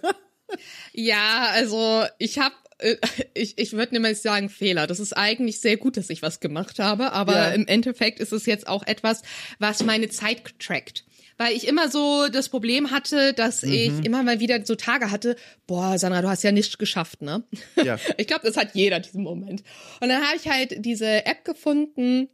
Ja, 0.93 1.49
also 1.53 2.03
ich 2.19 2.39
habe 2.39 2.55
ich, 3.34 3.57
ich 3.57 3.73
würde 3.73 3.93
nämlich 3.93 4.21
sagen 4.21 4.49
Fehler. 4.49 4.88
Das 4.88 4.99
ist 4.99 5.13
eigentlich 5.13 5.61
sehr 5.61 5.78
gut, 5.78 5.97
dass 5.97 6.09
ich 6.09 6.21
was 6.21 6.39
gemacht 6.39 6.80
habe, 6.80 7.11
aber 7.13 7.34
ja. 7.34 7.49
im 7.49 7.67
Endeffekt 7.67 8.19
ist 8.19 8.32
es 8.32 8.45
jetzt 8.45 8.67
auch 8.67 8.86
etwas, 8.86 9.21
was 9.59 9.84
meine 9.84 10.09
Zeit 10.09 10.59
trackt 10.59 11.05
weil 11.38 11.53
ich 11.53 11.67
immer 11.67 11.89
so 11.89 12.30
das 12.30 12.47
Problem 12.47 12.91
hatte, 12.91 13.34
dass 13.34 13.61
mhm. 13.61 13.73
ich 13.73 14.05
immer 14.05 14.23
mal 14.23 14.39
wieder 14.39 14.65
so 14.65 14.76
Tage 14.76 15.11
hatte, 15.11 15.36
boah, 15.67 15.99
Sandra, 15.99 16.21
du 16.21 16.30
hast 16.30 16.43
ja 16.43 16.53
nichts 16.53 16.78
geschafft, 16.78 17.21
ne? 17.21 17.43
Ja. 17.84 17.99
Ich 18.17 18.28
glaube, 18.28 18.47
das 18.47 18.55
hat 18.55 18.73
jeder 18.73 19.01
diesen 19.01 19.21
Moment. 19.21 19.61
Und 19.99 20.07
dann 20.07 20.23
habe 20.23 20.38
ich 20.38 20.47
halt 20.47 20.86
diese 20.86 21.26
App 21.26 21.43
gefunden, 21.43 22.30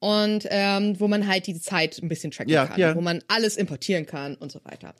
und 0.00 0.46
ähm, 0.50 0.98
wo 1.00 1.08
man 1.08 1.26
halt 1.26 1.46
die 1.46 1.60
Zeit 1.60 1.98
ein 2.02 2.08
bisschen 2.08 2.30
tracken 2.30 2.52
ja, 2.52 2.66
kann, 2.66 2.80
ja. 2.80 2.94
wo 2.94 3.00
man 3.00 3.22
alles 3.28 3.56
importieren 3.56 4.06
kann 4.06 4.36
und 4.36 4.52
so 4.52 4.60
weiter. 4.64 4.94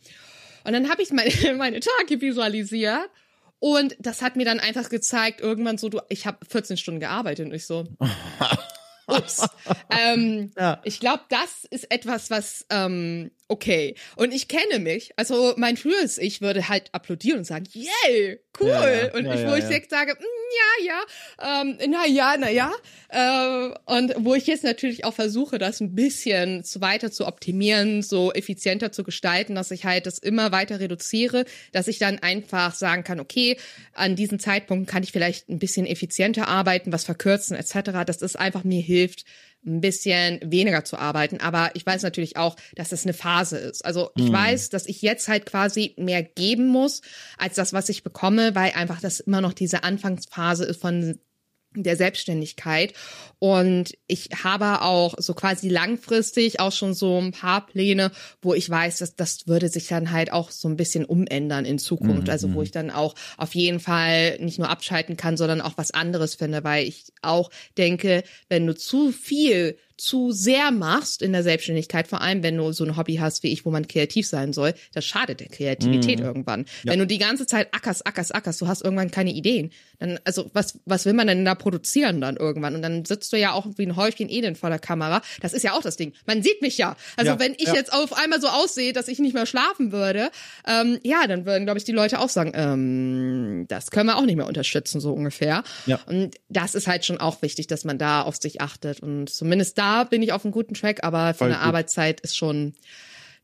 Und 0.65 0.73
dann 0.73 0.91
habe 0.91 1.03
ich 1.03 1.11
meine, 1.13 1.31
meine 1.57 1.81
Tage 1.81 2.21
visualisiert 2.21 3.09
und 3.61 3.97
das 3.99 4.23
hat 4.23 4.37
mir 4.37 4.45
dann 4.45 4.61
einfach 4.61 4.89
gezeigt, 4.89 5.41
irgendwann 5.41 5.79
so, 5.79 5.89
du, 5.89 6.01
ich 6.09 6.27
habe 6.27 6.39
14 6.49 6.77
Stunden 6.77 7.01
gearbeitet 7.01 7.47
und 7.47 7.55
ich 7.55 7.67
so. 7.67 7.85
Ups. 9.07 9.49
ähm, 9.91 10.51
ja. 10.59 10.81
Ich 10.85 11.01
glaube, 11.01 11.23
das 11.31 11.65
ist 11.71 11.91
etwas, 11.91 12.31
was 12.31 12.67
ähm, 12.69 13.31
okay. 13.49 13.95
Und 14.17 14.33
ich 14.33 14.49
kenne 14.49 14.79
mich. 14.79 15.13
Also 15.17 15.55
mein 15.57 15.77
frühes 15.77 16.19
Ich 16.19 16.41
würde 16.41 16.69
halt 16.69 16.89
applaudieren 16.93 17.39
und 17.39 17.45
sagen, 17.45 17.67
yay, 17.73 18.39
cool. 18.61 18.69
Ja, 18.69 18.89
ja. 18.89 19.15
Und 19.15 19.27
ich, 19.27 19.47
wo 19.47 19.55
ich 19.55 19.69
jetzt 19.69 19.91
sage, 19.91 20.15
mm, 20.15 20.85
ja, 20.85 21.03
ja, 21.41 21.61
ähm, 21.63 21.79
na 21.89 22.07
ja, 22.07 22.37
na 22.39 22.51
ja. 22.51 22.73
Äh, 23.09 23.75
und 23.87 24.15
wo 24.19 24.35
ich 24.35 24.47
jetzt 24.47 24.65
natürlich 24.65 25.05
auch 25.05 25.15
versuche, 25.15 25.59
das 25.59 25.81
ein 25.81 25.95
bisschen 25.95 26.63
zu 26.65 26.81
weiter 26.81 27.11
zu 27.11 27.27
optimieren, 27.27 28.03
so 28.03 28.33
effizienter 28.33 28.93
zu 28.93 29.03
gestalten, 29.03 29.55
dass 29.55 29.71
ich 29.71 29.85
halt 29.85 30.07
das 30.07 30.19
immer 30.19 30.53
weiter 30.53 30.81
reduziere, 30.81 31.45
dass 31.73 31.89
ich 31.89 31.99
dann 31.99 32.19
einfach 32.19 32.75
sagen 32.75 33.05
kann, 33.05 33.21
okay, 33.21 33.57
an 33.95 34.17
diesen 34.17 34.39
Zeitpunkt 34.39 34.91
kann 34.91 35.03
ich 35.03 35.13
vielleicht 35.13 35.49
ein 35.49 35.59
bisschen 35.59 35.87
effizienter 35.87 36.49
arbeiten, 36.49 36.93
was 36.93 37.05
verkürzen 37.05 37.57
etc. 37.57 38.05
Dass 38.07 38.19
das 38.19 38.37
einfach 38.37 38.65
mir 38.65 38.83
hilft, 38.83 39.25
ein 39.69 39.81
bisschen 39.81 40.41
weniger 40.43 40.85
zu 40.85 40.99
arbeiten. 40.99 41.41
Aber 41.41 41.71
ich 41.75 41.85
weiß 41.87 42.03
natürlich 42.03 42.37
auch, 42.37 42.57
dass 42.75 42.89
das 42.89 43.05
eine 43.05 43.13
Phase 43.13 43.59
ist. 43.59 43.85
Also 43.85 44.11
ich 44.17 44.29
mhm. 44.29 44.33
weiß, 44.33 44.71
dass 44.71 44.87
ich 44.87 45.03
jetzt 45.03 45.29
halt 45.29 45.47
quasi 45.47 45.95
mehr 45.97 46.23
geben 46.23 46.69
muss 46.69 47.03
als 47.37 47.55
das, 47.55 47.73
was 47.73 47.89
ich 47.89 48.03
bekomme, 48.03 48.55
weil 48.55 48.73
einfach 48.73 49.01
das 49.01 49.21
immer 49.21 49.41
noch 49.41 49.53
diese 49.53 49.85
Anfangsphase 49.85 50.65
ist 50.65 50.81
von 50.81 51.19
der 51.75 51.97
Selbstständigkeit. 51.97 52.95
Und 53.39 53.93
ich 54.07 54.31
habe 54.43 54.83
auch 54.83 55.15
so 55.19 55.35
quasi 55.35 55.69
langfristig 55.69 56.61
auch 56.61 56.73
schon 56.73 56.95
so 56.95 57.19
ein 57.19 57.33
paar 57.33 57.67
Pläne, 57.67 58.11
wo 58.43 58.55
ich 58.55 58.69
weiß, 58.69 58.99
dass 58.99 59.15
das 59.15 59.47
würde 59.47 59.69
sich 59.69 59.87
dann 59.87 60.11
halt 60.11 60.33
auch 60.33 60.51
so 60.51 60.69
ein 60.69 60.77
bisschen 60.77 61.05
umändern 61.05 61.65
in 61.65 61.79
Zukunft. 61.79 62.25
Mhm. 62.25 62.31
Also 62.31 62.53
wo 62.53 62.59
mhm. 62.59 62.65
ich 62.65 62.71
dann 62.71 62.91
auch 62.91 63.15
auf 63.37 63.55
jeden 63.55 63.81
Fall 63.81 64.39
nicht 64.39 64.59
nur 64.59 64.71
abschalten 64.71 65.17
kann, 65.17 65.37
sondern 65.37 65.61
auch 65.61 65.75
was 65.77 65.93
anderes 65.93 66.35
finde, 66.35 66.65
weil 66.65 66.87
ich 66.87 67.05
auch 67.23 67.51
denke, 67.77 68.25
wenn 68.49 68.67
du 68.67 68.75
zu 68.75 69.13
viel 69.13 69.79
zu 69.99 70.31
sehr 70.33 70.71
machst 70.71 71.23
in 71.23 71.33
der 71.33 71.43
Selbstständigkeit, 71.43 72.07
vor 72.07 72.21
allem 72.21 72.43
wenn 72.43 72.57
du 72.57 72.73
so 72.73 72.85
ein 72.85 72.97
Hobby 72.97 73.17
hast 73.17 73.43
wie 73.43 73.53
ich, 73.53 73.65
wo 73.65 73.71
man 73.71 73.89
kreativ 73.89 74.27
sein 74.27 74.53
soll, 74.53 74.75
das 74.95 75.05
schadet 75.05 75.41
der 75.41 75.49
Kreativität 75.49 76.21
mhm. 76.21 76.25
irgendwann. 76.25 76.67
Ja. 76.85 76.93
Wenn 76.93 77.01
du 77.01 77.07
die 77.07 77.19
ganze 77.19 77.47
Zeit 77.47 77.75
ackerst, 77.75 78.07
ackerst, 78.07 78.35
ackerst, 78.35 78.61
du 78.61 78.69
hast 78.69 78.83
irgendwann 78.83 79.11
keine 79.11 79.33
Ideen. 79.33 79.71
Dann, 79.99 80.21
also 80.25 80.49
was, 80.53 80.79
was 80.85 81.05
will 81.05 81.15
man 81.15 81.27
denn 81.27 81.45
da 81.45 81.57
produzieren 81.57 82.21
dann 82.21 82.37
irgendwann? 82.37 82.77
Und 82.77 82.83
dann 82.83 83.05
sitzt 83.05 83.33
du 83.33 83.37
ja 83.37 83.53
auch 83.53 83.67
wie 83.77 83.87
ein 83.87 83.97
Häufchen 83.97 84.31
Elend 84.31 84.57
vor 84.57 84.71
der 84.71 84.79
Kamera. 84.79 85.21
Das 85.41 85.53
ist 85.53 85.65
ja 85.65 85.73
auch 85.73 85.83
das 85.83 85.97
Ding. 85.97 86.13
Man 86.27 86.43
sieht 86.43 86.63
mich 86.63 86.79
ja. 86.79 86.97
Also 87.17 87.33
ja, 87.33 87.41
wenn 87.41 87.55
ich 87.55 87.67
ja. 87.67 87.75
jetzt 87.75 87.93
auf 87.93 88.13
einmal 88.13 88.41
so 88.41 88.47
aussehe, 88.47 88.93
dass 88.93 89.09
ich 89.09 89.19
nicht 89.19 89.35
mehr 89.35 89.47
schlafen 89.47 89.91
würde, 89.91 90.31
ähm, 90.67 91.01
ja, 91.03 91.27
dann 91.27 91.45
würden, 91.45 91.65
glaube 91.65 91.79
ich, 91.79 91.85
die 91.85 91.93
Leute 91.93 92.21
auch 92.21 92.29
sagen, 92.29 92.53
ähm, 92.55 93.67
das 93.69 93.91
können 93.91 94.07
wir 94.07 94.17
auch 94.17 94.25
nicht 94.25 94.37
mehr 94.37 94.47
unterstützen, 94.47 95.01
so 95.01 95.13
ungefähr. 95.13 95.65
Ja. 95.87 95.99
Und 96.07 96.37
das 96.49 96.77
ist 96.77 96.87
halt 96.87 97.05
schon 97.05 97.19
auch 97.19 97.43
wichtig, 97.43 97.67
dass 97.67 97.85
man 97.85 97.99
da 97.99 98.23
auf 98.23 98.37
sich 98.37 98.61
achtet 98.61 99.01
und 99.01 99.29
zumindest 99.29 99.77
da 99.79 99.88
bin 100.05 100.23
ich 100.23 100.33
auf 100.33 100.45
einem 100.45 100.53
guten 100.53 100.75
Track, 100.75 101.05
aber 101.05 101.35
für 101.35 101.39
Voll 101.39 101.49
eine 101.49 101.57
gut. 101.57 101.67
Arbeitszeit 101.67 102.21
ist 102.21 102.37
schon. 102.37 102.75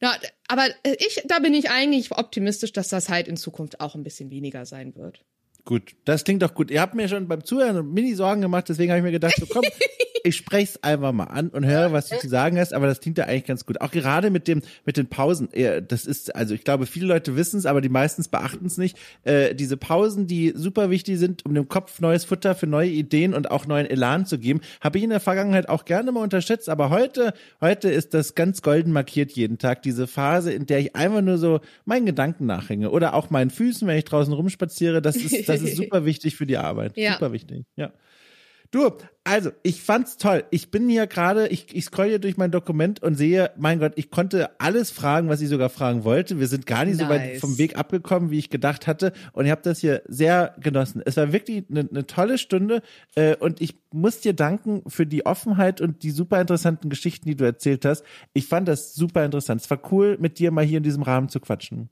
Ja, 0.01 0.15
aber 0.49 0.67
ich, 0.99 1.23
da 1.27 1.39
bin 1.39 1.55
ich 1.55 1.71
eigentlich 1.71 2.11
optimistisch, 2.11 2.73
dass 2.73 2.89
das 2.89 3.09
halt 3.09 3.29
in 3.29 3.37
Zukunft 3.37 3.81
auch 3.81 3.95
ein 3.95 4.03
bisschen 4.03 4.31
weniger 4.31 4.67
sein 4.67 4.95
wird. 4.97 5.25
Gut, 5.65 5.95
das 6.05 6.25
klingt 6.25 6.43
doch 6.43 6.55
gut. 6.55 6.71
Ihr 6.71 6.81
habt 6.81 6.95
mir 6.95 7.09
schon 7.09 7.27
beim 7.27 7.43
Zuhören 7.43 7.93
Mini-Sorgen 7.93 8.43
gemacht, 8.43 8.69
deswegen 8.69 8.91
habe 8.91 8.99
ich 8.99 9.05
mir 9.05 9.13
gedacht, 9.13 9.35
so 9.39 9.47
komm, 9.47 9.65
ich 10.25 10.37
spreche 10.37 10.71
es 10.71 10.83
einfach 10.83 11.13
mal 11.13 11.25
an 11.25 11.51
und 11.51 11.67
höre, 11.67 11.93
was 11.93 12.09
du 12.09 12.19
zu 12.19 12.29
sagen 12.29 12.59
hast, 12.59 12.73
aber 12.73 12.87
das 12.87 13.01
klingt 13.01 13.19
ja 13.19 13.25
eigentlich 13.25 13.45
ganz 13.45 13.67
gut. 13.67 13.83
Auch 13.83 13.91
gerade 13.91 14.31
mit 14.31 14.49
dem 14.49 14.63
mit 14.87 14.97
den 14.97 15.07
Pausen, 15.07 15.49
das 15.87 16.07
ist, 16.07 16.35
also 16.35 16.55
ich 16.55 16.65
glaube, 16.65 16.87
viele 16.87 17.07
Leute 17.07 17.37
wissen 17.37 17.59
es, 17.59 17.67
aber 17.67 17.83
die 17.83 17.91
meistens 17.91 18.29
beachten 18.29 18.65
es 18.65 18.79
nicht. 18.79 18.97
Äh, 19.25 19.55
diese 19.55 19.77
Pausen, 19.77 20.27
die 20.27 20.55
super 20.57 20.89
wichtig 20.89 21.19
sind, 21.19 21.45
um 21.45 21.55
dem 21.55 21.69
Kopf 21.69 22.01
neues 22.01 22.25
Futter 22.25 22.55
für 22.55 22.67
neue 22.67 22.89
Ideen 22.89 23.35
und 23.35 23.51
auch 23.51 23.67
neuen 23.67 23.87
Elan 23.87 24.25
zu 24.25 24.39
geben, 24.39 24.63
habe 24.81 24.97
ich 24.97 25.05
in 25.05 25.11
der 25.11 25.21
Vergangenheit 25.21 25.69
auch 25.69 25.85
gerne 25.85 26.11
mal 26.11 26.23
unterschätzt, 26.23 26.71
aber 26.71 26.89
heute, 26.89 27.35
heute 27.61 27.91
ist 27.91 28.15
das 28.15 28.35
ganz 28.35 28.63
golden 28.63 28.93
markiert 28.93 29.33
jeden 29.33 29.59
Tag, 29.59 29.83
diese 29.83 30.07
Phase, 30.07 30.53
in 30.53 30.65
der 30.65 30.79
ich 30.79 30.97
einfach 30.97 31.21
nur 31.21 31.37
so 31.37 31.61
meinen 31.85 32.07
Gedanken 32.07 32.47
nachhänge 32.47 32.91
oder 32.91 33.13
auch 33.13 33.29
meinen 33.29 33.51
Füßen, 33.51 33.87
wenn 33.87 33.99
ich 33.99 34.05
draußen 34.05 34.33
rumspaziere, 34.33 35.03
das 35.03 35.17
ist, 35.17 35.51
das 35.51 35.54
ist 35.63 35.77
super 35.77 36.05
wichtig 36.05 36.37
für 36.37 36.47
die 36.47 36.57
Arbeit. 36.57 36.97
Ja. 36.97 37.15
Super 37.15 37.33
wichtig, 37.33 37.65
ja. 37.77 37.93
Du, 38.75 38.91
also, 39.23 39.53
ich 39.63 39.83
fand's 39.83 40.17
toll. 40.17 40.43
Ich 40.51 40.73
bin 40.73 40.89
hier 40.89 41.07
gerade, 41.07 41.47
ich, 41.47 41.73
ich 41.77 41.85
scroll 41.85 42.09
hier 42.09 42.19
durch 42.19 42.37
mein 42.37 42.51
Dokument 42.51 43.01
und 43.01 43.15
sehe, 43.15 43.53
mein 43.57 43.79
Gott, 43.79 43.93
ich 43.95 44.11
konnte 44.11 44.59
alles 44.59 44.91
fragen, 44.91 45.29
was 45.29 45.41
ich 45.41 45.49
sogar 45.49 45.69
fragen 45.69 46.03
wollte. 46.03 46.41
Wir 46.41 46.49
sind 46.49 46.67
gar 46.67 46.85
nicht 46.85 46.99
nice. 46.99 47.07
so 47.07 47.09
weit 47.09 47.37
vom 47.39 47.57
Weg 47.57 47.79
abgekommen, 47.79 48.33
wie 48.33 48.39
ich 48.41 48.51
gedacht 48.51 48.89
hatte. 48.89 49.13
Und 49.33 49.45
ich 49.45 49.53
habe 49.53 49.63
das 49.63 49.79
hier 49.79 50.03
sehr 50.09 50.57
genossen. 50.59 51.03
Es 51.05 51.17
war 51.17 51.33
wirklich 51.33 51.63
eine, 51.71 51.89
eine 51.89 52.05
tolle 52.09 52.37
Stunde. 52.37 52.83
Äh, 53.15 53.37
und 53.37 53.61
ich 53.61 53.77
muss 53.93 54.19
dir 54.19 54.33
danken 54.33 54.83
für 54.89 55.07
die 55.07 55.25
Offenheit 55.25 55.81
und 55.81 56.03
die 56.03 56.11
super 56.11 56.41
interessanten 56.41 56.89
Geschichten, 56.89 57.29
die 57.29 57.37
du 57.37 57.45
erzählt 57.45 57.85
hast. 57.85 58.05
Ich 58.33 58.49
fand 58.49 58.67
das 58.67 58.97
super 58.97 59.25
interessant. 59.25 59.61
Es 59.61 59.71
war 59.71 59.81
cool, 59.93 60.17
mit 60.19 60.41
dir 60.41 60.51
mal 60.51 60.65
hier 60.65 60.79
in 60.79 60.85
diesem 60.85 61.05
Rahmen 61.05 61.29
zu 61.29 61.39
quatschen. 61.39 61.91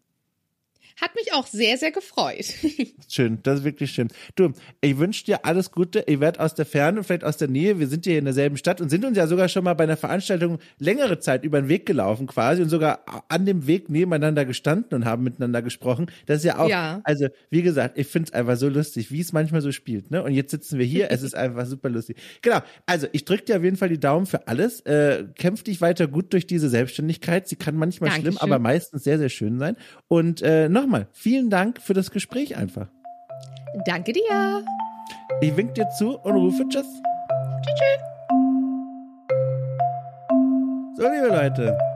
Hat 1.00 1.14
mich 1.14 1.32
auch 1.32 1.46
sehr, 1.46 1.76
sehr 1.78 1.90
gefreut. 1.90 2.44
Schön, 3.08 3.38
das 3.42 3.60
ist 3.60 3.64
wirklich 3.64 3.90
schön. 3.90 4.08
Du, 4.36 4.52
ich 4.80 4.98
wünsche 4.98 5.24
dir 5.24 5.44
alles 5.44 5.70
Gute. 5.70 6.04
Ihr 6.06 6.20
werdet 6.20 6.40
aus 6.40 6.54
der 6.54 6.66
Ferne, 6.66 7.02
vielleicht 7.02 7.24
aus 7.24 7.36
der 7.36 7.48
Nähe. 7.48 7.78
Wir 7.78 7.86
sind 7.88 8.04
hier 8.04 8.18
in 8.18 8.24
derselben 8.24 8.56
Stadt 8.56 8.80
und 8.80 8.88
sind 8.88 9.04
uns 9.04 9.16
ja 9.16 9.26
sogar 9.26 9.48
schon 9.48 9.64
mal 9.64 9.74
bei 9.74 9.84
einer 9.84 9.96
Veranstaltung 9.96 10.58
längere 10.78 11.18
Zeit 11.18 11.44
über 11.44 11.60
den 11.60 11.68
Weg 11.68 11.86
gelaufen 11.86 12.26
quasi 12.26 12.62
und 12.62 12.68
sogar 12.68 13.04
an 13.28 13.46
dem 13.46 13.66
Weg 13.66 13.90
nebeneinander 13.90 14.44
gestanden 14.44 14.94
und 14.94 15.04
haben 15.04 15.24
miteinander 15.24 15.62
gesprochen. 15.62 16.06
Das 16.26 16.38
ist 16.38 16.44
ja 16.44 16.58
auch, 16.58 16.68
ja. 16.68 17.00
also 17.04 17.28
wie 17.50 17.62
gesagt, 17.62 17.98
ich 17.98 18.06
finde 18.06 18.28
es 18.28 18.34
einfach 18.34 18.56
so 18.56 18.68
lustig, 18.68 19.10
wie 19.10 19.20
es 19.20 19.32
manchmal 19.32 19.60
so 19.60 19.72
spielt. 19.72 20.10
Ne? 20.10 20.22
Und 20.22 20.32
jetzt 20.32 20.50
sitzen 20.50 20.78
wir 20.78 20.86
hier, 20.86 21.10
es 21.10 21.22
ist 21.22 21.34
einfach 21.34 21.66
super 21.66 21.88
lustig. 21.90 22.16
Genau, 22.40 22.60
also 22.86 23.06
ich 23.12 23.24
drücke 23.24 23.44
dir 23.44 23.56
auf 23.56 23.64
jeden 23.64 23.76
Fall 23.76 23.88
die 23.88 24.00
Daumen 24.00 24.26
für 24.26 24.48
alles. 24.48 24.80
Äh, 24.80 25.24
kämpf 25.36 25.62
dich 25.62 25.80
weiter 25.80 26.06
gut 26.06 26.32
durch 26.32 26.46
diese 26.46 26.68
Selbstständigkeit. 26.68 27.48
Sie 27.48 27.56
kann 27.56 27.76
manchmal 27.76 28.10
Dankeschön. 28.10 28.32
schlimm, 28.32 28.42
aber 28.42 28.58
meistens 28.58 29.04
sehr, 29.04 29.18
sehr 29.18 29.28
schön 29.28 29.58
sein. 29.58 29.76
Und 30.08 30.42
äh, 30.42 30.68
noch 30.68 30.81
nochmal, 30.82 31.06
vielen 31.12 31.50
Dank 31.50 31.80
für 31.80 31.94
das 31.94 32.10
Gespräch 32.10 32.56
einfach. 32.56 32.88
Danke 33.86 34.12
dir. 34.12 34.64
Ich 35.40 35.56
wink 35.56 35.74
dir 35.74 35.88
zu 35.90 36.18
und 36.18 36.34
rufe 36.34 36.68
Tschüss. 36.68 36.86
Tschüss. 36.86 37.74
tschüss. 37.78 38.12
So, 40.96 41.08
liebe 41.08 41.28
Leute. 41.28 41.91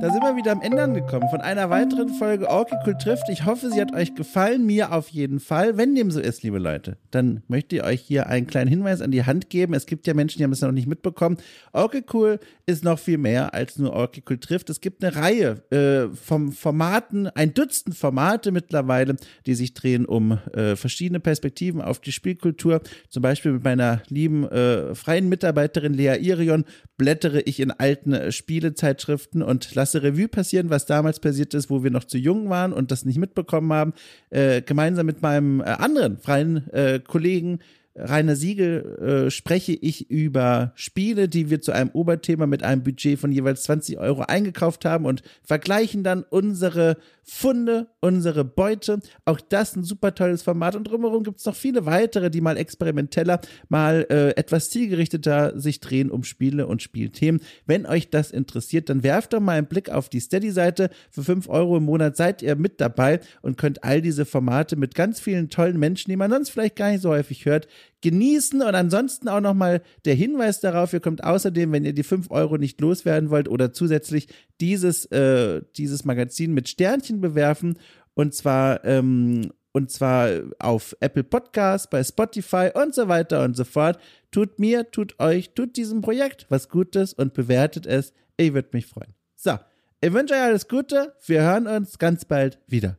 Da 0.00 0.10
sind 0.10 0.22
wir 0.22 0.36
wieder 0.36 0.52
am 0.52 0.60
Ende 0.60 0.82
angekommen 0.82 1.28
von 1.30 1.40
einer 1.40 1.70
weiteren 1.70 2.08
Folge 2.08 2.50
Orky 2.50 2.74
Cool 2.84 2.98
trifft. 2.98 3.28
Ich 3.30 3.46
hoffe, 3.46 3.70
sie 3.70 3.80
hat 3.80 3.94
euch 3.94 4.14
gefallen, 4.14 4.66
mir 4.66 4.92
auf 4.92 5.08
jeden 5.08 5.40
Fall. 5.40 5.76
Wenn 5.76 5.94
dem 5.94 6.10
so 6.10 6.20
ist, 6.20 6.42
liebe 6.42 6.58
Leute, 6.58 6.98
dann 7.10 7.42
möchte 7.48 7.76
ich 7.76 7.84
euch 7.84 8.00
hier 8.00 8.26
einen 8.26 8.46
kleinen 8.46 8.68
Hinweis 8.68 9.00
an 9.00 9.12
die 9.12 9.24
Hand 9.24 9.50
geben. 9.50 9.72
Es 9.72 9.86
gibt 9.86 10.06
ja 10.06 10.12
Menschen, 10.12 10.38
die 10.38 10.44
haben 10.44 10.52
es 10.52 10.60
noch 10.60 10.72
nicht 10.72 10.88
mitbekommen. 10.88 11.38
Orky 11.72 12.02
Cool 12.12 12.38
ist 12.66 12.84
noch 12.84 12.98
viel 12.98 13.18
mehr 13.18 13.54
als 13.54 13.78
nur 13.78 13.92
Orky 13.92 14.22
Cool 14.28 14.38
trifft. 14.38 14.68
Es 14.68 14.80
gibt 14.80 15.02
eine 15.02 15.16
Reihe 15.16 15.62
äh, 15.70 16.14
von 16.14 16.52
Formaten, 16.52 17.28
ein 17.28 17.54
Dutzend 17.54 17.96
Formate 17.96 18.52
mittlerweile, 18.52 19.16
die 19.46 19.54
sich 19.54 19.74
drehen 19.74 20.04
um 20.06 20.38
äh, 20.52 20.76
verschiedene 20.76 21.20
Perspektiven 21.20 21.80
auf 21.80 22.00
die 22.00 22.12
Spielkultur. 22.12 22.82
Zum 23.08 23.22
Beispiel 23.22 23.52
mit 23.52 23.64
meiner 23.64 24.02
lieben 24.08 24.44
äh, 24.44 24.94
freien 24.94 25.28
Mitarbeiterin 25.28 25.94
Lea 25.94 26.18
Irion 26.20 26.64
blättere 26.96 27.40
ich 27.40 27.60
in 27.60 27.70
alten 27.70 28.12
äh, 28.12 28.32
Spielezeitschriften 28.32 29.42
und 29.42 29.74
lasse 29.74 29.83
Revue 29.92 30.28
passieren, 30.28 30.70
was 30.70 30.86
damals 30.86 31.20
passiert 31.20 31.52
ist, 31.54 31.68
wo 31.68 31.84
wir 31.84 31.90
noch 31.90 32.04
zu 32.04 32.16
jung 32.16 32.48
waren 32.48 32.72
und 32.72 32.90
das 32.90 33.04
nicht 33.04 33.18
mitbekommen 33.18 33.72
haben. 33.72 33.92
Äh, 34.30 34.62
gemeinsam 34.62 35.06
mit 35.06 35.20
meinem 35.20 35.60
äh, 35.60 35.64
anderen 35.64 36.18
freien 36.18 36.72
äh, 36.72 37.00
Kollegen 37.00 37.58
Rainer 37.96 38.34
Siegel 38.34 39.26
äh, 39.26 39.30
spreche 39.30 39.72
ich 39.72 40.10
über 40.10 40.72
Spiele, 40.74 41.28
die 41.28 41.50
wir 41.50 41.60
zu 41.60 41.72
einem 41.72 41.90
Oberthema 41.90 42.46
mit 42.46 42.64
einem 42.64 42.82
Budget 42.82 43.18
von 43.18 43.30
jeweils 43.30 43.62
20 43.62 43.98
Euro 43.98 44.22
eingekauft 44.22 44.84
haben 44.84 45.04
und 45.04 45.22
vergleichen 45.44 46.02
dann 46.02 46.24
unsere 46.28 46.96
Funde, 47.22 47.88
unsere 48.00 48.44
Beute. 48.44 49.00
Auch 49.24 49.40
das 49.40 49.76
ein 49.76 49.84
super 49.84 50.14
tolles 50.14 50.42
Format. 50.42 50.76
Und 50.76 50.84
drumherum 50.84 51.22
gibt 51.22 51.38
es 51.38 51.46
noch 51.46 51.54
viele 51.54 51.86
weitere, 51.86 52.30
die 52.30 52.40
mal 52.40 52.56
experimenteller, 52.56 53.40
mal 53.68 54.06
äh, 54.10 54.30
etwas 54.30 54.70
zielgerichteter 54.70 55.58
sich 55.58 55.80
drehen 55.80 56.10
um 56.10 56.24
Spiele 56.24 56.66
und 56.66 56.82
Spielthemen. 56.82 57.40
Wenn 57.64 57.86
euch 57.86 58.10
das 58.10 58.30
interessiert, 58.30 58.90
dann 58.90 59.02
werft 59.02 59.32
doch 59.32 59.40
mal 59.40 59.56
einen 59.56 59.68
Blick 59.68 59.88
auf 59.88 60.08
die 60.08 60.20
Steady-Seite. 60.20 60.90
Für 61.10 61.24
5 61.24 61.48
Euro 61.48 61.76
im 61.78 61.84
Monat 61.84 62.16
seid 62.16 62.42
ihr 62.42 62.56
mit 62.56 62.80
dabei 62.80 63.20
und 63.40 63.56
könnt 63.56 63.84
all 63.84 64.02
diese 64.02 64.24
Formate 64.26 64.76
mit 64.76 64.94
ganz 64.94 65.20
vielen 65.20 65.48
tollen 65.48 65.78
Menschen, 65.78 66.10
die 66.10 66.16
man 66.16 66.30
sonst 66.30 66.50
vielleicht 66.50 66.76
gar 66.76 66.90
nicht 66.90 67.02
so 67.02 67.10
häufig 67.10 67.46
hört, 67.46 67.68
genießen 68.00 68.62
und 68.62 68.74
ansonsten 68.74 69.28
auch 69.28 69.40
nochmal 69.40 69.82
der 70.04 70.14
Hinweis 70.14 70.60
darauf, 70.60 70.92
ihr 70.92 71.00
kommt 71.00 71.24
außerdem, 71.24 71.72
wenn 71.72 71.84
ihr 71.84 71.94
die 71.94 72.02
5 72.02 72.30
Euro 72.30 72.58
nicht 72.58 72.80
loswerden 72.80 73.30
wollt 73.30 73.48
oder 73.48 73.72
zusätzlich 73.72 74.28
dieses, 74.60 75.06
äh, 75.06 75.62
dieses 75.76 76.04
Magazin 76.04 76.52
mit 76.54 76.68
Sternchen 76.68 77.20
bewerfen 77.20 77.78
und 78.14 78.34
zwar 78.34 78.84
ähm, 78.84 79.50
und 79.74 79.90
zwar 79.90 80.30
auf 80.60 80.96
Apple 81.00 81.24
Podcasts, 81.24 81.90
bei 81.90 82.02
Spotify 82.04 82.70
und 82.72 82.94
so 82.94 83.08
weiter 83.08 83.42
und 83.42 83.56
so 83.56 83.64
fort. 83.64 83.98
Tut 84.30 84.60
mir, 84.60 84.90
tut 84.90 85.18
euch, 85.18 85.50
tut 85.54 85.76
diesem 85.76 86.00
Projekt 86.00 86.46
was 86.48 86.68
Gutes 86.68 87.12
und 87.12 87.34
bewertet 87.34 87.84
es. 87.84 88.12
Ich 88.36 88.54
würde 88.54 88.68
mich 88.72 88.86
freuen. 88.86 89.14
So, 89.34 89.58
ich 90.00 90.12
wünsche 90.12 90.34
euch 90.34 90.42
alles 90.42 90.68
Gute. 90.68 91.14
Wir 91.26 91.42
hören 91.42 91.66
uns 91.66 91.98
ganz 91.98 92.24
bald 92.24 92.60
wieder. 92.68 92.98